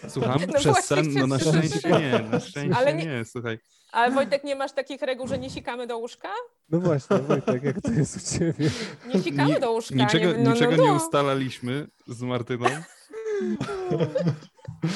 Słucham? 0.07 0.39
No 0.47 0.59
Przez 0.59 0.77
sen? 0.85 1.13
No 1.13 1.27
na 1.27 1.39
szczęście 1.39 1.89
nie, 1.89 2.19
na 2.31 2.39
szczęście 2.39 2.77
Ale 2.77 2.93
nie. 2.93 3.05
nie- 3.05 3.25
słuchaj. 3.25 3.59
Ale 3.91 4.11
Wojtek, 4.11 4.43
nie 4.43 4.55
masz 4.55 4.71
takich 4.71 5.01
reguł, 5.01 5.27
że 5.27 5.37
nie 5.39 5.49
sikamy 5.49 5.87
do 5.87 5.97
łóżka? 5.97 6.29
No 6.69 6.79
właśnie, 6.79 7.17
Wojtek, 7.17 7.63
jak 7.63 7.81
to 7.81 7.91
jest 7.91 8.17
u 8.17 8.39
ciebie? 8.39 8.69
Nie 9.13 9.21
sikamy 9.21 9.53
Ni- 9.53 9.59
do 9.59 9.71
łóżka. 9.71 9.95
Niczego, 9.95 10.25
nie, 10.25 10.43
no, 10.43 10.51
niczego 10.53 10.71
no, 10.71 10.77
no. 10.77 10.83
nie 10.83 10.93
ustalaliśmy 10.93 11.87
z 12.07 12.21
Martyną. 12.21 12.65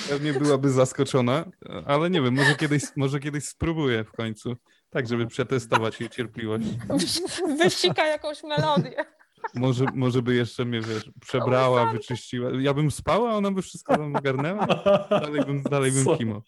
Pewnie 0.10 0.34
byłaby 0.34 0.70
zaskoczona, 0.70 1.46
ale 1.86 2.10
nie 2.10 2.22
wiem, 2.22 2.34
może 2.36 2.56
kiedyś, 2.56 2.84
może 2.96 3.20
kiedyś 3.20 3.44
spróbuję 3.46 4.04
w 4.04 4.12
końcu. 4.12 4.56
Tak, 4.90 5.08
żeby 5.08 5.28
przetestować 5.28 6.00
jej 6.00 6.10
cierpliwość. 6.10 6.66
Wysika 7.58 8.06
jakąś 8.06 8.44
melodię. 8.44 9.06
Może, 9.56 9.86
może 9.94 10.22
by 10.22 10.36
jeszcze 10.36 10.66
mnie, 10.66 10.82
wiesz, 10.82 11.10
przebrała, 11.22 11.92
wyczyściła. 11.92 12.50
Ja 12.60 12.74
bym 12.74 12.92
spał, 12.92 13.28
a 13.28 13.34
ona 13.34 13.52
by 13.52 13.62
wszystko 13.62 13.98
tam 13.98 14.16
ogarnęła. 14.16 14.68
Dalej 15.10 15.46
bym, 15.46 15.64
dalej 15.64 15.92
bym 15.92 16.18
kimał. 16.18 16.42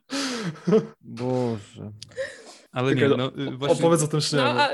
Boże. 1.01 1.91
Ale 2.71 2.95
nie, 2.95 3.07
no 3.07 3.31
y, 3.37 3.57
właśnie... 3.57 3.77
Opowiedz 3.77 4.03
o 4.03 4.07
tym 4.07 4.21
śnie. 4.21 4.39
No, 4.39 4.61
a, 4.61 4.69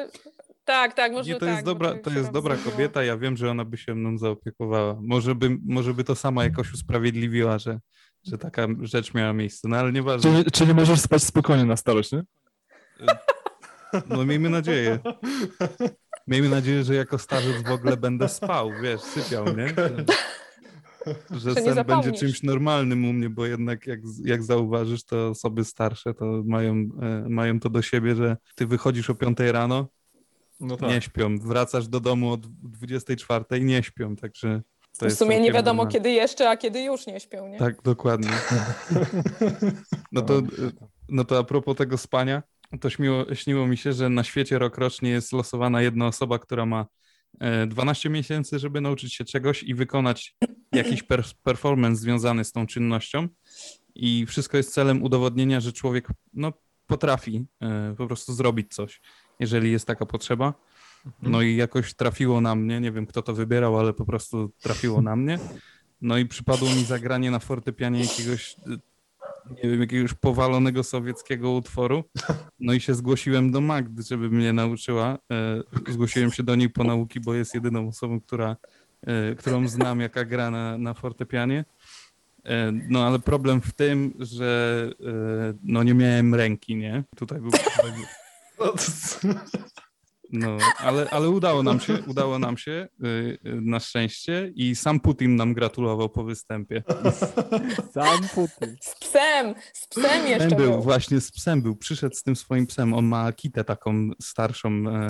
tak, 0.66 0.94
tak, 0.94 1.12
może 1.12 1.30
Nie, 1.30 1.34
to 1.36 1.46
tak. 1.46 1.50
jest 1.50 1.66
dobra, 1.66 1.98
to 1.98 2.10
jest 2.10 2.32
dobra 2.32 2.56
kobieta, 2.56 3.04
ja 3.04 3.18
wiem, 3.18 3.38
że 3.38 3.52
ona 3.52 3.66
by 3.66 3.78
się 3.78 3.96
mną 3.96 4.18
zaopiekowała. 4.18 4.98
Może 5.02 5.36
by, 5.36 5.58
może 5.66 5.94
by 5.94 6.04
to 6.04 6.16
sama 6.16 6.44
jakoś 6.44 6.74
usprawiedliwiła, 6.74 7.60
że, 7.60 7.80
że 8.24 8.38
taka 8.38 8.68
rzecz 8.82 9.14
miała 9.14 9.34
miejsce, 9.34 9.68
no 9.68 9.78
ale 9.78 9.92
nieważne. 9.92 10.32
Czyli, 10.32 10.52
czyli 10.52 10.74
możesz 10.74 11.00
spać 11.00 11.24
spokojnie 11.24 11.66
na 11.66 11.78
starość, 11.78 12.12
nie? 12.12 12.24
No 14.10 14.26
miejmy 14.26 14.50
nadzieję. 14.50 15.00
Miejmy 16.28 16.50
nadzieję, 16.50 16.84
że 16.84 16.96
jako 16.96 17.18
starzec 17.18 17.64
w 17.64 17.72
ogóle 17.72 17.98
będę 17.98 18.30
spał, 18.30 18.72
wiesz, 18.82 19.02
sypiał, 19.02 19.46
nie? 19.58 19.68
Że, 19.68 20.06
że 21.32 21.40
Że 21.40 21.62
nie 21.62 21.74
sen 21.74 21.86
będzie 21.86 22.12
czymś 22.12 22.44
normalnym 22.44 23.06
u 23.10 23.14
mnie, 23.14 23.30
bo 23.30 23.46
jednak 23.46 23.88
jak, 23.88 24.00
jak 24.24 24.44
zauważysz, 24.44 25.04
to 25.04 25.28
osoby 25.30 25.66
starsze 25.66 26.14
to 26.14 26.44
mają, 26.46 26.74
e, 27.02 27.26
mają 27.30 27.60
to 27.60 27.70
do 27.70 27.82
siebie, 27.82 28.16
że 28.16 28.38
ty 28.56 28.68
wychodzisz 28.68 29.10
o 29.10 29.16
5 29.16 29.38
rano, 29.52 29.88
No 30.60 30.78
tak. 30.78 30.90
nie 30.90 31.02
śpią, 31.02 31.40
wracasz 31.40 31.88
do 31.88 32.00
domu 32.00 32.32
o 32.34 32.38
24 32.38 33.46
i 33.60 33.64
nie 33.64 33.84
śpią, 33.84 34.16
także 34.16 34.62
to 35.00 35.06
W 35.06 35.14
sumie 35.14 35.40
nie 35.40 35.52
wiadomo, 35.52 35.84
normalne. 35.84 35.92
kiedy 35.92 36.12
jeszcze, 36.12 36.50
a 36.50 36.58
kiedy 36.58 36.82
już 36.82 37.08
nie 37.08 37.20
śpią, 37.20 37.48
nie? 37.48 37.58
Tak, 37.60 37.82
dokładnie. 37.82 38.30
No 40.12 40.22
to, 40.22 40.42
no 41.10 41.24
to 41.26 41.38
a 41.40 41.44
propos 41.44 41.76
tego 41.78 41.98
spania, 41.98 42.44
to 42.82 42.90
śniło, 42.90 43.36
śniło 43.36 43.68
mi 43.68 43.78
się, 43.78 43.94
że 43.94 44.10
na 44.10 44.24
świecie 44.24 44.60
rok 44.60 44.78
rocznie 44.78 45.10
jest 45.10 45.34
losowana 45.34 45.82
jedna 45.82 46.08
osoba, 46.08 46.40
która 46.40 46.66
ma 46.66 46.86
e, 47.40 47.68
12 47.68 48.10
miesięcy, 48.10 48.60
żeby 48.60 48.82
nauczyć 48.82 49.14
się 49.14 49.26
czegoś 49.26 49.64
i 49.64 49.76
wykonać 49.76 50.36
jakiś 50.72 51.04
per, 51.04 51.24
performance 51.44 52.02
związany 52.02 52.44
z 52.44 52.52
tą 52.52 52.68
czynnością. 52.68 53.28
I 53.96 54.26
wszystko 54.26 54.58
jest 54.58 54.74
celem 54.74 55.04
udowodnienia, 55.04 55.60
że 55.60 55.74
człowiek 55.74 56.08
no, 56.34 56.54
potrafi 56.88 57.46
e, 57.62 57.96
po 57.98 58.08
prostu 58.08 58.34
zrobić 58.34 58.74
coś. 58.74 59.02
jeżeli 59.40 59.72
jest 59.72 59.88
taka 59.88 60.06
potrzeba. 60.06 60.54
No 61.22 61.42
i 61.42 61.56
jakoś 61.56 61.94
trafiło 61.94 62.42
na 62.42 62.56
mnie, 62.56 62.80
nie 62.80 62.92
wiem 62.92 63.06
kto 63.06 63.22
to 63.22 63.34
wybierał, 63.34 63.80
ale 63.80 63.94
po 63.94 64.06
prostu 64.06 64.52
trafiło 64.60 65.02
na 65.02 65.16
mnie. 65.16 65.40
No 66.02 66.18
i 66.18 66.26
przypadło 66.26 66.70
mi 66.70 66.84
zagranie 66.84 67.32
na 67.32 67.40
fortepianie 67.40 68.02
jakiegoś, 68.02 68.56
nie 69.50 69.70
wiem, 69.70 69.82
jakiegoś 69.82 70.14
powalonego 70.14 70.84
sowieckiego 70.84 71.52
utworu. 71.52 72.04
No 72.60 72.74
i 72.74 72.80
się 72.82 72.94
zgłosiłem 72.96 73.52
do 73.52 73.62
Magdy, 73.62 74.04
żeby 74.04 74.30
mnie 74.30 74.54
nauczyła. 74.54 75.18
E, 75.32 75.64
Zgłosiłem 75.92 76.32
się 76.32 76.44
do 76.44 76.56
niej 76.56 76.70
po 76.70 76.84
nauki, 76.84 77.20
bo 77.20 77.34
jest 77.34 77.54
jedyną 77.56 77.88
osobą, 77.88 78.22
która, 78.22 78.56
e, 79.02 79.36
którą 79.36 79.68
znam, 79.68 80.00
jaka 80.00 80.26
gra 80.26 80.52
na, 80.52 80.78
na 80.78 80.94
fortepianie. 80.94 81.66
E, 82.46 82.72
No 82.90 83.08
ale 83.08 83.20
problem 83.20 83.62
w 83.62 83.74
tym, 83.74 84.14
że 84.20 84.92
no 85.64 85.84
nie 85.84 85.94
miałem 85.94 86.36
ręki, 86.36 86.76
nie? 86.76 87.04
Tutaj 87.16 87.40
był, 87.42 87.52
tutaj 87.76 87.92
był 87.92 88.06
No, 90.32 90.58
ale, 90.78 91.10
ale 91.10 91.30
udało 91.30 91.64
nam 91.64 91.80
się, 91.80 91.98
udało 92.08 92.40
nam 92.40 92.58
się 92.58 92.72
y, 92.72 93.08
y, 93.08 93.38
na 93.62 93.80
szczęście 93.80 94.52
i 94.56 94.76
sam 94.76 95.00
Putin 95.00 95.36
nam 95.36 95.54
gratulował 95.54 96.10
po 96.10 96.24
występie. 96.24 96.84
Sam 97.94 98.20
Putin. 98.36 98.76
Z 98.82 98.96
psem, 99.00 99.56
z 99.74 99.88
psem 99.88 100.28
jeszcze 100.28 100.48
Psem 100.48 100.58
był, 100.60 100.72
był. 100.72 100.82
właśnie 100.82 101.22
z 101.22 101.32
psem 101.32 101.62
był, 101.62 101.76
przyszedł 101.76 102.16
z 102.16 102.24
tym 102.24 102.36
swoim 102.36 102.68
psem, 102.68 102.94
on 102.94 103.06
ma 103.06 103.32
kitę 103.32 103.64
taką 103.64 104.10
starszą, 104.22 104.70
e, 104.70 105.08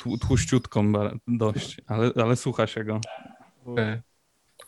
tłu- 0.00 0.18
tłuściutką 0.26 0.92
dość, 1.28 1.80
ale, 1.86 2.10
ale 2.16 2.36
słucha 2.36 2.66
się 2.66 2.84
go. 2.84 3.00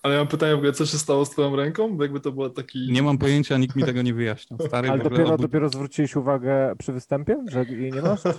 Ale 0.02 0.14
ja 0.14 0.20
mam 0.20 0.28
pytanie 0.28 0.52
w 0.54 0.56
ogóle, 0.56 0.72
co 0.72 0.86
się 0.86 0.98
stało 0.98 1.24
z 1.24 1.30
twoją 1.30 1.56
ręką? 1.56 1.96
Bo 1.96 2.02
jakby 2.04 2.20
to 2.20 2.32
było 2.32 2.50
taki... 2.50 2.92
Nie 2.92 3.02
mam 3.02 3.18
pojęcia, 3.18 3.56
nikt 3.58 3.76
mi 3.76 3.84
tego 3.84 4.02
nie 4.02 4.14
wyjaśniał. 4.14 4.60
Stary 4.66 4.90
Ale 4.90 5.02
dopiero, 5.04 5.24
obu- 5.24 5.42
dopiero 5.42 5.68
zwróciłeś 5.68 6.16
uwagę 6.16 6.74
przy 6.78 6.92
występie, 6.92 7.44
że 7.48 7.64
jej 7.64 7.92
nie 7.92 8.02
masz? 8.02 8.22
Czy, 8.22 8.32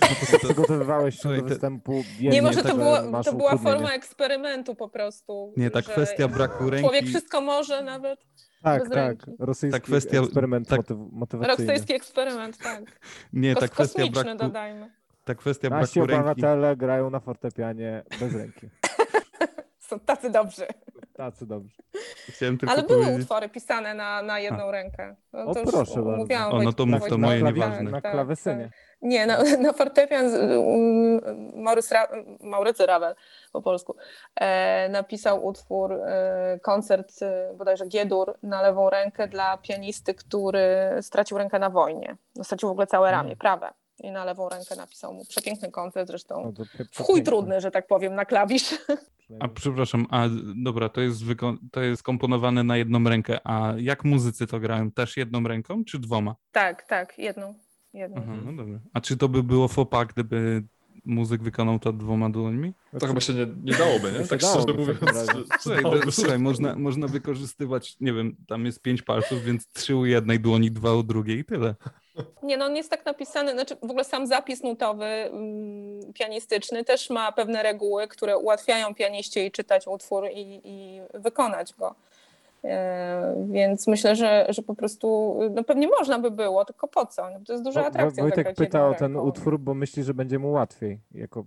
czy 0.00 0.14
prostu 0.16 0.38
przygotowywałeś 0.46 1.14
się 1.14 1.20
Słuchaj, 1.20 1.38
do 1.38 1.42
to- 1.42 1.48
występu? 1.48 2.04
Nie, 2.20 2.42
może 2.42 2.62
to, 2.62 2.74
było, 2.76 3.22
to 3.22 3.32
była 3.34 3.56
forma 3.56 3.90
eksperymentu 3.92 4.74
po 4.74 4.88
prostu. 4.88 5.52
Nie, 5.56 5.70
ta 5.70 5.82
kwestia 5.82 6.28
braku 6.28 6.70
ręki, 6.70 6.84
Człowiek 6.88 7.04
wszystko 7.06 7.40
może 7.40 7.82
nawet. 7.82 8.20
Tak, 8.62 8.88
tak. 8.90 9.16
Rosyjski 9.38 9.80
Ta 9.80 9.86
kwestia- 9.86 10.22
eksperyment 10.24 10.68
tak- 10.68 10.78
motyw, 10.78 10.96
motywacyjny. 11.12 11.66
Rosyjski 11.72 11.94
eksperyment, 11.94 12.58
tak. 12.58 12.82
nie, 13.32 13.54
ta 13.54 13.68
kwestia 13.68 14.06
braku, 14.06 14.38
dodajmy. 14.38 14.90
ta 15.24 15.34
kwestia 15.34 15.68
Nasi 15.70 16.00
braku 16.00 16.10
ręki, 16.12 16.30
obywatele 16.30 16.76
grają 16.76 17.10
na 17.10 17.20
fortepianie 17.20 18.02
bez 18.20 18.34
ręki. 18.34 18.68
Są 19.86 20.00
tacy 20.00 20.30
dobrzy. 20.30 20.66
Tacy 21.14 21.46
dobrze. 21.46 21.76
chciałem 22.28 22.58
tylko 22.58 22.72
Ale 22.74 22.82
były 22.82 23.00
powiedzieć, 23.02 23.22
utwory 23.22 23.48
pisane 23.48 23.94
na, 23.94 24.22
na 24.22 24.38
jedną 24.40 24.70
rękę. 24.70 25.16
No, 25.32 25.44
O, 25.44 25.54
to 25.54 25.60
już 25.60 25.70
proszę 25.70 25.94
bardzo. 25.94 26.10
mówiłam 26.16 26.52
O, 26.52 26.62
no 26.62 26.72
to 26.72 26.86
mów, 26.86 27.08
to 27.08 27.18
moje 27.18 27.40
tak, 27.44 27.54
nieważne. 27.54 27.90
Na 27.90 28.00
tak, 28.00 28.12
klawesynie. 28.12 28.64
tak. 28.64 28.72
Nie, 29.02 29.26
na, 29.26 29.38
na 29.62 29.72
fortepian 29.72 30.30
z- 30.30 30.34
um, 30.56 31.62
Maurys 31.62 31.92
Ra, 31.92 32.08
Maurycy 32.40 32.86
Ravel 32.86 33.14
po 33.52 33.62
polsku 33.62 33.96
e, 34.40 34.88
napisał 34.88 35.46
utwór, 35.46 35.92
e, 35.92 36.58
koncert 36.62 37.22
e, 37.22 37.54
bodajże 37.54 37.86
G-dur 37.86 38.34
na 38.42 38.62
lewą 38.62 38.90
rękę 38.90 39.28
dla 39.28 39.56
pianisty, 39.58 40.14
który 40.14 40.66
stracił 41.00 41.38
rękę 41.38 41.58
na 41.58 41.70
wojnie. 41.70 42.16
No, 42.36 42.44
stracił 42.44 42.68
w 42.68 42.72
ogóle 42.72 42.86
całe 42.86 43.10
ramię, 43.10 43.26
Mm. 43.28 43.38
prawe. 43.38 43.70
I 44.00 44.10
na 44.10 44.24
lewą 44.24 44.48
rękę 44.48 44.76
napisał 44.76 45.14
mu 45.14 45.24
przepiękny 45.24 45.70
koncert, 45.70 46.08
zresztą 46.08 46.52
No 46.58 46.64
w 46.92 46.98
chuj 46.98 47.22
trudny, 47.22 47.60
że 47.60 47.70
tak 47.70 47.86
powiem, 47.86 48.14
na 48.14 48.24
klawisz. 48.24 48.74
A 49.40 49.48
przepraszam, 49.48 50.06
a 50.10 50.28
dobra, 50.56 50.88
to 50.88 51.00
jest, 51.00 51.24
wyko- 51.24 51.56
to 51.72 51.80
jest 51.80 52.02
komponowane 52.02 52.64
na 52.64 52.76
jedną 52.76 53.04
rękę, 53.04 53.38
a 53.44 53.74
jak 53.78 54.04
muzycy 54.04 54.46
to 54.46 54.60
grają? 54.60 54.90
Też 54.90 55.16
jedną 55.16 55.42
ręką, 55.42 55.84
czy 55.84 55.98
dwoma? 55.98 56.34
tak, 56.52 56.86
tak, 56.86 57.18
jedną. 57.18 57.54
jedną. 57.94 58.16
Aha, 58.22 58.32
no 58.44 58.52
dobra. 58.52 58.78
A 58.92 59.00
czy 59.00 59.16
to 59.16 59.28
by 59.28 59.42
było 59.42 59.68
fopa, 59.68 60.04
gdyby 60.04 60.62
muzyk 61.04 61.42
wykonał 61.42 61.78
to 61.78 61.92
dwoma 61.92 62.30
dłońmi? 62.30 62.72
To 63.00 63.06
chyba 63.06 63.20
się 63.20 63.34
nie, 63.34 63.46
nie 63.64 63.72
dałoby, 63.72 64.12
nie? 64.12 64.26
Tak 64.26 64.40
szczerze 64.40 64.78
mówiąc. 64.78 65.00
to, 66.04 66.12
słuchaj 66.12 66.38
można, 66.38 66.76
można 66.76 67.06
wykorzystywać, 67.06 67.96
nie 68.00 68.12
wiem, 68.12 68.36
tam 68.48 68.66
jest 68.66 68.82
pięć 68.82 69.02
palców, 69.02 69.42
więc 69.44 69.72
trzy 69.72 69.96
u 69.96 70.06
jednej 70.06 70.40
dłoni, 70.40 70.70
dwa 70.70 70.94
u 70.94 71.02
drugiej 71.02 71.38
i 71.38 71.44
tyle. 71.44 71.74
Nie, 72.42 72.56
no 72.56 72.64
on 72.64 72.76
jest 72.76 72.90
tak 72.90 73.06
napisany, 73.06 73.52
znaczy 73.52 73.76
w 73.76 73.90
ogóle 73.90 74.04
sam 74.04 74.26
zapis 74.26 74.62
nutowy 74.62 75.04
mm, 75.04 76.12
pianistyczny 76.12 76.84
też 76.84 77.10
ma 77.10 77.32
pewne 77.32 77.62
reguły, 77.62 78.08
które 78.08 78.38
ułatwiają 78.38 78.94
pianiście 78.94 79.46
i 79.46 79.50
czytać 79.50 79.86
utwór 79.86 80.28
i, 80.32 80.60
i 80.64 81.00
wykonać 81.14 81.74
go. 81.74 81.94
E, 82.64 83.46
Więc 83.48 83.86
myślę, 83.86 84.16
że, 84.16 84.46
że 84.48 84.62
po 84.62 84.74
prostu 84.74 85.38
no 85.54 85.64
pewnie 85.64 85.88
można 85.98 86.18
by 86.18 86.30
było, 86.30 86.64
tylko 86.64 86.88
po 86.88 87.06
co? 87.06 87.30
No, 87.30 87.38
to 87.46 87.52
jest 87.52 87.64
duża 87.64 87.86
atrakcja. 87.86 88.22
Wojtek 88.22 88.38
zagrać 88.38 88.56
pyta 88.56 88.88
o 88.88 88.94
ten 88.94 89.12
ręką. 89.12 89.28
utwór, 89.28 89.58
bo 89.58 89.74
myśli, 89.74 90.04
że 90.04 90.14
będzie 90.14 90.38
mu 90.38 90.52
łatwiej. 90.52 90.98
Jako, 91.14 91.44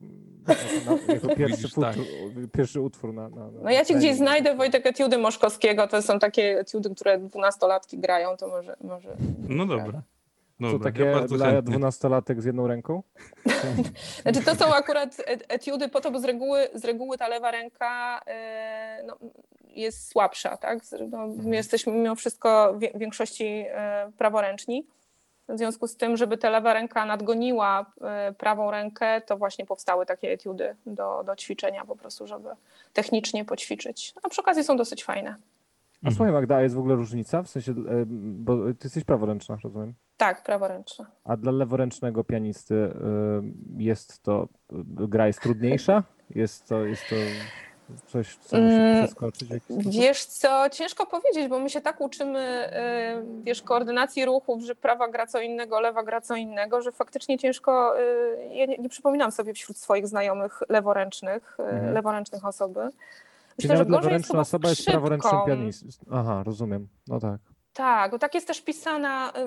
jako, 0.47 0.91
na, 1.07 1.13
jako 1.13 1.27
pierwszy, 1.35 1.57
Widzisz, 1.57 1.73
tak. 1.73 1.97
utwór, 1.97 2.51
pierwszy 2.51 2.81
utwór 2.81 3.13
na, 3.13 3.29
na, 3.29 3.51
na 3.51 3.61
No 3.63 3.71
ja 3.71 3.85
ci 3.85 3.95
gdzieś 3.95 4.15
znajdę 4.15 4.55
Wojtek 4.55 4.85
etiudy 4.85 5.17
Moszkowskiego, 5.17 5.87
to 5.87 6.01
są 6.01 6.19
takie 6.19 6.59
etiudy, 6.59 6.95
które 6.95 7.17
dwunastolatki 7.17 7.97
grają, 7.97 8.37
to 8.37 8.47
może... 8.47 8.75
może 8.81 9.15
No 9.49 9.65
dobra. 9.65 10.01
Co 10.61 10.71
Dobra, 10.71 10.91
takie 10.91 11.03
ja 11.03 11.13
bardzo 11.13 11.35
dla 11.35 11.45
chętnie. 11.45 11.61
dwunastolatek 11.71 12.41
z 12.41 12.45
jedną 12.45 12.67
ręką? 12.67 13.03
Znaczy 14.21 14.41
to 14.45 14.55
są 14.55 14.73
akurat 14.75 15.15
et- 15.25 15.45
etiudy 15.47 15.89
po 15.89 16.01
to, 16.01 16.11
bo 16.11 16.19
z 16.19 16.23
reguły, 16.25 16.67
z 16.73 16.85
reguły 16.85 17.17
ta 17.17 17.27
lewa 17.27 17.51
ręka 17.51 18.21
e, 18.27 19.03
no, 19.05 19.17
jest 19.63 20.07
słabsza, 20.11 20.57
tak? 20.57 20.79
No, 21.09 21.27
my 21.27 21.55
jesteśmy 21.55 21.93
mimo 21.93 22.15
wszystko 22.15 22.73
w 22.73 22.99
większości 22.99 23.65
e, 23.69 24.11
praworęczni. 24.17 24.87
W 25.49 25.57
związku 25.57 25.87
z 25.87 25.95
tym, 25.97 26.17
żeby 26.17 26.37
ta 26.37 26.49
lewa 26.49 26.73
ręka 26.73 27.05
nadgoniła 27.05 27.85
e, 28.01 28.33
prawą 28.33 28.71
rękę, 28.71 29.21
to 29.21 29.37
właśnie 29.37 29.65
powstały 29.65 30.05
takie 30.05 30.31
etiudy 30.31 30.75
do, 30.85 31.23
do 31.25 31.35
ćwiczenia 31.35 31.85
po 31.85 31.95
prostu, 31.95 32.27
żeby 32.27 32.49
technicznie 32.93 33.45
poćwiczyć. 33.45 34.13
A 34.23 34.29
przy 34.29 34.41
okazji 34.41 34.63
są 34.63 34.77
dosyć 34.77 35.03
fajne. 35.03 35.35
A 36.03 36.07
Mhm. 36.07 36.15
słuchaj 36.15 36.33
Magda, 36.33 36.61
jest 36.61 36.75
w 36.75 36.79
ogóle 36.79 36.95
różnica? 36.95 37.43
W 37.43 37.49
sensie, 37.49 37.71
e, 37.71 37.75
bo 38.07 38.57
ty 38.57 38.77
jesteś 38.83 39.03
praworęczna, 39.03 39.57
rozumiem. 39.63 39.93
Tak, 40.17 40.43
praworęczne. 40.43 41.05
A 41.23 41.37
dla 41.37 41.51
leworęcznego 41.51 42.23
pianisty 42.23 42.75
e, 42.75 42.91
jest 43.77 44.23
to, 44.23 44.47
e, 44.73 44.75
gra 45.07 45.27
jest 45.27 45.41
trudniejsza? 45.41 46.03
Jest 46.35 46.67
to, 46.67 46.85
jest 46.85 47.03
to 47.09 47.15
coś, 48.07 48.35
co 48.35 48.57
musi 48.57 48.75
Mm, 48.75 48.95
przeskoczyć? 48.97 49.49
Wiesz 49.69 50.25
co, 50.25 50.69
ciężko 50.71 51.05
powiedzieć, 51.05 51.47
bo 51.47 51.59
my 51.59 51.69
się 51.69 51.81
tak 51.81 52.01
uczymy, 52.01 52.69
wiesz, 53.43 53.61
koordynacji 53.61 54.25
ruchów, 54.25 54.63
że 54.63 54.75
prawa 54.75 55.07
gra 55.07 55.27
co 55.27 55.41
innego, 55.41 55.79
lewa 55.79 56.03
gra 56.03 56.21
co 56.21 56.35
innego, 56.35 56.81
że 56.81 56.91
faktycznie 56.91 57.37
ciężko, 57.37 57.93
ja 58.51 58.65
nie, 58.65 58.77
nie 58.77 58.89
przypominam 58.89 59.31
sobie 59.31 59.53
wśród 59.53 59.77
swoich 59.77 60.07
znajomych 60.07 60.59
leworęcznych, 60.69 61.57
Mhm. 61.59 61.93
leworęcznych 61.93 62.45
osoby. 62.45 62.79
Czyli 63.61 63.73
Myślę, 63.73 63.77
że 63.85 63.89
nawet 63.89 64.03
leworęczna 64.03 64.39
osoba 64.39 64.69
jest 64.69 64.85
praworęcznym 64.85 65.41
pianistą. 65.47 66.05
Aha, 66.11 66.43
rozumiem. 66.45 66.87
No 67.07 67.19
tak. 67.19 67.39
Tak, 67.73 68.11
bo 68.11 68.19
tak 68.19 68.35
jest 68.35 68.47
też 68.47 68.61
pisana, 68.61 69.33
y, 69.37 69.39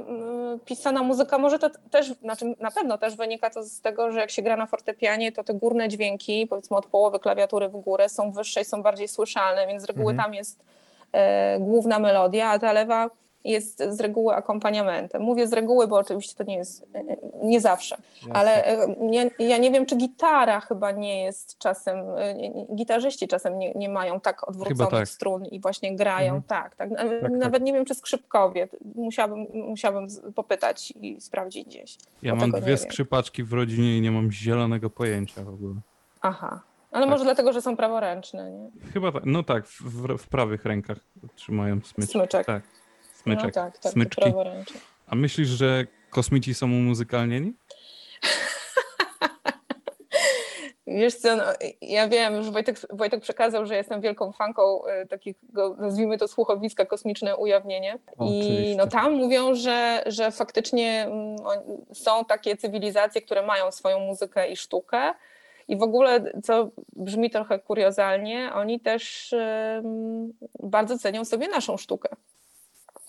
y, 0.55 0.59
pisana 0.65 1.03
muzyka. 1.03 1.39
Może 1.39 1.59
to 1.59 1.71
też, 1.91 2.15
znaczy 2.15 2.55
na 2.61 2.71
pewno 2.71 2.99
też 2.99 3.17
wynika 3.17 3.51
to 3.51 3.63
z 3.63 3.81
tego, 3.81 4.13
że 4.13 4.21
jak 4.21 4.31
się 4.31 4.43
gra 4.43 4.57
na 4.57 4.67
fortepianie, 4.67 5.33
to 5.33 5.45
te 5.45 5.55
górne 5.55 5.89
dźwięki, 5.89 6.47
powiedzmy 6.47 6.77
od 6.77 6.87
połowy 6.87 7.19
klawiatury 7.19 7.69
w 7.69 7.77
górę, 7.77 8.09
są 8.09 8.33
wyższe 8.33 8.61
i 8.61 8.65
są 8.65 8.83
bardziej 8.83 9.09
słyszalne, 9.09 9.67
więc 9.67 9.83
z 9.83 9.85
reguły 9.85 10.11
Mhm. 10.11 10.27
tam 10.27 10.35
jest 10.35 10.65
e, 11.13 11.61
główna 11.61 11.99
melodia, 11.99 12.51
a 12.51 12.59
ta 12.59 12.73
lewa 12.73 13.11
jest 13.45 13.83
z 13.89 14.01
reguły 14.01 14.35
akompaniamentem. 14.35 15.23
Mówię 15.23 15.47
z 15.47 15.53
reguły, 15.53 15.89
bo 15.89 15.97
oczywiście 15.97 16.35
to 16.37 16.45
nie 16.45 16.57
jest, 16.57 16.87
e, 16.95 16.99
e, 16.99 17.17
nie 17.43 17.61
zawsze. 17.61 17.97
Jasne. 18.17 18.33
Ale 18.33 18.67
e, 18.67 18.97
ja, 19.11 19.23
ja 19.39 19.59
nie 19.59 19.71
wiem, 19.71 19.87
czy 19.87 19.97
gitara 19.97 20.61
chyba 20.61 20.91
nie 20.91 21.25
jest 21.25 21.59
czasem, 21.59 21.99
gitarzyści 22.75 23.29
czasem 23.29 23.59
nie, 23.59 23.73
nie 23.75 23.89
mają 23.89 24.21
tak 24.21 24.49
odwróconych 24.49 24.91
tak. 24.91 25.09
strun 25.09 25.47
i 25.47 25.61
właśnie 25.61 25.97
grają 25.97 26.35
Mhm. 26.35 26.43
tak, 26.43 26.77
tak. 26.77 26.91
Na- 26.91 27.21
tak. 27.21 27.33
Nawet 27.33 27.63
nie 27.63 27.73
wiem, 27.73 27.85
czy 27.85 27.95
skrzypkowie. 27.95 28.69
Musiałabym, 28.95 29.47
musiałabym 29.55 30.07
popytać 30.35 30.93
i 31.01 31.21
sprawdzić 31.21 31.67
gdzieś. 31.67 31.97
Ja 32.23 32.35
mam 32.35 32.51
dwie 32.51 32.77
skrzypaczki 32.77 33.45
w 33.45 33.53
rodzinie 33.53 33.99
i 33.99 34.01
nie 34.01 34.11
mam 34.11 34.33
zielonego 34.33 34.91
pojęcia 34.91 35.45
w 35.45 35.49
ogóle. 35.49 35.75
Aha. 36.21 36.61
Ale 36.93 37.03
Tak. 37.03 37.11
może 37.11 37.25
dlatego, 37.25 37.53
że 37.53 37.63
są 37.63 37.77
praworęczne, 37.77 38.51
nie? 38.51 38.71
Chyba 38.93 39.13
tak, 39.13 39.23
no 39.27 39.43
tak, 39.43 39.67
w, 39.67 40.19
w, 40.19 40.29
prawych 40.29 40.65
rękach 40.65 40.99
trzymają 41.35 41.81
smyczki. 41.85 42.13
Smyczek. 42.13 42.47
Tak, 42.47 42.63
smyczek, 43.23 43.57
No 43.57 43.63
tak, 43.63 43.79
tak, 43.79 43.93
smyczki. 43.93 44.23
A 45.07 45.15
myślisz, 45.15 45.49
że 45.49 45.87
kosmici 46.11 46.55
są 46.55 46.67
umuzykalnieni? 46.67 47.53
Wiesz 50.87 51.15
co, 51.15 51.37
no, 51.37 51.45
ja 51.83 52.09
wiem, 52.09 52.43
że 52.43 52.51
Wojtek, 52.51 52.81
Wojtek 52.91 53.21
przekazał, 53.21 53.67
że 53.67 53.77
jestem 53.77 54.01
wielką 54.01 54.33
fanką 54.33 54.85
e, 54.85 55.07
takiego, 55.07 55.77
nazwijmy 55.79 56.19
to 56.19 56.29
słuchowiska 56.29 56.87
kosmiczne 56.87 57.37
ujawnienie. 57.37 57.99
I 58.09 58.15
Oczywiście. 58.17 58.77
no 58.77 58.87
tam 58.87 59.13
mówią, 59.13 59.55
że, 59.55 60.03
że 60.07 60.31
faktycznie 60.31 61.05
mm, 61.07 61.37
są 61.93 62.25
takie 62.25 62.57
cywilizacje, 62.57 63.23
które 63.23 63.47
mają 63.47 63.73
swoją 63.73 64.01
muzykę 64.01 64.49
i 64.49 64.57
sztukę. 64.57 65.15
I 65.69 65.77
w 65.77 65.83
ogóle, 65.83 66.33
co 66.43 66.71
brzmi 66.97 67.31
trochę 67.31 67.59
kuriozalnie, 67.59 68.51
oni 68.55 68.81
też 68.81 69.35
bardzo 70.63 70.99
cenią 70.99 71.25
sobie 71.25 71.49
naszą 71.49 71.77
sztukę. 71.77 72.09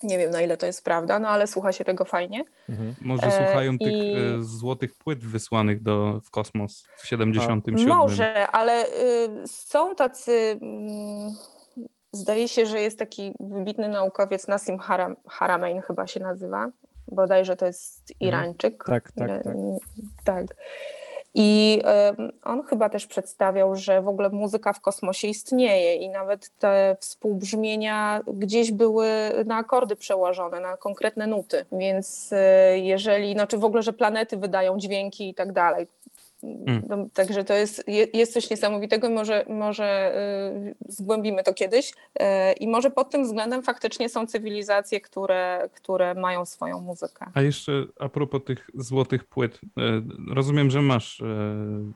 Nie 0.04 0.18
wiem, 0.18 0.32
na 0.32 0.42
ile 0.42 0.58
to 0.58 0.66
jest 0.66 0.84
prawda, 0.86 1.20
no 1.20 1.28
ale 1.30 1.48
słucha 1.48 1.72
się 1.72 1.86
tego 1.86 2.06
fajnie. 2.06 2.44
Mhm. 2.70 2.96
Może 3.02 3.26
E, 3.28 3.32
słuchają 3.46 3.78
tych 3.80 3.94
i- 3.94 4.16
e, 4.16 4.44
złotych 4.44 4.96
płyt 4.96 5.20
wysłanych 5.20 5.84
do, 5.84 6.20
w 6.24 6.30
kosmos 6.32 6.88
w 6.98 7.08
77. 7.08 7.88
Może, 7.88 8.48
ale 8.48 8.86
y, 8.86 8.90
są 9.48 9.96
tacy. 9.96 10.60
mm, 10.62 11.32
zdaje 12.12 12.48
się, 12.48 12.66
że 12.66 12.82
jest 12.82 13.00
taki 13.00 13.34
wybitny 13.40 13.88
naukowiec 13.90 14.48
Nassim 14.48 14.80
Haram, 14.80 15.16
Haramein, 15.28 15.82
chyba 15.82 16.08
się 16.08 16.20
nazywa. 16.20 16.70
Bodajże 17.08 17.56
to 17.56 17.66
jest 17.66 18.14
Irańczyk. 18.20 18.84
Tak, 18.86 19.12
tak, 19.12 19.28
tak. 19.44 19.46
Y, 19.56 19.78
tak. 20.24 20.46
I 21.36 21.82
on 22.44 22.64
chyba 22.64 22.90
też 22.90 23.08
przedstawiał, 23.08 23.76
że 23.76 24.02
w 24.02 24.08
ogóle 24.08 24.30
muzyka 24.30 24.74
w 24.74 24.82
kosmosie 24.82 25.28
istnieje 25.28 25.96
i 25.96 26.10
nawet 26.10 26.50
te 26.60 26.98
współbrzmienia 27.00 28.22
gdzieś 28.28 28.72
były 28.72 29.08
na 29.46 29.56
akordy 29.58 29.96
przełożone, 29.96 30.60
na 30.60 30.78
konkretne 30.78 31.28
nuty. 31.28 31.66
Więc 31.72 32.32
y, 32.32 32.80
jeżeli, 32.80 33.36
no 33.36 33.48
czy 33.48 33.58
w 33.58 33.66
ogóle, 33.66 33.84
że 33.84 33.94
planety 33.94 34.38
wydają 34.38 34.78
dźwięki 34.78 35.30
i 35.30 35.34
tak 35.34 35.52
dalej. 35.52 35.88
No, 36.90 37.08
Także 37.14 37.44
to 37.44 37.54
jest, 37.54 37.88
je- 37.88 38.08
jest 38.14 38.34
coś 38.34 38.50
niesamowitego, 38.50 39.10
może, 39.10 39.46
może 39.50 40.16
y, 40.70 40.76
zgłębimy 40.94 41.44
to 41.44 41.54
kiedyś. 41.54 41.92
Y, 41.92 42.24
I 42.60 42.68
może 42.68 42.92
pod 42.92 43.10
tym 43.10 43.24
względem 43.24 43.64
faktycznie 43.64 44.10
są 44.10 44.28
cywilizacje, 44.28 45.02
które, 45.02 45.70
które 45.76 46.16
mają 46.16 46.46
swoją 46.46 46.82
muzykę. 46.82 47.26
A 47.34 47.42
jeszcze 47.42 47.86
a 48.00 48.10
propos 48.10 48.42
tych 48.46 48.70
złotych 48.74 49.24
płyt, 49.26 49.62
e, 49.78 50.02
rozumiem, 50.34 50.70
że 50.70 50.82
masz, 50.82 51.24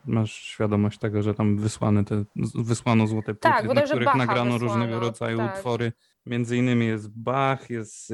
masz 0.06 0.32
świadomość 0.32 0.98
tego, 0.98 1.22
że 1.22 1.34
tam 1.34 1.58
wysłane 1.58 2.04
te, 2.04 2.24
wysłano 2.54 3.06
złote 3.06 3.34
płyty, 3.34 3.40
Tak, 3.40 3.74
na 3.74 3.82
których 3.82 4.04
Bacha 4.04 4.18
nagrano 4.18 4.52
wysłano, 4.52 4.74
różnego 4.74 5.00
rodzaju 5.00 5.38
tak. 5.38 5.56
utwory. 5.56 5.92
Między 6.26 6.56
innymi 6.56 6.86
jest 6.86 7.08
Bach, 7.08 7.70
jest 7.70 8.12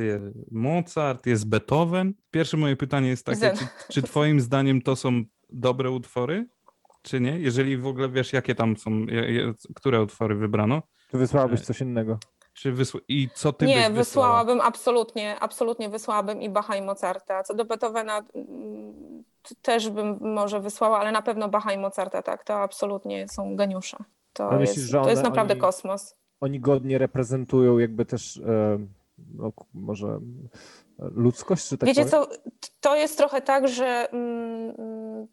Mozart, 0.51 1.27
jest 1.27 1.49
Beethoven. 1.49 2.15
Pierwsze 2.31 2.57
moje 2.57 2.77
pytanie 2.77 3.09
jest 3.09 3.27
takie, 3.27 3.53
czy, 3.59 3.65
czy 3.93 4.03
twoim 4.03 4.41
zdaniem 4.41 4.83
to 4.83 4.97
są 4.97 5.25
dobre 5.51 5.91
utwory, 5.91 6.47
czy 7.03 7.21
nie? 7.21 7.39
Jeżeli 7.39 7.77
w 7.77 7.87
ogóle 7.87 8.09
wiesz, 8.09 8.33
jakie 8.33 8.55
tam 8.55 8.77
są, 8.77 8.91
je, 8.91 9.33
je, 9.33 9.53
które 9.75 10.03
utwory 10.03 10.35
wybrano, 10.35 10.83
Czy 11.11 11.19
wysłałabyś 11.19 11.61
coś 11.61 11.81
innego? 11.81 12.19
czy 12.55 12.73
wysła... 12.73 13.01
i 13.09 13.29
co 13.35 13.53
ty 13.53 13.67
Nie, 13.67 13.75
byś 13.75 13.83
wysłała? 13.85 13.95
wysłałabym 14.29 14.61
absolutnie, 14.61 15.41
absolutnie 15.41 15.89
wysłałabym 15.89 16.43
i 16.43 16.49
Bacha 16.51 16.77
i 16.77 16.83
Mozarta. 16.83 17.43
Co 17.43 17.55
do 17.55 17.65
Beethovena 17.65 18.23
mm, 18.35 19.25
też 19.63 19.91
bym 19.91 20.19
może 20.21 20.61
wysłała, 20.61 20.99
ale 20.99 21.13
na 21.13 21.23
pewno 21.23 21.49
Bacha 21.49 21.73
i 21.73 21.79
Mozarta, 21.79 22.23
tak, 22.23 22.45
to 22.45 22.55
absolutnie 22.55 23.29
są 23.29 23.57
geniusze. 23.57 23.97
To, 24.33 24.49
Ale 24.51 24.61
jest, 24.61 24.73
myślisz, 24.73 24.91
że 24.91 25.03
to 25.03 25.11
jest 25.11 25.23
naprawdę 25.23 25.55
oni- 25.55 25.61
kosmos. 25.61 26.15
Oni 26.41 26.61
godnie 26.61 26.99
reprezentują 26.99 27.79
jakby 27.79 28.05
też 28.07 28.37
e, 28.37 28.79
no, 29.35 29.53
może 29.75 30.21
ludzkość, 30.99 31.69
czy 31.69 31.79
tak 31.79 31.87
Wiecie 31.87 32.05
powiem? 32.05 32.27
co, 32.29 32.37
to 32.81 32.97
jest 32.97 33.19
trochę 33.19 33.43
tak, 33.43 33.69
że 33.69 34.09
mm, 34.13 35.27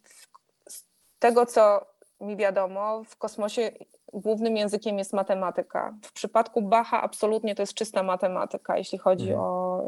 z 0.70 0.84
tego 1.20 1.46
co 1.46 1.86
mi 2.22 2.36
wiadomo, 2.38 3.04
w 3.04 3.18
kosmosie 3.18 3.72
głównym 4.14 4.58
językiem 4.58 4.98
jest 4.98 5.14
matematyka. 5.14 5.94
W 6.04 6.14
przypadku 6.14 6.62
Bacha 6.62 7.02
absolutnie 7.02 7.56
to 7.56 7.62
jest 7.62 7.74
czysta 7.74 8.04
matematyka, 8.04 8.78
jeśli 8.78 8.98
chodzi 8.98 9.30
Mhm. 9.32 9.40
o 9.42 9.82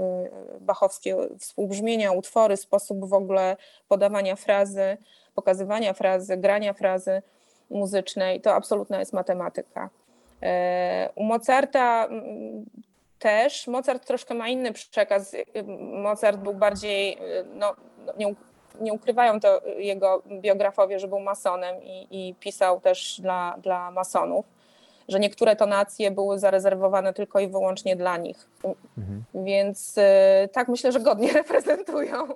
y, 0.56 0.60
bachowskie 0.60 1.18
współbrzmienia, 1.40 2.12
utwory, 2.12 2.58
sposób 2.58 3.10
w 3.10 3.14
ogóle 3.14 3.58
podawania 3.88 4.36
frazy, 4.36 4.98
pokazywania 5.36 5.94
frazy, 5.94 6.38
grania 6.38 6.74
frazy 6.74 7.22
muzycznej, 7.70 8.42
to 8.42 8.54
absolutna 8.56 9.00
jest 9.00 9.14
matematyka. 9.14 9.90
E, 10.42 11.10
U 11.16 11.24
Mozarta 11.24 12.06
mm, 12.06 12.66
też. 13.24 13.68
Mozart 13.68 14.06
troszkę 14.06 14.34
ma 14.34 14.48
inny 14.48 14.74
przekaz. 14.74 15.36
Mozart 15.78 16.38
był 16.38 16.54
bardziej, 16.54 17.18
no, 17.54 17.76
nie, 18.18 18.36
nie 18.82 18.94
ukrywają 18.94 19.40
to 19.40 19.62
jego 19.78 20.22
biografowie, 20.42 21.00
że 21.00 21.08
był 21.08 21.20
masonem 21.20 21.84
i, 21.84 22.08
i 22.12 22.36
pisał 22.36 22.82
też 22.82 23.22
dla, 23.22 23.56
dla 23.62 23.92
masonów, 23.92 24.46
że 25.08 25.20
niektóre 25.20 25.56
tonacje 25.56 26.12
były 26.12 26.40
zarezerwowane 26.40 27.14
tylko 27.14 27.40
i 27.40 27.48
wyłącznie 27.48 27.96
dla 27.96 28.18
nich. 28.18 28.50
Mhm. 28.98 29.24
Więc 29.46 29.96
e, 29.98 30.50
tak, 30.52 30.68
myślę, 30.68 30.92
że 30.92 31.00
godnie 31.00 31.34
reprezentują. 31.42 32.28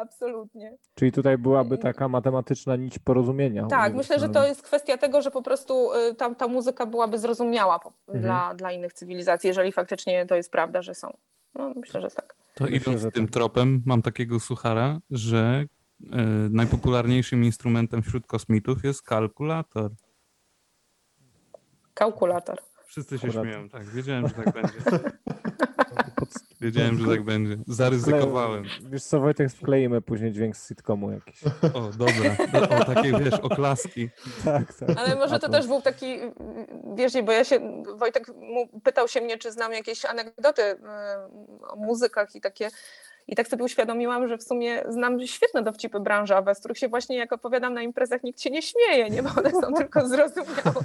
Absolutnie. 0.00 0.76
Czyli 0.94 1.12
tutaj 1.12 1.38
byłaby 1.38 1.78
taka 1.78 2.08
matematyczna 2.08 2.76
nić 2.76 2.98
porozumienia. 2.98 3.66
Tak, 3.66 3.94
myślę, 3.94 4.18
że 4.18 4.28
to 4.28 4.46
jest 4.46 4.62
kwestia 4.62 4.98
tego, 4.98 5.22
że 5.22 5.30
po 5.30 5.42
prostu 5.42 5.92
y, 5.94 6.14
ta, 6.14 6.34
ta 6.34 6.48
muzyka 6.48 6.86
byłaby 6.86 7.18
zrozumiała 7.18 7.78
po, 7.78 7.92
Mhm. 8.08 8.22
dla, 8.24 8.54
dla 8.54 8.72
innych 8.72 8.92
cywilizacji, 8.92 9.48
jeżeli 9.48 9.72
faktycznie 9.72 10.26
to 10.26 10.34
jest 10.34 10.52
prawda, 10.52 10.82
że 10.82 10.94
są. 10.94 11.16
No, 11.54 11.72
myślę, 11.76 12.00
że 12.00 12.10
tak. 12.10 12.36
To 12.54 12.64
Myślę, 12.64 12.76
idąc 12.92 13.14
tym 13.14 13.24
tak. 13.26 13.32
tropem, 13.32 13.82
mam 13.86 14.02
takiego 14.02 14.40
suchara, 14.40 14.98
że 15.10 15.64
e, 16.12 16.16
najpopularniejszym 16.50 17.44
instrumentem 17.44 18.02
wśród 18.02 18.26
kosmitów 18.26 18.84
jest 18.84 19.02
kalkulator. 19.02 19.90
Kalkulator. 21.94 22.58
Wszyscy 22.86 23.18
się 23.18 23.28
Akurat. 23.28 23.44
śmieją, 23.44 23.68
tak. 23.68 23.84
Wiedziałem, 23.86 24.28
że 24.28 24.34
tak 24.34 24.52
będzie. 24.54 24.72
Wiedziałem, 26.60 26.98
że 26.98 27.06
tak 27.06 27.22
będzie. 27.22 27.56
Zaryzykowałem. 27.66 28.64
Wiesz 28.90 29.02
co, 29.02 29.20
Wojtek, 29.20 29.50
wkleimy 29.50 30.00
później 30.00 30.32
dźwięk 30.32 30.56
z 30.56 30.68
sitcomu 30.68 31.10
jakiś. 31.10 31.44
O, 31.74 31.80
dobra. 31.98 32.36
O, 32.80 32.84
takie, 32.84 33.12
wiesz, 33.12 33.34
oklaski. 33.34 34.08
tak, 34.44 34.74
tak. 34.74 34.98
Ale 34.98 35.16
może 35.16 35.38
to 35.38 35.48
też 35.48 35.66
był 35.66 35.82
taki, 35.82 36.18
wiesz, 36.94 37.14
nie, 37.14 37.22
bo 37.22 37.32
ja 37.32 37.44
się, 37.44 37.82
Wojtek 37.96 38.28
mu 38.28 38.80
pytał 38.82 39.08
się 39.08 39.20
mnie, 39.20 39.38
czy 39.38 39.52
znam 39.52 39.72
jakieś 39.72 40.04
anegdoty 40.04 40.62
y, 40.62 40.76
o 41.68 41.76
muzykach 41.76 42.34
i 42.34 42.40
takie, 42.40 42.70
i 43.28 43.36
tak 43.36 43.48
sobie 43.48 43.64
uświadomiłam, 43.64 44.28
że 44.28 44.38
w 44.38 44.42
sumie 44.42 44.82
znam 44.88 45.26
świetne 45.26 45.62
dowcipy 45.62 46.00
branżowe, 46.00 46.54
z 46.54 46.58
których 46.58 46.78
się 46.78 46.88
właśnie 46.88 47.16
jak 47.16 47.32
opowiadam 47.32 47.74
na 47.74 47.82
imprezach 47.82 48.22
nikt 48.22 48.40
się 48.40 48.50
nie 48.50 48.62
śmieje, 48.62 49.10
nie, 49.10 49.22
bo 49.22 49.30
one 49.38 49.50
są 49.50 49.74
tylko 49.74 50.08
zrozumiałe. 50.08 50.84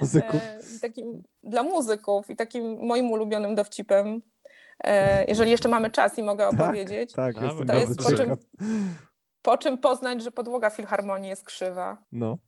Muzyków. 0.00 0.34
E, 0.34 0.58
takim 0.80 1.22
dla 1.42 1.62
muzyków 1.62 2.30
i 2.30 2.36
takim 2.36 2.78
moim 2.86 3.10
ulubionym 3.10 3.54
dowcipem, 3.54 4.22
jeżeli 5.28 5.50
jeszcze 5.50 5.68
mamy 5.68 5.90
czas 5.90 6.18
i 6.18 6.22
mogę 6.22 6.48
opowiedzieć, 6.48 7.12
Tak, 7.12 7.36
jestem 7.42 7.66
to 7.66 7.74
jest 7.74 8.02
po 8.02 8.12
czym, 8.16 8.36
po 9.42 9.58
czym 9.58 9.78
poznać, 9.78 10.22
że 10.22 10.30
podłoga 10.30 10.70
filharmonii 10.70 11.30
jest 11.30 11.44
krzywa. 11.44 11.98
No. 12.12 12.38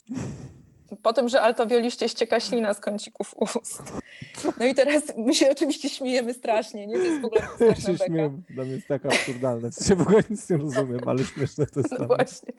Po 1.03 1.13
tym, 1.13 1.29
że 1.29 1.41
altowioliście 1.43 2.09
ścieka 2.09 2.41
ślina 2.41 2.75
z 2.75 2.81
kącików 2.81 3.35
ust. 3.37 3.83
No 4.61 4.67
i 4.67 4.75
teraz 4.75 5.03
my 5.17 5.35
się 5.35 5.51
oczywiście 5.51 5.89
śmiejemy 5.89 6.35
strasznie, 6.35 6.87
nie? 6.87 6.97
To 6.99 7.05
jest 7.05 7.21
w 7.21 7.25
ogóle 7.25 7.41
Ja 7.47 7.49
straszna 7.55 7.85
się 7.87 7.93
beka. 7.93 8.07
śmieję, 8.07 8.43
dla 8.51 8.65
mnie 8.65 8.73
jest 8.73 8.89
tak 8.89 9.07
absurdalne. 9.07 9.71
W 9.71 9.75
sensie 9.75 9.95
w 9.95 10.01
ogóle 10.01 10.23
nic 10.31 10.51
nie 10.51 10.57
rozumiem, 10.57 11.01
ale 11.07 11.25
śmieszne 11.25 11.67
to 11.67 11.81
jest 11.81 11.99
No 11.99 12.07
właśnie. 12.07 12.53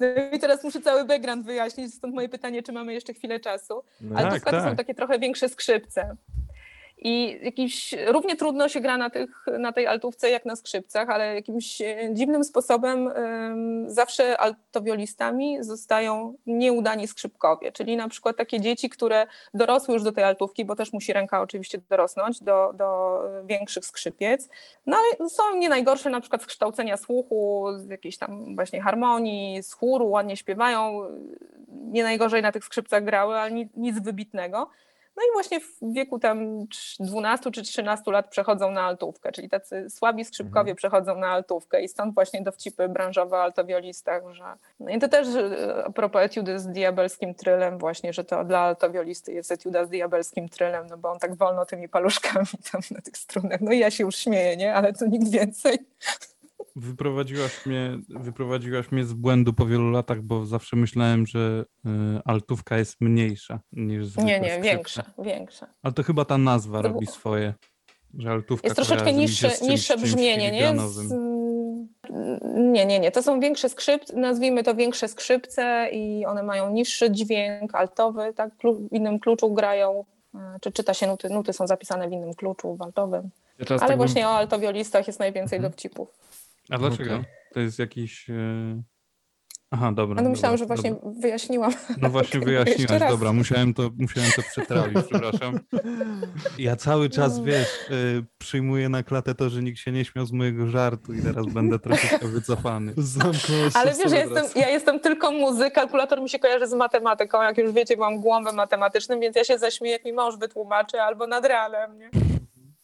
No 0.00 0.06
i 0.32 0.38
teraz 0.38 0.64
muszę 0.64 0.80
cały 0.80 1.04
background 1.04 1.46
wyjaśnić, 1.46 1.94
stąd 1.94 2.14
moje 2.14 2.28
pytanie, 2.28 2.62
czy 2.62 2.72
mamy 2.72 2.92
jeszcze 2.94 3.14
chwilę 3.14 3.40
czasu. 3.40 3.82
No. 4.00 4.18
Ale 4.18 4.30
Tak, 4.30 4.44
to 4.44 4.50
to 4.50 4.60
są 4.60 4.64
tak. 4.68 4.76
takie 4.76 4.94
trochę 4.94 5.18
większe 5.18 5.48
skrzypce. 5.48 6.16
I 6.98 7.38
jakimś, 7.42 7.94
równie 8.06 8.36
trudno 8.36 8.68
się 8.68 8.80
gra 8.80 8.98
na, 8.98 9.10
tych, 9.10 9.46
na 9.58 9.72
tej 9.72 9.86
altówce 9.86 10.30
jak 10.30 10.44
na 10.44 10.56
skrzypcach, 10.56 11.10
ale 11.10 11.34
jakimś 11.34 11.80
e, 11.80 12.08
dziwnym 12.12 12.44
sposobem 12.44 13.08
em, 13.08 13.90
zawsze 13.90 14.38
altowiolistami 14.38 15.64
zostają 15.64 16.34
nieudani 16.46 17.06
skrzypkowie, 17.06 17.72
czyli 17.72 17.96
na 17.96 18.08
przykład 18.08 18.36
takie 18.36 18.60
dzieci, 18.60 18.90
które 18.90 19.26
dorosły 19.54 19.94
już 19.94 20.02
do 20.02 20.12
tej 20.12 20.24
altówki, 20.24 20.64
bo 20.64 20.76
też 20.76 20.92
musi 20.92 21.12
ręka 21.12 21.40
oczywiście 21.40 21.78
dorosnąć 21.88 22.42
do, 22.42 22.72
do 22.74 23.20
e, 23.40 23.46
większych 23.46 23.86
skrzypiec, 23.86 24.48
no 24.86 24.96
ale 24.96 25.28
są 25.30 25.56
nie 25.56 25.68
najgorsze 25.68 26.10
na 26.10 26.20
przykład 26.20 26.42
z 26.42 26.46
kształcenia 26.46 26.96
słuchu, 26.96 27.66
z 27.76 27.88
jakiejś 27.88 28.18
tam 28.18 28.54
właśnie 28.54 28.82
harmonii, 28.82 29.62
z 29.62 29.72
chóru, 29.72 30.10
ładnie 30.10 30.36
śpiewają, 30.36 31.02
nie 31.68 32.02
najgorzej 32.02 32.42
na 32.42 32.52
tych 32.52 32.64
skrzypcach 32.64 33.04
grały, 33.04 33.34
ale 33.36 33.52
nic, 33.52 33.68
nic 33.76 34.00
wybitnego. 34.00 34.70
No 35.16 35.22
i 35.22 35.32
właśnie 35.32 35.60
w 35.60 35.78
wieku 35.82 36.18
tam 36.18 36.66
trz- 36.66 36.96
12 37.00 37.50
czy 37.50 37.62
13 37.62 38.10
lat 38.10 38.28
przechodzą 38.28 38.70
na 38.70 38.82
altówkę, 38.82 39.32
czyli 39.32 39.48
tacy 39.48 39.90
słabi 39.90 40.24
skrzypkowie 40.24 40.74
przechodzą 40.74 41.18
na 41.18 41.28
altówkę 41.28 41.82
i 41.82 41.88
stąd 41.88 42.14
właśnie 42.14 42.42
dowcipy 42.42 42.88
branżowe 42.88 43.36
o 43.36 43.42
altowiolistach, 43.42 44.22
że... 44.32 44.44
No 44.80 44.90
i 44.90 44.98
to 44.98 45.08
też 45.08 45.28
a 45.84 45.90
propos 45.90 46.22
etiudy 46.22 46.58
z 46.58 46.66
diabelskim 46.66 47.34
trylem 47.34 47.78
właśnie, 47.78 48.12
że 48.12 48.24
to 48.24 48.44
dla 48.44 48.58
altowiolisty 48.58 49.32
jest 49.32 49.52
etiuda 49.52 49.84
z 49.86 49.88
diabelskim 49.88 50.48
trylem, 50.48 50.86
no 50.86 50.98
bo 50.98 51.10
on 51.10 51.18
tak 51.18 51.34
wolno 51.34 51.66
tymi 51.66 51.88
paluszkami 51.88 52.46
tam 52.72 52.80
na 52.90 53.00
tych 53.00 53.16
strunach. 53.16 53.60
No 53.60 53.72
i 53.72 53.78
ja 53.78 53.90
się 53.90 54.04
już 54.04 54.16
śmieję, 54.16 54.56
nie? 54.56 54.74
Ale 54.74 54.92
to 54.92 55.06
nikt 55.06 55.28
więcej. 55.28 55.78
Wyprowadziłaś 56.76 57.66
mnie, 57.66 57.98
wyprowadziłaś 58.08 58.92
mnie 58.92 59.04
z 59.04 59.12
błędu 59.12 59.52
po 59.52 59.66
wielu 59.66 59.90
latach, 59.90 60.22
bo 60.22 60.46
zawsze 60.46 60.76
myślałem, 60.76 61.26
że 61.26 61.64
y, 61.86 61.88
altówka 62.24 62.78
jest 62.78 63.00
mniejsza 63.00 63.60
niż 63.72 64.06
zwykłe 64.06 64.24
Nie, 64.24 64.40
nie, 64.40 64.48
skrzypce. 64.48 64.70
większe, 64.70 65.02
większe. 65.18 65.66
Ale 65.82 65.92
to 65.94 66.02
chyba 66.02 66.24
ta 66.24 66.38
nazwa 66.38 66.82
To 66.82 66.88
robi 66.88 67.04
było- 67.06 67.16
swoje. 67.16 67.54
Że 68.18 68.30
altówka 68.30 68.66
Jest 68.68 68.76
troszeczkę 68.76 69.12
niższe, 69.12 69.48
czymś- 69.48 69.68
niższe 69.68 69.96
brzmienie, 69.96 70.52
nie? 70.52 70.88
Z, 70.88 71.12
mm, 71.12 71.88
nie, 72.72 72.86
nie, 72.86 72.98
nie. 73.00 73.10
To 73.10 73.22
są 73.22 73.40
większe 73.40 73.68
skrzypce, 73.68 74.16
nazwijmy 74.16 74.62
to 74.62 74.74
większe 74.74 75.08
skrzypce 75.08 75.88
i 75.92 76.26
one 76.26 76.42
mają 76.42 76.70
niższy 76.70 77.10
dźwięk 77.10 77.74
altowy, 77.74 78.32
tak? 78.34 78.50
W 78.90 78.92
innym 78.94 79.20
kluczu 79.20 79.54
grają, 79.54 80.04
e, 80.34 80.38
czy 80.60 80.72
czyta 80.72 80.94
się 80.94 81.06
nuty, 81.06 81.28
nuty 81.30 81.52
są 81.52 81.66
zapisane 81.66 82.08
w 82.08 82.12
innym 82.12 82.34
kluczu, 82.34 82.76
w 82.76 82.82
altowym. 82.82 83.30
Ja 83.58 83.66
Ale 83.70 83.78
tak 83.78 83.88
bym- 83.88 83.96
właśnie 83.98 84.28
o 84.28 84.30
altowiolistach 84.30 85.06
jest 85.06 85.18
najwięcej 85.18 85.56
Mhm. 85.56 85.72
dowcipów. 85.72 86.08
A 86.70 86.78
dlaczego? 86.78 87.14
Okej. 87.14 87.24
To 87.54 87.60
jest 87.60 87.78
jakiś... 87.78 88.30
E... 88.30 88.82
Aha, 89.70 89.92
dobra. 89.92 90.22
No 90.22 90.30
myślałam, 90.30 90.58
że 90.58 90.64
dobra, 90.64 90.76
właśnie 90.76 90.90
dobra. 90.90 91.20
wyjaśniłam. 91.20 91.72
No 92.00 92.10
właśnie 92.10 92.40
wyjaśniłaś, 92.50 93.02
dobra, 93.08 93.32
musiałem 93.32 93.74
to, 93.74 93.90
musiałem 93.98 94.30
to 94.36 94.42
przetrawić, 94.42 94.98
przepraszam. 95.10 95.60
Ja 96.58 96.76
cały 96.76 97.10
czas, 97.10 97.38
No. 97.38 97.44
wiesz, 97.44 97.68
y, 97.90 98.24
przyjmuję 98.38 98.88
na 98.88 99.02
klatę 99.02 99.34
to, 99.34 99.50
że 99.50 99.62
nikt 99.62 99.78
się 99.78 99.92
nie 99.92 100.04
śmiał 100.04 100.26
z 100.26 100.32
mojego 100.32 100.66
żartu 100.66 101.14
i 101.14 101.22
teraz 101.22 101.46
będę 101.46 101.78
troszeczkę 101.78 102.28
wycofany. 102.28 102.94
Ale 103.74 103.94
wiesz, 103.94 104.12
ja 104.12 104.24
jestem, 104.24 104.44
ja 104.56 104.68
jestem 104.68 105.00
tylko 105.00 105.30
muzyk, 105.30 105.74
kalkulator 105.74 106.22
mi 106.22 106.28
się 106.28 106.38
kojarzy 106.38 106.66
z 106.66 106.74
matematyką, 106.74 107.42
jak 107.42 107.58
już 107.58 107.72
wiecie, 107.72 107.96
mam 107.96 108.20
głąbem 108.20 108.54
matematycznym, 108.54 109.20
więc 109.20 109.36
ja 109.36 109.44
się 109.44 109.58
zaśmieję, 109.58 109.92
jak 109.92 110.04
mi 110.04 110.12
mąż 110.12 110.36
wytłumaczy, 110.36 111.00
albo 111.00 111.26
nad 111.26 111.44
ranem, 111.46 111.98
nie? 111.98 112.25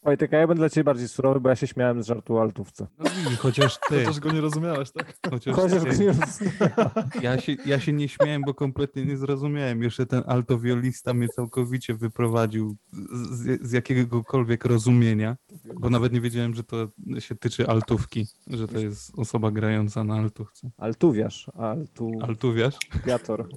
Wojtek, 0.05 0.35
a 0.35 0.37
ja 0.37 0.47
będę 0.47 0.61
dla 0.61 0.69
ciebie 0.71 0.85
bardziej 0.85 1.09
surowy, 1.09 1.41
bo 1.41 1.49
ja 1.49 1.57
się 1.57 1.67
śmiałem 1.67 2.03
z 2.03 2.07
żartu 2.07 2.37
o 2.37 2.41
altówce. 2.41 2.87
No 2.99 3.05
widzisz, 3.11 3.39
chociaż 3.39 3.79
ty, 3.89 4.05
Chociaż 4.05 4.21
go 4.21 4.33
nie 4.33 4.41
rozumiałeś, 4.41 4.91
tak? 4.91 5.15
chociaż 5.31 5.55
Chociaż 5.57 5.85
go 5.85 5.91
ty. 5.91 5.99
nie. 5.99 6.13
Ja 7.23 7.39
się, 7.41 7.57
ja 7.67 7.81
się 7.81 7.93
nie 7.93 8.09
śmiałem, 8.09 8.43
bo 8.47 8.55
kompletnie 8.55 9.05
nie 9.05 9.17
zrozumiałem. 9.17 9.83
Jeszcze 9.83 10.07
ten 10.07 10.23
altowiolista 10.27 11.15
mnie 11.15 11.29
całkowicie 11.29 11.95
wyprowadził 11.95 12.77
z, 13.33 13.63
z 13.69 13.73
jakiegokolwiek 13.73 14.65
rozumienia, 14.65 15.37
bo 15.81 15.91
nawet 15.91 16.13
nie 16.13 16.21
wiedziałem, 16.21 16.55
że 16.55 16.65
to 16.65 16.89
się 17.19 17.35
tyczy 17.35 17.69
altówki, 17.69 18.27
że 18.47 18.69
to 18.69 18.79
jest 18.79 19.13
osoba 19.19 19.51
grająca 19.51 20.05
na 20.05 20.15
altówce. 20.15 20.71
Altuwiarz, 20.79 21.51
Altuwiarz? 22.23 22.77
altuwiator. 22.93 23.49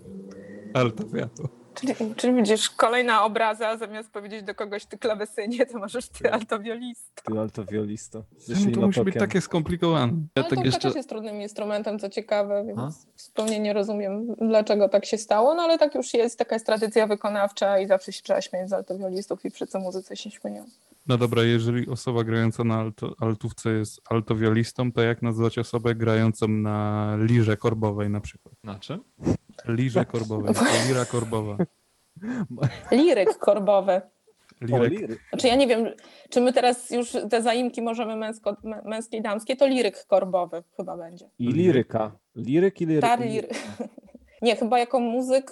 Altowiatu. 0.74 1.50
Czyli, 1.76 2.16
czyli 2.16 2.34
widzisz, 2.34 2.70
kolejna 2.70 3.24
obraza, 3.24 3.78
zamiast 3.78 4.12
powiedzieć 4.12 4.44
do 4.44 4.56
kogoś 4.56 4.86
ty 4.86 4.98
klawesynie, 4.98 5.66
to 5.66 5.80
możesz 5.80 6.10
ty 6.10 6.32
altowiolista. 6.32 7.22
Ty 7.26 7.40
altowiolisto. 7.40 8.24
Ze 8.38 8.56
Czemu 8.56 8.72
to 8.72 8.82
musi 8.82 9.02
być 9.02 9.16
takie 9.16 9.42
skomplikowane? 9.42 10.14
Ja 10.36 10.44
Ale 10.44 10.50
tak 10.50 10.60
to 10.60 10.66
jeszcze... 10.66 10.80
też 10.80 10.96
jest 10.96 11.10
trudnym 11.10 11.42
instrumentem, 11.42 12.00
co 12.00 12.10
ciekawe, 12.10 12.64
więc 12.68 12.80
A? 12.80 12.90
zupełnie 13.18 13.60
nie 13.60 13.74
rozumiem, 13.74 14.36
dlaczego 14.42 14.90
tak 14.90 15.06
się 15.06 15.18
stało, 15.18 15.56
no 15.56 15.64
ale 15.64 15.78
tak 15.78 15.96
już 15.96 16.14
jest, 16.14 16.40
taka 16.40 16.56
jest 16.56 16.66
tradycja 16.66 17.08
wykonawcza 17.08 17.80
i 17.80 17.88
zawsze 17.88 18.12
się 18.12 18.22
trzeba 18.22 18.42
śmiać 18.42 18.70
z 18.70 18.74
altowiolistów 18.74 19.46
i 19.46 19.50
wszyscy 19.50 19.80
muzycy 19.80 20.16
się 20.16 20.32
śmieją. 20.32 20.66
No 21.08 21.18
dobra, 21.18 21.44
jeżeli 21.44 21.88
osoba 21.88 22.24
grająca 22.24 22.64
na 22.64 22.80
alto, 22.80 23.16
altówce 23.20 23.70
jest 23.70 24.02
altowiolistą, 24.10 24.92
to 24.92 25.02
jak 25.02 25.22
nazwać 25.22 25.58
osobę 25.58 25.96
grającą 25.96 26.48
na 26.48 27.18
lirze 27.20 27.58
korbowej 27.58 28.10
na 28.10 28.22
przykład? 28.22 28.56
Na 28.64 28.80
czym? 28.80 29.04
Lirze 29.66 30.06
korbowej, 30.06 30.54
to 30.56 30.62
lira 30.88 31.06
korbowa. 31.06 31.58
Liryk 32.92 33.38
korbowy. 33.38 34.02
O, 34.62 34.66
Lirek, 34.66 34.92
liry. 34.92 35.18
Znaczy 35.30 35.48
ja 35.48 35.56
nie 35.56 35.68
wiem, 35.68 35.86
czy 36.30 36.42
my 36.42 36.54
teraz 36.54 36.90
już 36.92 37.12
te 37.30 37.42
zaimki 37.42 37.82
możemy 37.82 38.16
męsko, 38.16 38.52
mę- 38.64 38.82
męskie 38.86 39.18
i 39.18 39.22
damskie, 39.22 39.56
to 39.56 39.68
liryk 39.68 40.06
korbowy 40.06 40.64
chyba 40.78 40.98
będzie. 40.98 41.30
I 41.40 41.48
liryka. 41.48 42.12
Liryk 42.36 42.82
i 42.82 42.86
liryka. 42.86 43.16
Lir... 43.16 43.48
Nie, 44.42 44.56
chyba 44.56 44.80
jako 44.80 45.00
muzyk, 45.00 45.52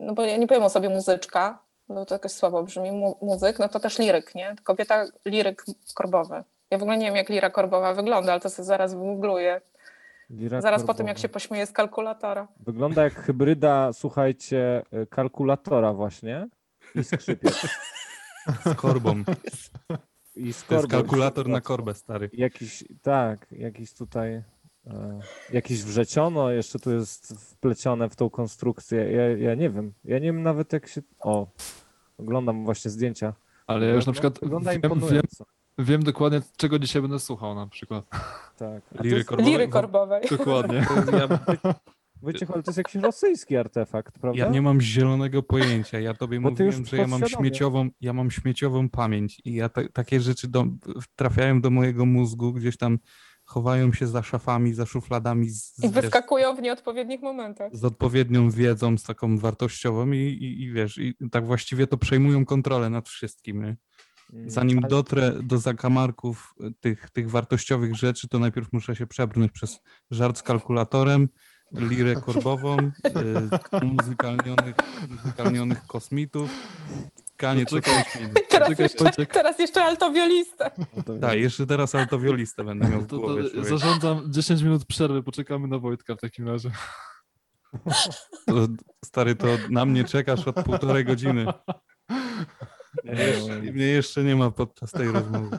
no 0.00 0.14
bo 0.14 0.22
ja 0.22 0.36
nie 0.36 0.46
powiem 0.46 0.62
o 0.62 0.70
sobie 0.70 0.88
muzyczka, 0.88 1.58
no 1.88 2.04
to 2.04 2.14
jakoś 2.14 2.32
słabo 2.32 2.62
brzmi, 2.62 2.92
mu, 2.92 3.18
muzyk, 3.22 3.58
no 3.58 3.68
to 3.68 3.80
też 3.80 3.98
liryk, 3.98 4.34
nie? 4.34 4.56
Kobieta, 4.64 5.04
liryk 5.24 5.64
korbowy. 5.94 6.44
Ja 6.70 6.78
w 6.78 6.82
ogóle 6.82 6.98
nie 6.98 7.06
wiem, 7.06 7.16
jak 7.16 7.28
lira 7.28 7.50
korbowa 7.50 7.94
wygląda, 7.94 8.32
ale 8.32 8.40
to 8.40 8.50
sobie 8.50 8.66
zaraz 8.66 8.94
wygoogluję. 8.94 9.60
Zaraz 10.58 10.84
po 10.84 10.94
tym, 10.94 11.06
jak 11.06 11.18
się 11.18 11.28
pośmieję 11.28 11.66
z 11.66 11.72
kalkulatora. 11.72 12.48
Wygląda 12.60 13.04
jak 13.04 13.14
hybryda, 13.14 13.92
słuchajcie, 13.92 14.82
y, 15.02 15.06
kalkulatora 15.06 15.92
właśnie 15.92 16.48
i 16.94 17.04
skrzypiec. 17.04 17.66
z 18.66 18.74
korbą. 18.74 19.24
I 20.36 20.54
To 20.68 20.74
jest 20.74 20.88
kalkulator 20.88 21.48
na 21.48 21.60
korbę, 21.60 21.94
stary. 21.94 22.30
Jakiś, 22.32 22.84
tak, 23.02 23.46
jakiś 23.50 23.94
tutaj, 23.94 24.42
e, 24.86 25.20
jakiś 25.52 25.82
wrzeciono 25.82 26.50
jeszcze 26.50 26.78
tu 26.78 26.92
jest 26.92 27.34
wplecione 27.38 28.08
w 28.08 28.16
tą 28.16 28.30
konstrukcję. 28.30 29.12
Ja, 29.12 29.28
ja 29.28 29.54
nie 29.54 29.70
wiem, 29.70 29.92
ja 30.04 30.18
nie 30.18 30.26
wiem 30.26 30.42
nawet 30.42 30.72
jak 30.72 30.88
się, 30.88 31.02
o, 31.20 31.46
oglądam 32.18 32.64
właśnie 32.64 32.90
zdjęcia. 32.90 33.34
Ale 33.66 33.86
ja 33.86 33.94
już 33.94 34.06
na 34.06 34.12
przykład 34.12 34.40
Wygląda 34.40 34.72
wiem, 34.72 34.80
wiem, 34.80 34.92
imponująco. 34.92 35.44
Wiem 35.78 36.02
dokładnie, 36.02 36.40
czego 36.56 36.78
dzisiaj 36.78 37.02
będę 37.02 37.18
słuchał 37.18 37.54
na 37.54 37.66
przykład. 37.66 38.04
Tak. 38.56 38.82
Liry 39.04 39.24
korbowej. 39.24 39.52
Liry 39.52 39.68
korbowej. 39.68 40.22
Dokładnie. 40.38 40.86
Ja, 41.12 41.38
Wojciech, 42.22 42.50
ale 42.50 42.62
to 42.62 42.70
jest 42.70 42.78
jakiś 42.78 43.02
rosyjski 43.08 43.56
artefakt, 43.56 44.18
prawda? 44.18 44.38
ja 44.38 44.50
nie 44.50 44.62
mam 44.62 44.80
zielonego 44.80 45.42
pojęcia. 45.42 46.00
Ja 46.00 46.14
tobie 46.14 46.40
Bo 46.40 46.50
mówiłem, 46.50 46.86
że 46.86 46.96
ja 46.96 47.06
mam 47.06 47.26
śmieciową, 47.26 47.88
ja 48.00 48.12
mam 48.12 48.30
śmieciową 48.30 48.88
pamięć 48.88 49.40
i 49.44 49.54
ja 49.54 49.68
ta, 49.68 49.88
takie 49.92 50.20
rzeczy 50.20 50.48
do, 50.48 50.64
trafiają 51.16 51.60
do 51.60 51.70
mojego 51.70 52.06
mózgu, 52.06 52.52
gdzieś 52.52 52.76
tam 52.76 52.98
chowają 53.44 53.92
się 53.92 54.06
za 54.06 54.22
szafami, 54.22 54.74
za 54.74 54.86
szufladami 54.86 55.50
z, 55.50 55.78
I 55.78 55.82
wiesz, 55.82 55.92
wyskakują 55.92 56.56
w 56.56 56.62
nieodpowiednich 56.62 57.22
momentach. 57.22 57.76
z 57.76 57.84
odpowiednią 57.84 58.50
wiedzą, 58.50 58.98
z 58.98 59.02
taką 59.02 59.38
wartościową 59.38 60.12
i, 60.12 60.18
i, 60.18 60.62
i 60.62 60.72
wiesz, 60.72 60.98
i 60.98 61.14
tak 61.30 61.46
właściwie 61.46 61.86
to 61.86 61.96
przejmują 61.96 62.44
kontrolę 62.44 62.90
nad 62.90 63.08
wszystkim. 63.08 63.62
Nie? 63.62 63.76
Zanim 64.46 64.78
ale- 64.78 64.88
dotrę 64.88 65.32
do 65.42 65.58
zakamarków 65.58 66.54
y, 66.60 66.72
tych, 66.80 67.10
tych 67.10 67.30
wartościowych 67.30 67.94
rzeczy, 67.96 68.28
to 68.28 68.38
najpierw 68.38 68.72
muszę 68.72 68.96
się 68.96 69.06
przebrnąć 69.06 69.52
przez 69.52 69.80
żart 70.10 70.38
z 70.38 70.42
kalkulatorem, 70.42 71.28
lirę 71.72 72.14
korbową, 72.14 72.76
y, 72.78 73.84
muzykalnionych, 73.86 74.74
muzykalnionych 75.08 75.86
kosmitów, 75.86 76.50
kanie 77.36 77.66
co 77.66 77.76
Czekaj. 77.76 78.04
Teraz 78.50 78.68
Czekaj, 78.68 78.84
jeszcze, 78.84 79.04
Wojciek. 79.04 79.32
teraz 79.32 79.58
jeszcze 79.58 79.84
altowiolista. 79.84 80.70
No 80.96 81.02
to- 81.02 81.18
Tak, 81.18 81.38
jeszcze 81.38 81.66
teraz 81.66 81.94
altowiolistę 81.94 82.64
będę 82.64 82.88
miał 82.88 83.00
w 83.00 83.06
To, 83.06 83.18
głowie. 83.18 83.42
to 83.42 83.50
człowiek. 83.50 83.68
zarządzam 83.68 84.32
10 84.32 84.62
minut 84.62 84.84
przerwy, 84.84 85.22
poczekamy 85.22 85.68
na 85.68 85.78
Wojtka 85.78 86.14
w 86.16 86.20
takim 86.20 86.48
razie. 86.48 86.70
To, 88.46 88.54
stary, 89.04 89.34
to 89.36 89.46
na 89.70 89.84
mnie 89.84 90.04
czekasz 90.04 90.48
od 90.48 90.56
półtorej 90.64 91.04
godziny. 91.04 91.46
Mnie 93.04 93.22
jeszcze, 93.24 93.58
mnie 93.72 93.86
jeszcze 93.86 94.24
nie 94.24 94.36
ma 94.36 94.50
podczas 94.50 94.92
tej 94.92 95.08
rozmowy. 95.12 95.58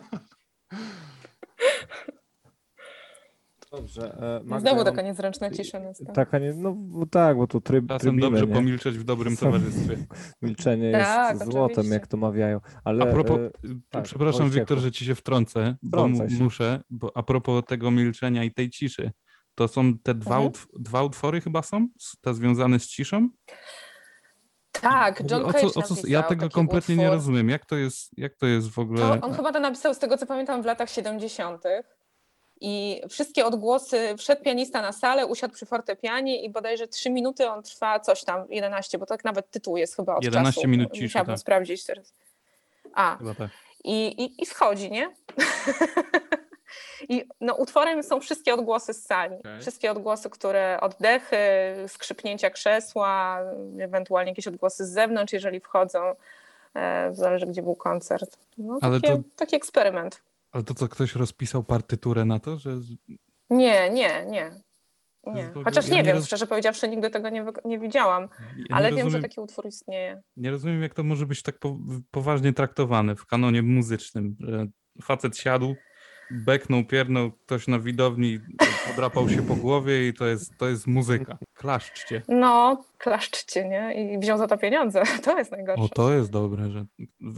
Dobrze. 3.71 4.17
e, 4.41 4.43
Magda, 4.43 4.59
Znowu 4.71 4.83
taka 4.85 5.01
niezręczna 5.01 5.51
cisza 5.51 5.79
nastała. 5.79 6.13
Taka 6.13 6.39
nie, 6.39 6.53
no 6.53 6.73
bo 6.73 7.05
tak, 7.05 7.37
bo 7.37 7.47
tu 7.47 7.61
tryb, 7.61 7.85
Czasem 7.87 7.99
trybimy, 7.99 8.21
dobrze 8.21 8.47
nie? 8.47 8.53
pomilczeć 8.53 8.97
w 8.97 9.03
dobrym 9.03 9.37
towarzystwie. 9.37 9.97
Milczenie 10.41 10.85
jest 10.87 10.99
Tak, 11.05 11.37
złotem, 11.37 11.63
oczywiście. 11.65 11.93
jak 11.93 12.07
to 12.07 12.17
mawiają. 12.17 12.59
Ale 12.83 13.09
A 13.09 13.13
propos, 13.13 13.39
e, 13.39 13.49
tak, 13.89 14.03
przepraszam. 14.03 14.49
Wiktor, 14.49 14.77
że 14.79 14.91
ci 14.91 15.05
się 15.05 15.15
wtrącę, 15.15 15.75
bo 15.83 16.07
się. 16.07 16.27
muszę, 16.43 16.81
bo 16.89 17.11
a 17.17 17.23
propos 17.23 17.63
tego 17.67 17.91
milczenia 17.91 18.43
i 18.43 18.51
tej 18.51 18.69
ciszy, 18.69 19.11
to 19.55 19.67
są 19.67 19.97
te 19.97 20.13
dwa, 20.15 20.35
Mhm. 20.35 20.51
utw- 20.51 20.67
dwa 20.79 21.03
utwory 21.03 21.41
chyba 21.41 21.61
są, 21.61 21.87
te 22.21 22.33
związane 22.33 22.79
z 22.79 22.87
ciszą? 22.87 23.29
Tak, 24.81 25.31
John 25.31 25.45
o 25.45 25.53
Cage 25.53 25.69
co, 25.69 25.79
o 25.79 25.83
co, 25.83 25.95
Ja 26.07 26.23
tego 26.23 26.49
kompletnie 26.49 26.95
nie 26.95 27.03
utwór. 27.03 27.15
rozumiem. 27.15 27.49
Jak 27.49 27.65
to 27.65 27.75
jest, 27.75 28.11
jak 28.17 28.35
to 28.35 28.45
jest 28.45 28.69
w 28.69 28.79
ogóle? 28.79 28.99
To 29.19 29.25
on 29.27 29.33
chyba 29.33 29.51
to 29.51 29.59
napisał, 29.59 29.93
z 29.93 29.99
tego 29.99 30.17
co 30.17 30.25
pamiętam, 30.25 30.61
w 30.61 30.65
latach 30.65 30.89
70. 30.89 31.63
I 32.61 33.01
wszystkie 33.09 33.45
odgłosy, 33.45 34.15
wszedł 34.17 34.43
pianista 34.43 34.81
na 34.81 34.91
salę, 34.91 35.25
usiadł 35.25 35.53
przy 35.53 35.65
fortepianie 35.65 36.43
i 36.43 36.49
bodajże 36.49 36.87
3 36.87 37.09
minuty 37.09 37.49
on 37.49 37.63
trwa 37.63 37.99
coś 37.99 38.23
tam, 38.23 38.45
11, 38.49 38.97
bo 38.97 39.05
tak 39.05 39.23
nawet 39.23 39.51
tytuł 39.51 39.77
jest 39.77 39.95
chyba 39.95 40.15
od 40.15 40.23
11 40.23 40.61
czasu. 40.61 40.67
minut 40.67 40.91
ciszy, 40.91 41.03
Musiałabym 41.03 41.35
tak. 41.35 41.39
sprawdzić 41.41 41.83
teraz. 41.85 42.13
A, 42.93 43.17
tak. 43.37 43.49
i, 43.83 44.07
i, 44.23 44.41
i 44.43 44.45
schodzi, 44.45 44.91
nie? 44.91 45.09
I 47.09 47.25
no, 47.41 47.53
utworem 47.55 48.03
są 48.03 48.19
wszystkie 48.19 48.53
odgłosy 48.53 48.93
z 48.93 49.05
sali. 49.05 49.35
Okej. 49.35 49.59
Wszystkie 49.61 49.91
odgłosy, 49.91 50.29
które 50.29 50.77
oddechy, 50.81 51.37
skrzypnięcia 51.87 52.49
krzesła, 52.49 53.39
ewentualnie 53.79 54.31
jakieś 54.31 54.47
odgłosy 54.47 54.85
z 54.85 54.89
zewnątrz, 54.89 55.33
jeżeli 55.33 55.59
wchodzą. 55.59 55.99
E, 56.75 57.09
zależy, 57.13 57.45
gdzie 57.45 57.61
był 57.61 57.75
koncert. 57.75 58.37
No, 58.57 58.79
Ale 58.81 59.01
takie, 59.01 59.13
to- 59.15 59.23
taki 59.35 59.55
eksperyment. 59.55 60.21
Ale 60.51 60.63
to 60.63 60.73
co, 60.73 60.87
ktoś 60.87 61.15
rozpisał 61.15 61.63
partyturę 61.63 62.25
na 62.25 62.39
to, 62.39 62.57
że... 62.57 62.69
Nie, 63.49 63.89
nie, 63.89 64.25
nie. 64.25 64.51
Nie. 65.27 65.43
w 65.43 65.49
ogóle- 65.49 65.65
Chociaż 65.65 65.87
ja 65.87 65.91
nie 65.91 65.97
nie 65.97 66.03
wiem, 66.07 66.15
roz- 66.17 66.25
szczerze 66.25 66.47
powiedziawszy, 66.47 66.87
nigdy 66.87 67.09
tego 67.09 67.29
nie, 67.29 67.45
nie 67.65 67.79
widziałam, 67.79 68.29
Ja 68.69 68.75
ale 68.75 68.91
nie 68.91 68.97
wiem, 68.97 68.97
że 68.97 69.03
rozumiem, 69.03 69.21
taki 69.21 69.41
utwór 69.41 69.65
istnieje. 69.67 70.21
Nie 70.37 70.51
rozumiem, 70.51 70.81
jak 70.81 70.93
to 70.93 71.03
może 71.03 71.25
być 71.25 71.43
tak 71.43 71.59
po, 71.59 71.77
poważnie 72.11 72.53
traktowane 72.53 73.15
w 73.15 73.25
kanonie 73.25 73.61
muzycznym, 73.61 74.35
że 74.39 74.65
facet 75.03 75.37
siadł, 75.37 75.75
beknął, 76.31 76.83
piernął, 76.83 77.31
ktoś 77.31 77.67
na 77.67 77.79
widowni 77.79 78.39
podrapał 78.87 79.29
się 79.29 79.41
po 79.41 79.55
głowie 79.55 80.07
i 80.07 80.13
to 80.13 80.25
jest, 80.25 80.57
to 80.57 80.67
jest 80.67 80.87
muzyka. 80.87 81.37
Klaszczcie. 81.53 82.21
No, 82.27 82.83
klaszczcie, 82.97 83.69
nie? 83.69 83.93
I 83.93 84.19
wziął 84.19 84.37
za 84.37 84.47
to 84.47 84.57
pieniądze. 84.57 85.03
To 85.25 85.37
jest 85.37 85.51
najgorsze. 85.51 85.83
O, 85.83 85.89
to 85.89 86.13
jest 86.13 86.31
dobre, 86.31 86.69
że 86.69 86.85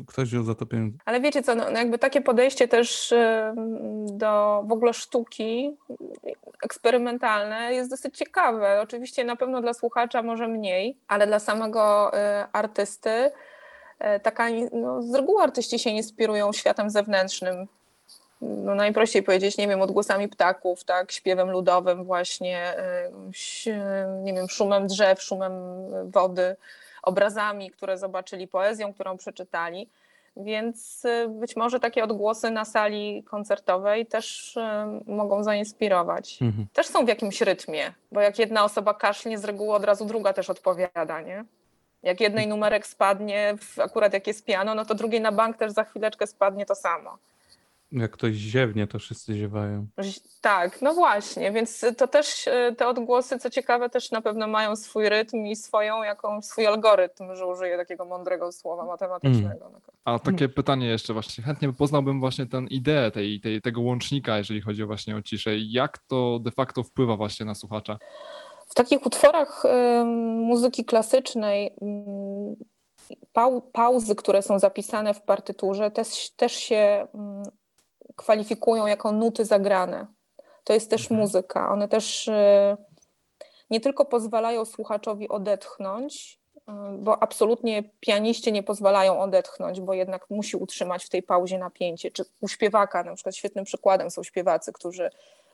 ktoś 0.07 0.29
wziął 0.29 0.43
za 0.43 0.55
to 0.55 0.65
pieniądze. 0.65 0.97
Ale 1.05 1.21
wiecie 1.21 1.43
co, 1.43 1.55
no, 1.55 1.63
no 1.71 1.79
jakby 1.79 1.99
takie 1.99 2.21
podejście 2.21 2.67
też 2.67 3.13
do 4.05 4.63
w 4.67 4.71
ogóle 4.71 4.93
sztuki 4.93 5.77
eksperymentalne 6.63 7.73
jest 7.73 7.89
dosyć 7.89 8.17
ciekawe. 8.17 8.81
Oczywiście 8.81 9.23
na 9.23 9.35
pewno 9.35 9.61
dla 9.61 9.73
słuchacza 9.73 10.21
może 10.21 10.47
mniej, 10.47 10.97
ale 11.07 11.27
dla 11.27 11.39
samego 11.39 12.13
y, 12.13 12.17
artysty 12.53 13.31
e, 13.99 14.19
taka, 14.19 14.47
no, 14.73 15.01
z 15.01 15.15
reguły 15.15 15.43
artyści 15.43 15.79
się 15.79 15.89
inspirują 15.89 16.53
światem 16.53 16.89
zewnętrznym. 16.89 17.67
No, 18.41 18.75
najprościej 18.75 19.23
powiedzieć, 19.23 19.57
nie 19.57 19.67
wiem, 19.67 19.81
odgłosami 19.81 20.27
ptaków, 20.27 20.83
tak, 20.83 21.11
śpiewem 21.11 21.51
ludowym 21.51 22.03
właśnie, 22.03 22.77
e, 22.77 23.11
nie 24.23 24.33
wiem, 24.33 24.49
szumem 24.49 24.87
drzew, 24.87 25.21
szumem 25.21 25.53
wody, 26.11 26.55
obrazami, 27.03 27.71
które 27.71 27.97
zobaczyli, 27.97 28.47
poezją, 28.47 28.93
którą 28.93 29.17
przeczytali. 29.17 29.89
Więc 30.37 31.05
y, 31.05 31.27
być 31.29 31.55
może 31.55 31.79
takie 31.79 32.03
odgłosy 32.03 32.51
na 32.51 32.65
sali 32.65 33.23
koncertowej 33.23 34.05
też 34.05 34.57
y, 34.57 34.61
mogą 35.11 35.43
zainspirować. 35.43 36.39
Mhm. 36.41 36.67
Też 36.73 36.87
są 36.87 37.05
w 37.05 37.07
jakimś 37.07 37.41
rytmie, 37.41 37.93
bo 38.11 38.21
jak 38.21 38.39
jedna 38.39 38.63
osoba 38.63 38.93
kaszlnie, 38.93 39.37
z 39.37 39.45
reguły 39.45 39.75
od 39.75 39.83
razu 39.83 40.05
druga 40.05 40.33
też 40.33 40.49
odpowiada, 40.49 41.21
nie? 41.21 41.45
Jak 42.03 42.21
jednej 42.21 42.47
numerek 42.47 42.87
spadnie, 42.87 43.55
akurat 43.77 44.13
jak 44.13 44.27
jest 44.27 44.45
piano, 44.45 44.75
no 44.75 44.85
to 44.85 44.95
drugiej 44.95 45.21
na 45.21 45.31
bank 45.31 45.57
też 45.57 45.71
za 45.71 45.83
chwileczkę 45.83 46.27
spadnie 46.27 46.65
to 46.65 46.75
samo. 46.75 47.17
Jak 47.91 48.11
ktoś 48.11 48.33
ziewnie, 48.33 48.87
to 48.87 48.99
wszyscy 48.99 49.35
ziewają. 49.35 49.87
Tak, 50.41 50.81
no 50.81 50.93
właśnie, 50.93 51.51
więc 51.51 51.85
to 51.97 52.07
też 52.07 52.47
y, 52.47 52.75
te 52.77 52.87
odgłosy, 52.87 53.39
co 53.39 53.49
ciekawe, 53.49 53.89
też 53.89 54.11
na 54.11 54.21
pewno 54.21 54.47
mają 54.47 54.75
swój 54.75 55.09
rytm 55.09 55.45
i 55.45 55.55
swoją 55.55 56.03
jakąś 56.03 56.45
swój 56.45 56.67
algorytm, 56.67 57.35
że 57.35 57.45
użyję 57.45 57.77
takiego 57.77 58.05
mądrego 58.05 58.51
słowa 58.51 58.85
matematycznego. 58.85 59.71
A 60.05 60.19
takie 60.19 60.49
pytanie 60.49 60.87
jeszcze 60.87 61.13
właśnie, 61.13 61.43
chętnie 61.43 61.73
poznałbym 61.73 62.19
właśnie 62.19 62.45
tę 62.45 62.61
ideę 62.69 63.11
tej, 63.11 63.39
tej, 63.41 63.61
tego 63.61 63.81
łącznika, 63.81 64.37
jeżeli 64.37 64.61
chodzi 64.61 64.85
właśnie 64.85 65.15
o 65.15 65.21
ciszę. 65.21 65.57
Jak 65.57 65.97
to 65.97 66.39
de 66.39 66.51
facto 66.51 66.83
wpływa 66.83 67.17
właśnie 67.17 67.45
na 67.45 67.55
słuchacza? 67.55 67.97
W 68.67 68.73
takich 68.75 69.05
utworach 69.05 69.63
ym, 69.65 70.07
muzyki 70.39 70.85
klasycznej 70.85 71.75
pau, 73.33 73.61
pauzy, 73.61 74.15
które 74.15 74.41
są 74.41 74.59
zapisane 74.59 75.13
w 75.13 75.21
partyturze, 75.21 75.91
też, 75.91 76.29
też 76.29 76.53
się 76.53 77.07
ym, 77.15 77.43
kwalifikują 78.17 78.87
jako 78.87 79.11
nuty 79.11 79.45
zagrane. 79.45 80.07
To 80.63 80.73
jest 80.73 80.89
też 80.89 81.01
Mhm. 81.01 81.21
muzyka. 81.21 81.71
One 81.71 81.87
też 81.87 82.27
y, 82.27 82.77
nie 83.69 83.81
tylko 83.81 84.05
pozwalają 84.05 84.65
słuchaczowi 84.65 85.29
odetchnąć, 85.29 86.39
y, 86.57 86.61
bo 86.97 87.23
absolutnie 87.23 87.83
pianiście 87.99 88.51
nie 88.51 88.63
pozwalają 88.63 89.19
odetchnąć, 89.21 89.81
bo 89.81 89.93
jednak 89.93 90.29
musi 90.29 90.57
utrzymać 90.57 91.05
w 91.05 91.09
tej 91.09 91.23
pauzie 91.23 91.57
napięcie. 91.57 92.11
Czy 92.11 92.25
u 92.41 92.47
śpiewaka, 92.47 93.03
na 93.03 93.15
przykład 93.15 93.35
świetnym 93.35 93.65
przykładem 93.65 94.11
są 94.11 94.23
śpiewacy, 94.23 94.73
którzy 94.73 95.09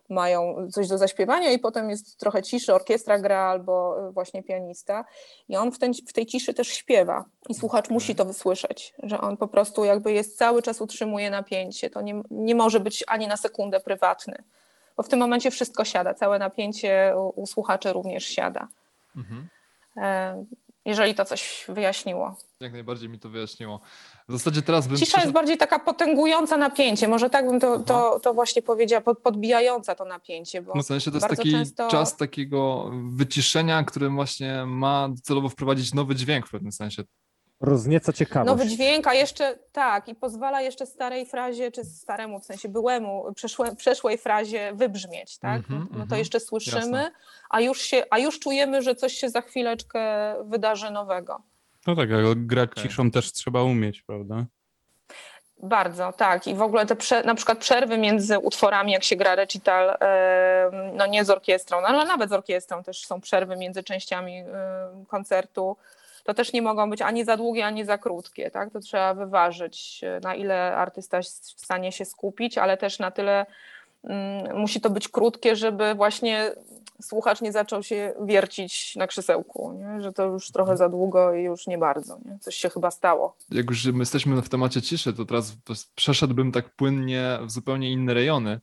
mają 0.10 0.68
coś 0.72 0.88
do 0.88 0.98
zaśpiewania 0.98 1.52
i 1.52 1.60
potem 1.60 1.90
jest 1.90 2.20
trochę 2.20 2.44
ciszy, 2.44 2.74
orkiestra 2.74 3.20
gra 3.20 3.40
albo 3.40 4.08
y, 4.10 4.12
właśnie 4.12 4.44
pianista 4.44 5.06
i 5.50 5.58
on 5.58 5.72
w, 5.72 5.80
ten, 5.80 5.94
w 6.08 6.14
tej 6.14 6.26
ciszy 6.26 6.54
też 6.54 6.68
śpiewa 6.68 7.26
i 7.50 7.54
słuchacz 7.54 7.90
musi 7.90 8.16
to 8.16 8.26
wysłyszeć, 8.26 8.94
że 9.04 9.22
on 9.22 9.38
po 9.38 9.48
prostu 9.48 9.86
jakby 9.86 10.12
jest 10.12 10.38
cały 10.38 10.62
czas 10.62 10.82
utrzymuje 10.82 11.30
napięcie, 11.30 11.90
to 11.90 12.02
nie, 12.02 12.22
nie 12.32 12.56
może 12.56 12.80
być 12.80 13.04
ani 13.08 13.28
na 13.28 13.38
sekundę 13.38 13.80
prywatny, 13.80 14.44
bo 14.98 15.04
w 15.04 15.10
tym 15.10 15.20
momencie 15.20 15.52
wszystko 15.52 15.86
siada, 15.86 16.14
całe 16.14 16.40
napięcie 16.40 17.14
u, 17.18 17.42
u 17.42 17.48
słuchaczy 17.48 17.94
również 17.94 18.26
siada. 18.26 18.68
Mhm. 19.16 19.48
E, 19.98 20.46
Jeżeli 20.86 21.16
to 21.16 21.26
coś 21.26 21.66
wyjaśniło. 21.70 22.36
Jak 22.60 22.74
najbardziej 22.74 23.10
mi 23.10 23.20
to 23.20 23.30
wyjaśniło. 23.30 23.80
W 24.30 24.32
zasadzie 24.32 24.62
teraz 24.62 24.88
bym 24.88 24.98
Cisza 24.98 25.06
jest 25.06 25.14
przeszedł- 25.18 25.34
bardziej 25.34 25.58
taka 25.58 25.80
potęgująca 25.80 26.58
napięcie, 26.58 27.08
może 27.08 27.30
tak 27.30 27.50
bym 27.50 27.60
to, 27.60 27.80
to, 27.80 28.20
to 28.20 28.34
właśnie 28.34 28.62
powiedziała, 28.62 29.02
pod- 29.02 29.20
podbijająca 29.20 29.96
to 29.96 30.06
napięcie, 30.06 30.62
bo 30.62 30.74
No 30.76 30.84
w 30.84 30.86
sensie 30.86 31.12
to 31.12 31.18
jest 31.18 31.28
bardzo 31.28 31.44
taki 31.44 31.52
często... 31.52 31.88
czas 31.88 32.18
takiego 32.18 32.92
wyciszenia, 33.10 33.84
który 33.84 34.10
właśnie 34.10 34.66
ma 34.66 35.10
celowo 35.24 35.50
wprowadzić 35.50 35.94
nowy 35.94 36.16
dźwięk 36.16 36.48
w 36.48 36.52
pewnym 36.52 36.72
sensie. 36.72 37.04
Roznieca 37.62 38.14
ciekawość. 38.14 38.48
Nowy 38.48 38.68
dźwięk, 38.68 39.08
a 39.08 39.14
jeszcze 39.14 39.60
tak, 39.72 40.10
i 40.10 40.16
pozwala 40.16 40.62
jeszcze 40.62 40.86
starej 40.86 41.26
frazie, 41.26 41.72
czy 41.72 41.86
staremu, 41.86 42.40
w 42.40 42.46
sensie 42.46 42.70
byłemu, 42.70 43.26
przeszłe, 43.36 43.76
przeszłej 43.76 44.18
frazie 44.18 44.74
wybrzmieć, 44.76 45.38
tak? 45.38 45.58
Mhm, 45.58 45.80
no, 45.80 45.86
no 45.92 45.98
to 45.98 46.02
mhm. 46.02 46.20
jeszcze 46.20 46.40
słyszymy, 46.40 46.80
Jasne. 46.80 47.12
a 47.50 47.62
już, 47.62 47.82
się, 47.82 48.04
a 48.12 48.20
już 48.20 48.40
czujemy, 48.40 48.82
że 48.82 48.96
coś 48.96 49.14
się 49.14 49.30
za 49.30 49.42
chwileczkę 49.42 50.02
wydarzy 50.46 50.92
nowego. 50.92 51.42
No 51.88 51.96
tak, 51.96 52.12
ale 52.12 52.36
grać 52.36 52.72
Okej. 52.72 52.84
ciszą 52.84 53.12
też 53.12 53.32
trzeba 53.32 53.64
umieć, 53.64 54.02
prawda? 54.02 54.46
Bardzo, 55.64 56.12
tak. 56.12 56.48
I 56.48 56.56
w 56.56 56.62
ogóle 56.62 56.86
te 56.86 56.96
prze, 56.96 57.24
na 57.24 57.36
przykład 57.36 57.58
przerwy 57.58 57.98
między 57.98 58.40
utworami, 58.40 58.92
jak 58.92 59.04
się 59.04 59.16
gra 59.16 59.36
recital, 59.36 59.98
no 60.94 61.06
nie 61.06 61.26
z 61.26 61.30
orkiestrą, 61.30 61.82
no 61.82 61.88
ale 61.88 62.06
nawet 62.06 62.30
z 62.30 62.34
orkiestrą 62.34 62.84
też 62.84 63.06
są 63.06 63.22
przerwy 63.22 63.56
między 63.56 63.84
częściami 63.84 64.44
koncertu. 65.08 65.78
To 66.24 66.34
też 66.34 66.54
nie 66.54 66.62
mogą 66.62 66.90
być 66.90 67.02
ani 67.02 67.26
za 67.26 67.38
długie, 67.38 67.66
ani 67.66 67.86
za 67.86 67.98
krótkie, 67.98 68.52
tak? 68.52 68.72
To 68.74 68.80
trzeba 68.80 69.14
wyważyć, 69.14 70.02
na 70.22 70.36
ile 70.36 70.76
artysta 70.76 71.18
jest 71.18 71.46
w 71.46 71.66
stanie 71.66 71.92
się 71.92 72.06
skupić, 72.06 72.58
ale 72.58 72.78
też 72.78 73.00
na 73.00 73.12
tyle 73.12 73.46
musi 74.56 74.82
to 74.82 74.90
być 74.90 75.08
krótkie, 75.08 75.56
żeby 75.56 75.96
właśnie 75.96 76.52
słuchacz 77.02 77.42
nie 77.42 77.52
zaczął 77.52 77.84
się 77.84 78.14
wiercić 78.26 78.96
na 78.96 79.08
krzesełku, 79.08 79.74
nie? 79.74 80.02
że 80.02 80.14
to 80.14 80.26
już 80.26 80.52
trochę 80.52 80.78
za 80.78 80.90
długo 80.90 81.34
i 81.34 81.44
już 81.44 81.68
nie 81.68 81.78
bardzo. 81.78 82.20
Nie? 82.26 82.40
Coś 82.40 82.56
się 82.56 82.70
chyba 82.70 82.92
stało. 82.92 83.38
Jak 83.52 83.70
już 83.70 83.86
my 83.86 84.00
jesteśmy 84.00 84.42
w 84.42 84.50
temacie 84.50 84.82
ciszy, 84.82 85.14
to 85.14 85.26
teraz 85.26 85.58
przeszedłbym 85.96 86.52
tak 86.52 86.76
płynnie 86.76 87.40
w 87.46 87.52
zupełnie 87.52 87.92
inne 87.92 88.14
rejony, 88.14 88.60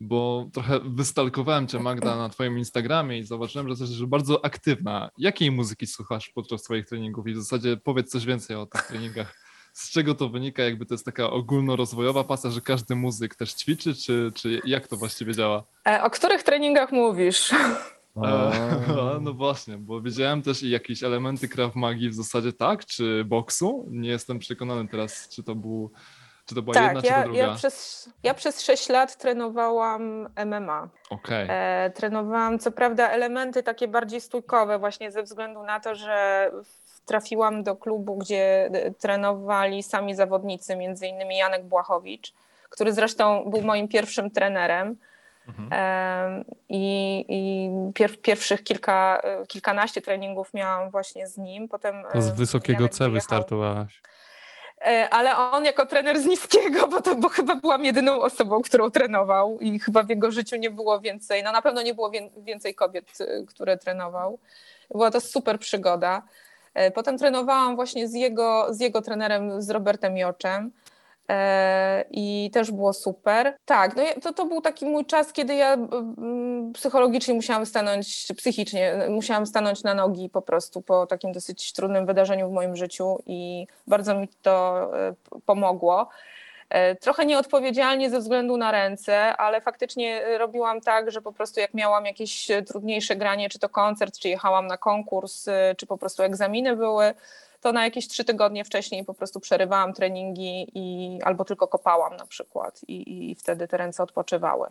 bo 0.00 0.48
trochę 0.52 0.80
wystalkowałem 0.80 1.66
cię 1.66 1.78
Magda 1.78 2.16
na 2.16 2.28
twoim 2.28 2.58
Instagramie 2.58 3.18
i 3.18 3.24
zauważyłem, 3.24 3.68
że 3.68 3.84
jesteś 3.84 4.06
bardzo 4.06 4.44
aktywna. 4.44 5.10
Jakiej 5.18 5.50
muzyki 5.50 5.86
słuchasz 5.86 6.30
podczas 6.34 6.62
swoich 6.62 6.86
treningów 6.86 7.26
i 7.26 7.34
w 7.34 7.36
zasadzie 7.36 7.76
powiedz 7.76 8.10
coś 8.10 8.26
więcej 8.26 8.56
o 8.56 8.66
tych 8.66 8.82
treningach. 8.82 9.43
Z 9.74 9.90
czego 9.90 10.14
to 10.14 10.28
wynika? 10.28 10.62
Jakby 10.62 10.86
to 10.86 10.94
jest 10.94 11.04
taka 11.04 11.30
ogólnorozwojowa 11.30 12.24
pasja, 12.24 12.50
że 12.50 12.60
każdy 12.60 12.94
muzyk 12.96 13.34
też 13.34 13.52
ćwiczy, 13.54 13.94
czy, 13.94 14.32
czy 14.34 14.60
jak 14.64 14.88
to 14.88 14.96
właściwie 14.96 15.34
działa? 15.34 15.64
E, 15.88 16.02
O 16.02 16.10
których 16.10 16.42
treningach 16.42 16.92
mówisz? 16.92 17.52
E, 17.52 18.52
no 19.20 19.32
właśnie, 19.32 19.76
bo 19.78 20.00
widziałem 20.00 20.42
też 20.42 20.62
i 20.62 20.70
jakieś 20.70 21.02
elementy 21.02 21.48
Krav 21.48 21.70
Magi 21.74 22.08
w 22.08 22.14
zasadzie 22.14 22.52
tak, 22.52 22.86
czy 22.86 23.24
boksu. 23.24 23.86
Nie 23.90 24.08
jestem 24.08 24.38
przekonany 24.38 24.88
teraz, 24.88 25.28
czy 25.28 25.42
to 25.42 25.54
był, 25.54 25.90
czy 26.46 26.54
to 26.54 26.62
była 26.62 26.76
jedna, 26.82 27.02
tak, 27.02 27.02
czy 27.02 27.08
to 27.08 27.18
ja, 27.18 27.24
druga. 27.24 27.38
ja, 27.38 27.54
przez, 27.54 28.08
ja 28.22 28.34
przez 28.34 28.62
6 28.62 28.88
lat 28.88 29.18
trenowałam 29.18 30.28
MMA. 30.46 30.88
Okej. 31.10 31.46
E, 31.50 31.90
trenowałam 31.94 32.58
co 32.58 32.72
prawda 32.72 33.08
elementy 33.08 33.62
takie 33.62 33.88
bardziej 33.88 34.20
stójkowe, 34.20 34.78
właśnie 34.78 35.10
ze 35.10 35.22
względu 35.22 35.62
na 35.62 35.80
to, 35.80 35.94
że 35.94 36.50
trafiłam 37.06 37.62
do 37.62 37.76
klubu, 37.76 38.16
gdzie 38.16 38.70
e, 38.72 38.90
trenowali 38.90 39.82
sami 39.82 40.14
zawodnicy, 40.14 40.76
między 40.76 41.06
innymi 41.06 41.36
Janek 41.36 41.64
Błachowicz, 41.64 42.32
który 42.70 42.92
zresztą 42.92 43.50
był 43.50 43.62
moim 43.62 43.88
pierwszym 43.88 44.30
trenerem. 44.30 44.96
Mhm. 45.48 46.44
I, 46.68 47.24
i 47.28 47.70
pier, 47.94 48.20
pierwszych 48.20 48.64
kilka, 48.64 49.20
e, 49.24 49.46
kilkanaście 49.46 50.02
treningów 50.02 50.54
miałam 50.54 50.90
właśnie 50.90 51.26
z 51.26 51.38
nim. 51.38 51.68
Potem 51.68 51.94
To 52.12 52.22
z 52.22 52.28
em, 52.28 52.34
wysokiego 52.34 52.78
Janek 52.80 52.94
C 52.94 53.10
wystartowałaś. 53.10 54.02
E, 54.86 55.08
Ale 55.10 55.36
on 55.36 55.64
jako 55.64 55.86
trener 55.86 56.20
z 56.20 56.26
niskiego, 56.26 56.88
bo, 56.88 57.02
to, 57.02 57.14
bo 57.14 57.28
chyba 57.28 57.54
byłam 57.56 57.84
jedyną 57.84 58.20
osobą, 58.20 58.62
którą 58.62 58.90
trenował 58.90 59.58
i 59.60 59.78
chyba 59.78 60.02
w 60.02 60.08
jego 60.08 60.30
życiu 60.30 60.56
nie 60.56 60.70
było 60.70 61.00
więcej, 61.00 61.42
no 61.42 61.52
na 61.52 61.62
pewno 61.62 61.82
nie 61.82 61.94
było 61.94 62.10
wię- 62.10 62.30
więcej 62.36 62.74
kobiet, 62.74 63.04
które 63.48 63.76
trenował. 63.78 64.38
Była 64.90 65.10
to 65.10 65.20
super 65.20 65.58
przygoda. 65.58 66.22
E, 66.74 66.90
Potem 66.90 67.18
trenowałam 67.18 67.76
właśnie 67.76 68.08
z 68.08 68.14
jego, 68.14 68.66
z 68.74 68.80
jego 68.80 69.02
trenerem, 69.02 69.62
z 69.62 69.70
Robertem 69.70 70.16
Joczem. 70.16 70.70
E, 71.28 72.04
I 72.10 72.50
też 72.52 72.70
było 72.70 72.92
super. 72.92 73.56
Tak, 73.64 73.96
no 73.96 74.02
to, 74.22 74.32
to 74.32 74.46
był 74.46 74.60
taki 74.60 74.86
mój 74.86 75.04
czas, 75.06 75.32
kiedy 75.32 75.54
ja 75.54 75.76
psychologicznie 76.74 77.34
musiałam 77.34 77.66
stanąć, 77.66 78.26
psychicznie 78.36 79.06
musiałam 79.08 79.46
stanąć 79.46 79.82
na 79.82 79.94
nogi 79.94 80.30
po 80.30 80.42
prostu 80.42 80.82
po 80.82 81.06
takim 81.06 81.32
dosyć 81.32 81.72
trudnym 81.72 82.06
wydarzeniu 82.06 82.48
w 82.48 82.52
moim 82.52 82.76
życiu 82.76 83.18
i 83.26 83.66
bardzo 83.86 84.14
mi 84.14 84.28
to 84.42 84.90
e, 85.08 85.14
pomogło. 85.46 86.08
E, 86.68 86.96
Trochę 86.96 87.26
nieodpowiedzialnie 87.26 88.10
ze 88.10 88.18
względu 88.20 88.56
na 88.56 88.72
ręce, 88.72 89.36
ale 89.36 89.60
faktycznie 89.60 90.26
e, 90.26 90.38
robiłam 90.38 90.80
tak, 90.80 91.10
że 91.10 91.22
po 91.22 91.32
prostu 91.32 91.60
jak 91.60 91.74
miałam 91.74 92.06
jakieś 92.06 92.50
e, 92.50 92.62
trudniejsze 92.62 93.16
granie, 93.16 93.48
czy 93.48 93.58
to 93.58 93.68
koncert, 93.68 94.18
czy 94.18 94.28
jechałam 94.28 94.66
na 94.66 94.76
konkurs, 94.76 95.46
czy 95.76 95.86
po 95.86 95.98
prostu 95.98 96.22
egzaminy 96.22 96.76
były, 96.76 97.14
to 97.60 97.72
na 97.72 97.84
jakieś 97.84 98.08
trzy 98.08 98.24
tygodnie 98.24 98.64
wcześniej 98.64 99.04
po 99.04 99.14
prostu 99.14 99.40
przerywałam 99.40 99.92
treningi 99.92 100.66
i 100.74 101.18
albo 101.22 101.44
tylko 101.44 101.68
kopałam 101.68 102.16
na 102.16 102.26
przykład 102.26 102.80
i, 102.88 103.30
i 103.30 103.34
wtedy 103.34 103.68
te 103.68 103.76
ręce 103.76 104.02
odpoczywały. 104.02 104.68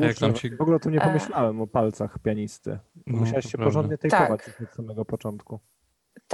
Jak 0.00 0.16
tam 0.16 0.36
się... 0.36 0.48
W 0.56 0.60
ogóle 0.60 0.80
tym 0.80 0.92
nie 0.92 0.98
E. 1.02 1.04
pomyślałem, 1.04 1.60
o 1.60 1.66
palcach 1.66 2.18
pianisty. 2.18 2.78
No, 3.06 3.18
Musiałeś 3.18 3.44
się 3.44 3.50
prawda. 3.50 3.64
porządnie 3.64 3.98
tejpować 3.98 4.40
już 4.46 4.68
od 4.68 4.74
samego 4.74 5.04
początku. 5.04 5.58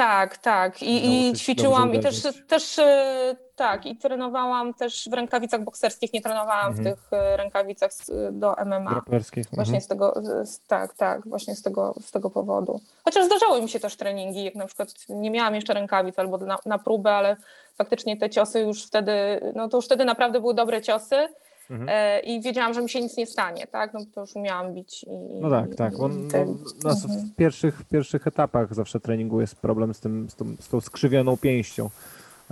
Tak, 0.01 0.39
tak. 0.39 0.83
I, 0.83 1.07
i 1.07 1.25
Nauczyć 1.25 1.43
ćwiczyłam 1.43 1.95
i 1.95 2.01
też, 2.01 2.23
też, 2.49 2.79
e, 2.79 3.37
tak, 3.57 3.87
i 3.87 3.97
trenowałam 3.97 4.75
też 4.75 5.09
w 5.11 5.13
rękawicach 5.13 5.65
bokserskich, 5.65 6.13
nie 6.13 6.21
trenowałam 6.21 6.67
Mhm. 6.67 6.85
w 6.85 6.91
tych 6.91 7.13
e, 7.13 7.37
rękawicach 7.37 7.91
do 8.33 8.55
MMA. 8.65 8.91
Graperskich. 8.91 9.47
Właśnie 9.53 9.75
Mhm. 9.75 9.81
z 9.81 9.87
tego, 9.87 10.15
z, 10.45 10.61
tak, 10.67 10.95
tak, 10.95 11.29
właśnie 11.29 11.57
z 11.57 11.63
tego, 11.63 11.95
z 12.01 12.11
tego 12.11 12.31
powodu. 12.31 12.81
Chociaż 13.05 13.25
zdarzały 13.27 13.63
mi 13.63 13.69
się 13.69 13.81
też 13.81 13.97
treningi, 13.97 14.45
jak 14.45 14.55
na 14.55 14.67
przykład 14.67 14.89
nie 15.09 15.31
miałam 15.31 15.55
jeszcze 15.55 15.75
rękawic 15.75 16.19
albo 16.19 16.39
na, 16.39 16.59
na 16.67 16.79
próbę, 16.79 17.13
ale 17.13 17.37
faktycznie 17.75 18.17
te 18.17 18.31
ciosy 18.31 18.61
już 18.61 18.87
wtedy, 18.87 19.13
no 19.57 19.69
to 19.69 19.77
już 19.79 19.87
wtedy 19.87 20.05
naprawdę 20.05 20.41
były 20.41 20.55
dobre 20.55 20.83
ciosy 20.83 21.29
Mhm. 21.71 21.89
e, 21.93 22.21
i 22.21 22.41
wiedziałam, 22.43 22.75
że 22.75 22.83
mi 22.83 22.91
się 22.91 23.01
nic 23.01 23.17
nie 23.17 23.27
stanie, 23.27 23.67
tak, 23.67 23.95
no 23.95 24.01
to 24.15 24.21
już 24.21 24.37
umiałam 24.37 24.75
bić. 24.75 25.03
I, 25.03 25.41
No 25.41 25.51
tak, 25.51 25.75
tak. 25.75 25.93
i 25.93 25.97
On, 25.97 26.29
te- 26.29 26.47
no, 26.47 26.55
nas 26.85 27.05
mhm. 27.05 27.27
w 27.29 27.35
pierwszych, 27.35 27.79
w 27.79 27.85
pierwszych 27.85 28.27
etapach 28.27 28.75
zawsze 28.75 29.01
treningu 29.01 29.41
jest 29.41 29.57
problem 29.57 29.95
z, 29.95 30.01
tym, 30.01 30.31
z, 30.31 30.37
tą, 30.37 30.57
z 30.61 30.69
tą 30.69 30.81
skrzywioną 30.81 31.37
pięścią. 31.37 31.91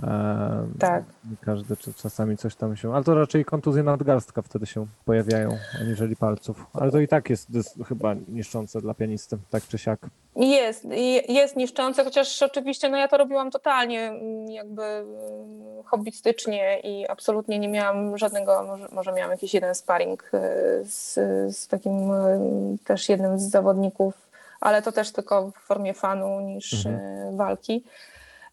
E, 0.03 0.67
Tak. 0.79 1.03
Każdy 1.41 1.75
czasami 1.77 2.37
coś 2.37 2.55
tam 2.55 2.75
się. 2.75 2.93
Ale 2.95 3.03
to 3.03 3.15
raczej 3.15 3.45
kontuzje 3.45 3.83
nadgarstka 3.83 4.41
wtedy 4.41 4.65
się 4.65 4.85
pojawiają, 5.05 5.57
aniżeli 5.81 6.15
palców. 6.15 6.65
Ale 6.73 6.91
to 6.91 6.99
i 6.99 7.07
tak 7.07 7.29
jest, 7.29 7.47
chyba 7.87 8.15
niszczące 8.27 8.81
dla 8.81 8.93
pianisty, 8.93 9.37
tak 9.49 9.63
czy 9.67 9.77
siak. 9.77 9.99
Jest, 10.35 10.87
jest 11.29 11.55
niszczące, 11.55 12.03
chociaż 12.03 12.41
oczywiście 12.41 12.89
no 12.89 12.97
ja 12.97 13.07
to 13.07 13.17
robiłam 13.17 13.51
totalnie 13.51 14.01
mm, 14.07 14.51
jakby 14.51 14.83
mm, 14.83 15.83
hobbystycznie 15.85 16.79
i 16.79 17.07
absolutnie 17.07 17.59
nie 17.59 17.67
miałam 17.67 18.17
żadnego, 18.17 18.63
może, 18.67 18.87
może 18.91 19.11
miałam 19.13 19.31
jakiś 19.31 19.53
jeden 19.53 19.75
sparring 19.75 20.23
e, 20.33 20.39
z, 20.83 21.13
z 21.57 21.67
takim 21.67 22.11
e, 22.11 22.39
też 22.85 23.09
jednym 23.09 23.39
z 23.39 23.49
zawodników, 23.49 24.13
ale 24.61 24.81
to 24.81 24.91
też 24.91 25.11
tylko 25.11 25.51
w 25.51 25.57
formie 25.57 25.93
fanu 25.93 26.41
niż 26.41 26.85
e, 26.85 27.31
walki. 27.35 27.83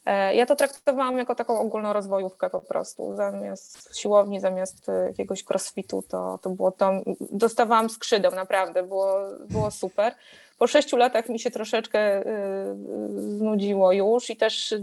E, 0.07 0.35
Ja 0.35 0.47
to 0.47 0.57
traktowałam 0.57 1.19
jako 1.19 1.35
taką 1.35 1.61
ogólną 1.61 1.93
rozwojówkę 1.93 2.51
po 2.51 2.61
prostu. 2.61 3.17
Zamiast 3.17 3.99
siłowni, 3.99 4.41
zamiast 4.41 4.89
e, 4.89 5.07
jakiegoś 5.07 5.45
crossfitu, 5.51 6.03
to, 6.09 6.39
to 6.43 6.51
było 6.51 6.73
to. 6.73 6.93
Dostawałam 7.21 7.91
skrzydeł, 7.91 8.33
naprawdę, 8.33 8.83
było, 8.83 9.19
było 9.49 9.71
super. 9.71 10.13
Po 10.59 10.67
sześciu 10.67 10.97
latach 10.97 11.29
mi 11.29 11.41
się 11.41 11.51
troszeczkę 11.51 12.21
y, 12.21 12.27
znudziło 13.37 13.93
już 13.93 14.31
i 14.31 14.37
też 14.37 14.73
y, 14.73 14.83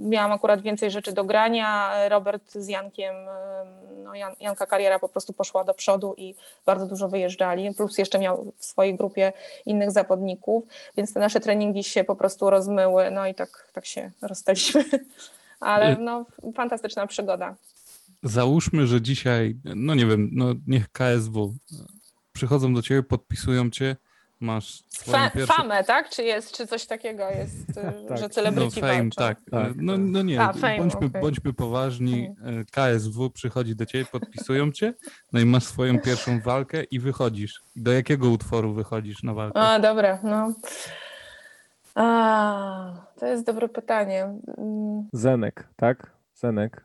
miałam 0.00 0.32
akurat 0.32 0.62
więcej 0.62 0.90
rzeczy 0.90 1.12
do 1.12 1.24
grania. 1.24 1.92
Robert 2.08 2.52
z 2.52 2.68
Jankiem, 2.68 3.14
y, 3.14 4.02
no 4.04 4.14
Jan, 4.14 4.34
Janka 4.40 4.66
kariera 4.66 4.98
po 4.98 5.08
prostu 5.08 5.32
poszła 5.32 5.64
do 5.64 5.74
przodu 5.74 6.14
i 6.16 6.34
bardzo 6.66 6.86
dużo 6.86 7.08
wyjeżdżali, 7.08 7.74
plus 7.74 7.98
jeszcze 7.98 8.18
miał 8.18 8.52
w 8.56 8.64
swojej 8.64 8.94
grupie 8.94 9.32
innych 9.66 9.90
zawodników, 9.90 10.64
więc 10.96 11.12
te 11.12 11.20
nasze 11.20 11.40
treningi 11.40 11.84
się 11.84 12.04
po 12.04 12.16
prostu 12.16 12.50
rozmyły, 12.50 13.10
no 13.10 13.26
i 13.26 13.34
tak, 13.34 13.68
tak 13.72 13.86
się 13.86 14.10
rozstaliśmy. 14.22 14.84
Ale 15.60 15.96
no, 15.96 16.26
fantastyczna 16.54 17.06
przygoda. 17.06 17.54
Załóżmy, 18.22 18.86
że 18.86 19.02
dzisiaj, 19.02 19.56
no 19.64 19.94
nie 19.94 20.06
wiem, 20.06 20.30
no 20.32 20.46
niech 20.66 20.92
KSW 20.92 21.54
przychodzą 22.32 22.74
do 22.74 22.82
ciebie, 22.82 23.02
podpisują 23.02 23.70
cię, 23.70 23.96
masz 24.40 24.82
swoją 24.88 25.18
Fa- 25.18 25.30
pierwszą... 25.30 25.54
famę, 25.54 25.84
tak? 25.84 26.10
Czy 26.10 26.22
jest, 26.22 26.52
czy 26.52 26.66
coś 26.66 26.86
takiego 26.86 27.30
jest, 27.30 27.70
y, 27.70 27.74
Tak. 28.08 28.18
że 28.18 28.22
No 28.22 28.28
celebryci 28.28 28.80
fame, 28.80 28.92
walczą? 28.94 29.10
tak. 29.16 29.38
Tak, 29.50 29.72
No, 29.76 29.92
tak. 29.92 30.02
no 30.04 30.22
nie, 30.22 30.40
A, 30.42 30.52
fame, 30.52 30.78
bądźmy, 30.78 31.06
okej. 31.06 31.22
bądźmy 31.22 31.52
poważni. 31.52 32.34
E, 32.44 32.64
KSW 32.64 33.30
przychodzi 33.30 33.76
do 33.76 33.86
ciebie, 33.86 34.04
podpisują 34.12 34.72
cię, 34.72 34.94
no 35.32 35.40
i 35.40 35.44
masz 35.44 35.64
swoją 35.64 35.98
pierwszą 36.00 36.40
walkę 36.40 36.82
i 36.84 37.00
wychodzisz. 37.00 37.62
Do 37.76 37.92
jakiego 37.92 38.28
utworu 38.30 38.74
wychodzisz 38.74 39.22
na 39.22 39.34
walkę? 39.34 39.60
A, 39.60 39.78
dobra, 39.78 40.18
no. 40.22 40.52
A, 41.94 43.06
to 43.20 43.26
jest 43.26 43.44
dobre 43.46 43.68
pytanie. 43.68 44.22
Mm, 44.58 45.08
Zenek, 45.12 45.68
tak? 45.76 46.10
Zenek 46.34 46.84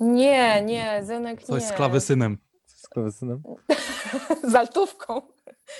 Nie, 0.00 0.62
nie, 0.62 1.00
Zenek 1.04 1.40
nie. 1.40 1.46
Coś 1.46 1.62
z 1.62 1.72
klawesynem. 1.72 2.38
z 2.66 2.88
klawesynem. 2.88 3.42
Z 4.52 4.54
altówką. 4.54 5.22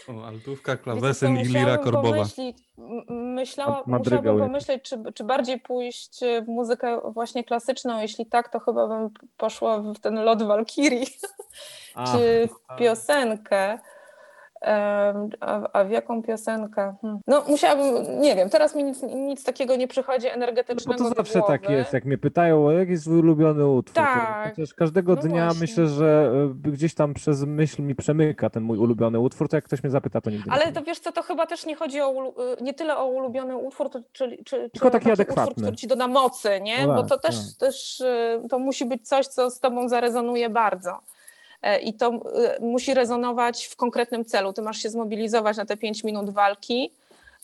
O, 0.09 0.25
altówka, 0.27 0.77
klawesyn 0.77 1.37
i 1.37 1.45
lira 1.45 1.79
korbowa. 1.79 2.09
Pomyśleć, 2.17 2.57
m- 2.79 3.35
myślała, 3.35 3.71
Ma- 3.71 3.83
madrygał 3.87 4.23
musiałabym 4.23 4.47
pomyśleć, 4.47 4.83
czy, 4.83 5.03
czy 5.15 5.25
bardziej 5.25 5.61
pójść 5.61 6.21
w 6.45 6.49
muzykę 6.49 7.01
właśnie 7.13 7.45
klasyczną. 7.45 8.01
Jeśli 8.01 8.27
tak, 8.27 8.49
to 8.49 8.61
chyba 8.61 8.89
bym 8.89 9.11
poszła 9.37 9.79
w 9.79 9.99
ten 9.99 10.15
lot 10.25 10.43
Walkirii, 10.43 11.07
czy 12.13 12.49
w 12.49 12.77
piosenkę. 12.79 13.79
A, 15.41 15.69
a 15.73 15.85
w 15.85 15.91
jaką 15.91 16.23
piosenkę? 16.23 16.95
Hmm. 17.03 17.21
No 17.27 17.43
musiałabym, 17.49 18.21
nie 18.21 18.37
wiem, 18.37 18.51
teraz 18.51 18.75
mi 18.75 18.85
nic, 18.85 19.03
nic 19.03 19.45
takiego 19.45 19.77
nie 19.77 19.89
przychodzi 19.89 20.27
No 20.27 20.31
bo 20.31 20.35
energetycznego 20.37 20.99
to 21.09 21.15
zawsze 21.15 21.39
głowy. 21.39 21.53
tak 21.59 21.71
jest, 21.71 21.93
jak 21.93 22.05
mnie 22.05 22.19
pytają, 22.19 22.67
o 22.67 22.73
jaki 22.73 22.91
jest 22.91 23.05
twój 23.05 23.19
ulubiony 23.19 23.67
utwór. 23.69 23.95
Tak. 23.95 24.51
Chociaż 24.51 24.75
każdego 24.75 25.15
No 25.15 25.23
dnia 25.23 25.45
właśnie. 25.45 25.61
myślę, 25.61 25.87
że 25.87 26.33
y, 26.67 26.71
gdzieś 26.71 26.95
tam 26.95 27.15
przez 27.15 27.45
myśl 27.45 27.83
mi 27.83 27.95
przemyka 27.95 28.51
ten 28.51 28.63
mój 28.63 28.79
ulubiony 28.79 29.19
utwór, 29.21 29.49
to 29.49 29.57
jak 29.57 29.65
ktoś 29.65 29.83
mnie 29.83 29.91
zapyta, 29.91 30.21
to 30.21 30.31
nigdy 30.31 30.47
nie 30.47 30.53
Ale 30.53 30.61
powiem. 30.63 30.75
to 30.75 30.83
wiesz 30.83 30.99
co, 30.99 31.13
to 31.13 31.23
chyba 31.23 31.47
też 31.47 31.67
nie 31.67 31.75
chodzi 31.77 32.01
o, 32.01 32.09
ulu- 32.13 32.63
nie 32.63 32.75
tyle 32.75 32.97
o 32.97 33.07
ulubiony 33.07 33.57
utwór, 33.57 33.91
to, 33.91 34.01
czy, 34.13 34.39
czy, 34.45 34.71
Tylko 34.71 34.91
taki 34.91 35.03
utwór, 35.05 35.13
adekwatny. 35.13 35.63
który 35.63 35.77
ci 35.77 35.87
doda 35.87 36.09
mocy, 36.09 36.61
nie? 36.63 36.87
No 36.87 36.95
Bo 36.95 37.01
tak, 37.03 37.09
to 37.09 37.19
też, 37.19 37.37
tak. 37.37 37.57
też 37.69 38.01
y, 38.01 38.43
to 38.51 38.59
musi 38.59 38.85
być 38.85 39.09
coś, 39.09 39.27
co 39.27 39.51
z 39.51 39.61
tobą 39.61 39.89
zarezonuje 39.89 40.51
bardzo. 40.51 40.99
E, 41.65 41.79
I 41.81 41.95
to 41.95 42.11
y, 42.15 42.61
musi 42.61 42.95
rezonować 42.95 43.65
w 43.67 43.77
konkretnym 43.77 44.25
celu. 44.25 44.53
Ty 44.53 44.63
masz 44.63 44.79
się 44.79 44.91
zmobilizować 44.91 45.57
na 45.57 45.67
te 45.67 45.77
5 45.77 46.05
minut 46.05 46.31
walki 46.31 46.93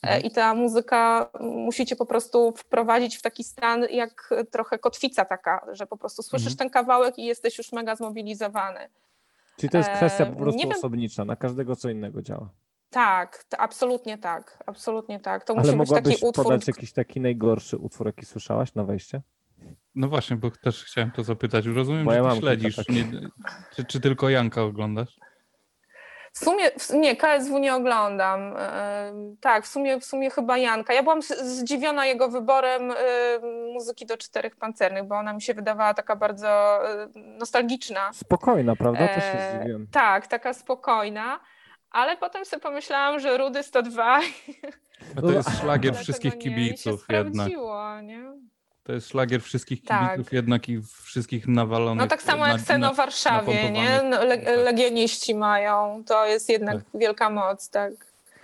e, 0.03 0.07
Mhm. 0.07 0.23
i 0.23 0.31
ta 0.31 0.55
muzyka 0.55 1.31
musi 1.41 1.87
cię 1.87 1.97
po 1.97 2.07
prostu 2.07 2.53
wprowadzić 2.57 3.17
w 3.17 3.23
taki 3.23 3.45
stan 3.45 3.87
jak 3.91 4.31
trochę 4.51 4.79
kotwica 4.79 5.25
taka, 5.25 5.67
że 5.73 5.87
po 5.87 5.97
prostu 5.97 6.23
słyszysz 6.23 6.53
Mhm. 6.53 6.59
ten 6.59 6.71
kawałek 6.71 7.19
i 7.19 7.25
jesteś 7.25 7.59
już 7.59 7.73
mega 7.73 7.97
zmobilizowany. 7.97 8.81
Czyli 9.57 9.71
to 9.71 9.79
jest 9.79 9.91
kwestia 9.91 10.27
po 10.27 10.33
e, 10.33 10.37
prostu 10.37 10.61
wiem- 10.61 10.73
osobnicza, 10.79 11.25
na 11.25 11.37
każdego 11.37 11.77
co 11.77 11.91
innego 11.91 12.23
działa. 12.23 12.49
Tak, 12.91 13.45
to 13.49 13.57
absolutnie 13.57 14.19
tak, 14.19 14.59
absolutnie 14.67 15.21
tak. 15.21 15.45
To 15.45 15.55
Ale 15.59 15.77
musi 15.77 15.77
być 15.95 16.05
taki 16.05 16.27
utwór, 16.27 16.45
podać 16.45 16.67
jakiś 16.69 16.93
taki 16.93 17.21
najgorszy 17.21 17.77
utwór, 17.77 18.07
jaki 18.07 18.27
słyszałaś 18.27 18.75
na 18.75 18.85
wejście? 18.85 19.21
No 20.01 20.09
właśnie, 20.09 20.37
bo 20.37 20.51
też 20.51 20.85
chciałem 20.85 21.11
to 21.11 21.25
zapytać. 21.25 21.67
Rozumiem, 21.67 22.05
Bo 22.05 22.13
ja 22.13 22.25
że 22.25 22.31
ty 22.31 22.41
śledzisz. 22.41 22.89
Nie, 22.89 23.05
czy, 23.77 23.85
czy 23.85 24.01
tylko 24.01 24.29
Janka 24.29 24.63
oglądasz? 24.63 25.17
W 26.33 26.39
sumie, 26.39 26.71
w, 26.71 26.91
nie, 26.91 27.17
KSW 27.17 27.59
nie 27.59 27.75
oglądam. 27.75 28.55
E, 28.59 29.13
tak, 29.41 29.65
w 29.65 29.69
sumie, 29.69 30.01
w 30.01 30.05
sumie 30.05 30.31
chyba 30.31 30.59
Janka. 30.59 30.95
Ja 30.95 31.03
byłam 31.03 31.23
zdziwiona 31.23 32.07
jego 32.07 32.29
wyborem 32.29 32.91
e, 32.91 32.97
muzyki 33.75 34.07
do 34.07 34.17
czterech 34.17 34.57
pancernych, 34.57 35.05
bo 35.05 35.15
ona 35.15 35.33
mi 35.33 35.43
się 35.43 35.55
wydawała 35.55 35.95
taka 35.95 36.17
bardzo 36.17 36.49
e, 36.91 37.09
nostalgiczna. 37.17 38.11
Spokojna, 38.13 38.77
prawda? 38.77 39.09
Też 39.09 39.25
się 39.25 39.31
E, 39.31 39.79
tak, 39.93 40.27
taka 40.27 40.55
spokojna. 40.55 41.41
Ale 41.91 42.17
potem 42.17 42.45
sobie 42.45 42.61
pomyślałam, 42.61 43.21
że 43.21 43.39
Rudy 43.39 43.63
102 43.63 44.21
A 45.17 45.21
to 45.21 45.33
jest 45.33 45.51
szlagier 45.61 45.95
wszystkich 45.95 46.33
nie? 46.33 46.39
I 46.39 46.43
się 46.43 46.51
kibiców 46.51 47.05
jednak. 47.09 47.35
sprawdziło, 47.35 48.01
nie? 48.01 48.33
To 48.83 48.93
jest 48.93 49.09
szlagier 49.09 49.43
wszystkich 49.43 49.85
Tak. 49.85 50.11
kibiców 50.13 50.33
jednak 50.33 50.69
i 50.69 50.81
wszystkich 51.05 51.49
nawalonych. 51.49 52.01
No 52.05 52.07
tak 52.09 52.23
samo 52.23 52.47
jak 52.47 52.57
na- 52.57 52.65
Seno 52.65 52.87
na- 52.87 52.93
w 52.93 52.97
Warszawie, 52.97 53.71
nie? 53.71 54.01
No, 54.11 54.25
le, 54.25 54.39
Tak. 54.39 54.57
legioniści 54.65 55.35
mają, 55.35 56.03
to 56.07 56.27
jest 56.27 56.49
jednak 56.49 56.77
wielka 56.95 57.31
moc, 57.31 57.71
tak. 57.71 57.93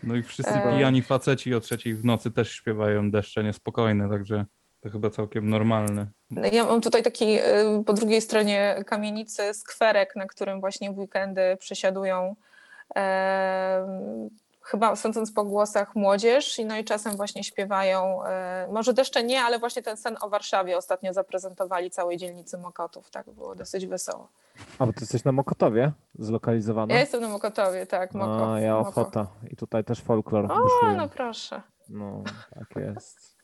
No 0.03 0.15
i 0.17 0.23
wszyscy 0.23 0.53
E. 0.55 0.73
pijani 0.77 1.03
faceci 1.03 1.55
o 1.55 1.61
trzeciej 1.61 1.95
w 1.95 2.05
nocy 2.05 2.31
też 2.31 2.53
śpiewają 2.53 3.11
deszcze 3.11 3.45
niespokojne, 3.45 4.09
także 4.11 4.45
to 4.81 4.91
chyba 4.91 5.11
całkiem 5.11 5.49
normalne. 5.51 6.07
Ja 6.53 6.65
mam 6.65 6.81
tutaj 6.81 7.03
taki 7.03 7.39
y, 7.39 7.43
po 7.87 7.93
drugiej 7.93 8.21
stronie 8.21 8.83
kamienicy 8.87 9.55
skwerek, 9.55 10.17
na 10.17 10.27
którym 10.27 10.61
właśnie 10.61 10.93
w 10.93 10.99
weekendy 10.99 11.57
przesiadują 11.61 12.37
chyba 14.67 14.97
sądząc 14.97 15.33
po 15.33 15.45
głosach 15.45 15.95
młodzież 15.95 16.59
i 16.59 16.65
no 16.65 16.77
i 16.77 16.85
czasem 16.85 17.17
właśnie 17.17 17.45
śpiewają, 17.45 18.25
e, 18.25 18.69
może 18.73 18.93
deszcze 18.93 19.23
nie, 19.23 19.43
ale 19.43 19.59
właśnie 19.59 19.83
ten 19.83 19.97
sen 19.97 20.17
o 20.21 20.29
Warszawie 20.29 20.77
ostatnio 20.77 21.13
zaprezentowali 21.13 21.91
całej 21.91 22.17
dzielnicy 22.17 22.59
Mokotów, 22.59 23.11
tak 23.11 23.31
było 23.31 23.55
dosyć 23.55 23.87
wesoło. 23.87 24.29
A, 24.79 24.87
bo 24.87 24.93
ty 24.93 25.01
jesteś 25.01 25.25
na 25.25 25.33
Mokotowie 25.33 25.93
zlokalizowana? 26.19 26.95
Ja 26.95 27.01
jestem 27.01 27.21
na 27.21 27.29
Mokotowie, 27.29 27.87
tak, 27.87 28.15
Moko. 28.15 28.55
A, 28.55 28.61
ja 28.61 28.77
Moko. 28.77 28.89
Ochota. 28.89 29.27
I 29.51 29.57
tutaj 29.57 29.85
też 29.85 30.01
folklor 30.03 30.53
O, 30.53 30.57
buszuje. 30.63 30.97
no 30.97 31.09
proszę. 31.09 31.63
No, 31.89 32.23
tak 32.55 32.77
jest. 32.77 33.37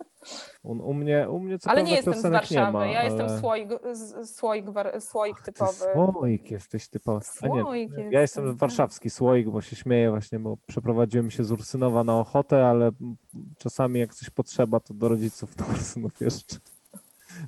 U, 0.62 0.73
u 0.73 0.94
mnie, 0.94 1.28
u 1.31 1.39
mnie 1.40 1.59
co 1.59 1.70
Ale 1.70 1.82
nie 1.82 1.94
jestem 1.94 2.15
z 2.15 2.23
Warszawy, 2.23 2.73
ma, 2.73 2.86
ja 2.86 3.05
jestem 3.05 3.27
ale... 3.28 3.40
słoik, 3.40 3.69
z- 3.93 4.36
słoik, 4.36 4.65
słoik 5.01 5.36
Ty 5.40 5.53
typowy. 5.53 5.85
słoik 6.12 6.51
jesteś 6.51 6.89
typowy. 6.89 7.24
A 7.43 7.47
nie, 7.49 7.62
Słoik 7.62 7.90
ja 7.97 8.03
jestem, 8.03 8.20
jestem 8.20 8.47
tak. 8.49 8.57
warszawski 8.57 9.11
słoik, 9.11 9.49
bo 9.51 9.61
się 9.62 9.77
śmieję 9.77 10.11
właśnie, 10.11 10.39
bo 10.39 10.57
przeprowadziłem 10.66 11.31
się 11.31 11.44
z 11.44 11.53
Ursynowa 11.53 12.05
na 12.05 12.19
Ochotę, 12.19 12.66
ale 12.66 12.90
czasami 13.59 14.01
jak 14.01 14.15
coś 14.15 14.31
potrzeba, 14.31 14.81
to 14.81 14.94
do 14.94 15.09
rodziców 15.09 15.57
do 15.57 15.65
Ursynów 15.65 16.20
jeszcze. 16.20 16.57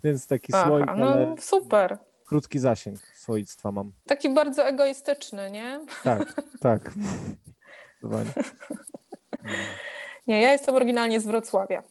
Więc 0.04 0.26
taki 0.26 0.52
słoik, 0.52 0.86
Aha, 0.88 0.96
no 0.98 1.12
ale 1.12 1.34
super. 1.38 1.98
krótki 2.26 2.58
zasięg 2.58 2.98
swoictwa 3.00 3.72
mam. 3.72 3.92
Taki 4.06 4.34
bardzo 4.34 4.64
egoistyczny, 4.66 5.50
nie? 5.50 5.80
Tak, 6.04 6.42
tak. 6.60 6.92
Nie, 10.26 10.42
ja 10.42 10.52
jestem 10.52 10.74
oryginalnie 10.74 11.20
z 11.20 11.26
Wrocławia. 11.26 11.82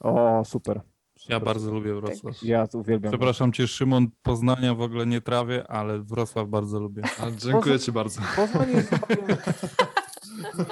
O, 0.00 0.42
super. 0.44 0.80
Ja 1.28 1.40
bardzo 1.40 1.72
lubię 1.72 1.94
Wrocław. 1.94 2.42
Ja 2.42 2.66
uwielbiam. 2.74 3.12
Przepraszam 3.12 3.52
cię, 3.52 3.66
Szymon, 3.66 4.08
Poznania 4.22 4.74
w 4.74 4.80
ogóle 4.80 5.06
nie 5.06 5.20
trawię, 5.20 5.64
ale 5.68 5.98
Wrocław 5.98 6.48
bardzo 6.48 6.80
lubię. 6.80 7.02
A, 7.20 7.30
dziękuję 7.30 7.78
ci 7.78 7.92
bardzo. 7.92 8.20
Poznań 8.36 8.68
jest... 8.70 8.90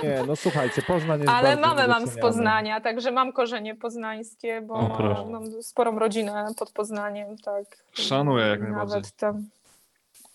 Nie, 0.02 0.24
no 0.26 0.36
słuchajcie, 0.36 0.82
Poznań 0.82 1.20
jest 1.20 1.32
Ale 1.32 1.56
mamę 1.56 1.88
mam 1.88 2.06
z. 2.06 2.18
Poznania, 2.18 2.80
także 2.80 3.10
mam 3.10 3.32
korzenie 3.32 3.74
poznańskie, 3.74 4.62
bo 4.62 4.74
O, 4.74 5.28
mam 5.30 5.62
sporą 5.62 5.98
rodzinę 5.98 6.46
pod 6.58 6.70
Poznaniem, 6.70 7.36
tak. 7.38 7.64
Szanuję 7.92 8.46
jak 8.46 8.60
I 8.60 8.62
najbardziej. 8.62 8.96
Nawet 8.96 9.16
tam, 9.16 9.48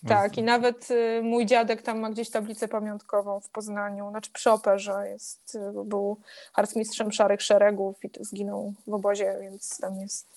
tak, 0.08 0.38
i 0.38 0.42
nawet 0.42 0.90
y, 0.90 1.20
mój 1.22 1.46
dziadek 1.46 1.82
tam 1.82 1.98
ma 1.98 2.10
gdzieś 2.10 2.30
tablicę 2.30 2.68
pamiątkową 2.68 3.40
w 3.40 3.50
Poznaniu, 3.50 4.10
znaczy 4.10 4.30
przy 4.32 4.50
operze 4.50 5.08
jest, 5.08 5.54
y, 5.54 5.84
był 5.84 6.16
harcmistrzem 6.52 7.12
szarych 7.12 7.42
szeregów 7.42 8.04
i 8.04 8.10
to 8.10 8.24
zginął 8.24 8.74
w 8.86 8.94
obozie, 8.94 9.36
więc 9.40 9.78
tam 9.78 10.00
jest 10.00 10.28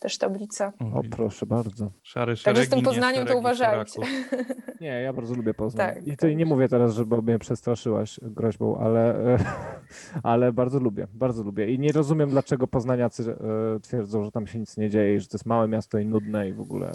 też 0.00 0.18
tablica. 0.18 0.72
O, 0.94 1.02
proszę 1.10 1.46
bardzo. 1.46 1.90
Szary 2.02 2.36
Także 2.36 2.40
z 2.40 2.44
szeregi, 2.44 2.70
tym 2.70 2.78
nie 2.78 2.84
Poznaniem 2.84 3.22
to 3.22 3.28
szeregi 3.28 3.38
uważajcie. 3.38 3.92
szaraków. 3.92 4.56
Nie, 4.80 5.00
ja 5.00 5.12
bardzo 5.12 5.34
lubię 5.34 5.54
Poznań. 5.54 5.94
Tak, 5.94 6.06
I 6.06 6.16
to 6.16 6.26
tak. 6.26 6.36
nie 6.36 6.46
mówię 6.46 6.68
teraz, 6.68 6.94
żeby 6.94 7.22
mnie 7.22 7.38
przestraszyłaś 7.38 8.20
groźbą, 8.22 8.78
ale, 8.78 9.16
ale 10.22 10.52
bardzo 10.52 10.80
lubię, 10.80 11.06
bardzo 11.12 11.42
lubię. 11.42 11.72
I 11.72 11.78
nie 11.78 11.92
rozumiem, 11.92 12.30
dlaczego 12.30 12.66
poznaniacy 12.66 13.36
e, 13.76 13.80
twierdzą, 13.80 14.24
że 14.24 14.30
tam 14.30 14.46
się 14.46 14.58
nic 14.58 14.76
nie 14.76 14.90
dzieje, 14.90 15.14
i 15.14 15.20
że 15.20 15.26
to 15.26 15.36
jest 15.36 15.46
małe 15.46 15.68
miasto 15.68 15.98
i 15.98 16.06
nudne 16.06 16.48
i 16.48 16.52
w 16.52 16.60
ogóle. 16.60 16.92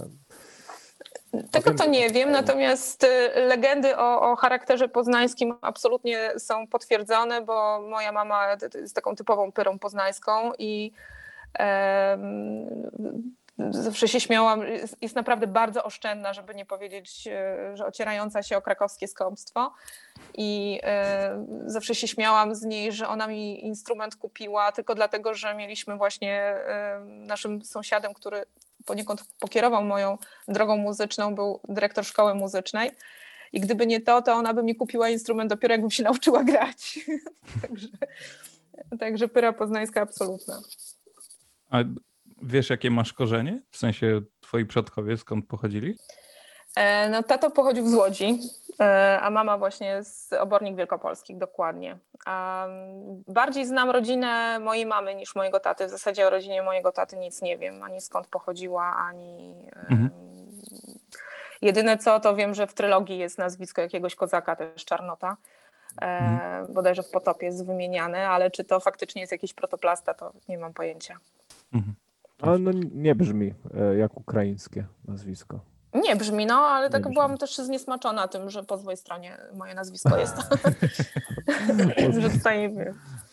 Tego 1.51 1.73
to 1.73 1.85
nie 1.85 2.09
wiem, 2.09 2.31
natomiast 2.31 3.03
y, 3.03 3.07
legendy 3.35 3.97
o, 3.97 4.31
o 4.31 4.35
charakterze 4.35 4.89
poznańskim 4.89 5.55
absolutnie 5.61 6.31
są 6.37 6.67
potwierdzone, 6.67 7.41
bo 7.41 7.81
moja 7.89 8.11
mama 8.11 8.57
jest 8.75 8.95
taką 8.95 9.15
typową 9.15 9.51
pyrą 9.51 9.79
poznańską 9.79 10.51
i 10.59 10.91
em, 11.53 12.91
zawsze 13.69 14.07
się 14.07 14.19
śmiałam, 14.19 14.61
jest, 15.01 15.15
naprawdę 15.15 15.47
bardzo 15.47 15.83
oszczędna, 15.83 16.33
żeby 16.33 16.55
nie 16.55 16.65
powiedzieć, 16.65 17.27
e, 17.27 17.77
że 17.77 17.85
ocierająca 17.85 18.43
się 18.43 18.57
o 18.57 18.61
krakowskie 18.61 19.07
skąpstwo. 19.07 19.73
I 20.37 20.79
e, 20.83 21.45
zawsze 21.65 21.95
się 21.95 22.07
śmiałam 22.07 22.55
z 22.55 22.63
niej, 22.63 22.91
że 22.91 23.07
ona 23.07 23.27
mi 23.27 23.65
instrument 23.65 24.15
kupiła 24.15 24.71
tylko 24.71 24.95
dlatego, 24.95 25.33
że 25.33 25.55
mieliśmy 25.55 25.97
właśnie 25.97 26.55
naszym 27.07 27.65
sąsiadem, 27.65 28.13
który 28.13 28.45
poniekąd 28.85 29.23
pokierował 29.39 29.83
moją 29.83 30.17
drogą 30.47 30.77
muzyczną, 30.77 31.35
był 31.35 31.59
dyrektor 31.67 32.05
szkoły 32.05 32.35
muzycznej. 32.35 32.91
I 33.53 33.59
gdyby 33.59 33.87
nie 33.87 34.01
to, 34.01 34.21
to 34.21 34.33
ona 34.33 34.53
by 34.53 34.63
mi 34.63 34.75
kupiła 34.75 35.09
instrument 35.09 35.49
dopiero 35.49 35.73
jakbym 35.73 35.91
się 35.91 36.03
nauczyła 36.09 36.43
grać. 36.43 36.99
także, 37.61 37.87
także 38.99 39.27
pyra 39.27 39.53
poznańska 39.53 40.01
absolutna. 40.01 40.61
A 41.69 41.77
wiesz, 42.41 42.69
jakie 42.69 42.91
masz 42.91 43.13
korzenie? 43.13 43.61
W 43.71 43.77
sensie 43.77 44.21
twoi 44.41 44.65
przodkowie 44.65 45.17
skąd 45.17 45.47
pochodzili? 45.47 45.95
E, 46.75 47.09
No, 47.09 47.23
tato 47.23 47.51
pochodził 47.51 47.89
z 47.89 47.93
Łodzi, 47.93 48.39
a 49.21 49.29
mama 49.29 49.57
właśnie 49.57 50.03
z 50.03 50.33
Obornik 50.33 50.75
Wielkopolskich, 50.75 51.37
dokładnie. 51.37 51.97
A 52.25 52.65
mm, 52.65 53.23
bardziej 53.27 53.65
znam 53.65 53.89
rodzinę 53.89 54.59
mojej 54.59 54.85
mamy 54.85 55.15
niż 55.15 55.35
mojego 55.35 55.59
taty. 55.59 55.87
W 55.87 55.89
zasadzie 55.89 56.27
o 56.27 56.29
rodzinie 56.29 56.63
mojego 56.63 56.91
taty 56.91 57.17
nic 57.17 57.41
nie 57.41 57.57
wiem, 57.57 57.83
ani 57.83 58.01
skąd 58.01 58.27
pochodziła, 58.27 58.95
ani... 58.95 59.55
Mhm. 59.89 60.09
Jedyne 61.61 61.97
co, 61.97 62.19
to 62.19 62.35
wiem, 62.35 62.53
że 62.53 62.67
w 62.67 62.73
trylogii 62.73 63.17
jest 63.17 63.37
nazwisko 63.37 63.81
jakiegoś 63.81 64.15
kozaka, 64.15 64.55
też 64.55 64.85
Czarnota. 64.85 65.37
E, 66.01 66.05
Mhm. 66.05 66.73
bodajże 66.73 67.03
w 67.03 67.09
Potopie 67.09 67.45
jest 67.45 67.65
wymieniane, 67.65 68.27
ale 68.29 68.51
czy 68.51 68.63
to 68.63 68.79
faktycznie 68.79 69.21
jest 69.21 69.31
jakiś 69.31 69.53
protoplasta, 69.53 70.13
to 70.13 70.33
nie 70.49 70.57
mam 70.57 70.73
pojęcia. 70.73 71.17
Mhm. 71.73 71.95
Ale 72.41 72.59
no 72.59 72.71
nie 72.93 73.15
brzmi 73.15 73.53
e, 73.73 73.95
jak 73.97 74.17
ukraińskie 74.17 74.85
nazwisko. 75.07 75.59
Nie 75.93 76.15
brzmi, 76.15 76.45
no, 76.45 76.55
ale 76.55 76.89
tak 76.89 77.13
byłam 77.13 77.37
też 77.37 77.57
zniesmaczona 77.57 78.27
tym, 78.27 78.49
że 78.49 78.63
po 78.63 78.77
złej 78.77 78.97
stronie 78.97 79.37
moje 79.53 79.75
nazwisko 79.75 80.17
jest. 80.17 80.35
że 82.19 82.29
tutaj, 82.29 82.75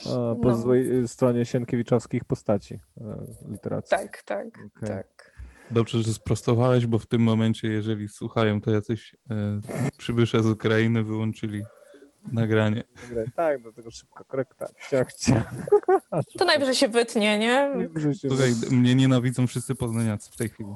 A, 0.06 0.34
po 0.42 0.48
No. 0.48 0.56
złej 0.56 0.98
e, 0.98 1.08
stronie 1.08 1.44
sienkiewiczowskich 1.44 2.24
postaci 2.24 2.74
e, 3.00 3.02
literackich. 3.50 3.98
tak, 3.98 4.22
tak, 4.22 4.46
Okej. 4.76 4.88
tak. 4.88 5.36
Dobrze, 5.70 6.02
że 6.02 6.12
sprostowałeś, 6.12 6.86
bo 6.86 6.98
w 6.98 7.06
tym 7.06 7.22
momencie, 7.22 7.68
jeżeli 7.68 8.08
słuchają, 8.08 8.60
to 8.60 8.70
jacyś 8.70 9.16
e, 9.30 9.60
przybysze 9.98 10.42
z 10.42 10.46
Ukrainy 10.46 11.02
wyłączyli 11.04 11.62
nagranie. 12.32 12.84
Tak, 13.36 13.62
do 13.62 13.72
tego 13.72 13.90
szybko 13.90 14.24
korekta. 14.24 14.66
Ciach, 14.90 15.12
ciach. 15.14 15.54
To 16.38 16.44
najwyżej 16.44 16.74
się 16.74 16.88
wytnie, 16.88 17.38
nie? 17.38 17.70
Się 18.14 18.28
Słuchaj, 18.28 18.52
mnie 18.70 18.94
nienawidzą 18.94 19.46
wszyscy 19.46 19.74
poznaniacy 19.74 20.30
w 20.32 20.36
tej 20.36 20.48
chwili. 20.48 20.70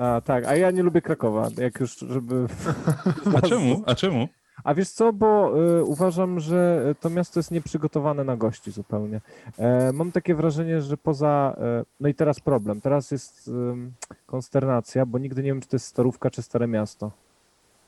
A 0.00 0.20
tak, 0.20 0.46
a 0.46 0.56
ja 0.56 0.70
nie 0.70 0.82
lubię 0.82 1.02
Krakowa, 1.02 1.48
jak 1.58 1.80
już, 1.80 1.96
żeby... 1.98 2.46
A 3.36 3.40
czemu? 3.40 3.82
A 3.86 3.94
czemu? 3.94 4.28
A 4.64 4.74
wiesz 4.74 4.90
co, 4.90 5.12
bo 5.12 5.52
y, 5.78 5.84
uważam, 5.84 6.40
że 6.40 6.84
to 7.00 7.10
miasto 7.10 7.38
jest 7.40 7.50
nieprzygotowane 7.50 8.24
na 8.24 8.36
gości 8.36 8.70
zupełnie. 8.70 9.20
E, 9.58 9.92
mam 9.92 10.12
takie 10.12 10.34
wrażenie, 10.34 10.80
że 10.80 10.96
poza... 10.96 11.56
E, 11.58 11.84
no 12.00 12.08
i 12.08 12.14
teraz 12.14 12.40
problem, 12.40 12.80
teraz 12.80 13.10
jest 13.10 13.48
ym, 13.48 13.92
konsternacja, 14.26 15.06
bo 15.06 15.18
nigdy 15.18 15.42
nie 15.42 15.50
wiem, 15.50 15.60
czy 15.60 15.68
to 15.68 15.76
jest 15.76 15.86
Starówka, 15.86 16.30
czy 16.30 16.42
Stare 16.42 16.66
Miasto. 16.66 17.10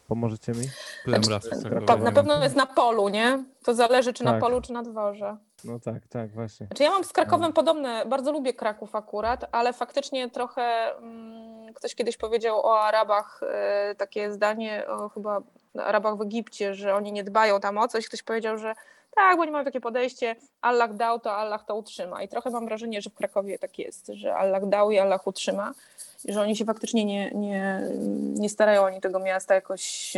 Pomożecie 0.08 0.52
mi? 0.52 0.64
Znaczy, 1.04 1.30
raz 1.30 2.00
na 2.02 2.12
pewno 2.12 2.42
jest 2.42 2.56
na 2.56 2.66
polu, 2.66 3.08
nie? 3.08 3.44
To 3.64 3.74
zależy, 3.74 4.12
czy 4.12 4.24
na 4.24 4.30
Tak. 4.30 4.40
polu, 4.40 4.60
czy 4.60 4.72
na 4.72 4.82
dworze. 4.82 5.36
No 5.64 5.78
tak, 5.78 6.06
tak, 6.06 6.30
właśnie. 6.30 6.66
Znaczy 6.66 6.82
ja 6.82 6.90
mam 6.90 7.04
z 7.04 7.12
Krakowem 7.12 7.52
podobne, 7.52 8.06
bardzo 8.06 8.32
lubię 8.32 8.54
Kraków 8.54 8.94
akurat, 8.94 9.44
ale 9.52 9.72
faktycznie 9.72 10.30
trochę 10.30 10.96
mm, 10.96 11.74
ktoś 11.74 11.94
kiedyś 11.94 12.16
powiedział 12.16 12.66
o 12.66 12.80
Arabach 12.80 13.40
e, 13.42 13.94
takie 13.94 14.32
zdanie, 14.32 14.84
o 14.88 15.08
chyba 15.08 15.40
Arabach 15.78 16.16
w 16.16 16.22
Egipcie, 16.22 16.74
że 16.74 16.94
oni 16.94 17.12
nie 17.12 17.24
dbają 17.24 17.60
tam 17.60 17.78
o 17.78 17.88
coś. 17.88 18.08
Ktoś 18.08 18.22
powiedział, 18.22 18.58
że 18.58 18.74
tak, 19.16 19.36
bo 19.36 19.42
oni 19.42 19.50
mają 19.50 19.64
takie 19.64 19.80
podejście, 19.80 20.36
Allah 20.60 20.94
dał, 20.94 21.20
to 21.20 21.32
Allah 21.32 21.64
to 21.64 21.74
utrzyma. 21.74 22.22
I 22.22 22.28
trochę 22.28 22.50
mam 22.50 22.66
wrażenie, 22.66 23.02
że 23.02 23.10
w 23.10 23.14
Krakowie 23.14 23.58
tak 23.58 23.78
jest, 23.78 24.06
że 24.06 24.34
Allah 24.34 24.68
dał 24.68 24.90
i 24.90 24.98
Allah 24.98 25.26
utrzyma. 25.26 25.72
Że 26.28 26.40
oni 26.40 26.56
się 26.56 26.64
faktycznie 26.64 27.04
nie, 27.04 27.30
nie, 27.30 27.80
nie 28.34 28.48
starają 28.48 28.82
oni 28.82 29.00
tego 29.00 29.18
miasta 29.18 29.54
jakoś, 29.54 30.14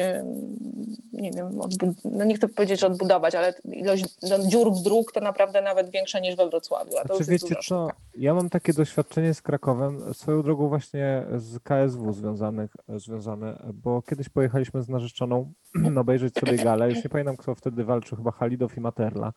nie 1.13 1.31
wiem, 1.31 1.61
no 2.05 2.25
nie 2.25 2.35
chcę 2.35 2.49
powiedzieć, 2.49 2.81
że 2.81 2.87
odbudować, 2.87 3.35
ale 3.35 3.55
ilość 3.73 4.05
no, 4.23 4.39
dziur 4.47 4.73
dróg 4.85 5.13
to 5.13 5.21
naprawdę 5.21 5.63
nawet 5.63 5.91
większa 5.91 6.19
niż 6.19 6.37
we 6.37 6.49
Wrocławiu, 6.49 6.99
a 6.99 7.09
to 7.09 7.17
Znaczy 7.17 7.31
wiecie 7.31 7.55
co, 7.69 7.89
ja 8.17 8.35
mam 8.35 8.51
takie 8.51 8.73
doświadczenie 8.73 9.35
z 9.35 9.43
Krakowem, 9.43 10.15
swoją 10.15 10.43
drogą 10.43 10.69
właśnie 10.69 11.27
z 11.37 11.59
KSW 11.59 12.13
związanych, 12.13 12.77
związane, 12.89 13.63
bo 13.75 14.03
kiedyś 14.03 14.29
pojechaliśmy 14.29 14.83
z 14.83 14.89
narzeczoną 14.89 15.53
obejrzeć 15.97 16.35
sobie 16.35 16.57
galę, 16.57 16.91
już 16.91 17.05
nie 17.05 17.11
pamiętam 17.11 17.37
kto 17.37 17.55
wtedy 17.55 17.85
walczył, 17.85 18.17
chyba 18.17 18.31
Halidow 18.31 18.77
i 18.77 18.81
Materla. 18.81 19.33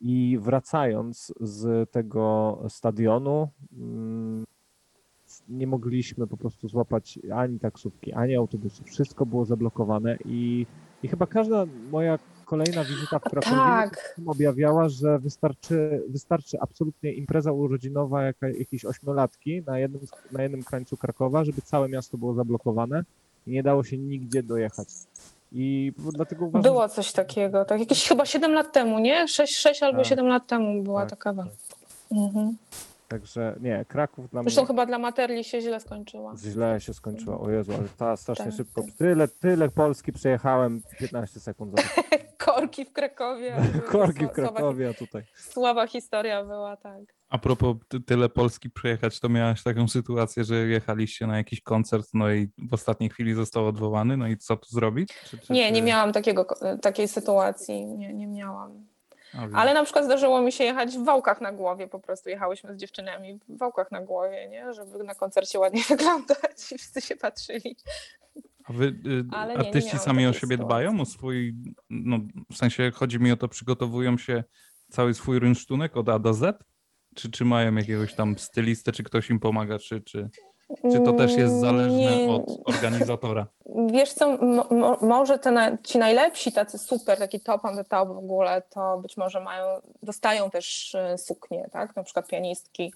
I 0.00 0.38
wracając 0.40 1.32
z 1.40 1.90
tego 1.90 2.58
stadionu, 2.68 3.48
mm, 3.72 4.44
nie 5.48 5.66
mogliśmy 5.66 6.26
po 6.26 6.36
prostu 6.36 6.68
złapać 6.68 7.18
ani 7.34 7.58
taksówki, 7.60 8.12
ani 8.12 8.36
autobusu. 8.36 8.84
Wszystko 8.84 9.26
było 9.26 9.44
zablokowane 9.44 10.16
i, 10.24 10.66
i 11.02 11.08
chyba 11.08 11.26
każda 11.26 11.66
moja 11.90 12.18
kolejna 12.44 12.84
wizyta 12.84 13.18
w 13.18 13.22
Krakowie 13.22 13.56
Tak, 13.56 14.20
objawiała, 14.26 14.88
że 14.88 15.18
wystarczy, 15.18 16.02
wystarczy 16.08 16.60
absolutnie 16.60 17.12
impreza 17.12 17.52
urodzinowa 17.52 18.22
jaka, 18.22 18.48
jakiejś 18.48 18.84
ośmiolatki 18.84 19.62
na 19.66 19.78
jednym, 19.78 20.02
na 20.32 20.42
jednym 20.42 20.62
krańcu 20.62 20.96
Krakowa, 20.96 21.44
żeby 21.44 21.62
całe 21.62 21.88
miasto 21.88 22.18
było 22.18 22.34
zablokowane 22.34 23.04
i 23.46 23.50
nie 23.50 23.62
dało 23.62 23.84
się 23.84 23.98
nigdzie 23.98 24.42
dojechać. 24.42 24.88
I 25.52 25.92
dlatego 26.12 26.44
uważam, 26.46 26.62
było 26.62 26.88
coś 26.88 27.12
takiego, 27.12 27.64
tak 27.64 27.80
jakieś 27.80 28.08
chyba 28.08 28.26
7 28.26 28.52
lat 28.52 28.72
temu, 28.72 28.98
nie? 28.98 29.28
6, 29.28 29.56
6 29.56 29.82
albo 29.82 29.98
Tak. 29.98 30.06
7 30.06 30.26
lat 30.26 30.46
temu 30.46 30.82
była 30.82 31.00
Tak, 31.00 31.10
taka 31.10 31.34
tak. 31.34 31.46
Mhm. 32.12 32.56
Że, 33.06 33.18
także 33.18 33.56
nie, 33.60 33.84
Kraków 33.88 34.30
dla 34.30 34.42
Zresztą 34.42 34.60
mnie 34.60 34.66
chyba 34.66 34.86
dla 34.86 34.98
Materli 34.98 35.44
się 35.44 35.60
źle 35.60 35.80
skończyła. 35.80 36.34
źle 36.36 36.80
się 36.80 36.94
skończyła. 36.94 37.40
O 37.40 37.50
Jezu, 37.50 37.72
ale 37.78 37.88
ta 37.96 38.16
strasznie 38.16 38.44
Tak, 38.44 38.54
szybko. 38.54 38.82
Tyle, 38.98 39.28
tyle 39.28 39.68
Polski 39.68 40.12
przejechałem, 40.12 40.82
15 40.98 41.40
sekund. 41.40 41.72
Za... 41.80 41.82
Korki 42.46 42.84
w 42.84 42.92
Krakowie. 42.92 43.56
Korki 43.92 44.26
w 44.26 44.30
Krakowie, 44.30 44.88
a 44.88 44.94
tutaj. 44.94 45.22
Słaba 45.36 45.86
historia 45.86 46.44
była, 46.44 46.76
tak. 46.76 47.00
A 47.28 47.38
propos 47.38 47.76
ty- 47.88 48.00
tyle 48.00 48.28
Polski 48.28 48.70
przejechać, 48.70 49.20
to 49.20 49.28
miałaś 49.28 49.62
taką 49.62 49.88
sytuację, 49.88 50.44
że 50.44 50.54
jechaliście 50.56 51.26
na 51.26 51.36
jakiś 51.36 51.60
koncert, 51.60 52.06
no 52.14 52.32
i 52.32 52.48
w 52.58 52.74
ostatniej 52.74 53.10
chwili 53.10 53.34
został 53.34 53.66
odwołany, 53.66 54.16
no 54.16 54.26
i 54.28 54.36
co 54.36 54.56
tu 54.56 54.68
zrobić? 54.70 55.08
Czy, 55.30 55.38
czy, 55.38 55.52
Nie, 55.52 55.72
nie 55.72 55.82
miałam 55.82 56.12
takiego, 56.12 56.46
takiej 56.82 57.08
sytuacji, 57.08 57.86
nie, 57.86 58.14
nie 58.14 58.26
miałam. 58.26 58.86
Ale 59.54 59.74
na 59.74 59.84
przykład 59.84 60.04
zdarzyło 60.04 60.42
mi 60.42 60.52
się 60.52 60.64
jechać 60.64 60.98
w 60.98 61.04
wałkach 61.04 61.40
na 61.40 61.52
głowie, 61.52 61.88
po 61.88 62.00
prostu 62.00 62.28
jechałyśmy 62.28 62.74
z 62.74 62.76
dziewczynami 62.76 63.40
w 63.48 63.58
wałkach 63.58 63.90
na 63.90 64.00
głowie, 64.00 64.48
nie? 64.48 64.74
żeby 64.74 65.04
na 65.04 65.14
koncercie 65.14 65.58
ładnie 65.58 65.82
wyglądać 65.88 66.72
i 66.72 66.78
wszyscy 66.78 67.00
się 67.00 67.16
patrzyli. 67.16 67.76
A 68.64 68.72
wy, 68.72 68.84
y, 68.84 69.24
Ale 69.32 69.54
nie, 69.54 69.60
nie 69.60 69.66
artyści 69.66 69.90
miałam 69.94 70.04
sami 70.04 70.26
o 70.26 70.32
siebie 70.32 70.40
sytuacji. 70.40 70.66
dbają, 70.66 71.00
o 71.00 71.04
swój, 71.04 71.54
no 71.90 72.18
w 72.52 72.56
sensie 72.56 72.90
chodzi 72.94 73.20
mi 73.20 73.32
o 73.32 73.36
to, 73.36 73.48
przygotowują 73.48 74.18
się 74.18 74.44
cały 74.90 75.14
swój 75.14 75.38
rynsztunek 75.38 75.96
od 75.96 76.08
A 76.08 76.18
do 76.18 76.34
Z? 76.34 76.64
Czy, 77.14 77.30
czy 77.30 77.44
mają 77.44 77.74
jakiegoś 77.74 78.14
tam 78.14 78.38
stylistę, 78.38 78.92
czy 78.92 79.02
ktoś 79.02 79.30
im 79.30 79.40
pomaga, 79.40 79.78
czy, 79.78 80.00
czy, 80.00 80.28
czy 80.92 81.00
to 81.00 81.12
też 81.12 81.36
jest 81.36 81.60
zależne 81.60 82.16
Nie. 82.16 82.30
od 82.30 82.68
organizatora? 82.68 83.46
Wiesz 83.86 84.12
co, 84.12 84.36
mo, 84.36 84.66
mo, 84.70 84.98
może 85.00 85.38
te 85.38 85.50
na, 85.50 85.78
ci 85.78 85.98
najlepsi, 85.98 86.52
tacy 86.52 86.78
super, 86.78 87.18
taki 87.18 87.40
top 87.40 87.64
on 87.64 87.76
the 87.76 87.84
top 87.84 88.08
w 88.08 88.18
ogóle, 88.18 88.62
to 88.70 88.98
być 88.98 89.16
może 89.16 89.40
mają, 89.40 89.66
dostają 90.02 90.50
też 90.50 90.94
e, 90.94 91.18
suknie, 91.18 91.68
tak? 91.72 91.96
Na 91.96 92.02
przykład 92.02 92.28
pianistki 92.28 92.92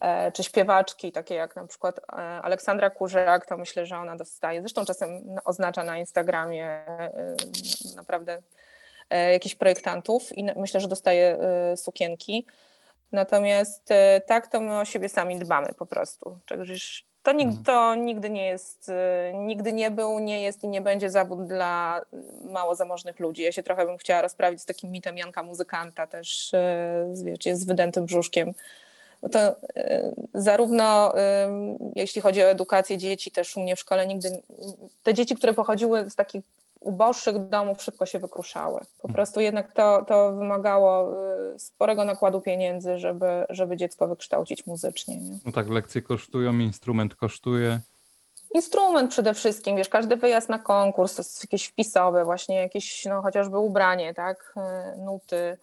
e, 0.00 0.32
czy 0.32 0.44
śpiewaczki, 0.44 1.12
takie 1.12 1.34
jak 1.34 1.56
na 1.56 1.66
przykład 1.66 1.98
e, 1.98 2.12
Aleksandra 2.16 2.90
Kurzak, 2.90 3.46
to 3.46 3.56
myślę, 3.56 3.86
że 3.86 3.98
ona 3.98 4.16
dostaje. 4.16 4.60
Zresztą 4.60 4.84
czasem 4.84 5.36
oznacza 5.44 5.84
na 5.84 5.98
Instagramie 5.98 6.66
e, 6.66 7.10
naprawdę 7.96 8.42
e, 9.10 9.32
jakichś 9.32 9.54
projektantów 9.54 10.38
i 10.38 10.44
myślę, 10.56 10.80
że 10.80 10.88
dostaje 10.88 11.38
e, 11.40 11.76
sukienki. 11.76 12.46
Natomiast 13.14 13.90
e, 13.90 14.20
tak, 14.26 14.46
to 14.46 14.60
my 14.60 14.78
o 14.78 14.84
siebie 14.84 15.08
sami 15.08 15.38
dbamy 15.38 15.68
po 15.78 15.86
prostu. 15.86 16.38
Także 16.48 16.74
to, 17.22 17.30
nig- 17.32 17.42
Mhm. 17.48 17.64
to 17.64 17.94
nigdy 17.94 18.30
nie 18.30 18.46
jest, 18.46 18.88
e, 18.88 19.32
nigdy 19.34 19.72
nie 19.72 19.90
był, 19.90 20.18
nie 20.18 20.42
jest 20.42 20.64
i 20.64 20.68
nie 20.68 20.80
będzie 20.80 21.10
zawód 21.10 21.46
dla 21.46 22.00
mało 22.44 22.74
zamożnych 22.74 23.20
ludzi. 23.20 23.42
Ja 23.42 23.52
się 23.52 23.62
trochę 23.62 23.86
bym 23.86 23.98
chciała 23.98 24.22
rozprawić 24.22 24.60
z 24.60 24.64
takim 24.66 24.90
mitem 24.90 25.18
Janka 25.18 25.42
Muzykanta 25.42 26.06
też, 26.06 26.54
e, 26.54 27.08
z, 27.12 27.22
wiecie, 27.22 27.56
z 27.56 27.64
wydętym 27.64 28.04
brzuszkiem. 28.06 28.52
To 29.32 29.38
e, 29.76 30.12
zarówno 30.34 31.18
e, 31.18 31.48
jeśli 31.96 32.20
chodzi 32.22 32.42
o 32.42 32.46
edukację 32.50 32.98
dzieci, 32.98 33.30
też 33.30 33.56
u 33.56 33.60
mnie 33.60 33.76
w 33.76 33.80
szkole 33.80 34.06
nigdy, 34.06 34.42
te 35.02 35.14
dzieci, 35.14 35.34
które 35.34 35.54
pochodziły 35.54 36.10
z 36.10 36.14
takich 36.14 36.42
uboższych 36.84 37.48
domów 37.48 37.82
szybko 37.82 38.06
się 38.06 38.18
wykruszały. 38.18 38.80
Po 39.02 39.08
prostu 39.08 39.40
jednak 39.40 39.72
to, 39.72 40.04
to 40.08 40.32
wymagało 40.32 41.12
y, 41.54 41.58
sporego 41.58 42.04
nakładu 42.04 42.40
pieniędzy, 42.40 42.98
żeby, 42.98 43.46
żeby 43.50 43.76
dziecko 43.76 44.08
wykształcić 44.08 44.66
muzycznie. 44.66 45.16
Nie? 45.16 45.38
No 45.46 45.52
tak, 45.52 45.68
lekcje 45.68 46.02
kosztują, 46.02 46.58
instrument 46.58 47.14
kosztuje. 47.14 47.80
Instrument 48.54 49.10
przede 49.10 49.34
wszystkim, 49.34 49.76
wiesz, 49.76 49.88
każdy 49.88 50.16
wyjazd 50.16 50.48
na 50.48 50.58
konkurs 50.58 51.14
to 51.14 51.20
jest 51.20 51.44
jakieś 51.44 51.66
wpisowe, 51.66 52.24
właśnie 52.24 52.56
jakieś, 52.56 53.04
no 53.04 53.22
chociażby 53.22 53.58
ubranie, 53.58 54.14
tak, 54.14 54.54
y, 54.56 54.98
nuty, 54.98 55.56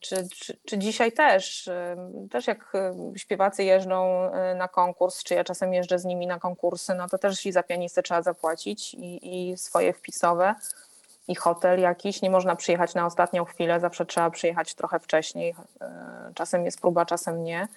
czy, 0.00 0.28
czy, 0.28 0.58
czy 0.66 0.78
dzisiaj 0.78 1.12
też, 1.12 1.66
y, 1.66 1.96
też 2.30 2.46
jak 2.46 2.72
y, 3.14 3.18
śpiewacy 3.18 3.64
jeżdżą 3.64 4.30
na 4.56 4.68
konkurs, 4.68 5.22
czy 5.24 5.34
ja 5.34 5.44
czasem 5.44 5.74
jeżdżę 5.74 5.98
z 5.98 6.04
nimi 6.04 6.26
na 6.26 6.38
konkursy, 6.38 6.94
no 6.94 7.08
to 7.08 7.18
też 7.18 7.46
i 7.46 7.52
za 7.52 7.62
pianistę 7.62 8.02
trzeba 8.02 8.22
zapłacić 8.22 8.94
i, 8.94 9.50
i 9.50 9.56
swoje 9.56 9.92
wpisowe 9.92 10.54
i 11.28 11.34
hotel 11.34 11.80
jakiś, 11.80 12.22
nie 12.22 12.30
można 12.30 12.56
przyjechać 12.56 12.94
na 12.94 13.06
ostatnią 13.06 13.44
chwilę, 13.44 13.80
zawsze 13.80 14.06
trzeba 14.06 14.30
przyjechać 14.30 14.74
trochę 14.74 14.98
wcześniej, 15.00 15.54
e, 15.80 16.32
czasem 16.34 16.64
jest 16.64 16.80
próba, 16.80 17.06
czasem 17.06 17.44
nie. 17.44 17.68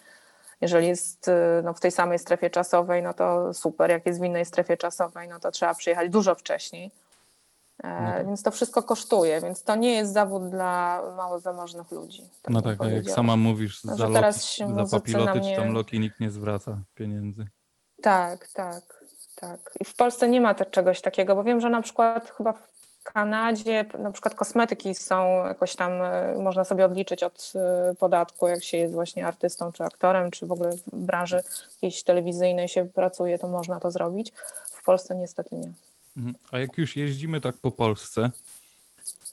Jeżeli 0.62 0.88
jest 0.88 1.32
no, 1.64 1.74
w 1.74 1.80
tej 1.80 1.92
samej 1.92 2.20
strefie 2.20 2.50
czasowej, 2.50 3.04
no 3.04 3.14
to 3.14 3.54
super. 3.54 3.90
Jak 3.90 4.06
jest 4.06 4.20
w 4.20 4.24
innej 4.24 4.46
strefie 4.46 4.78
czasowej, 4.78 5.28
no 5.28 5.40
to 5.40 5.52
trzeba 5.52 5.74
przyjechać 5.74 6.10
dużo 6.10 6.36
wcześniej. 6.36 6.92
E, 7.84 8.24
Więc 8.26 8.44
to 8.44 8.52
wszystko 8.52 8.84
kosztuje, 8.84 9.42
więc 9.42 9.64
to 9.64 9.76
nie 9.76 9.94
jest 9.94 10.14
zawód 10.14 10.50
dla 10.50 11.02
mało 11.18 11.40
zamożnych 11.40 11.92
ludzi. 11.92 12.30
tak 12.42 12.54
No 12.54 12.62
tak, 12.62 12.82
a 12.82 12.90
jak 12.90 13.10
sama 13.10 13.38
mówisz, 13.38 13.84
No, 13.84 13.96
za, 13.96 14.08
teraz 14.08 14.36
loki, 14.36 14.48
się 14.48 14.86
za 14.86 15.00
papiloty 15.00 15.42
czy 15.42 15.56
tam 15.56 15.74
loki 15.74 16.00
nikt 16.00 16.20
nie 16.20 16.32
zwraca 16.32 16.78
pieniędzy. 16.96 17.46
Tak, 18.02 18.48
tak, 18.48 19.04
tak. 19.36 19.72
I 19.80 19.86
w 19.86 19.96
Polsce 19.96 20.30
nie 20.30 20.42
ma 20.42 20.54
też 20.54 20.68
czegoś 20.72 21.02
takiego, 21.02 21.36
bo 21.36 21.44
wiem, 21.44 21.62
że 21.62 21.70
na 21.70 21.82
przykład 21.82 22.32
chyba 22.38 22.54
w 22.54 22.72
Kanadzie 23.04 23.86
na 24.00 24.12
przykład 24.12 24.36
kosmetyki 24.36 24.96
są 24.96 25.46
jakoś 25.48 25.76
tam, 25.76 25.92
e, 26.02 26.36
można 26.38 26.64
sobie 26.64 26.86
odliczyć 26.86 27.24
od 27.24 27.54
e, 27.56 27.96
podatku, 27.96 28.48
jak 28.48 28.64
się 28.64 28.78
jest 28.78 28.94
właśnie 28.94 29.28
artystą 29.28 29.72
czy 29.72 29.84
aktorem, 29.84 30.32
czy 30.32 30.46
w 30.46 30.52
ogóle 30.52 30.72
w 30.72 30.96
branży 30.96 31.44
jakiejś 31.74 32.04
telewizyjnej 32.04 32.68
się 32.68 32.86
pracuje, 32.86 33.40
to 33.40 33.48
można 33.48 33.80
to 33.80 33.92
zrobić. 33.92 34.32
W 34.66 34.84
Polsce 34.84 35.16
niestety 35.16 35.56
nie. 35.56 35.72
Mhm. 36.18 36.36
A 36.52 36.60
jak 36.60 36.78
już 36.78 36.96
jeździmy 36.96 37.42
tak 37.42 37.58
po 37.58 37.72
Polsce, 37.72 38.32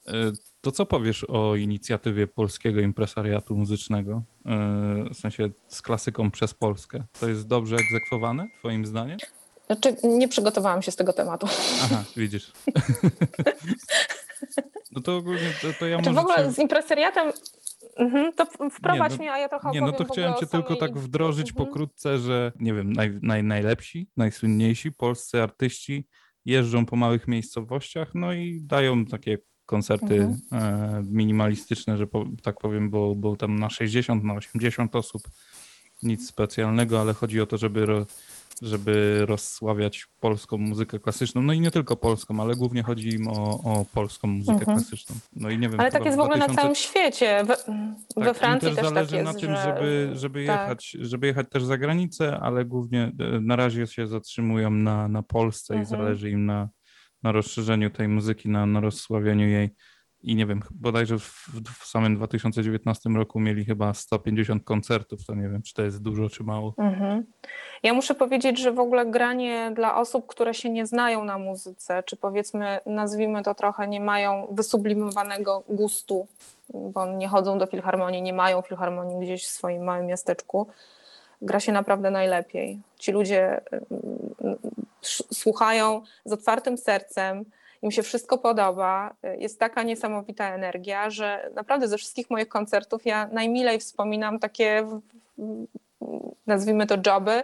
y, 0.09 0.13
to 0.61 0.73
co 0.73 0.87
powiesz 0.87 1.25
o 1.25 1.57
inicjatywie 1.57 2.27
polskiego 2.27 2.81
impresariatu 2.81 3.57
muzycznego? 3.57 4.23
Y, 5.11 5.15
W 5.15 5.19
sensie 5.19 5.51
z 5.69 5.83
klasyką 5.83 6.31
przez 6.31 6.55
Polskę. 6.55 7.05
To 7.21 7.29
jest 7.29 7.47
dobrze 7.47 7.77
egzekwowane, 7.77 8.47
twoim 8.59 8.87
zdaniem? 8.87 9.19
Znaczy, 9.67 9.97
nie 10.05 10.29
przygotowałam 10.29 10.83
się 10.83 10.91
z 10.91 10.97
tego 10.97 11.13
tematu. 11.13 11.47
Aha, 11.83 12.05
widzisz. 12.17 12.53
No 14.93 15.01
to 15.03 15.17
ogólnie 15.17 15.53
to, 15.63 15.69
to 15.79 15.87
ja 15.87 15.97
Czy 15.99 16.03
Znaczy, 16.03 16.11
w 16.11 16.15
może 16.15 16.21
ogóle 16.21 16.37
cię... 16.49 16.53
z 16.53 16.59
impresariatem, 16.59 17.33
mhm, 17.97 18.33
to 18.33 18.47
wprowadź 18.71 19.13
Nie, 19.13 19.17
no- 19.19 19.23
mnie, 19.23 19.33
a 19.33 19.39
ja 19.39 19.49
trochę 19.49 19.71
Nie, 19.71 19.81
no 19.81 19.93
to 19.93 19.99
w 19.99 20.01
ogóle 20.01 20.13
chciałem 20.13 20.35
cię 20.41 20.47
tylko 20.47 20.77
tak 20.77 20.99
wdrożyć 20.99 21.51
Mhm. 21.51 21.67
pokrótce, 21.67 22.19
że 22.19 22.53
nie 22.61 22.75
wiem, 22.75 22.93
naj, 22.93 23.19
naj, 23.23 23.45
najlepsi, 23.45 24.09
najsłynniejsi 24.17 24.93
polscy 24.93 25.43
artyści 25.43 26.07
jeżdżą 26.49 26.87
po 26.87 26.97
małych 26.97 27.29
miejscowościach, 27.29 28.11
no 28.15 28.33
i 28.33 28.61
dają 28.61 29.05
takie 29.07 29.39
koncerty 29.67 30.15
Mhm. 30.15 30.39
e, 30.53 31.03
minimalistyczne, 31.11 31.97
że 31.97 32.07
po, 32.07 32.27
tak 32.43 32.59
powiem, 32.61 32.91
bo, 32.91 33.15
bo 33.15 33.37
tam 33.37 33.59
na 33.59 33.71
60, 33.71 34.25
na 34.25 34.35
80 34.35 34.97
osób 34.97 35.23
nic 36.03 36.29
specjalnego, 36.29 37.01
ale 37.01 37.15
chodzi 37.15 37.41
o 37.41 37.47
to, 37.47 37.59
żeby, 37.59 37.87
żeby 38.63 39.23
rozsławiać 39.27 40.07
polską 40.21 40.59
muzykę 40.59 40.99
klasyczną, 40.99 41.43
no 41.43 41.53
i 41.53 41.61
nie 41.61 41.71
tylko 41.71 41.97
polską, 41.97 42.41
ale 42.43 42.55
głównie 42.57 42.83
chodzi 42.83 43.09
im 43.09 43.29
o, 43.29 43.61
o 43.65 43.85
polską 43.95 44.29
muzykę 44.29 44.59
Mhm. 44.59 44.79
klasyczną. 44.79 45.17
No 45.37 45.51
i 45.51 45.59
nie 45.59 45.69
wiem, 45.69 45.81
Ale 45.81 45.91
tak 45.91 46.05
jest 46.05 46.17
w 46.17 46.21
ogóle 46.21 46.37
na 46.39 46.47
2000 46.47 46.63
całym 46.63 46.75
świecie. 46.75 47.45
We, 47.45 47.57
we 48.17 48.25
tak, 48.27 48.37
Francji 48.39 48.69
im 48.69 48.77
też 48.77 48.85
zależy 48.89 49.11
tak 49.11 49.19
jest, 49.27 49.35
na 49.35 49.41
tym, 49.41 49.57
że, 49.57 49.63
żeby, 49.63 50.11
żeby, 50.13 50.47
tak. 50.47 50.61
jechać, 50.61 50.97
żeby 51.01 51.27
jechać 51.27 51.47
też 51.51 51.65
za 51.65 51.79
granicę, 51.79 52.39
ale 52.41 52.65
głównie 52.65 53.13
e, 53.21 53.41
na 53.41 53.57
razie 53.57 53.87
się 53.87 54.07
zatrzymują 54.07 54.71
na, 54.71 55.09
na 55.09 55.23
Polsce 55.23 55.75
i 55.75 55.79
Mhm. 55.79 56.01
zależy 56.01 56.31
im 56.31 56.47
na, 56.47 56.69
na 57.23 57.33
rozszerzeniu 57.33 57.91
tej 57.91 58.09
muzyki, 58.09 58.49
na, 58.49 58.67
na 58.67 58.81
rozsławianiu 58.81 59.49
jej. 59.49 59.71
I 60.23 60.37
nie 60.37 60.47
wiem, 60.47 60.63
bodajże 60.71 61.19
w, 61.19 61.47
w 61.79 61.87
samym 61.87 62.17
2019 62.17 63.11
roku 63.11 63.41
mieli 63.41 63.65
chyba 63.65 63.95
150 63.95 64.65
koncertów, 64.65 65.25
to 65.27 65.35
nie 65.35 65.49
wiem, 65.49 65.63
czy 65.63 65.75
to 65.75 65.83
jest 65.83 66.03
dużo, 66.03 66.29
czy 66.29 66.45
mało. 66.45 66.75
Mhm. 66.79 67.25
Ja 67.83 67.95
muszę 67.95 68.15
powiedzieć, 68.15 68.59
że 68.59 68.73
w 68.73 68.79
ogóle 68.79 69.07
granie 69.07 69.73
dla 69.75 69.97
osób, 69.97 70.27
które 70.27 70.55
się 70.55 70.71
nie 70.71 70.87
znają 70.87 71.25
na 71.25 71.39
muzyce, 71.39 72.03
czy 72.03 72.17
powiedzmy, 72.17 72.81
nazwijmy 72.87 73.43
to 73.43 73.55
trochę, 73.55 73.89
nie 73.89 74.01
mają 74.01 74.49
wysublimowanego 74.51 75.63
gustu, 75.69 76.27
bo 76.75 77.07
nie 77.07 77.29
chodzą 77.29 77.59
do 77.59 77.67
filharmonii, 77.67 78.23
nie 78.23 78.33
mają 78.33 78.63
filharmonii 78.63 79.27
gdzieś 79.27 79.47
w 79.47 79.51
swoim 79.51 79.85
małym 79.85 80.07
miasteczku, 80.07 80.67
gra 81.43 81.61
się 81.61 81.73
naprawdę 81.73 82.11
najlepiej. 82.11 82.81
Ci 82.99 83.13
ludzie 83.13 83.61
mm, 83.73 84.57
słuchają 85.33 86.03
z 86.25 86.33
otwartym 86.33 86.79
sercem, 86.79 87.45
im 87.83 87.91
się 87.91 88.03
wszystko 88.03 88.39
podoba, 88.39 89.17
jest 89.39 89.61
taka 89.61 89.83
niesamowita 89.83 90.55
energia, 90.55 91.11
że 91.11 91.51
naprawdę 91.55 91.89
ze 91.89 91.99
wszystkich 91.99 92.31
moich 92.31 92.49
koncertów 92.49 93.07
ja 93.07 93.29
najmilej 93.33 93.79
wspominam 93.79 94.39
takie, 94.39 94.87
nazwijmy 96.47 96.87
to 96.87 96.97
joby, 97.07 97.43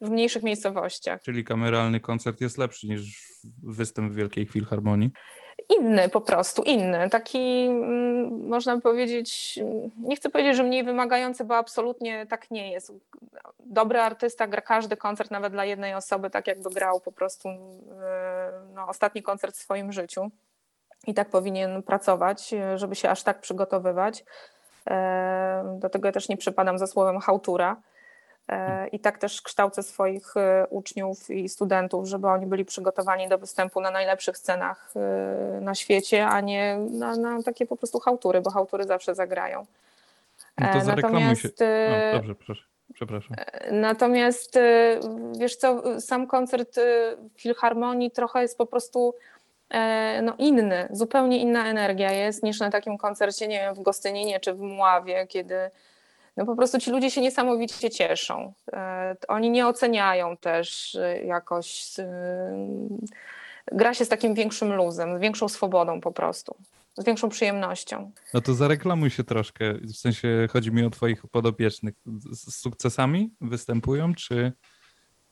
w 0.00 0.10
mniejszych 0.10 0.42
miejscowościach. 0.42 1.22
Czyli 1.22 1.44
kameralny 1.44 2.00
koncert 2.00 2.40
jest 2.40 2.58
lepszy 2.58 2.86
niż 2.88 3.30
występ 3.62 4.12
w 4.12 4.14
Wielkiej 4.14 4.46
Filharmonii. 4.46 5.10
Inny 5.68 6.08
po 6.08 6.20
prostu, 6.20 6.62
inny. 6.62 7.10
Taki, 7.10 7.66
mm, 7.66 8.48
można 8.48 8.80
powiedzieć, 8.80 9.58
mm, 9.62 9.90
nie 9.98 10.16
chcę 10.16 10.30
powiedzieć, 10.30 10.56
że 10.56 10.62
mniej 10.62 10.84
wymagający, 10.84 11.44
bo 11.44 11.56
absolutnie 11.56 12.26
tak 12.26 12.50
nie 12.50 12.72
jest. 12.72 12.92
Dobry 13.60 14.00
artysta 14.00 14.46
gra 14.46 14.60
każdy 14.60 14.96
koncert, 14.96 15.30
nawet 15.30 15.52
dla 15.52 15.64
jednej 15.64 15.94
osoby, 15.94 16.30
tak 16.30 16.46
jakby 16.46 16.70
grał 16.70 17.00
po 17.00 17.12
prostu 17.12 17.48
yy, 17.48 17.56
no, 18.74 18.88
ostatni 18.88 19.22
koncert 19.22 19.56
w 19.56 19.60
swoim 19.62 19.92
życiu. 19.92 20.30
I 21.06 21.14
tak 21.14 21.28
powinien 21.28 21.82
pracować, 21.82 22.54
żeby 22.74 22.94
się 22.94 23.10
aż 23.10 23.22
tak 23.22 23.40
przygotowywać. 23.40 24.24
Yy, 24.86 24.94
Do 25.78 25.88
tego 25.88 26.08
ja 26.08 26.12
też 26.12 26.28
nie 26.28 26.36
przypadam 26.36 26.78
za 26.78 26.86
słowem 26.86 27.20
chałtura. 27.20 27.76
E, 28.48 28.88
I 28.88 29.00
tak 29.00 29.18
też 29.18 29.42
kształcę 29.42 29.82
swoich 29.82 30.36
e, 30.36 30.66
uczniów 30.70 31.30
i 31.30 31.48
studentów, 31.48 32.06
żeby 32.06 32.28
oni 32.28 32.46
byli 32.46 32.64
przygotowani 32.64 33.28
do 33.28 33.38
występu 33.38 33.80
na 33.80 33.90
najlepszych 33.90 34.38
scenach 34.38 34.92
e, 34.96 35.60
na 35.60 35.74
świecie, 35.74 36.26
a 36.26 36.40
nie 36.40 36.78
na, 36.90 37.16
na 37.16 37.42
takie 37.42 37.66
po 37.66 37.76
prostu 37.76 38.00
chałtury, 38.00 38.40
bo 38.40 38.50
chałtury 38.50 38.84
zawsze 38.84 39.14
zagrają. 39.14 39.66
No 40.58 40.66
to 40.72 40.80
się. 40.80 40.86
Natomiast, 40.86 41.62
e, 41.62 42.10
O, 42.12 42.16
dobrze, 42.16 42.34
proszę. 42.34 42.64
Przepraszam. 42.94 43.36
Natomiast 43.70 44.58
wiesz 45.38 45.56
co, 45.56 46.00
sam 46.00 46.26
koncert 46.26 46.80
w 47.34 47.40
Filharmonii 47.40 48.10
trochę 48.10 48.42
jest 48.42 48.58
po 48.58 48.66
prostu 48.66 49.14
no, 50.22 50.34
inny, 50.38 50.88
zupełnie 50.90 51.38
inna 51.38 51.66
energia 51.66 52.12
jest 52.12 52.42
niż 52.42 52.60
na 52.60 52.70
takim 52.70 52.98
koncercie, 52.98 53.48
nie 53.48 53.58
wiem, 53.58 53.74
w 53.74 53.82
Gostyninie 53.82 54.40
czy 54.40 54.54
w 54.54 54.60
Mławie, 54.60 55.26
kiedy 55.26 55.70
no 56.36 56.46
po 56.46 56.56
prostu 56.56 56.78
ci 56.78 56.90
ludzie 56.90 57.10
się 57.10 57.20
niesamowicie 57.20 57.90
cieszą. 57.90 58.52
E, 58.72 59.16
Oni 59.28 59.50
nie 59.50 59.66
oceniają 59.66 60.36
też 60.36 60.94
e, 60.94 61.24
jakoś. 61.24 61.98
e, 61.98 62.04
Gra 63.72 63.94
się 63.94 64.04
z 64.04 64.08
takim 64.08 64.34
większym 64.34 64.72
luzem, 64.74 65.18
z 65.18 65.20
większą 65.20 65.48
swobodą 65.48 66.00
po 66.00 66.12
prostu. 66.12 66.56
z 66.98 67.04
większą 67.04 67.28
przyjemnością. 67.28 68.10
No 68.34 68.40
to 68.40 68.54
zareklamuj 68.54 69.10
się 69.10 69.24
troszkę. 69.24 69.74
W 69.74 69.96
sensie 69.96 70.48
chodzi 70.50 70.72
mi 70.72 70.84
o 70.84 70.90
twoich 70.90 71.22
podopiecznych. 71.26 71.94
Z 72.32 72.54
sukcesami 72.60 73.30
występują, 73.40 74.14
czy, 74.14 74.52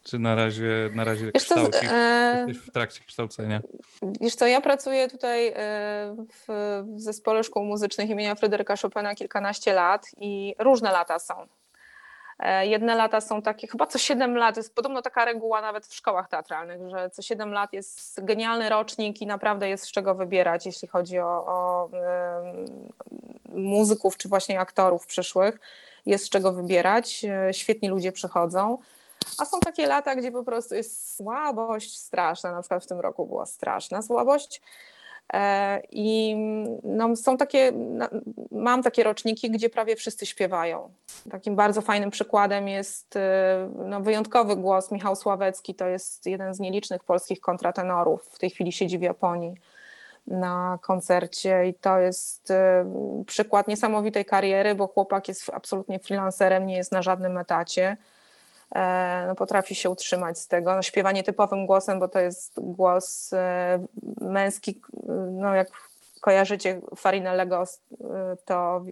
czy 0.03 0.19
na 0.19 0.35
razie, 0.35 0.91
na 0.95 1.05
razie 1.05 1.31
Wiesz 1.35 1.45
co, 1.45 1.61
e, 1.83 2.47
w 2.67 2.71
trakcie 2.71 3.01
kształcenia. 3.07 3.61
Wiesz 4.21 4.35
co, 4.35 4.47
ja 4.47 4.61
pracuję 4.61 5.09
tutaj 5.09 5.49
e, 5.49 5.55
w 6.47 6.85
Zespole 6.97 7.45
Szkół 7.45 7.65
Muzycznych 7.65 8.11
imienia 8.11 8.35
Fryderyka 8.35 8.75
Chopina 8.77 9.15
kilkanaście 9.15 9.73
lat 9.73 10.07
i 10.19 10.55
różne 10.59 10.93
lata 10.93 11.19
są. 11.19 11.35
E, 12.39 12.67
Jedne 12.67 12.95
lata 12.95 13.21
są 13.21 13.43
takie, 13.43 13.67
chyba 13.67 13.87
co 13.87 13.99
7 13.99 14.37
lat, 14.37 14.57
jest 14.57 14.75
podobno 14.75 15.03
taka 15.03 15.25
reguła 15.25 15.61
nawet 15.61 15.87
w 15.87 15.95
szkołach 15.95 16.29
teatralnych, 16.29 16.91
że 16.91 17.11
co 17.11 17.23
7 17.23 17.53
lat 17.53 17.73
jest 17.73 18.25
genialny 18.25 18.69
rocznik 18.69 19.23
i 19.23 19.27
naprawdę 19.27 19.69
jest 19.69 19.85
z 19.85 19.93
czego 19.93 20.15
wybierać, 20.15 20.67
jeśli 20.67 20.89
chodzi 20.89 21.19
o, 21.19 21.45
o 21.47 21.91
muzyków 23.49 24.17
czy 24.17 24.29
właśnie 24.29 24.61
aktorów 24.61 25.07
przyszłych. 25.07 25.61
Jest 26.07 26.25
z 26.25 26.31
czego 26.31 26.53
wybierać, 26.53 27.25
e, 27.25 27.55
świetni 27.55 27.89
ludzie 27.89 28.13
przychodzą. 28.13 28.79
A 29.39 29.45
są 29.45 29.61
takie 29.61 29.87
lata, 29.87 30.17
gdzie 30.17 30.33
po 30.33 30.45
prostu 30.45 30.75
jest 30.75 31.17
słabość 31.17 31.99
straszna. 31.99 32.53
Na 32.53 32.61
przykład 32.61 32.85
w 32.85 32.89
tym 32.89 33.01
roku 33.01 33.27
była 33.27 33.47
straszna 33.47 34.03
słabość. 34.03 34.63
E, 35.33 35.81
I 35.91 36.37
no, 36.83 37.17
są 37.17 37.37
takie, 37.37 37.73
mam 38.51 38.83
takie 38.83 39.03
roczniki, 39.03 39.51
gdzie 39.51 39.71
prawie 39.71 39.97
wszyscy 39.97 40.27
śpiewają. 40.27 40.91
Takim 41.31 41.57
bardzo 41.57 41.81
fajnym 41.81 42.11
przykładem 42.11 42.69
jest 42.69 43.17
e, 43.17 43.71
no, 43.87 44.01
wyjątkowy 44.01 44.57
głos 44.57 44.91
Michał 44.91 45.17
Sławecki. 45.17 45.75
To 45.75 45.87
jest 45.87 46.27
jeden 46.27 46.55
z 46.55 46.61
nielicznych 46.61 47.05
polskich 47.05 47.41
kontratenorów. 47.41 48.23
W 48.25 48.39
tej 48.39 48.51
chwili 48.51 48.73
siedzi 48.73 48.99
w 48.99 49.03
Japonii 49.03 49.55
na 50.27 50.79
koncercie 50.83 51.67
i 51.67 51.75
to 51.75 51.99
jest 51.99 52.51
e, 52.51 52.85
przykład 53.27 53.69
niesamowitej 53.69 54.25
kariery, 54.25 54.75
bo 54.75 54.87
chłopak 54.87 55.29
jest 55.29 55.51
absolutnie 55.55 55.99
freelancerem, 55.99 56.67
nie 56.67 56.77
jest 56.77 56.93
na 56.93 57.03
żadnym 57.03 57.39
etacie 57.39 57.97
no, 59.27 59.35
potrafi 59.35 59.75
się 59.75 59.91
utrzymać 59.91 60.39
z 60.39 60.49
tego. 60.49 60.77
No, 60.77 60.83
śpiewa 60.83 61.13
nietypowym 61.13 61.67
głosem, 61.67 62.01
bo 62.01 62.09
to 62.09 62.21
jest 62.21 62.61
głos 62.61 63.33
e, 63.33 63.87
męski, 64.21 64.81
no 65.31 65.55
jak 65.55 65.69
kojarzycie 66.23 66.81
Farinellego, 66.97 67.65
e, 67.65 68.37
to, 68.45 68.85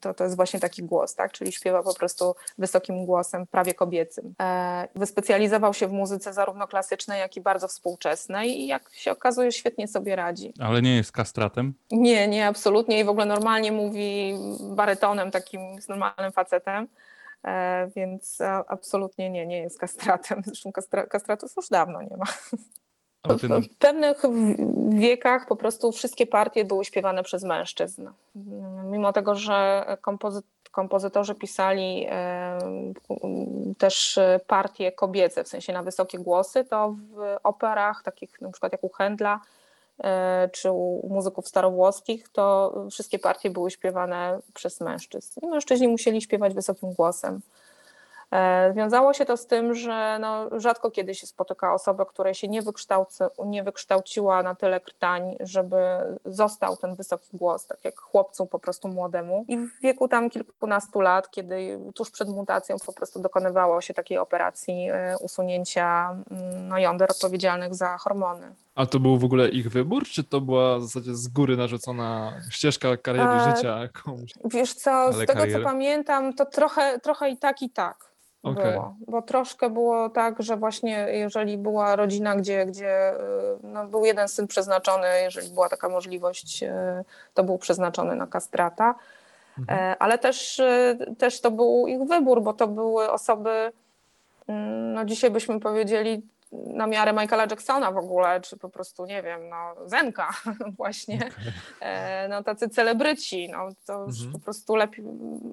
to, 0.00 0.14
to 0.14 0.24
jest 0.24 0.36
właśnie 0.36 0.60
taki 0.60 0.82
głos, 0.82 1.14
tak? 1.14 1.32
czyli 1.32 1.52
śpiewa 1.52 1.82
po 1.82 1.94
prostu 1.94 2.34
wysokim 2.58 3.06
głosem, 3.06 3.46
prawie 3.46 3.74
kobiecym. 3.74 4.34
E, 4.42 4.88
Wyspecjalizował 4.94 5.74
się 5.74 5.88
w 5.88 5.92
muzyce 5.92 6.32
zarówno 6.32 6.66
klasycznej, 6.66 7.20
jak 7.20 7.36
i 7.36 7.40
bardzo 7.40 7.68
współczesnej 7.68 8.60
i 8.60 8.66
jak 8.66 8.90
się 8.92 9.10
okazuje 9.10 9.52
świetnie 9.52 9.88
sobie 9.88 10.16
radzi. 10.16 10.52
Ale 10.60 10.82
nie 10.82 10.96
jest 10.96 11.12
kastratem. 11.12 11.74
Nie, 11.90 12.28
nie, 12.28 12.46
absolutnie. 12.46 13.00
I 13.00 13.04
w 13.04 13.08
ogóle 13.08 13.26
normalnie 13.26 13.72
mówi 13.72 14.34
barytonem, 14.60 15.30
takim 15.30 15.82
z 15.82 15.88
normalnym 15.88 16.32
facetem. 16.32 16.88
E, 17.44 17.90
więc 17.96 18.38
absolutnie 18.68 19.30
nie, 19.30 19.46
nie 19.46 19.58
jest 19.58 19.78
kastratem. 19.78 20.42
Zresztą 20.46 20.72
kastra, 20.72 21.06
kastratów 21.06 21.52
już 21.56 21.68
dawno 21.68 22.02
nie 22.02 22.16
ma. 22.16 22.26
W 23.60 23.76
pewnych 23.78 24.22
wiekach 24.88 25.46
po 25.46 25.56
prostu 25.56 25.92
wszystkie 25.92 26.26
partie 26.26 26.64
były 26.64 26.84
śpiewane 26.84 27.22
przez 27.22 27.44
mężczyzn. 27.44 28.08
Mimo 28.84 29.12
tego, 29.12 29.34
że 29.34 29.86
kompozy 30.00 30.42
kompozytorzy 30.74 31.34
pisali 31.34 32.06
e, 32.10 32.58
też 33.78 34.18
partie 34.46 34.92
kobiece, 34.92 35.44
w 35.44 35.48
sensie 35.48 35.72
na 35.72 35.82
wysokie 35.82 36.18
głosy, 36.18 36.64
to 36.64 36.96
w 37.10 37.36
operach, 37.42 38.02
takich 38.02 38.40
na 38.40 38.50
przykład 38.50 38.72
jak 38.72 38.84
u 38.84 38.88
Händla, 38.88 39.38
czy 40.52 40.72
u 40.72 41.08
muzyków 41.10 41.48
starowłoskich, 41.48 42.28
to 42.28 42.74
wszystkie 42.90 43.18
partie 43.18 43.50
były 43.50 43.70
śpiewane 43.70 44.38
przez 44.54 44.80
mężczyzn. 44.80 45.40
I 45.42 45.46
mężczyźni 45.46 45.88
musieli 45.88 46.22
śpiewać 46.22 46.54
wysokim 46.54 46.92
głosem. 46.92 47.40
E, 48.34 48.72
Wiązało 48.72 49.12
się 49.12 49.24
to 49.24 49.36
z 49.36 49.46
tym, 49.46 49.74
że 49.74 50.18
no, 50.20 50.60
rzadko 50.60 50.90
kiedy 50.90 51.14
się 51.14 51.26
spotyka 51.26 51.74
osobę, 51.74 52.06
która 52.06 52.34
się 52.34 52.48
nie, 52.48 52.62
nie 53.44 53.62
wykształciła 53.62 54.42
na 54.42 54.54
tyle 54.54 54.80
krtań, 54.80 55.36
żeby 55.40 55.76
został 56.24 56.76
ten 56.76 56.94
wysoki 56.94 57.28
głos, 57.32 57.66
tak 57.66 57.84
jak 57.84 58.00
chłopcu 58.00 58.46
po 58.46 58.58
prostu 58.58 58.88
młodemu. 58.88 59.44
I 59.48 59.56
w 59.58 59.80
wieku 59.80 60.08
tam 60.08 60.30
kilkunastu 60.30 61.00
lat, 61.00 61.30
kiedy 61.30 61.80
tuż 61.94 62.10
przed 62.10 62.28
mutacją 62.28 62.76
po 62.86 62.92
prostu 62.92 63.20
dokonywało 63.20 63.80
się 63.80 63.94
takiej 63.94 64.18
operacji 64.18 64.88
e, 64.90 65.16
usunięcia 65.20 66.16
mm, 66.30 66.68
no, 66.68 66.78
jąder 66.78 67.10
odpowiedzialnych 67.10 67.74
za 67.74 67.98
hormony. 67.98 68.54
A 68.74 68.86
to 68.86 69.00
był 69.00 69.18
w 69.18 69.24
ogóle 69.24 69.48
ich 69.48 69.70
wybór, 69.70 70.04
czy 70.04 70.24
to 70.24 70.40
była 70.40 70.78
w 70.78 70.82
zasadzie 70.82 71.14
z 71.14 71.28
góry 71.28 71.56
narzucona 71.56 72.32
ścieżka 72.50 72.96
kariery 72.96 73.34
E, 73.34 73.56
życia 73.56 73.78
jakąś? 73.78 74.32
Wiesz 74.44 74.74
co, 74.74 75.12
z 75.12 75.16
Ale 75.16 75.26
tego 75.26 75.40
karierę? 75.40 75.58
co 75.58 75.64
pamiętam, 75.64 76.34
to 76.34 76.46
trochę, 76.46 77.00
trochę 77.00 77.30
i 77.30 77.36
tak, 77.36 77.62
i 77.62 77.70
tak 77.70 77.96
Okej. 78.42 78.72
było. 78.72 78.96
Bo 79.08 79.22
troszkę 79.22 79.70
było 79.70 80.08
tak, 80.08 80.42
że 80.42 80.56
właśnie 80.56 81.06
jeżeli 81.10 81.58
była 81.58 81.96
rodzina, 81.96 82.36
gdzie, 82.36 82.66
gdzie 82.66 83.14
y, 83.14 83.16
no, 83.62 83.86
był 83.86 84.04
jeden 84.04 84.28
syn 84.28 84.46
przeznaczony, 84.46 85.06
jeżeli 85.22 85.50
była 85.50 85.68
taka 85.68 85.88
możliwość, 85.88 86.62
y, 86.62 86.70
to 87.34 87.44
był 87.44 87.58
przeznaczony 87.58 88.16
na 88.16 88.26
kastrata. 88.26 88.94
E, 89.68 89.96
Ale 89.98 90.18
też, 90.18 90.58
y, 90.58 90.98
też 91.18 91.40
to 91.40 91.50
był 91.50 91.86
ich 91.86 92.02
wybór, 92.08 92.42
bo 92.42 92.52
to 92.52 92.68
były 92.68 93.10
osoby, 93.10 93.72
mm, 94.48 94.94
no 94.94 95.04
dzisiaj 95.04 95.30
byśmy 95.30 95.60
powiedzieli, 95.60 96.22
na 96.66 96.86
miarę 96.86 97.12
Michaela 97.12 97.46
Jacksona 97.50 97.92
w 97.92 97.96
ogóle, 97.96 98.40
czy 98.40 98.56
po 98.58 98.68
prostu, 98.68 99.06
nie 99.06 99.22
wiem, 99.22 99.48
no 99.48 99.74
Zenka 99.86 100.28
właśnie, 100.78 101.18
e, 101.80 102.28
no 102.28 102.42
tacy 102.42 102.68
celebryci, 102.68 103.48
no 103.52 103.68
to 103.86 104.04
już 104.06 104.16
Mhm. 104.16 104.32
po 104.32 104.38
prostu 104.38 104.76
lepiej, 104.76 105.04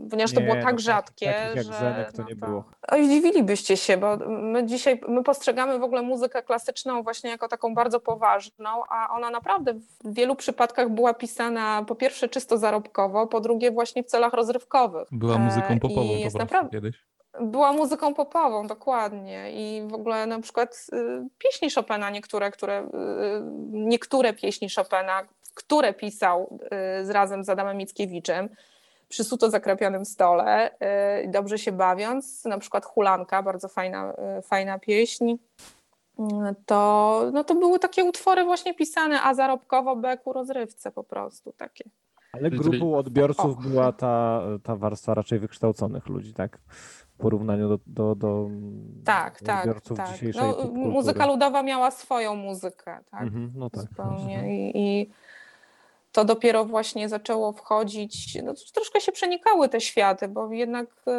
ponieważ 0.10 0.34
to 0.34 0.40
Nie, 0.40 0.46
było 0.46 0.56
no, 0.58 0.62
tak 0.62 0.72
tak- 0.72 0.80
rzadkie, 0.80 1.26
takich 1.34 1.56
jak 1.56 1.66
że... 1.66 1.74
Zenek 1.74 2.12
to 2.12 2.22
no 2.22 2.28
nie 2.28 2.36
było. 2.36 2.64
Oj, 2.88 3.06
zdziwilibyście 3.06 3.78
się, 3.78 3.98
bo 3.98 4.18
my 4.28 4.66
dzisiaj, 4.66 5.02
my 5.08 5.24
postrzegamy 5.24 5.80
w 5.80 5.84
ogóle 5.84 6.02
muzykę 6.02 6.44
klasyczną 6.44 7.04
właśnie 7.04 7.30
jako 7.30 7.48
taką 7.48 7.76
bardzo 7.76 8.00
poważną, 8.00 8.70
a 8.90 9.10
ona 9.16 9.30
naprawdę 9.30 9.74
w 10.04 10.14
wielu 10.14 10.36
przypadkach 10.36 10.90
była 10.90 11.14
pisana 11.14 11.84
po 11.88 11.96
pierwsze 11.96 12.30
czysto 12.30 12.58
zarobkowo, 12.58 13.28
po 13.28 13.40
drugie 13.42 13.72
właśnie 13.72 14.04
w 14.04 14.08
celach 14.08 14.34
rozrywkowych. 14.34 15.08
była 15.12 15.36
E, 15.36 15.40
muzyką 15.40 15.80
popową 15.80 16.04
i 16.04 16.08
po 16.08 16.14
jest 16.14 16.38
naprawdę- 16.38 16.72
kiedyś. 16.72 17.06
Była 17.40 17.74
muzyką 17.74 18.14
popową, 18.14 18.68
dokładnie. 18.68 19.52
I 19.52 19.88
w 19.88 19.94
ogóle 19.94 20.26
na 20.26 20.40
przykład 20.42 20.88
y, 20.94 21.28
pieśni 21.38 21.72
Chopina, 21.72 22.10
niektóre, 22.10 22.52
które, 22.52 22.82
y, 22.84 22.88
niektóre 23.72 24.34
pieśni 24.34 24.68
Chopina, 24.70 25.22
które 25.54 25.94
pisał 25.94 26.60
y, 27.02 27.06
z 27.06 27.10
razem 27.10 27.44
z 27.44 27.50
Adamem 27.50 27.78
Mickiewiczem 27.78 28.50
przy 29.12 29.24
suto 29.24 29.50
zakrapionym 29.50 30.06
stole, 30.06 30.72
y, 30.72 31.28
dobrze 31.28 31.58
się 31.58 31.72
bawiąc, 31.72 32.46
na 32.46 32.58
przykład 32.58 32.86
Hulanka, 32.86 33.44
bardzo 33.44 33.68
fajna, 33.68 34.14
y, 34.40 34.42
fajna 34.42 34.80
pieśń, 34.80 35.32
y, 35.32 36.24
to, 36.66 37.30
no 37.34 37.44
to 37.44 37.56
były 37.56 37.80
takie 37.80 38.04
utwory 38.04 38.44
właśnie 38.44 38.74
pisane, 38.74 39.22
a 39.22 39.34
zarobkowo, 39.34 39.96
B 39.96 40.18
ku 40.18 40.34
rozrywce 40.34 40.92
po 40.92 41.04
prostu 41.04 41.54
takie. 41.58 41.90
Ale 42.34 42.50
grupą 42.50 42.98
odbiorców 42.98 43.58
była 43.58 43.92
ta, 43.92 44.42
ta 44.64 44.76
warstwa 44.76 45.14
raczej 45.14 45.40
wykształconych 45.40 46.08
ludzi, 46.08 46.34
tak? 46.34 46.58
Porównaniu 47.22 47.70
do, 47.70 47.80
do, 47.88 48.16
do 48.16 48.50
Tak, 49.06 49.42
tak, 49.42 49.66
tak. 49.96 50.14
dzisiejszej 50.14 50.42
No, 50.42 50.72
muzyka 50.74 51.26
ludowa 51.26 51.64
miała 51.64 51.92
swoją 51.92 52.36
muzykę, 52.36 53.00
tak? 53.12 53.22
Mhm, 53.22 53.52
no 53.56 53.70
tak. 53.70 53.82
zupełnie. 53.82 54.58
I, 54.58 54.72
I 54.78 55.10
to 56.12 56.26
dopiero 56.26 56.66
właśnie 56.66 57.10
zaczęło 57.10 57.52
wchodzić. 57.52 58.38
No, 58.44 58.54
troszkę 58.74 59.02
się 59.02 59.12
przenikały 59.12 59.70
te 59.70 59.82
światy, 59.82 60.28
bo 60.28 60.52
jednak 60.54 60.86
y, 60.86 61.12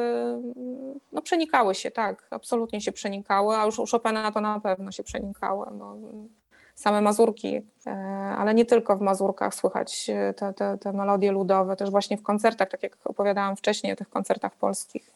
no, 1.12 1.23
przenikały 1.23 1.74
się, 1.74 1.91
tak, 1.91 2.27
absolutnie 2.31 2.81
się 2.81 2.93
przenikały, 2.93 3.57
a 3.57 3.66
już 3.66 3.79
u 3.79 3.87
Chopina 3.87 4.33
to 4.33 4.41
na 4.41 4.61
pewno 4.61 4.93
się 4.93 5.03
przenikały. 5.03 5.66
Bo 5.73 5.97
same 6.74 7.01
mazurki, 7.01 7.61
e, 7.87 7.91
ale 8.39 8.55
nie 8.55 8.65
tylko 8.65 8.97
w 8.97 9.01
mazurkach 9.01 9.55
słychać 9.55 10.11
e, 10.11 10.35
te, 10.35 10.53
te, 10.53 10.79
te 10.79 10.93
melodie 10.93 11.33
ludowe, 11.33 11.77
też 11.77 11.91
właśnie 11.91 12.16
w 12.16 12.23
koncertach, 12.23 12.69
tak 12.69 12.83
jak 12.83 12.97
opowiadałam 13.05 13.57
wcześniej 13.57 13.93
o 13.93 13.97
tych 13.97 14.11
koncertach 14.11 14.55
polskich. 14.55 15.12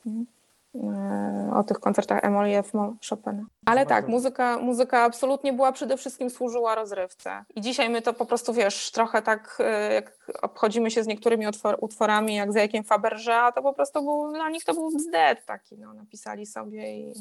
O 1.54 1.64
tych 1.64 1.78
koncertach 1.80 2.24
Emily 2.24 2.56
F. 2.56 2.72
Chopina. 3.10 3.44
Ale 3.66 3.86
tak, 3.86 4.08
muzyka, 4.08 4.58
muzyka 4.58 5.02
absolutnie 5.02 5.52
była 5.52 5.72
przede 5.72 5.96
wszystkim 5.96 6.30
służyła 6.30 6.74
rozrywce. 6.74 7.44
I 7.54 7.60
dzisiaj 7.60 7.90
my 7.90 8.02
to 8.02 8.12
po 8.14 8.26
prostu, 8.26 8.52
wiesz, 8.52 8.90
trochę 8.90 9.22
tak 9.22 9.58
e, 9.60 9.94
jak 9.94 10.16
obchodzimy 10.42 10.90
się 10.90 11.02
z 11.02 11.06
niektórymi 11.06 11.46
utwor, 11.46 11.76
utworami, 11.80 12.34
jak 12.34 12.52
za 12.52 12.60
jakiem 12.60 12.84
Faberge, 12.84 13.36
a 13.36 13.52
to 13.52 13.62
po 13.62 13.72
prostu 13.72 14.02
był, 14.02 14.32
dla 14.32 14.50
nich 14.50 14.64
to 14.64 14.74
był 14.74 14.90
bzdet 14.96 15.44
taki, 15.46 15.78
no, 15.78 15.94
napisali 15.94 16.46
sobie 16.46 16.96
i, 16.96 17.14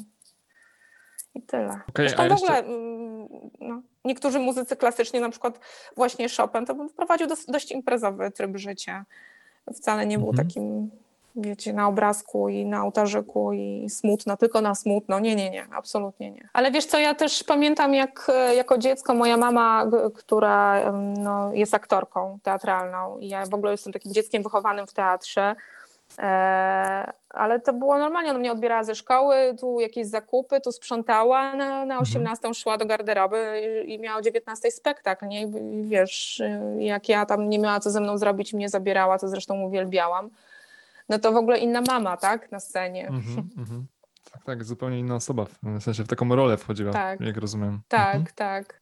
i 1.34 1.42
tyle. 1.42 1.80
Okej, 1.88 2.08
Zresztą 2.08 2.22
w 2.22 2.30
jeszcze- 2.30 2.44
ogóle 2.46 2.58
mm, 2.58 3.28
no, 3.60 3.82
niektórzy 4.04 4.38
muzycy 4.38 4.76
klasyczni, 4.76 5.20
na 5.20 5.30
przykład 5.30 5.60
właśnie 5.96 6.26
Chopin, 6.36 6.66
to 6.66 6.88
wprowadził 6.88 7.26
dos, 7.26 7.46
dość 7.46 7.72
imprezowy 7.72 8.30
tryb 8.30 8.56
życia. 8.56 9.04
Wcale 9.74 10.06
nie 10.06 10.18
był 10.18 10.28
Mhm. 10.28 10.48
takim 10.48 10.90
wiecie, 11.36 11.72
na 11.72 11.88
obrazku 11.88 12.48
i 12.48 12.64
na 12.64 12.84
ołtarzyku 12.84 13.52
i 13.52 13.86
smutno, 13.90 14.36
tylko 14.36 14.60
na 14.60 14.74
smutno. 14.74 15.20
Nie, 15.20 15.36
nie, 15.36 15.50
nie, 15.50 15.66
absolutnie 15.74 16.30
nie. 16.30 16.48
Ale 16.52 16.70
wiesz 16.70 16.86
co, 16.86 16.98
ja 16.98 17.14
też 17.14 17.44
pamiętam 17.44 17.94
jak 17.94 18.26
e, 18.34 18.54
jako 18.54 18.78
dziecko 18.78 19.14
moja 19.14 19.36
mama, 19.36 19.86
która 20.14 20.92
no, 21.18 21.52
jest 21.52 21.74
aktorką 21.74 22.38
teatralną 22.42 23.18
i 23.18 23.28
ja 23.28 23.46
w 23.46 23.54
ogóle 23.54 23.72
jestem 23.72 23.92
takim 23.92 24.12
dzieckiem 24.12 24.42
wychowanym 24.42 24.86
w 24.86 24.92
teatrze, 24.92 25.56
e, 26.18 27.12
ale 27.30 27.60
to 27.60 27.72
było 27.72 27.98
normalnie, 27.98 28.30
ona 28.30 28.38
mnie 28.38 28.52
odbierała 28.52 28.84
ze 28.84 28.94
szkoły, 28.94 29.36
tu 29.60 29.80
jakieś 29.80 30.06
zakupy, 30.06 30.60
tu 30.60 30.72
sprzątała, 30.72 31.56
na, 31.56 31.84
na 31.84 31.98
18 31.98 32.54
szła 32.54 32.78
do 32.78 32.86
garderoby 32.86 33.62
i, 33.86 33.94
i 33.94 33.98
miała 33.98 34.18
o 34.18 34.22
19 34.22 34.70
spektakl, 34.70 35.26
nie? 35.26 35.42
I, 35.42 35.52
wiesz, 35.82 36.42
jak 36.78 37.08
ja 37.08 37.26
tam 37.26 37.48
nie 37.48 37.58
miała 37.58 37.80
co 37.80 37.90
ze 37.90 38.00
mną 38.00 38.18
zrobić, 38.18 38.52
mnie 38.52 38.68
zabierała, 38.68 39.18
co 39.18 39.28
zresztą 39.28 39.62
uwielbiałam, 39.62 40.30
no 41.08 41.18
to 41.18 41.32
w 41.32 41.36
ogóle 41.36 41.58
inna 41.58 41.80
mama, 41.80 42.16
tak, 42.16 42.52
na 42.52 42.60
scenie. 42.60 43.08
Mhm, 43.08 43.48
mhm. 43.58 43.86
Tak, 44.32 44.44
tak, 44.44 44.64
zupełnie 44.64 44.98
inna 44.98 45.14
osoba. 45.14 45.44
W 45.62 45.82
sensie 45.82 46.04
w 46.04 46.08
taką 46.08 46.34
rolę 46.36 46.56
wchodziła, 46.56 46.92
Tak. 46.92 47.20
jak 47.20 47.36
rozumiem. 47.36 47.80
Tak, 47.88 48.14
Mhm. 48.16 48.34
tak. 48.34 48.80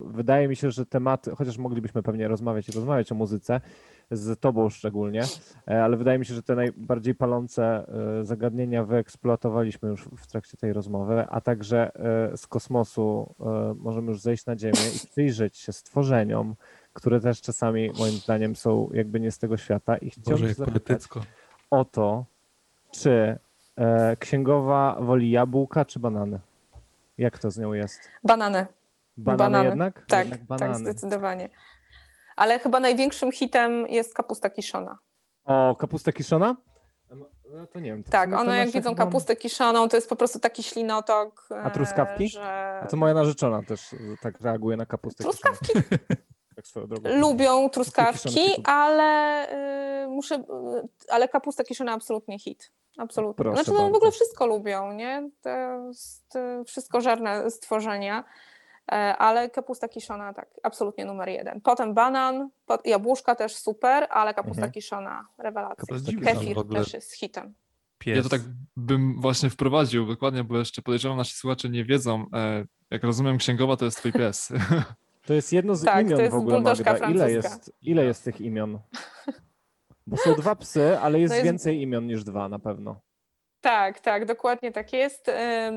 Wydaje 0.00 0.48
mi 0.48 0.56
się, 0.56 0.70
że 0.70 0.86
tematy, 0.86 1.30
chociaż 1.36 1.58
moglibyśmy 1.58 2.02
pewnie 2.02 2.28
rozmawiać 2.28 2.68
i 2.68 2.72
rozmawiać 2.72 3.12
o 3.12 3.14
muzyce, 3.14 3.60
z 4.10 4.40
tobą 4.40 4.70
szczególnie, 4.70 5.22
e, 5.68 5.84
ale 5.84 5.96
wydaje 5.96 6.18
mi 6.18 6.26
się, 6.26 6.34
że 6.34 6.42
te 6.42 6.54
najbardziej 6.54 7.14
palące 7.14 7.86
e, 8.20 8.24
zagadnienia 8.24 8.84
wyeksploatowaliśmy 8.84 9.88
już 9.88 10.04
w 10.04 10.26
trakcie 10.26 10.56
tej 10.56 10.72
rozmowy, 10.72 11.24
a 11.30 11.40
także 11.40 11.90
e, 12.32 12.36
z 12.36 12.46
kosmosu 12.46 13.34
możemy 13.76 14.08
już 14.08 14.20
zejść 14.20 14.46
na 14.46 14.58
Ziemię 14.58 14.78
i 15.04 15.06
przyjrzeć 15.08 15.56
się 15.56 15.72
stworzeniom, 15.72 16.54
które 16.92 17.20
też 17.20 17.40
czasami 17.40 17.90
moim 17.98 18.12
zdaniem 18.12 18.56
są 18.56 18.88
jakby 18.92 19.20
nie 19.20 19.30
z 19.30 19.38
tego 19.38 19.56
świata 19.56 19.96
i 19.96 20.06
Boże, 20.06 20.20
chciałbym 20.20 20.46
jak 20.46 20.56
zapytać 20.56 20.82
poetycko. 20.86 21.20
O 21.72 21.84
to, 21.84 22.24
czy 22.90 23.38
e, 23.76 24.16
księgowa 24.16 24.96
woli 25.00 25.30
jabłka 25.30 25.84
czy 25.84 25.98
banany? 26.00 26.40
Jak 27.18 27.38
to 27.38 27.50
z 27.50 27.58
nią 27.58 27.72
jest? 27.72 28.00
Banany. 28.24 28.66
Banany, 29.16 29.38
Banany. 29.38 29.68
jednak? 29.68 30.04
Tak, 30.08 30.18
jednak 30.24 30.38
tak, 30.40 30.48
banany. 30.48 30.74
zdecydowanie. 30.78 31.48
Ale 32.36 32.58
chyba 32.58 32.80
największym 32.80 33.32
hitem 33.32 33.86
jest 33.86 34.14
kapusta 34.14 34.50
kiszona. 34.50 34.98
O, 35.44 35.76
kapusta 35.76 36.12
kiszona? 36.12 36.56
No, 37.10 37.26
no 37.54 37.66
to 37.66 37.80
nie 37.80 37.90
wiem. 37.92 38.04
to 38.04 38.10
Tak, 38.10 38.32
one 38.32 38.56
jak 38.58 38.70
widzą 38.70 38.90
chyba- 38.90 39.04
kapustę 39.04 39.36
kiszoną, 39.36 39.88
to 39.88 39.96
jest 39.96 40.08
po 40.08 40.16
prostu 40.16 40.38
taki 40.40 40.62
ślinotok. 40.62 41.48
A 41.64 41.70
truskawki? 41.70 42.24
e, 42.24 42.28
Że 42.28 42.80
A 42.82 42.86
to 42.86 42.96
moja 42.96 43.14
narzeczona 43.14 43.62
też 43.62 43.94
tak 44.22 44.40
reaguje 44.40 44.76
na 44.76 44.86
kapustę 44.86 45.24
Truskawki 45.24 45.66
kiszoną. 45.66 45.84
Tak 46.56 46.66
swoją 46.66 46.86
drogą. 46.86 47.10
lubią 47.18 47.68
truskawki, 47.70 48.40
ale 48.64 49.48
y, 50.04 50.08
muszę, 50.08 50.34
y, 50.34 50.42
ale 51.08 51.28
kapusta 51.28 51.64
kiszona 51.64 51.92
absolutnie 51.92 52.38
hit. 52.38 52.72
Absolutnie. 52.98 53.44
Proszę 53.44 53.64
znaczy 53.64 53.82
no, 53.82 53.90
w 53.90 53.94
ogóle 53.94 54.10
wszystko 54.10 54.46
lubią, 54.46 54.92
nie? 54.92 55.30
To 55.42 55.50
jest 55.88 56.36
y, 56.36 56.64
wszystko 56.64 57.00
żarne 57.00 57.50
stworzenia. 57.50 58.24
E, 58.92 59.16
Ale 59.16 59.50
kapusta 59.50 59.88
kiszona, 59.88 60.34
tak, 60.34 60.48
absolutnie 60.62 61.04
numer 61.04 61.28
jeden. 61.28 61.60
Potem 61.60 61.94
banan, 61.94 62.48
pot, 62.66 62.86
jabłuszka 62.86 63.34
też 63.34 63.56
super, 63.56 64.06
ale 64.10 64.34
kapusta 64.34 64.60
Mhm. 64.62 64.72
kiszona, 64.72 65.26
rewelacja. 65.38 65.96
Kefir 66.24 66.56
też 66.72 66.94
jest 66.94 67.12
hitem. 67.12 67.54
pies. 67.98 68.16
Ja 68.16 68.22
to 68.22 68.28
tak 68.28 68.40
bym 68.76 69.20
właśnie 69.20 69.50
wprowadził 69.50 70.06
dokładnie, 70.06 70.44
bo 70.44 70.58
jeszcze 70.58 70.82
podejrzewam 70.82 71.18
nasi 71.18 71.34
słuchacze 71.36 71.68
nie 71.68 71.84
wiedzą. 71.84 72.26
E, 72.34 72.64
jak 72.90 73.02
rozumiem, 73.04 73.38
księgowa 73.38 73.76
to 73.76 73.84
jest 73.84 73.96
twój 73.98 74.12
pies. 74.12 74.48
To 75.26 75.34
jest 75.34 75.52
jedno 75.52 75.74
z 75.74 75.84
Tak, 75.84 75.94
to 75.94 76.00
imion 76.00 76.20
jest 76.20 76.32
w 76.32 76.38
ogóle, 76.38 76.60
Magda. 76.60 76.96
Ile 77.10 77.32
jest, 77.32 77.72
ile 77.82 78.04
jest 78.04 78.24
tych 78.24 78.40
imion? 78.40 78.78
Bo 80.06 80.16
są 80.16 80.34
dwa 80.34 80.56
psy, 80.56 80.98
ale 80.98 81.20
jest, 81.20 81.30
No 81.30 81.34
jest- 81.36 81.44
więcej 81.44 81.82
imion 81.82 82.06
niż 82.06 82.24
dwa 82.24 82.48
na 82.48 82.58
pewno. 82.58 83.00
Tak, 83.60 84.00
tak, 84.00 84.24
dokładnie 84.26 84.72
tak 84.72 84.92
jest. 84.92 85.30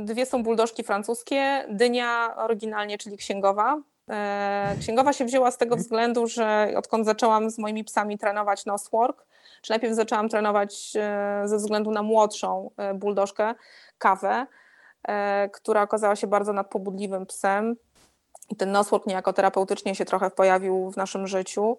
Dwie 0.06 0.26
są 0.26 0.44
buldożki 0.44 0.84
francuskie, 0.84 1.66
dynia 1.70 2.36
oryginalnie, 2.38 2.98
czyli 2.98 3.18
księgowa. 3.18 3.82
E, 4.10 4.76
Księgowa 4.80 5.14
się 5.14 5.26
wzięła 5.26 5.52
z 5.52 5.58
tego 5.58 5.76
względu, 5.76 6.28
że 6.28 6.74
odkąd 6.78 7.06
zaczęłam 7.06 7.50
z 7.50 7.58
moimi 7.58 7.84
psami 7.84 8.18
trenować 8.18 8.66
noswork, 8.66 9.26
czy 9.62 9.72
najpierw 9.72 9.94
zaczęłam 9.96 10.30
trenować 10.30 10.94
e, 10.96 11.42
ze 11.46 11.58
względu 11.58 11.92
na 11.92 12.04
młodszą 12.04 12.72
e, 12.78 12.94
buldożkę, 12.94 13.56
kawę, 13.98 14.46
która 15.54 15.82
okazała 15.82 16.16
się 16.16 16.28
bardzo 16.28 16.54
nadpobudliwym 16.54 17.26
psem. 17.26 17.76
I 18.50 18.56
ten 18.56 18.72
noswork 18.72 19.06
niejako 19.08 19.34
terapeutycznie 19.34 19.96
się 19.96 20.06
trochę 20.06 20.32
pojawił 20.32 20.92
w 20.92 20.98
naszym 20.98 21.28
życiu. 21.28 21.78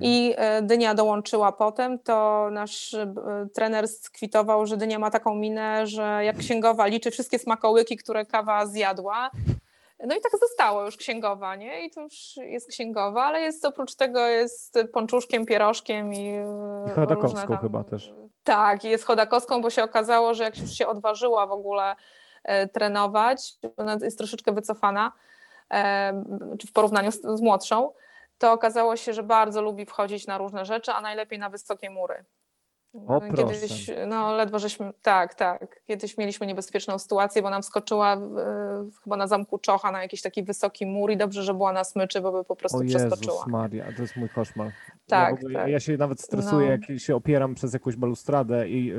I 0.00 0.34
e, 0.36 0.62
Dynia 0.62 0.94
dołączyła 0.94 1.52
potem, 1.52 1.98
to 1.98 2.48
nasz 2.50 2.94
e, 2.94 3.14
trener 3.54 3.88
skwitował, 3.88 4.66
że 4.66 4.76
Dynia 4.76 4.98
ma 4.98 5.10
taką 5.10 5.34
minę, 5.34 5.86
że 5.86 6.20
jak 6.24 6.36
księgowa 6.36 6.86
liczy 6.86 7.10
wszystkie 7.10 7.38
smakołyki, 7.38 7.96
które 7.96 8.26
kawa 8.26 8.66
zjadła. 8.66 9.30
No 10.06 10.16
i 10.16 10.20
tak 10.20 10.32
zostało 10.40 10.84
już 10.84 10.96
księgowa, 10.96 11.56
nie? 11.56 11.86
I 11.86 11.90
to 11.90 12.00
już 12.00 12.36
jest 12.36 12.68
księgowa, 12.68 13.24
ale 13.24 13.40
jest 13.40 13.64
oprócz 13.64 13.94
tego 13.94 14.26
jest 14.26 14.78
pączuszkiem, 14.92 15.46
pierożkiem 15.46 16.14
i, 16.14 16.28
e, 16.28 16.44
I 16.86 16.90
chodakowską 16.90 17.48
tam- 17.48 17.58
chyba 17.58 17.84
też. 17.84 18.12
Tak, 18.44 18.84
jest 18.84 19.04
chodakowską, 19.04 19.62
bo 19.62 19.70
się 19.70 19.82
okazało, 19.84 20.34
że 20.34 20.44
jak 20.44 20.58
już 20.58 20.70
się 20.70 20.86
odważyła 20.86 21.46
w 21.46 21.52
ogóle 21.52 21.96
trenować, 22.72 23.54
ona 23.76 23.96
jest 24.02 24.18
troszeczkę 24.18 24.52
wycofana, 24.52 25.12
czy 26.58 26.66
w 26.66 26.72
porównaniu 26.72 27.12
z, 27.12 27.20
z 27.20 27.40
młodszą, 27.40 27.92
to 28.38 28.52
okazało 28.52 28.96
się, 28.96 29.12
że 29.12 29.22
bardzo 29.22 29.62
lubi 29.62 29.86
wchodzić 29.86 30.26
na 30.26 30.38
różne 30.38 30.64
rzeczy, 30.64 30.92
a 30.92 31.00
najlepiej 31.00 31.38
na 31.38 31.50
wysokie 31.50 31.90
mury. 31.90 32.24
O, 33.06 33.20
Kiedyś, 33.20 33.86
proszę. 33.86 34.06
no 34.06 34.32
ledwo 34.36 34.58
żeśmy, 34.58 34.92
tak, 35.02 35.34
tak, 35.34 35.82
kiedyś 35.86 36.18
mieliśmy 36.18 36.46
niebezpieczną 36.46 36.98
sytuację, 36.98 37.42
bo 37.42 37.50
nam 37.50 37.62
skoczyła 37.62 38.14
e, 38.14 38.18
chyba 39.04 39.16
na 39.16 39.26
zamku 39.26 39.58
Czocha 39.58 39.92
na 39.92 40.02
jakiś 40.02 40.22
taki 40.22 40.42
wysoki 40.42 40.86
mur 40.86 41.10
i 41.10 41.16
dobrze, 41.16 41.42
że 41.42 41.54
była 41.54 41.72
na 41.72 41.84
smyczy, 41.84 42.20
bo 42.20 42.32
by 42.32 42.44
po 42.44 42.56
prostu 42.56 42.78
O 42.78 42.84
przeskoczyła. 42.84 43.34
Jezus 43.34 43.46
Maria, 43.46 43.84
to 43.96 44.02
jest 44.02 44.16
mój 44.16 44.28
koszmar. 44.28 44.70
Tak, 45.08 45.28
ja, 45.34 45.38
ogóle, 45.40 45.60
tak. 45.60 45.68
ja 45.68 45.80
się 45.80 45.96
nawet 45.96 46.20
stresuję, 46.20 46.66
No. 46.66 46.72
jak 46.90 47.00
się 47.00 47.16
opieram 47.16 47.54
przez 47.54 47.72
jakąś 47.72 47.96
balustradę 47.96 48.68
i 48.68 48.92
y, 48.92 48.96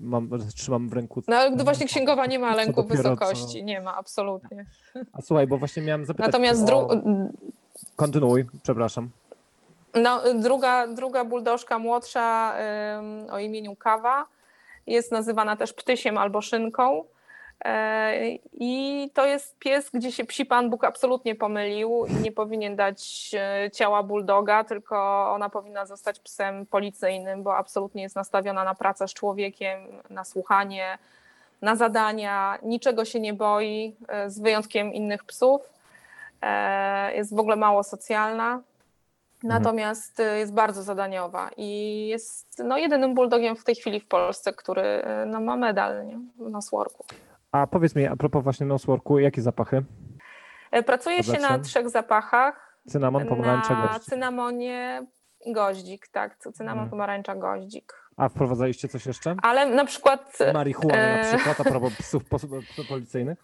mam, 0.00 0.30
trzymam 0.54 0.88
w 0.88 0.92
ręku. 0.92 1.22
No 1.28 1.36
ale 1.36 1.50
gdy 1.52 1.64
właśnie 1.64 1.86
księgowa 1.86 2.26
nie 2.26 2.38
ma 2.38 2.54
lęku 2.54 2.82
dopiero 2.82 3.02
co- 3.02 3.10
wysokości, 3.10 3.64
nie 3.64 3.80
ma, 3.80 3.96
absolutnie. 3.96 4.66
A 5.12 5.22
słuchaj, 5.22 5.46
bo 5.46 5.58
właśnie 5.58 5.82
miałem 5.82 6.04
zapytać. 6.04 6.26
Natomiast 6.32 6.70
o... 6.70 6.88
Kontynuuj, 7.96 8.44
przepraszam. 8.62 9.10
No, 9.94 10.20
druga, 10.34 10.86
druga 10.86 11.24
buldożka 11.24 11.78
młodsza 11.78 12.54
o 13.30 13.38
imieniu 13.38 13.76
Kawa 13.76 14.26
jest 14.86 15.12
nazywana 15.12 15.56
też 15.56 15.72
ptysiem 15.72 16.18
albo 16.18 16.40
szynką. 16.40 17.04
E, 17.64 18.14
I 18.52 19.10
to 19.14 19.26
jest 19.26 19.58
pies, 19.58 19.90
gdzie 19.94 20.12
się 20.12 20.24
psi 20.24 20.46
Pan 20.46 20.70
Bóg 20.70 20.84
absolutnie 20.84 21.34
pomylił 21.34 22.06
i 22.06 22.14
nie 22.14 22.32
powinien 22.32 22.76
dać 22.76 23.30
e, 23.34 23.70
ciała 23.70 24.02
bulldoga, 24.02 24.64
tylko 24.64 25.30
ona 25.32 25.48
powinna 25.48 25.86
zostać 25.86 26.20
psem 26.20 26.66
policyjnym, 26.66 27.42
bo 27.42 27.56
absolutnie 27.56 28.02
jest 28.02 28.16
nastawiona 28.16 28.64
na 28.64 28.74
pracę 28.74 29.08
z 29.08 29.14
człowiekiem, 29.14 29.80
na 30.10 30.24
słuchanie, 30.24 30.98
na 31.62 31.76
zadania, 31.76 32.58
niczego 32.62 33.04
się 33.04 33.20
nie 33.20 33.34
boi, 33.34 33.96
e, 34.08 34.30
z 34.30 34.40
wyjątkiem 34.40 34.94
innych 34.94 35.24
psów. 35.24 35.62
Jest 37.14 37.36
w 37.36 37.38
ogóle 37.38 37.56
mało 37.56 37.82
socjalna. 37.82 38.62
Natomiast 39.42 40.20
y, 40.20 40.38
jest 40.38 40.54
bardzo 40.54 40.82
zadaniowa 40.82 41.50
i 41.56 42.06
jest 42.08 42.58
no, 42.64 42.78
jedynym 42.78 43.14
bulldogiem 43.14 43.56
w 43.56 43.64
tej 43.64 43.74
chwili 43.74 44.00
w 44.00 44.08
Polsce, 44.08 44.52
który 44.52 44.82
y, 44.82 45.26
no, 45.26 45.40
ma 45.40 45.56
medal 45.56 46.06
nie? 46.06 46.18
w 46.38 46.50
nosworku. 46.50 47.04
A 47.52 47.66
powiedz 47.66 47.94
mi, 47.96 48.06
a 48.06 48.16
propos 48.16 48.44
właśnie 48.44 48.66
nosworku, 48.66 49.18
jakie 49.18 49.42
zapachy? 49.42 49.84
E, 50.70 50.82
Pracuje 50.82 51.22
się 51.22 51.38
na 51.40 51.58
trzech 51.58 51.90
zapachach. 51.90 52.76
Cynamon, 52.88 53.26
pomarańcza, 53.26 53.74
na 53.74 53.86
gość. 53.88 54.00
cynamonie 54.04 55.06
i 55.46 55.52
goździk, 55.52 56.08
tak, 56.08 56.36
cynamon, 56.38 56.78
Mm. 56.82 56.90
pomarańcza, 56.90 57.34
goździk. 57.34 57.92
A 58.20 58.28
wprowadzaliście 58.28 58.88
coś 58.88 59.06
jeszcze? 59.06 59.34
Ale 59.42 59.66
na 59.66 59.84
przykład, 59.84 60.38
Marihuanę 60.54 61.16
na 61.16 61.20
e, 61.30 61.36
przykład, 61.36 61.60
a 61.60 61.64
propos 61.64 61.92
psów 62.00 62.22
policyjnych? 62.88 63.38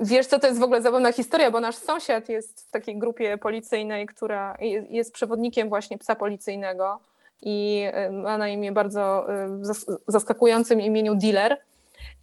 wiesz 0.00 0.26
co, 0.26 0.38
to 0.38 0.46
jest 0.46 0.60
w 0.60 0.62
ogóle 0.62 0.82
zabawna 0.82 1.12
historia, 1.12 1.50
bo 1.50 1.60
nasz 1.60 1.74
sąsiad 1.76 2.28
jest 2.28 2.68
w 2.68 2.70
takiej 2.70 2.98
grupie 2.98 3.38
policyjnej, 3.38 4.06
która 4.06 4.56
je- 4.60 4.86
jest 4.90 5.12
przewodnikiem 5.12 5.68
właśnie 5.68 5.98
psa 5.98 6.14
policyjnego 6.14 7.00
i 7.42 7.84
y, 8.08 8.12
ma 8.12 8.38
na 8.38 8.48
imię 8.48 8.72
bardzo 8.72 9.26
zas- 9.62 9.96
zaskakującym 10.06 10.80
imieniu 10.80 11.14
dealer. 11.14 11.58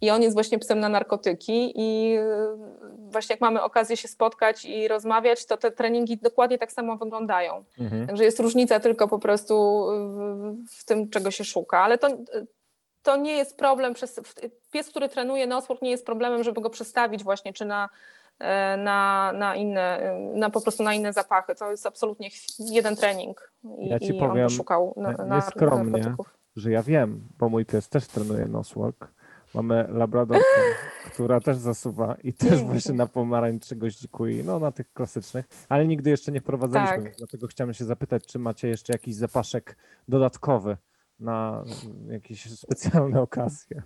I 0.00 0.10
on 0.10 0.22
jest 0.22 0.34
właśnie 0.36 0.58
psem 0.58 0.80
na 0.80 0.88
narkotyki 0.88 1.72
i 1.76 2.16
y, 2.18 2.22
właśnie 3.10 3.32
jak 3.32 3.40
mamy 3.40 3.62
okazję 3.62 3.96
się 3.96 4.08
spotkać 4.08 4.64
i 4.64 4.88
rozmawiać, 4.88 5.46
to 5.46 5.56
te 5.56 5.70
treningi 5.70 6.16
dokładnie 6.18 6.58
tak 6.58 6.72
samo 6.72 6.96
wyglądają. 6.96 7.64
Mhm. 7.80 8.06
Także 8.06 8.24
jest 8.24 8.40
różnica 8.40 8.80
tylko 8.80 9.08
po 9.08 9.18
prostu 9.18 9.86
w, 10.70 10.84
tym, 10.84 11.10
czego 11.10 11.30
się 11.30 11.44
szuka. 11.44 11.78
Ale 11.80 11.98
to, 11.98 12.08
to 13.02 13.16
nie 13.16 13.32
jest 13.36 13.56
problem. 13.56 13.94
Przez, 13.94 14.20
pies, 14.72 14.88
który 14.90 15.08
trenuje 15.08 15.46
noswork, 15.46 15.82
nie 15.82 15.90
jest 15.90 16.06
problemem, 16.06 16.44
żeby 16.44 16.60
go 16.60 16.70
przestawić 16.70 17.24
właśnie, 17.24 17.52
czy 17.52 17.64
na, 17.64 17.88
e, 18.38 18.76
na, 18.76 19.32
na 19.32 19.56
inne, 19.56 19.98
e, 19.98 20.18
na 20.18 20.50
po 20.50 20.60
prostu 20.60 20.82
na 20.82 20.94
inne 20.94 21.12
zapachy. 21.12 21.54
To 21.54 21.70
jest 21.70 21.86
absolutnie 21.86 22.28
jeden 22.58 22.96
trening. 22.96 23.52
I, 23.78 23.88
Ja 23.88 23.98
ci 24.00 24.06
i 24.06 24.20
on 24.20 24.28
powiem, 24.28 24.46
by 24.46 24.52
szukał 24.52 24.94
na, 24.96 25.10
nie- 25.10 25.16
na 25.18 25.24
narkotyków. 25.24 26.34
że 26.56 26.70
ja 26.70 26.82
wiem, 26.82 27.28
bo 27.38 27.48
mój 27.48 27.64
pies 27.66 27.88
też 27.88 28.06
trenuje 28.06 28.44
noswalk. 28.46 29.08
Mamy 29.54 29.86
labradorkę, 29.88 30.44
która 31.06 31.40
też 31.40 31.56
zasuwa 31.56 32.14
i 32.24 32.32
też 32.32 32.62
właśnie 32.62 32.94
na 32.94 33.06
pomarańczy 33.06 33.76
goździku 33.76 34.26
i 34.26 34.44
no 34.44 34.58
na 34.58 34.72
tych 34.72 34.92
klasycznych, 34.92 35.46
ale 35.68 35.86
nigdy 35.86 36.10
jeszcze 36.10 36.32
nie 36.32 36.40
wprowadzaliśmy, 36.40 37.04
Tak. 37.04 37.16
dlatego 37.18 37.46
chciałem 37.46 37.74
się 37.74 37.84
zapytać, 37.84 38.26
czy 38.26 38.38
macie 38.38 38.68
jeszcze 38.68 38.92
jakiś 38.92 39.14
zapaszek 39.14 39.76
dodatkowy 40.08 40.76
na 41.20 41.64
jakieś 42.08 42.50
specjalne 42.50 43.20
okazje, 43.20 43.82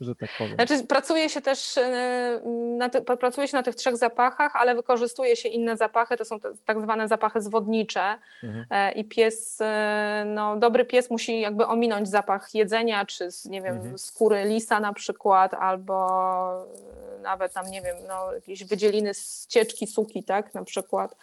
że 0.00 0.14
tak 0.16 0.30
powiem. 0.38 0.54
Znaczy, 0.54 0.84
pracuje 0.84 1.28
się 1.28 1.40
też 1.40 1.78
e, 1.78 2.40
na, 2.78 2.88
ty, 2.88 3.02
pracuje 3.02 3.48
się 3.48 3.56
na 3.56 3.62
tych 3.62 3.74
trzech 3.74 3.96
zapachach, 3.96 4.56
ale 4.56 4.74
wykorzystuje 4.74 5.36
się 5.36 5.48
inne 5.48 5.76
zapachy, 5.76 6.16
to 6.16 6.24
są 6.24 6.40
te, 6.40 6.52
tak 6.64 6.80
zwane 6.82 7.08
zapachy 7.08 7.40
zwodnicze 7.40 8.18
Mhm. 8.42 8.66
e, 8.70 8.92
i 8.92 9.04
pies, 9.04 9.58
e, 9.60 10.24
no 10.26 10.56
dobry 10.56 10.84
pies 10.84 11.10
musi 11.10 11.40
jakby 11.40 11.66
ominąć 11.66 12.08
zapach 12.08 12.54
jedzenia, 12.54 13.04
czy 13.06 13.30
z, 13.30 13.44
nie 13.44 13.62
wiem, 13.62 13.76
Mhm. 13.76 13.98
skóry 13.98 14.44
lisa 14.44 14.80
na 14.80 14.92
przykład, 14.92 15.54
albo 15.54 16.66
nawet 17.22 17.52
tam, 17.52 17.70
nie 17.70 17.82
wiem, 17.82 17.96
no 18.08 18.32
jakieś 18.32 18.64
wydzieliny 18.64 19.14
z 19.14 19.46
cieczki 19.46 19.86
suki, 19.86 20.24
tak, 20.24 20.54
na 20.54 20.64
przykład 20.64 21.16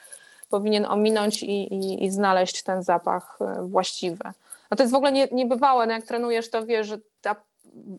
powinien 0.50 0.86
ominąć 0.86 1.44
i, 1.44 1.74
i, 1.74 2.04
i 2.06 2.10
znaleźć 2.12 2.64
ten 2.64 2.84
zapach 2.84 3.40
właściwy. 3.62 4.24
No 4.72 4.78
to 4.78 4.84
jest 4.84 4.94
w 4.94 4.96
ogóle 4.96 5.12
nie, 5.12 5.28
niebywałe, 5.32 5.88
no 5.88 5.94
jak 5.94 6.04
trenujesz, 6.06 6.50
to 6.50 6.66
wiesz, 6.66 6.88
że 6.88 6.98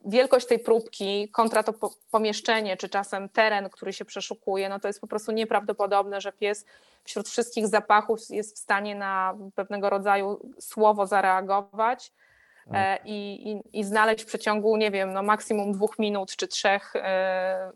wielkość 0.05 0.47
tej 0.47 0.59
próbki 0.59 1.29
kontra 1.29 1.63
to 1.63 1.73
po, 1.73 1.91
pomieszczenie, 2.11 2.77
czy 2.77 2.89
czasem 2.89 3.29
teren, 3.29 3.71
który 3.71 3.93
się 3.93 4.05
przeszukuje, 4.05 4.69
no 4.69 4.81
to 4.81 4.89
jest 4.89 5.01
po 5.01 5.07
prostu 5.07 5.33
nieprawdopodobne, 5.33 6.21
że 6.21 6.33
pies 6.33 6.65
wśród 7.05 7.29
wszystkich 7.29 7.69
zapachów 7.69 8.19
jest 8.31 8.57
w 8.57 8.59
stanie 8.59 8.95
na 8.95 9.37
pewnego 9.55 9.91
rodzaju 9.91 10.41
słowo 10.59 11.07
zareagować 11.07 12.13
i, 13.05 13.51
i, 13.73 13.79
i 13.81 13.85
znaleźć 13.85 14.23
w 14.23 14.27
przeciągu, 14.27 14.77
nie 14.77 14.91
wiem, 14.91 15.13
no 15.13 15.23
maksimum 15.23 15.73
dwóch 15.73 15.99
minut 15.99 16.37
czy 16.37 16.49
trzech 16.49 16.97
e, 16.97 17.01
e, 17.01 17.73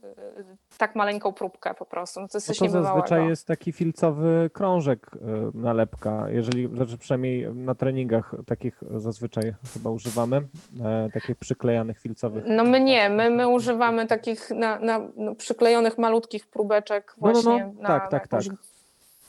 tak 0.78 0.96
maleńką 0.96 1.32
próbkę 1.32 1.74
po 1.74 1.86
prostu. 1.86 2.20
No 2.20 2.28
to 2.28 2.38
jest 2.38 2.48
No 2.48 2.54
to 2.54 2.64
niebywałego. 2.64 3.00
zazwyczaj 3.00 3.28
jest 3.28 3.46
taki 3.46 3.72
filcowy 3.72 4.50
krążek, 4.52 5.10
nalepka, 5.54 6.30
jeżeli, 6.30 6.68
znaczy 6.76 6.98
przynajmniej 6.98 7.54
na 7.54 7.74
treningach 7.74 8.34
takich 8.46 8.80
zazwyczaj 8.96 9.54
chyba 9.74 9.90
używamy, 9.90 10.36
e, 10.84 11.08
takich 11.14 11.36
przyklejanych 11.36 12.00
filcowych. 12.00 12.44
No 12.46 12.64
my 12.64 12.80
nie, 12.80 13.10
my, 13.10 13.30
my 13.30 13.48
używamy 13.48 14.06
takich 14.06 14.50
na, 14.50 14.78
na, 14.78 15.00
no, 15.16 15.34
przyklejonych 15.34 15.98
malutkich 15.98 16.46
próbeczek 16.46 17.14
No, 17.20 17.28
no, 17.28 17.34
no. 17.34 17.42
właśnie 17.42 17.72
na 17.80 17.88
Tak, 17.88 18.10
tak, 18.10 18.22
jakąś... 18.22 18.48
tak. 18.48 18.56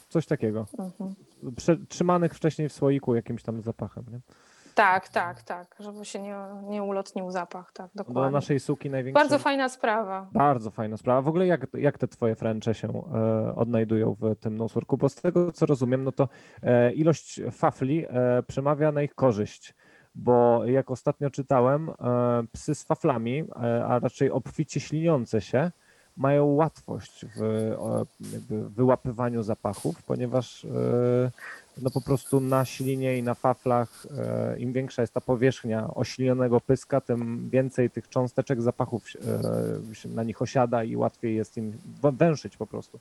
Coś 0.09 0.25
takiego. 0.25 0.65
Mhm. 0.79 1.15
Wcześniej 2.33 2.69
w 2.69 2.73
słoiku 2.73 3.15
jakimś 3.15 3.43
tam 3.43 3.61
zapachem. 3.61 4.03
Nie? 4.11 4.19
Tak, 4.77 5.09
tak, 5.09 5.43
tak, 5.43 5.75
żeby 5.79 6.05
się 6.05 6.19
nie, 6.21 6.35
nie 6.63 6.83
ulotnił 6.83 7.31
zapach, 7.31 7.71
tak, 7.71 7.89
Do 7.95 8.03
dokładnie. 8.03 8.31
naszej 8.31 8.59
suki 8.59 8.89
największy. 8.89 9.13
Bardzo 9.23 9.39
fajna 9.39 9.69
sprawa. 9.69 10.27
Bardzo 10.31 10.71
fajna 10.71 10.97
sprawa. 10.97 11.21
W 11.21 11.27
ogóle 11.27 11.47
jak, 11.47 11.67
jak 11.73 11.97
te 11.97 12.07
twoje 12.07 12.35
Frencze 12.35 12.73
się 12.73 12.87
e, 12.89 13.55
odnajdują 13.55 14.15
w 14.19 14.35
tym 14.35 14.57
noseworku? 14.57 14.97
Bo 14.97 15.09
z 15.09 15.15
tego 15.15 15.51
co 15.51 15.65
rozumiem, 15.65 16.03
no 16.03 16.11
to 16.11 16.29
e, 16.63 16.93
ilość 16.93 17.41
fafli 17.51 18.05
e, 18.09 18.43
przemawia 18.47 18.91
na 18.91 19.01
ich 19.01 19.15
korzyść. 19.15 19.73
Bo 20.15 20.65
jak 20.65 20.91
ostatnio 20.91 21.29
czytałem, 21.29 21.89
e, 21.89 21.93
psy 22.51 22.75
z 22.75 22.83
faflami, 22.83 23.39
e, 23.63 23.85
a 23.85 23.99
raczej 23.99 24.31
obficie 24.31 24.79
śliniące 24.79 25.41
się, 25.41 25.71
mają 26.17 26.45
łatwość 26.45 27.25
w 27.35 28.05
wyłapywaniu 28.49 29.43
zapachów, 29.43 30.03
ponieważ 30.03 30.65
e, 30.65 30.69
no 31.81 31.89
po 31.91 32.01
prostu 32.01 32.39
na 32.39 32.65
ślinie 32.65 33.17
i 33.17 33.23
na 33.23 33.33
faflach, 33.33 34.05
e, 34.17 34.59
im 34.59 34.73
większa 34.73 35.01
jest 35.01 35.13
ta 35.13 35.21
powierzchnia 35.21 35.93
oślinionego 35.95 36.61
pyska, 36.61 37.01
tym 37.01 37.49
więcej 37.49 37.89
tych 37.89 38.09
cząsteczek 38.09 38.61
zapachów 38.61 39.03
e, 40.05 40.07
na 40.09 40.23
nich 40.23 40.41
osiada 40.41 40.83
i 40.83 40.95
łatwiej 40.95 41.35
jest 41.35 41.57
im 41.57 41.73
węszyć 42.03 42.57
po 42.57 42.67
prostu. 42.67 42.99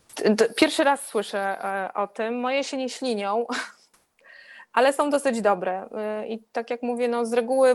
Pierwszy 0.56 0.84
raz 0.84 1.06
słyszę 1.06 1.58
o 1.94 2.06
tym. 2.06 2.40
Moje 2.40 2.64
się 2.64 2.76
nie 2.76 2.88
ślinią, 2.88 3.46
ale 4.72 4.92
są 4.92 5.10
dosyć 5.10 5.40
dobre. 5.40 5.88
I 6.28 6.38
tak 6.52 6.70
jak 6.70 6.82
mówię, 6.82 7.08
no 7.08 7.26
z 7.26 7.32
reguły 7.32 7.70
y, 7.70 7.74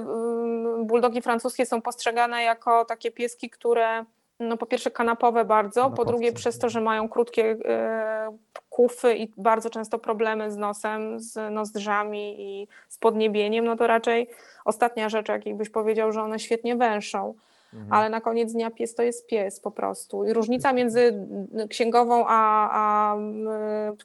buldogi 0.86 1.22
francuskie 1.22 1.66
są 1.66 1.82
postrzegane 1.82 2.44
jako 2.44 2.86
takie 2.86 3.12
pieski, 3.12 3.50
które 3.50 4.06
no 4.42 4.58
po 4.58 4.66
pierwsze 4.66 4.92
kanapowe 4.92 5.46
bardzo, 5.46 5.92
po 5.92 6.06
drugie 6.06 6.34
przez 6.34 6.60
to, 6.60 6.70
że 6.70 6.82
mają 6.82 7.10
krótkie 7.10 7.58
e, 7.66 8.38
kufy 8.70 9.16
i 9.16 9.32
bardzo 9.38 9.70
często 9.70 10.00
problemy 10.00 10.52
z 10.52 10.58
nosem, 10.58 11.20
z 11.20 11.54
nozdrzami 11.54 12.36
i 12.40 12.68
z 12.90 12.98
podniebieniem, 12.98 13.66
no 13.66 13.76
to 13.76 13.88
raczej 13.88 14.30
ostatnia 14.66 15.10
rzecz, 15.10 15.30
jakiej 15.30 15.54
byś 15.54 15.70
powiedział, 15.70 16.12
że 16.12 16.22
one 16.22 16.40
świetnie 16.40 16.76
węszą. 16.76 17.34
Mhm. 17.74 17.94
ale 17.94 18.10
na 18.10 18.22
koniec 18.22 18.54
dnia 18.54 18.72
pies 18.72 18.96
to 18.96 19.04
jest 19.04 19.28
pies 19.28 19.60
po 19.60 19.72
prostu. 19.72 20.26
I 20.26 20.34
różnica 20.34 20.74
między 20.74 21.28
księgową 21.70 22.26
a, 22.28 22.70
a 22.72 23.16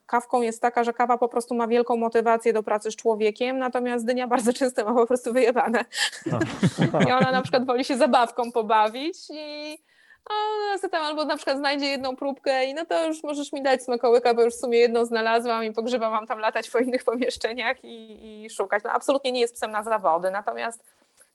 kawką 0.06 0.42
jest 0.42 0.62
taka, 0.62 0.84
że 0.84 0.92
kawa 0.92 1.18
po 1.18 1.28
prostu 1.28 1.54
ma 1.54 1.66
wielką 1.66 1.96
motywację 1.96 2.52
do 2.52 2.62
pracy 2.62 2.90
z 2.90 2.96
człowiekiem, 2.96 3.58
natomiast 3.58 4.06
dynia 4.06 4.28
bardzo 4.28 4.52
często 4.52 4.84
ma 4.84 4.94
po 4.94 5.06
prostu 5.06 5.32
wyjebane. 5.32 5.84
I 7.08 7.12
ona 7.12 7.32
na 7.32 7.42
przykład 7.42 7.66
woli 7.66 7.84
się 7.84 7.96
zabawką 7.96 8.52
pobawić 8.52 9.16
i 9.30 9.78
a 10.30 10.88
tam 10.88 11.02
albo 11.02 11.24
na 11.24 11.36
przykład 11.36 11.58
znajdzie 11.58 11.86
jedną 11.86 12.16
próbkę 12.16 12.64
i 12.64 12.74
no 12.74 12.84
to 12.86 13.06
już 13.06 13.22
możesz 13.22 13.52
mi 13.52 13.62
dać 13.62 13.82
smakołyka, 13.82 14.34
bo 14.34 14.42
już 14.42 14.54
w 14.54 14.60
sumie 14.60 14.78
jedną 14.78 15.04
znalazłam 15.04 15.64
i 15.64 15.72
pogrzebam 15.72 16.12
mam 16.12 16.26
tam 16.26 16.38
latać 16.38 16.70
po 16.70 16.78
innych 16.78 17.04
pomieszczeniach 17.10 17.84
i, 17.84 18.44
i 18.44 18.50
szukać. 18.50 18.84
No 18.84 18.90
absolutnie 18.90 19.32
nie 19.32 19.40
jest 19.40 19.54
psem 19.54 19.70
na 19.70 19.82
zawody, 19.82 20.30
natomiast 20.30 20.84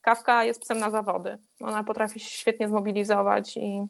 kawka 0.02 0.44
jest 0.44 0.60
psem 0.60 0.78
na 0.78 0.90
zawody. 0.90 1.38
Ona 1.60 1.84
potrafi 1.84 2.20
się 2.20 2.30
świetnie 2.30 2.68
zmobilizować 2.68 3.56
i, 3.56 3.86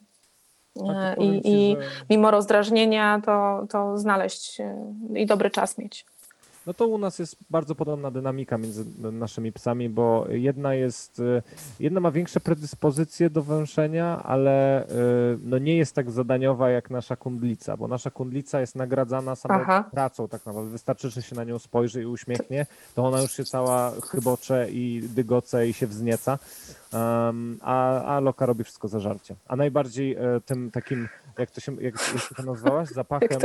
Tak, 0.86 1.18
i, 1.18 1.42
ci, 1.42 1.48
i 1.48 1.76
że- 1.80 1.88
mimo 2.10 2.30
rozdrażnienia 2.30 3.20
to, 3.24 3.66
to 3.70 3.98
znaleźć 3.98 4.60
e, 4.60 4.76
i 5.14 5.26
dobry 5.26 5.50
czas 5.50 5.78
mieć. 5.78 6.06
No 6.66 6.74
to 6.74 6.86
u 6.86 6.98
nas 6.98 7.18
jest 7.18 7.36
bardzo 7.50 7.74
podobna 7.74 8.10
dynamika 8.10 8.58
między 8.58 8.84
naszymi 9.12 9.52
psami, 9.52 9.88
bo 9.88 10.26
jedna 10.28 10.74
jest, 10.74 11.18
y, 11.18 11.42
jedna 11.80 12.00
ma 12.00 12.10
większe 12.10 12.40
predyspozycje 12.40 13.30
do 13.30 13.42
węszenia, 13.42 14.22
ale 14.22 14.84
y, 14.84 14.88
no 15.42 15.58
nie 15.58 15.76
jest 15.76 15.94
tak 15.94 16.10
zadaniowa 16.10 16.70
jak 16.70 16.90
nasza 16.90 17.16
kundlica, 17.16 17.76
bo 17.76 17.88
nasza 17.88 18.10
kundlica 18.10 18.60
jest 18.60 18.76
nagradzana 18.76 19.36
samą 19.36 19.54
Aha. 19.54 19.84
pracą 19.90 20.28
tak 20.28 20.46
naprawdę. 20.46 20.70
Wystarczy, 20.70 21.10
że 21.10 21.22
się 21.22 21.36
na 21.36 21.44
nią 21.44 21.58
spojrzy 21.58 22.02
i 22.02 22.06
uśmiechnie, 22.06 22.66
to 22.94 23.04
ona 23.04 23.20
już 23.20 23.32
się 23.32 23.44
cała 23.44 23.92
chybocze 24.10 24.70
i 24.70 25.02
dygoce 25.14 25.68
i 25.68 25.72
się 25.72 25.86
wznieca, 25.86 26.38
a, 27.60 28.02
a 28.02 28.20
Loka 28.20 28.46
robi 28.46 28.64
wszystko 28.64 28.88
za 28.88 29.00
żarcie. 29.00 29.34
A 29.48 29.56
najbardziej 29.56 30.14
e, 30.14 30.40
tym 30.46 30.70
takim, 30.70 31.08
jak 31.38 31.50
to 31.50 31.60
się, 31.60 31.72
jak, 31.74 31.94
jak 32.14 32.36
to 32.36 32.42
nazwałaś, 32.42 32.88
zapachem 33.02 33.38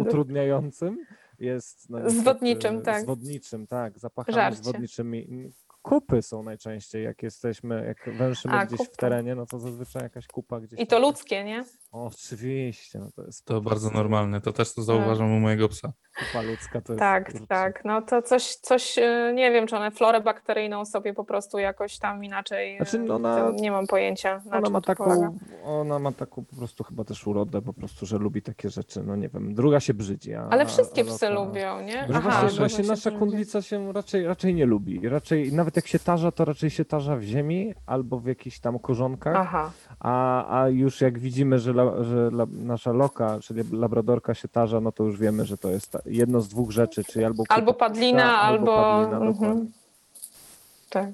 utrudniającym 0.00 0.98
jest 1.38 1.90
no, 1.90 1.98
niestety, 1.98 2.20
Zwodniczym, 2.20 2.82
tak. 2.82 3.02
Zwodniczym, 3.02 3.66
tak. 3.66 3.98
Zapachami 3.98 4.34
Żarcie. 4.34 4.62
zwodniczymi. 4.62 5.52
Kupy 5.82 6.22
są 6.22 6.42
najczęściej, 6.42 7.04
jak 7.04 7.22
jesteśmy, 7.22 7.84
jak 7.86 8.16
węszymy 8.16 8.54
A, 8.54 8.66
gdzieś 8.66 8.78
w 8.78 8.82
kupy. 8.82 8.96
terenie, 8.96 9.34
no 9.34 9.46
to 9.46 9.58
zazwyczaj 9.58 10.02
jakaś 10.02 10.26
kupa 10.26 10.60
gdzieś. 10.60 10.80
I 10.80 10.86
to 10.86 10.96
tam- 10.96 11.02
ludzkie, 11.02 11.44
nie? 11.44 11.64
O, 11.92 12.04
oczywiście, 12.04 12.98
no 12.98 13.10
to 13.16 13.22
jest 13.24 13.44
To 13.44 13.60
bardzo 13.60 13.90
normalne. 13.90 14.40
To 14.40 14.52
też 14.52 14.74
to 14.74 14.82
zauważam 14.82 15.32
u 15.32 15.40
mojego 15.40 15.68
psa. 15.68 15.92
Kupa 16.18 16.42
ludzka 16.42 16.80
to 16.80 16.92
jest. 16.92 17.00
Tak, 17.00 17.30
kurczę. 17.32 17.46
tak. 17.46 17.84
No 17.84 18.02
to 18.02 18.22
coś, 18.22 18.54
coś, 18.54 18.98
e, 18.98 19.32
nie 19.34 19.50
wiem, 19.52 19.66
czy 19.66 19.76
one 19.76 19.90
florę 19.90 20.20
bakteryjną 20.20 20.84
sobie 20.84 21.14
po 21.14 21.24
prostu 21.24 21.58
jakoś 21.58 21.98
tam 21.98 22.24
inaczej. 22.24 22.74
e, 22.74 22.76
Znaczy, 22.76 22.98
no 22.98 23.14
ona- 23.14 23.36
to 23.36 23.50
nie 23.52 23.70
mam 23.70 23.86
pojęcia. 23.86 24.40
Na 24.46 24.56
Ona 24.56 24.62
czym 24.62 24.72
ma, 24.72 24.80
polega. 24.80 25.04
taką, 25.04 25.38
ona 25.64 25.98
ma 25.98 26.12
taką 26.12 26.44
po 26.44 26.56
prostu 26.56 26.84
chyba 26.84 27.04
też 27.04 27.26
urodę, 27.26 27.62
po 27.62 27.72
prostu, 27.72 28.06
że 28.06 28.18
lubi 28.18 28.42
takie 28.42 28.70
rzeczy, 28.70 29.02
no 29.06 29.16
nie 29.16 29.28
wiem, 29.28 29.54
druga 29.54 29.80
się 29.80 29.94
brzydzi. 29.94 30.34
A, 30.34 30.48
Ale 30.50 30.66
wszystkie 30.66 31.02
a 31.02 31.04
psy 31.04 31.26
Loka- 31.26 31.34
lubią, 31.46 31.80
nie? 31.80 32.06
Że 32.08 32.20
właśnie, 32.20 32.50
że 32.50 32.58
właśnie 32.58 32.84
nasza 32.84 33.10
kundlica 33.10 33.62
się 33.62 33.92
raczej, 33.92 34.26
raczej 34.26 34.54
nie 34.54 34.66
lubi. 34.66 35.08
Raczej, 35.08 35.52
nawet 35.52 35.76
jak 35.76 35.86
się 35.86 35.98
tarza, 35.98 36.32
to 36.32 36.44
raczej 36.44 36.70
się 36.70 36.84
tarza 36.84 37.16
w 37.16 37.22
ziemi 37.22 37.74
albo 37.86 38.18
w 38.18 38.26
jakichś 38.26 38.58
tam 38.58 38.78
korzonkach. 38.78 39.36
Aha. 39.36 39.70
A, 40.00 40.60
a 40.62 40.68
już 40.68 41.00
jak 41.00 41.18
widzimy, 41.18 41.58
że, 41.58 41.70
la, 41.70 42.02
że 42.04 42.16
la, 42.32 42.46
nasza 42.52 42.92
loka, 42.92 43.38
czyli 43.42 43.62
labradorka 43.72 44.34
się 44.34 44.48
tarza, 44.48 44.80
no 44.80 44.92
to 44.92 45.04
już 45.04 45.18
wiemy, 45.18 45.44
że 45.44 45.58
to 45.58 45.70
jest 45.70 45.90
ta, 45.92 45.98
jedno 46.06 46.40
z 46.40 46.48
dwóch 46.48 46.70
rzeczy, 46.70 47.04
czyli 47.04 47.24
albo 47.24 47.44
Albo 47.48 47.74
padlina, 47.74 48.40
albo. 48.40 48.76
padlina, 48.76 49.16
mhm. 49.26 49.72
Tak. 50.90 51.06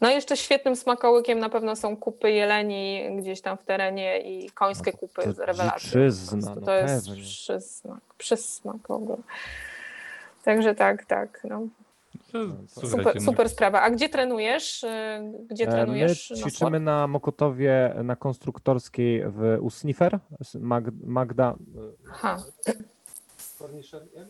No 0.00 0.10
i 0.10 0.14
jeszcze 0.14 0.36
świetnym 0.36 0.76
smakołykiem 0.76 1.38
na 1.38 1.48
pewno 1.48 1.76
są 1.76 1.96
kupy 1.96 2.30
jeleni 2.30 3.02
gdzieś 3.18 3.40
tam 3.40 3.56
w 3.58 3.64
terenie 3.64 4.20
i 4.20 4.50
końskie 4.50 4.92
No 4.92 4.98
kupy 4.98 5.32
z 5.32 5.38
rewelacji. 5.38 5.90
prostu 5.90 6.36
no 6.36 6.66
to 6.66 6.74
jest 6.74 7.06
pewnie. 7.08 7.22
przysmak, 7.22 8.00
przysmak 8.18 8.76
w 8.88 8.90
ogóle. 8.90 9.18
Także 10.44 10.74
tak, 10.74 11.04
tak. 11.04 11.40
No. 11.50 11.60
To, 12.32 12.38
Super, 12.42 12.66
słuchajcie, 12.68 12.90
Super, 12.90 13.14
no, 13.14 13.20
super 13.20 13.48
sprawa. 13.48 13.80
A 13.82 13.90
gdzie 13.90 14.08
trenujesz? 14.08 14.82
Y, 14.84 14.88
Gdzie 15.50 15.64
E, 15.64 15.70
trenujesz? 15.72 16.30
My 16.30 16.36
na 16.36 16.42
ćwiczymy 16.42 16.70
sport? 16.70 16.82
na 16.82 17.06
Mokotowie 17.06 17.94
na 18.04 18.16
konstruktorskiej 18.16 19.24
w 19.26 19.58
u 19.60 19.70
Sniffer. 19.70 20.18
Mag, 20.60 20.84
Magda. 21.04 21.54
Aha. 24.18 24.26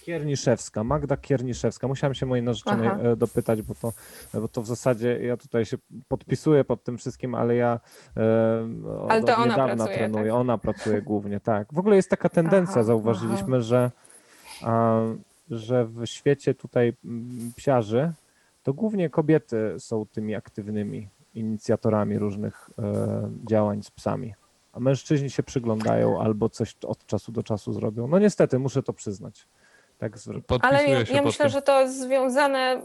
Kierniszewska, 0.00 0.84
Magda 0.84 1.16
Kierniszewska. 1.16 1.88
Musiałem 1.88 2.14
się 2.14 2.26
mojej 2.26 2.42
narzeczonej 2.42 2.88
Aha. 2.88 2.98
e, 2.98 3.16
dopytać, 3.16 3.62
bo 3.62 3.74
to, 3.74 3.92
bo 4.34 4.48
to 4.48 4.62
w 4.62 4.66
zasadzie 4.66 5.18
ja 5.22 5.36
tutaj 5.36 5.64
się 5.64 5.76
podpisuję 6.08 6.64
pod 6.64 6.84
tym 6.84 6.98
wszystkim, 6.98 7.34
ale 7.34 7.56
ja 7.56 7.80
e, 8.16 8.98
od, 8.98 9.10
Ale 9.10 9.22
to 9.22 9.32
od 9.32 9.38
ona 9.38 9.46
niedawna 9.46 9.76
pracuje, 9.76 9.96
trenuję. 9.96 10.24
tak? 10.24 10.34
Ona 10.34 10.58
pracuje 10.58 11.02
głównie, 11.02 11.40
tak. 11.40 11.74
W 11.74 11.78
ogóle 11.78 11.96
jest 11.96 12.10
taka 12.10 12.28
tendencja, 12.28 12.72
Aha, 12.74 12.82
zauważyliśmy, 12.82 13.62
że, 13.62 13.90
a, 14.62 15.00
że 15.50 15.84
w 15.84 16.06
świecie 16.06 16.54
tutaj 16.54 16.92
psiarzy 17.56 18.12
to 18.62 18.74
głównie 18.74 19.10
kobiety 19.10 19.74
są 19.78 20.06
tymi 20.06 20.34
aktywnymi 20.34 21.08
inicjatorami 21.34 22.18
różnych 22.18 22.70
e, 22.78 23.30
działań 23.48 23.82
z 23.82 23.90
psami. 23.90 24.34
A 24.76 24.80
mężczyźni 24.80 25.30
się 25.30 25.42
przyglądają 25.42 26.20
albo 26.20 26.48
coś 26.48 26.74
od 26.84 27.06
czasu 27.06 27.32
do 27.32 27.42
czasu 27.42 27.72
zrobią. 27.72 28.06
No 28.08 28.18
niestety, 28.18 28.58
muszę 28.58 28.82
to 28.82 28.92
przyznać. 28.92 29.46
Tak 29.98 30.12
Ale 30.62 30.84
ja, 30.84 30.98
ja 31.12 31.22
myślę, 31.22 31.44
tym. 31.44 31.52
że 31.52 31.62
to 31.62 31.80
jest 31.80 32.00
związane, 32.00 32.82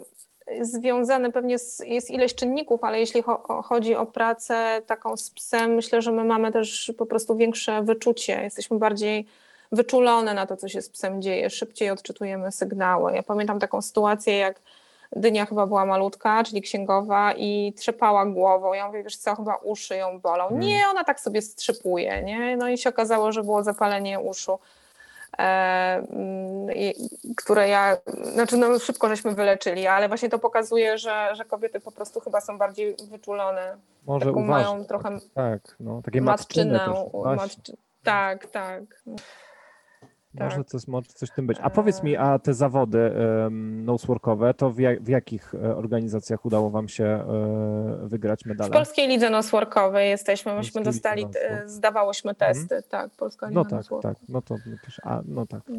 związane 0.62 1.32
pewnie 1.32 1.60
z, 1.60 1.80
jest 1.80 2.12
ileś 2.12 2.36
czynników, 2.36 2.84
ale 2.84 3.00
jeśli 3.00 3.22
cho, 3.22 3.62
chodzi 3.66 3.96
o 3.96 4.06
pracę 4.06 4.82
taką 4.88 5.18
z 5.18 5.30
psem, 5.30 5.74
myślę, 5.74 6.02
że 6.02 6.12
my 6.12 6.24
mamy 6.24 6.52
też 6.52 6.94
po 6.98 7.06
prostu 7.06 7.36
większe 7.36 7.84
wyczucie. 7.84 8.42
Jesteśmy 8.44 8.78
bardziej 8.78 9.28
wyczulone 9.72 10.34
na 10.34 10.46
to, 10.46 10.58
co 10.58 10.68
się 10.68 10.82
z 10.82 10.90
psem 10.90 11.22
dzieje, 11.22 11.50
szybciej 11.50 11.90
odczytujemy 11.90 12.52
sygnały. 12.52 13.14
Ja 13.14 13.24
pamiętam 13.24 13.60
taką 13.60 13.82
sytuację, 13.82 14.38
jak 14.38 14.62
Dynia 15.16 15.46
chyba 15.46 15.68
była 15.68 15.86
malutka, 15.86 16.44
czyli 16.44 16.62
księgowa 16.62 17.34
i 17.34 17.74
trzepała 17.78 18.26
głową. 18.26 18.74
Ja 18.74 18.88
mówię, 18.88 19.04
wiesz 19.04 19.18
co, 19.18 19.36
chyba 19.36 19.56
uszy 19.56 19.96
ją 19.96 20.20
bolą. 20.20 20.48
Mm. 20.48 20.60
Nie, 20.60 20.84
ona 20.92 21.04
tak 21.04 21.20
sobie 21.20 21.42
strzypuje, 21.42 22.24
nie? 22.24 22.58
No 22.58 22.70
i 22.70 22.78
się 22.78 22.90
okazało, 22.90 23.32
że 23.32 23.44
było 23.44 23.64
zapalenie 23.64 24.20
uszu 24.20 24.60
e, 25.38 25.42
mm, 26.12 26.68
które 27.38 27.68
ja, 27.70 27.98
znaczy 28.34 28.58
no 28.58 28.80
szybko 28.80 29.10
żeśmy 29.10 29.36
wyleczyli, 29.36 29.88
ale 29.88 30.08
właśnie 30.08 30.30
to 30.30 30.40
pokazuje, 30.40 30.98
że, 30.98 31.30
że 31.36 31.46
kobiety 31.46 31.80
po 31.80 31.92
prostu 31.92 32.20
chyba 32.20 32.42
są 32.42 32.58
bardziej 32.58 32.96
wyczulone. 33.10 33.78
Może 34.06 34.26
Taką 34.26 34.42
mają 34.42 34.86
trochę 34.86 35.18
Tak, 35.34 35.62
no, 35.80 36.02
takie 36.06 36.22
matczynę. 36.22 36.80
też. 36.80 36.88
u- 37.12 37.24
Właśnie. 37.24 37.64
matczy- 37.64 37.74
tak, 38.04 38.48
tak. 40.38 40.49
Może 40.49 40.64
coś, 40.64 40.88
może 40.88 41.08
coś 41.08 41.30
w 41.30 41.34
tym 41.36 41.48
być. 41.48 41.58
A 41.62 41.70
powiedz 41.70 42.03
mi, 42.03 42.18
a 42.18 42.40
te 42.40 42.53
zawody 42.53 43.12
um, 43.44 43.86
to 44.58 44.72
w, 44.72 44.80
jak, 44.80 45.03
w 45.03 45.08
jakich 45.08 45.56
e, 45.56 45.76
organizacjach 45.76 46.45
udało 46.45 46.70
wam 46.70 46.88
się 46.88 47.03
e, 47.03 48.08
wygrać 48.08 48.44
W 48.44 48.45
medale? 48.45 48.72
Polskiej 48.72 49.08
Lidze 49.08 49.30
Nosworkowej 49.30 50.10
jesteśmy, 50.10 50.56
myśmy 50.56 50.82
dostali, 50.84 51.26
e, 51.36 51.68
zdawałyśmy 51.68 52.36
testy, 52.36 52.84
tak, 52.90 53.12
Polska 53.12 53.48
Liga 53.48 53.62
No 53.62 53.66
tak, 53.66 53.86
tak, 54.02 54.18
no 54.30 54.41
to 54.41 54.56
no 54.66 54.76
a, 55.03 55.22
no 55.26 55.45
tak. 55.45 55.62
E, 55.70 55.72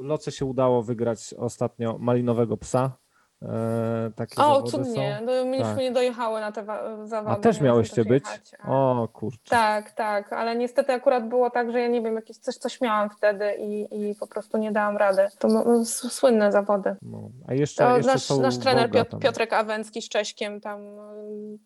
Loce 0.00 0.32
się 0.32 0.44
udało 0.44 0.82
wygrać 0.82 1.34
ostatnio 1.38 1.98
malinowego 1.98 2.56
psa. 2.56 3.01
E, 3.48 4.10
takie 4.16 4.42
O, 4.42 4.62
cudnie, 4.62 5.16
są. 5.20 5.26
no, 5.26 5.44
myśmy 5.44 5.64
Tak. 5.64 5.76
nie 5.78 5.92
dojechały 5.92 6.40
na 6.40 6.52
te 6.52 6.64
zawody. 7.04 7.36
A 7.36 7.40
też 7.40 7.60
miałyście 7.60 8.04
być? 8.04 8.24
jechać, 8.24 8.52
O 8.68 9.08
kurczę. 9.12 9.50
Tak, 9.50 9.90
tak, 9.90 10.32
ale 10.32 10.56
niestety 10.56 10.92
akurat 10.92 11.28
było 11.28 11.50
tak, 11.50 11.72
że 11.72 11.80
ja 11.80 11.88
nie 11.88 12.02
wiem, 12.02 12.14
jakieś 12.14 12.36
coś, 12.38 12.56
coś 12.56 12.80
miałam 12.80 13.10
wtedy 13.10 13.54
i, 13.58 14.10
i 14.10 14.14
po 14.14 14.26
prostu 14.26 14.58
nie 14.58 14.72
dałam 14.72 14.96
rady. 14.96 15.28
To 15.38 15.84
słynne 15.84 16.52
zawody. 16.52 16.96
No. 17.02 17.30
A 17.48 17.54
jeszcze, 17.54 17.84
To 17.84 17.96
jeszcze 17.96 18.12
nasz, 18.12 18.22
są 18.22 18.40
nasz 18.40 18.58
trener 18.58 18.90
Piotr. 18.90 19.18
Piotrek 19.18 19.52
Awęcki 19.52 20.02
z 20.02 20.08
Cześkiem 20.08 20.60
tam 20.60 20.80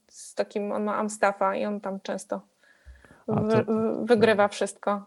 z 0.09 0.35
takim, 0.35 0.73
on 0.73 0.85
ma 0.85 0.97
Amstaffa 0.97 1.57
i 1.57 1.67
on 1.67 1.81
tam 1.81 2.01
często 2.01 2.41
to- 3.27 3.35
wy- 3.35 3.65
wygrywa 4.05 4.49
wszystko. 4.49 5.03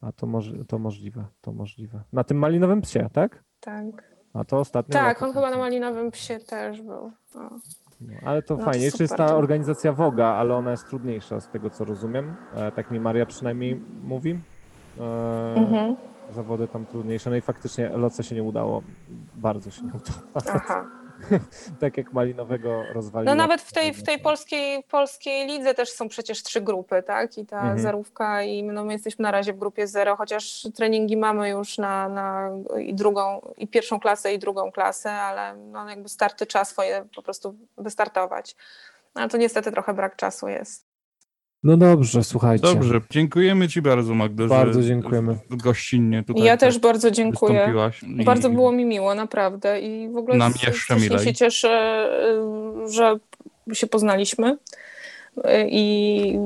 A 0.00 0.12
to, 0.12 0.26
moż, 0.26 0.46
to 0.68 0.78
możliwe, 0.78 1.24
to 1.40 1.52
możliwe. 1.52 2.00
Na 2.12 2.24
tym 2.24 2.38
malinowym 2.38 2.82
psie, 2.82 3.08
tak? 3.12 3.42
Tak, 3.60 3.84
A 4.34 4.44
to 4.44 4.58
ostatnio. 4.58 4.92
tak 4.92 5.22
on 5.22 5.32
chyba 5.32 5.50
na 5.50 5.56
malinowym 5.56 6.10
psie 6.10 6.38
też 6.38 6.82
był. 6.82 7.12
No, 7.34 7.50
ale 8.24 8.42
to 8.42 8.56
No, 8.56 8.64
fajnie. 8.64 8.84
Jeszcze 8.84 9.04
jest 9.04 9.16
ta 9.16 9.36
organizacja 9.36 9.92
Woga, 9.92 10.26
ale 10.26 10.54
ona 10.54 10.70
jest 10.70 10.88
trudniejsza 10.88 11.40
z 11.40 11.48
tego 11.48 11.70
co 11.70 11.84
rozumiem. 11.84 12.34
E, 12.54 12.72
tak 12.72 12.90
mi 12.90 13.00
Maria 13.00 13.26
przynajmniej 13.26 13.82
mówi. 14.02 14.38
E, 15.00 15.54
Mhm. 15.56 15.96
Zawody 16.34 16.68
tam 16.68 16.86
trudniejsze. 16.86 17.30
No 17.30 17.36
i 17.36 17.40
faktycznie 17.40 17.88
Loce 17.88 18.22
się 18.22 18.34
nie 18.34 18.42
udało. 18.42 18.82
Bardzo 19.34 19.70
się 19.70 19.82
nie 19.82 19.88
udało. 19.88 20.18
Aha. 20.54 20.84
tak 21.80 21.96
jak 21.96 22.12
Malinowego 22.12 22.82
rozwaliło. 22.92 23.34
No 23.34 23.42
nawet 23.42 23.60
w 23.60 23.72
tej, 23.72 23.94
w 23.94 24.02
tej 24.02 24.18
polskiej, 24.18 24.82
polskiej 24.82 25.46
lidze 25.46 25.74
też 25.74 25.90
są 25.90 26.08
przecież 26.08 26.42
trzy 26.42 26.60
grupy, 26.60 27.02
tak? 27.02 27.38
I 27.38 27.46
ta 27.46 27.60
Mhm. 27.60 27.78
zerówka 27.78 28.42
i 28.42 28.62
no 28.62 28.84
my 28.84 28.92
jesteśmy 28.92 29.22
na 29.22 29.30
razie 29.30 29.52
w 29.52 29.58
grupie 29.58 29.86
zero, 29.86 30.16
chociaż 30.16 30.66
treningi 30.74 31.16
mamy 31.16 31.48
już 31.48 31.78
na, 31.78 32.08
na 32.08 32.50
i 32.80 32.94
drugą, 32.94 33.52
i 33.56 33.68
pierwszą 33.68 34.00
klasę, 34.00 34.34
i 34.34 34.38
drugą 34.38 34.72
klasę, 34.72 35.12
ale 35.12 35.56
no 35.56 35.88
jakby 35.90 36.08
starty 36.08 36.46
trzeba 36.46 36.64
swoje 36.64 37.04
po 37.16 37.22
prostu 37.22 37.54
wystartować. 37.78 38.56
Ale 39.14 39.28
to 39.28 39.36
niestety 39.36 39.72
trochę 39.72 39.94
brak 39.94 40.16
czasu 40.16 40.48
jest. 40.48 40.91
No 41.64 41.76
dobrze, 41.76 42.24
słuchajcie. 42.24 42.66
Dobrze, 42.66 43.00
dziękujemy 43.10 43.68
Ci 43.68 43.82
bardzo, 43.82 44.14
Magdo, 44.14 44.46
Bardzo 44.46 44.82
że 44.82 44.88
dziękujemy. 44.88 45.38
gościnnie 45.50 46.22
tutaj 46.22 46.42
ja 46.44 46.56
też 46.56 46.78
bardzo 46.78 47.10
dziękuję. 47.10 47.74
I- 48.20 48.24
Bardzo 48.24 48.50
było 48.50 48.72
mi 48.72 48.84
miło, 48.84 49.14
naprawdę. 49.14 49.80
I 49.80 50.08
w 50.08 50.16
ogóle 50.16 50.36
Nam 50.36 50.52
s- 50.52 50.62
jeszcze 50.62 50.96
milej. 50.96 51.24
się 51.24 51.34
cieszę, 51.34 52.08
y, 52.86 52.92
że 52.92 53.16
się 53.72 53.86
poznaliśmy. 53.86 54.58
Y, 55.38 55.42
I 55.70 56.38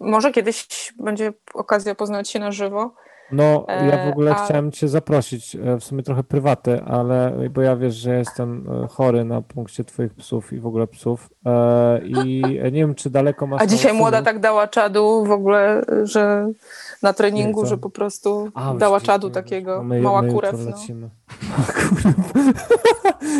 może 0.00 0.32
kiedyś 0.32 0.66
będzie 0.98 1.32
okazja 1.54 1.94
poznać 1.94 2.30
się 2.30 2.38
na 2.38 2.52
żywo. 2.52 2.94
No, 3.32 3.64
ja 3.68 3.96
w 3.96 4.06
E, 4.06 4.10
ogóle 4.10 4.30
a- 4.30 4.44
chciałem 4.44 4.72
cię 4.72 4.88
zaprosić, 4.88 5.56
e, 5.56 5.76
w 5.80 5.84
sumie 5.84 6.02
trochę 6.02 6.22
prywaty, 6.24 6.82
ale 6.82 7.32
bo 7.50 7.62
ja 7.62 7.76
wiesz, 7.76 7.94
że 7.94 8.18
jestem 8.18 8.66
e, 8.84 8.88
chory 8.88 9.24
na 9.24 9.42
punkcie 9.42 9.84
twoich 9.84 10.14
psów 10.14 10.52
i 10.52 10.60
w 10.60 10.66
ogóle 10.66 10.86
psów. 10.86 11.30
E, 11.46 12.00
I 12.04 12.42
nie 12.64 12.70
wiem, 12.80 12.94
czy 12.94 13.10
daleko 13.10 13.46
masz. 13.46 13.62
A 13.62 13.66
dzisiaj 13.66 13.92
młoda 13.92 14.22
tak 14.22 14.38
dała 14.38 14.68
czadu 14.68 15.24
w 15.24 15.30
ogóle, 15.30 15.82
że 16.02 16.48
na 17.02 17.12
treningu, 17.12 17.66
że 17.66 17.78
po 17.78 17.90
prostu 17.90 18.48
A, 18.54 18.74
dała 18.74 19.00
czadu 19.00 19.30
takiego. 19.30 19.76
no 19.76 19.82
my- 19.84 20.00
Mała 20.00 20.22
my 20.22 20.32
kurew. 20.32 20.54
No. 20.94 21.08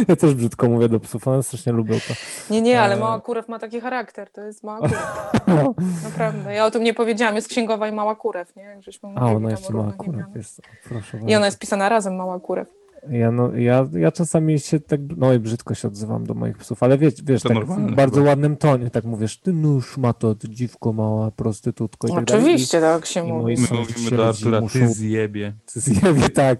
Ja 0.08 0.16
też 0.16 0.34
brzydko 0.34 0.68
mówię 0.68 0.88
do 0.88 1.00
psów, 1.00 1.28
one 1.28 1.42
strasznie 1.42 1.72
lubią 1.72 1.94
to. 1.94 2.14
Nie, 2.50 2.62
nie, 2.62 2.82
ale 2.82 2.94
E. 2.94 2.98
mała 2.98 3.20
kurew 3.20 3.48
ma 3.48 3.58
taki 3.58 3.80
charakter. 3.80 4.30
To 4.30 4.40
jest 4.40 4.64
mała 4.64 4.78
kurew. 4.78 5.30
Naprawdę. 6.04 6.54
Ja 6.54 6.66
o 6.66 6.70
tym 6.70 6.84
nie 6.84 6.94
powiedziałam. 6.94 7.34
Jest 7.36 7.48
księgowa 7.48 7.88
i 7.88 7.92
mała 7.92 8.14
kurew, 8.14 8.56
nie? 8.56 8.76
Żeśmy 8.82 9.08
A, 9.16 9.26
ona 9.32 9.50
jeszcze 9.50 9.72
mała 9.82 9.92
kurew 9.92 10.36
jest. 10.36 10.60
Proszę 10.88 11.16
I 11.16 11.20
bardzo. 11.20 11.36
ona 11.36 11.46
jest 11.46 11.58
pisana 11.58 11.88
razem, 11.88 12.16
mała 12.16 12.40
kurew. 12.40 12.68
Ja, 13.10 13.30
no, 13.32 13.56
ja, 13.56 13.88
ja 13.92 14.12
czasami 14.12 14.58
się 14.60 14.80
tak, 14.80 15.00
no 15.16 15.32
i 15.34 15.38
brzydko 15.38 15.74
się 15.74 15.88
odzywam 15.88 16.26
do 16.26 16.34
moich 16.34 16.58
psów, 16.58 16.82
ale 16.82 16.98
wiesz, 16.98 17.14
wiesz 17.24 17.42
To 17.42 17.48
tak 17.48 17.64
w 17.64 17.94
bardzo 17.94 18.16
chyba. 18.16 18.28
ładnym 18.28 18.56
tonie, 18.56 18.90
tak 18.90 19.04
mówisz, 19.04 19.36
ty 19.36 19.52
no 19.52 19.80
szmato, 19.80 20.34
ty 20.34 20.48
dziwko 20.48 20.92
mała, 20.92 21.30
prostytutko 21.30 22.08
i 22.08 22.10
tak. 22.10 22.22
Oczywiście 22.22 22.80
tak 22.80 23.06
się 23.06 23.20
i 23.28 23.32
mówi. 23.32 23.42
moi 23.42 23.56
My 23.60 23.66
sąsiedzi 23.66 23.92
mówimy 24.04 24.16
do 24.16 24.28
Artura, 24.28 24.60
muszą- 24.60 24.78
ty 24.78 24.88
zjebie. 24.88 25.52
Zjawie, 25.74 26.28
tak, 26.44 26.58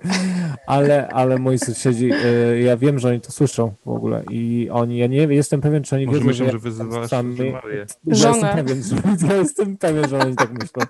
ale, 0.67 1.09
ale 1.09 1.39
moi 1.39 1.59
sąsiedzi, 1.59 2.11
e, 2.13 2.61
ja 2.61 2.77
wiem, 2.77 2.99
że 2.99 3.09
oni 3.09 3.21
to 3.21 3.33
słyszą 3.33 3.75
w 3.87 3.89
ogóle 3.89 4.23
i 4.31 4.69
oni, 4.73 4.99
ja 4.99 5.07
nie 5.07 5.17
jestem 5.17 5.61
pewien, 5.61 5.83
czy 5.83 5.97
oni 5.97 6.07
Może 6.07 6.19
wiedzą, 6.19 6.29
myślą, 6.29 6.47
ja 6.47 6.53
że 6.53 6.59
wyzywasz 6.59 7.11
sami- 7.11 7.53
Marię. 7.53 7.87
Ja 8.07 8.29
jestem 8.29 8.57
pewien, 8.57 8.83
że, 8.83 8.97
ja 9.29 9.37
jestem 9.37 9.77
pewien, 9.77 10.09
że 10.09 10.19
oni 10.19 10.37
tak 10.37 10.53
myślą. 10.53 10.83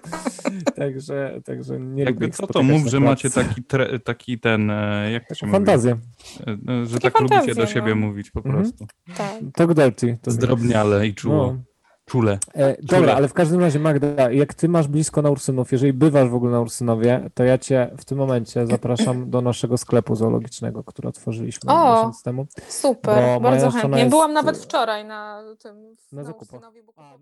Także, 0.77 1.40
także 1.44 1.81
nie 1.81 2.02
Jakby 2.02 2.31
co 2.31 2.47
to 2.47 2.62
mów, 2.62 2.86
że 2.86 3.01
macie 3.01 3.31
taki, 3.31 3.62
tre, 3.62 3.98
taki 3.98 4.39
ten, 4.39 4.70
e, 4.70 5.10
jak 5.12 5.28
to 5.28 5.35
się 5.40 5.46
Taką 5.46 5.58
mówi? 5.58 5.66
fantazję. 5.66 5.96
E, 6.46 6.72
e, 6.72 6.86
Że 6.86 6.94
Takie 6.94 7.10
tak 7.10 7.20
lubicie 7.20 7.36
fantazje, 7.36 7.54
do 7.54 7.66
siebie 7.66 7.94
no. 7.94 8.06
mówić 8.06 8.30
po 8.30 8.40
Mhm. 8.40 8.56
prostu. 8.64 8.86
Tak. 9.16 9.34
Talk 9.54 9.74
dirty. 9.74 10.18
To 10.22 10.30
Zdrobniale 10.30 11.06
i 11.06 11.14
czuło. 11.14 11.36
No. 11.52 11.58
Czule. 12.06 12.38
E, 12.54 12.76
dobra, 12.82 13.14
ale 13.14 13.28
w 13.28 13.32
każdym 13.32 13.60
razie 13.60 13.78
Magda, 13.78 14.30
jak 14.30 14.54
ty 14.54 14.68
masz 14.68 14.88
blisko 14.88 15.22
na 15.22 15.30
Ursynów, 15.30 15.72
jeżeli 15.72 15.92
bywasz 15.92 16.28
w 16.28 16.34
ogóle 16.34 16.52
na 16.52 16.60
Ursynowie, 16.60 17.30
to 17.34 17.44
ja 17.44 17.58
cię 17.58 17.90
w 17.98 18.04
tym 18.04 18.18
momencie 18.18 18.66
zapraszam 18.66 19.30
do 19.30 19.40
naszego 19.40 19.78
sklepu 19.78 20.14
zoologicznego, 20.16 20.84
który 20.84 21.08
otworzyliśmy 21.08 21.72
O! 21.72 21.94
miesiąc 21.96 22.22
temu. 22.22 22.46
Super, 22.68 23.34
Bo 23.34 23.40
bardzo 23.40 23.70
chętnie. 23.70 23.98
jest- 23.98 24.10
Byłam 24.10 24.32
nawet 24.32 24.58
wczoraj 24.58 25.04
na 25.04 25.42
tym 25.62 25.76
Na 26.12 26.18
na 26.18 26.24
zakupach. 26.24 26.52
Ursynowie, 26.52 26.82
bo 26.82 26.92
kupowałam. 26.92 27.20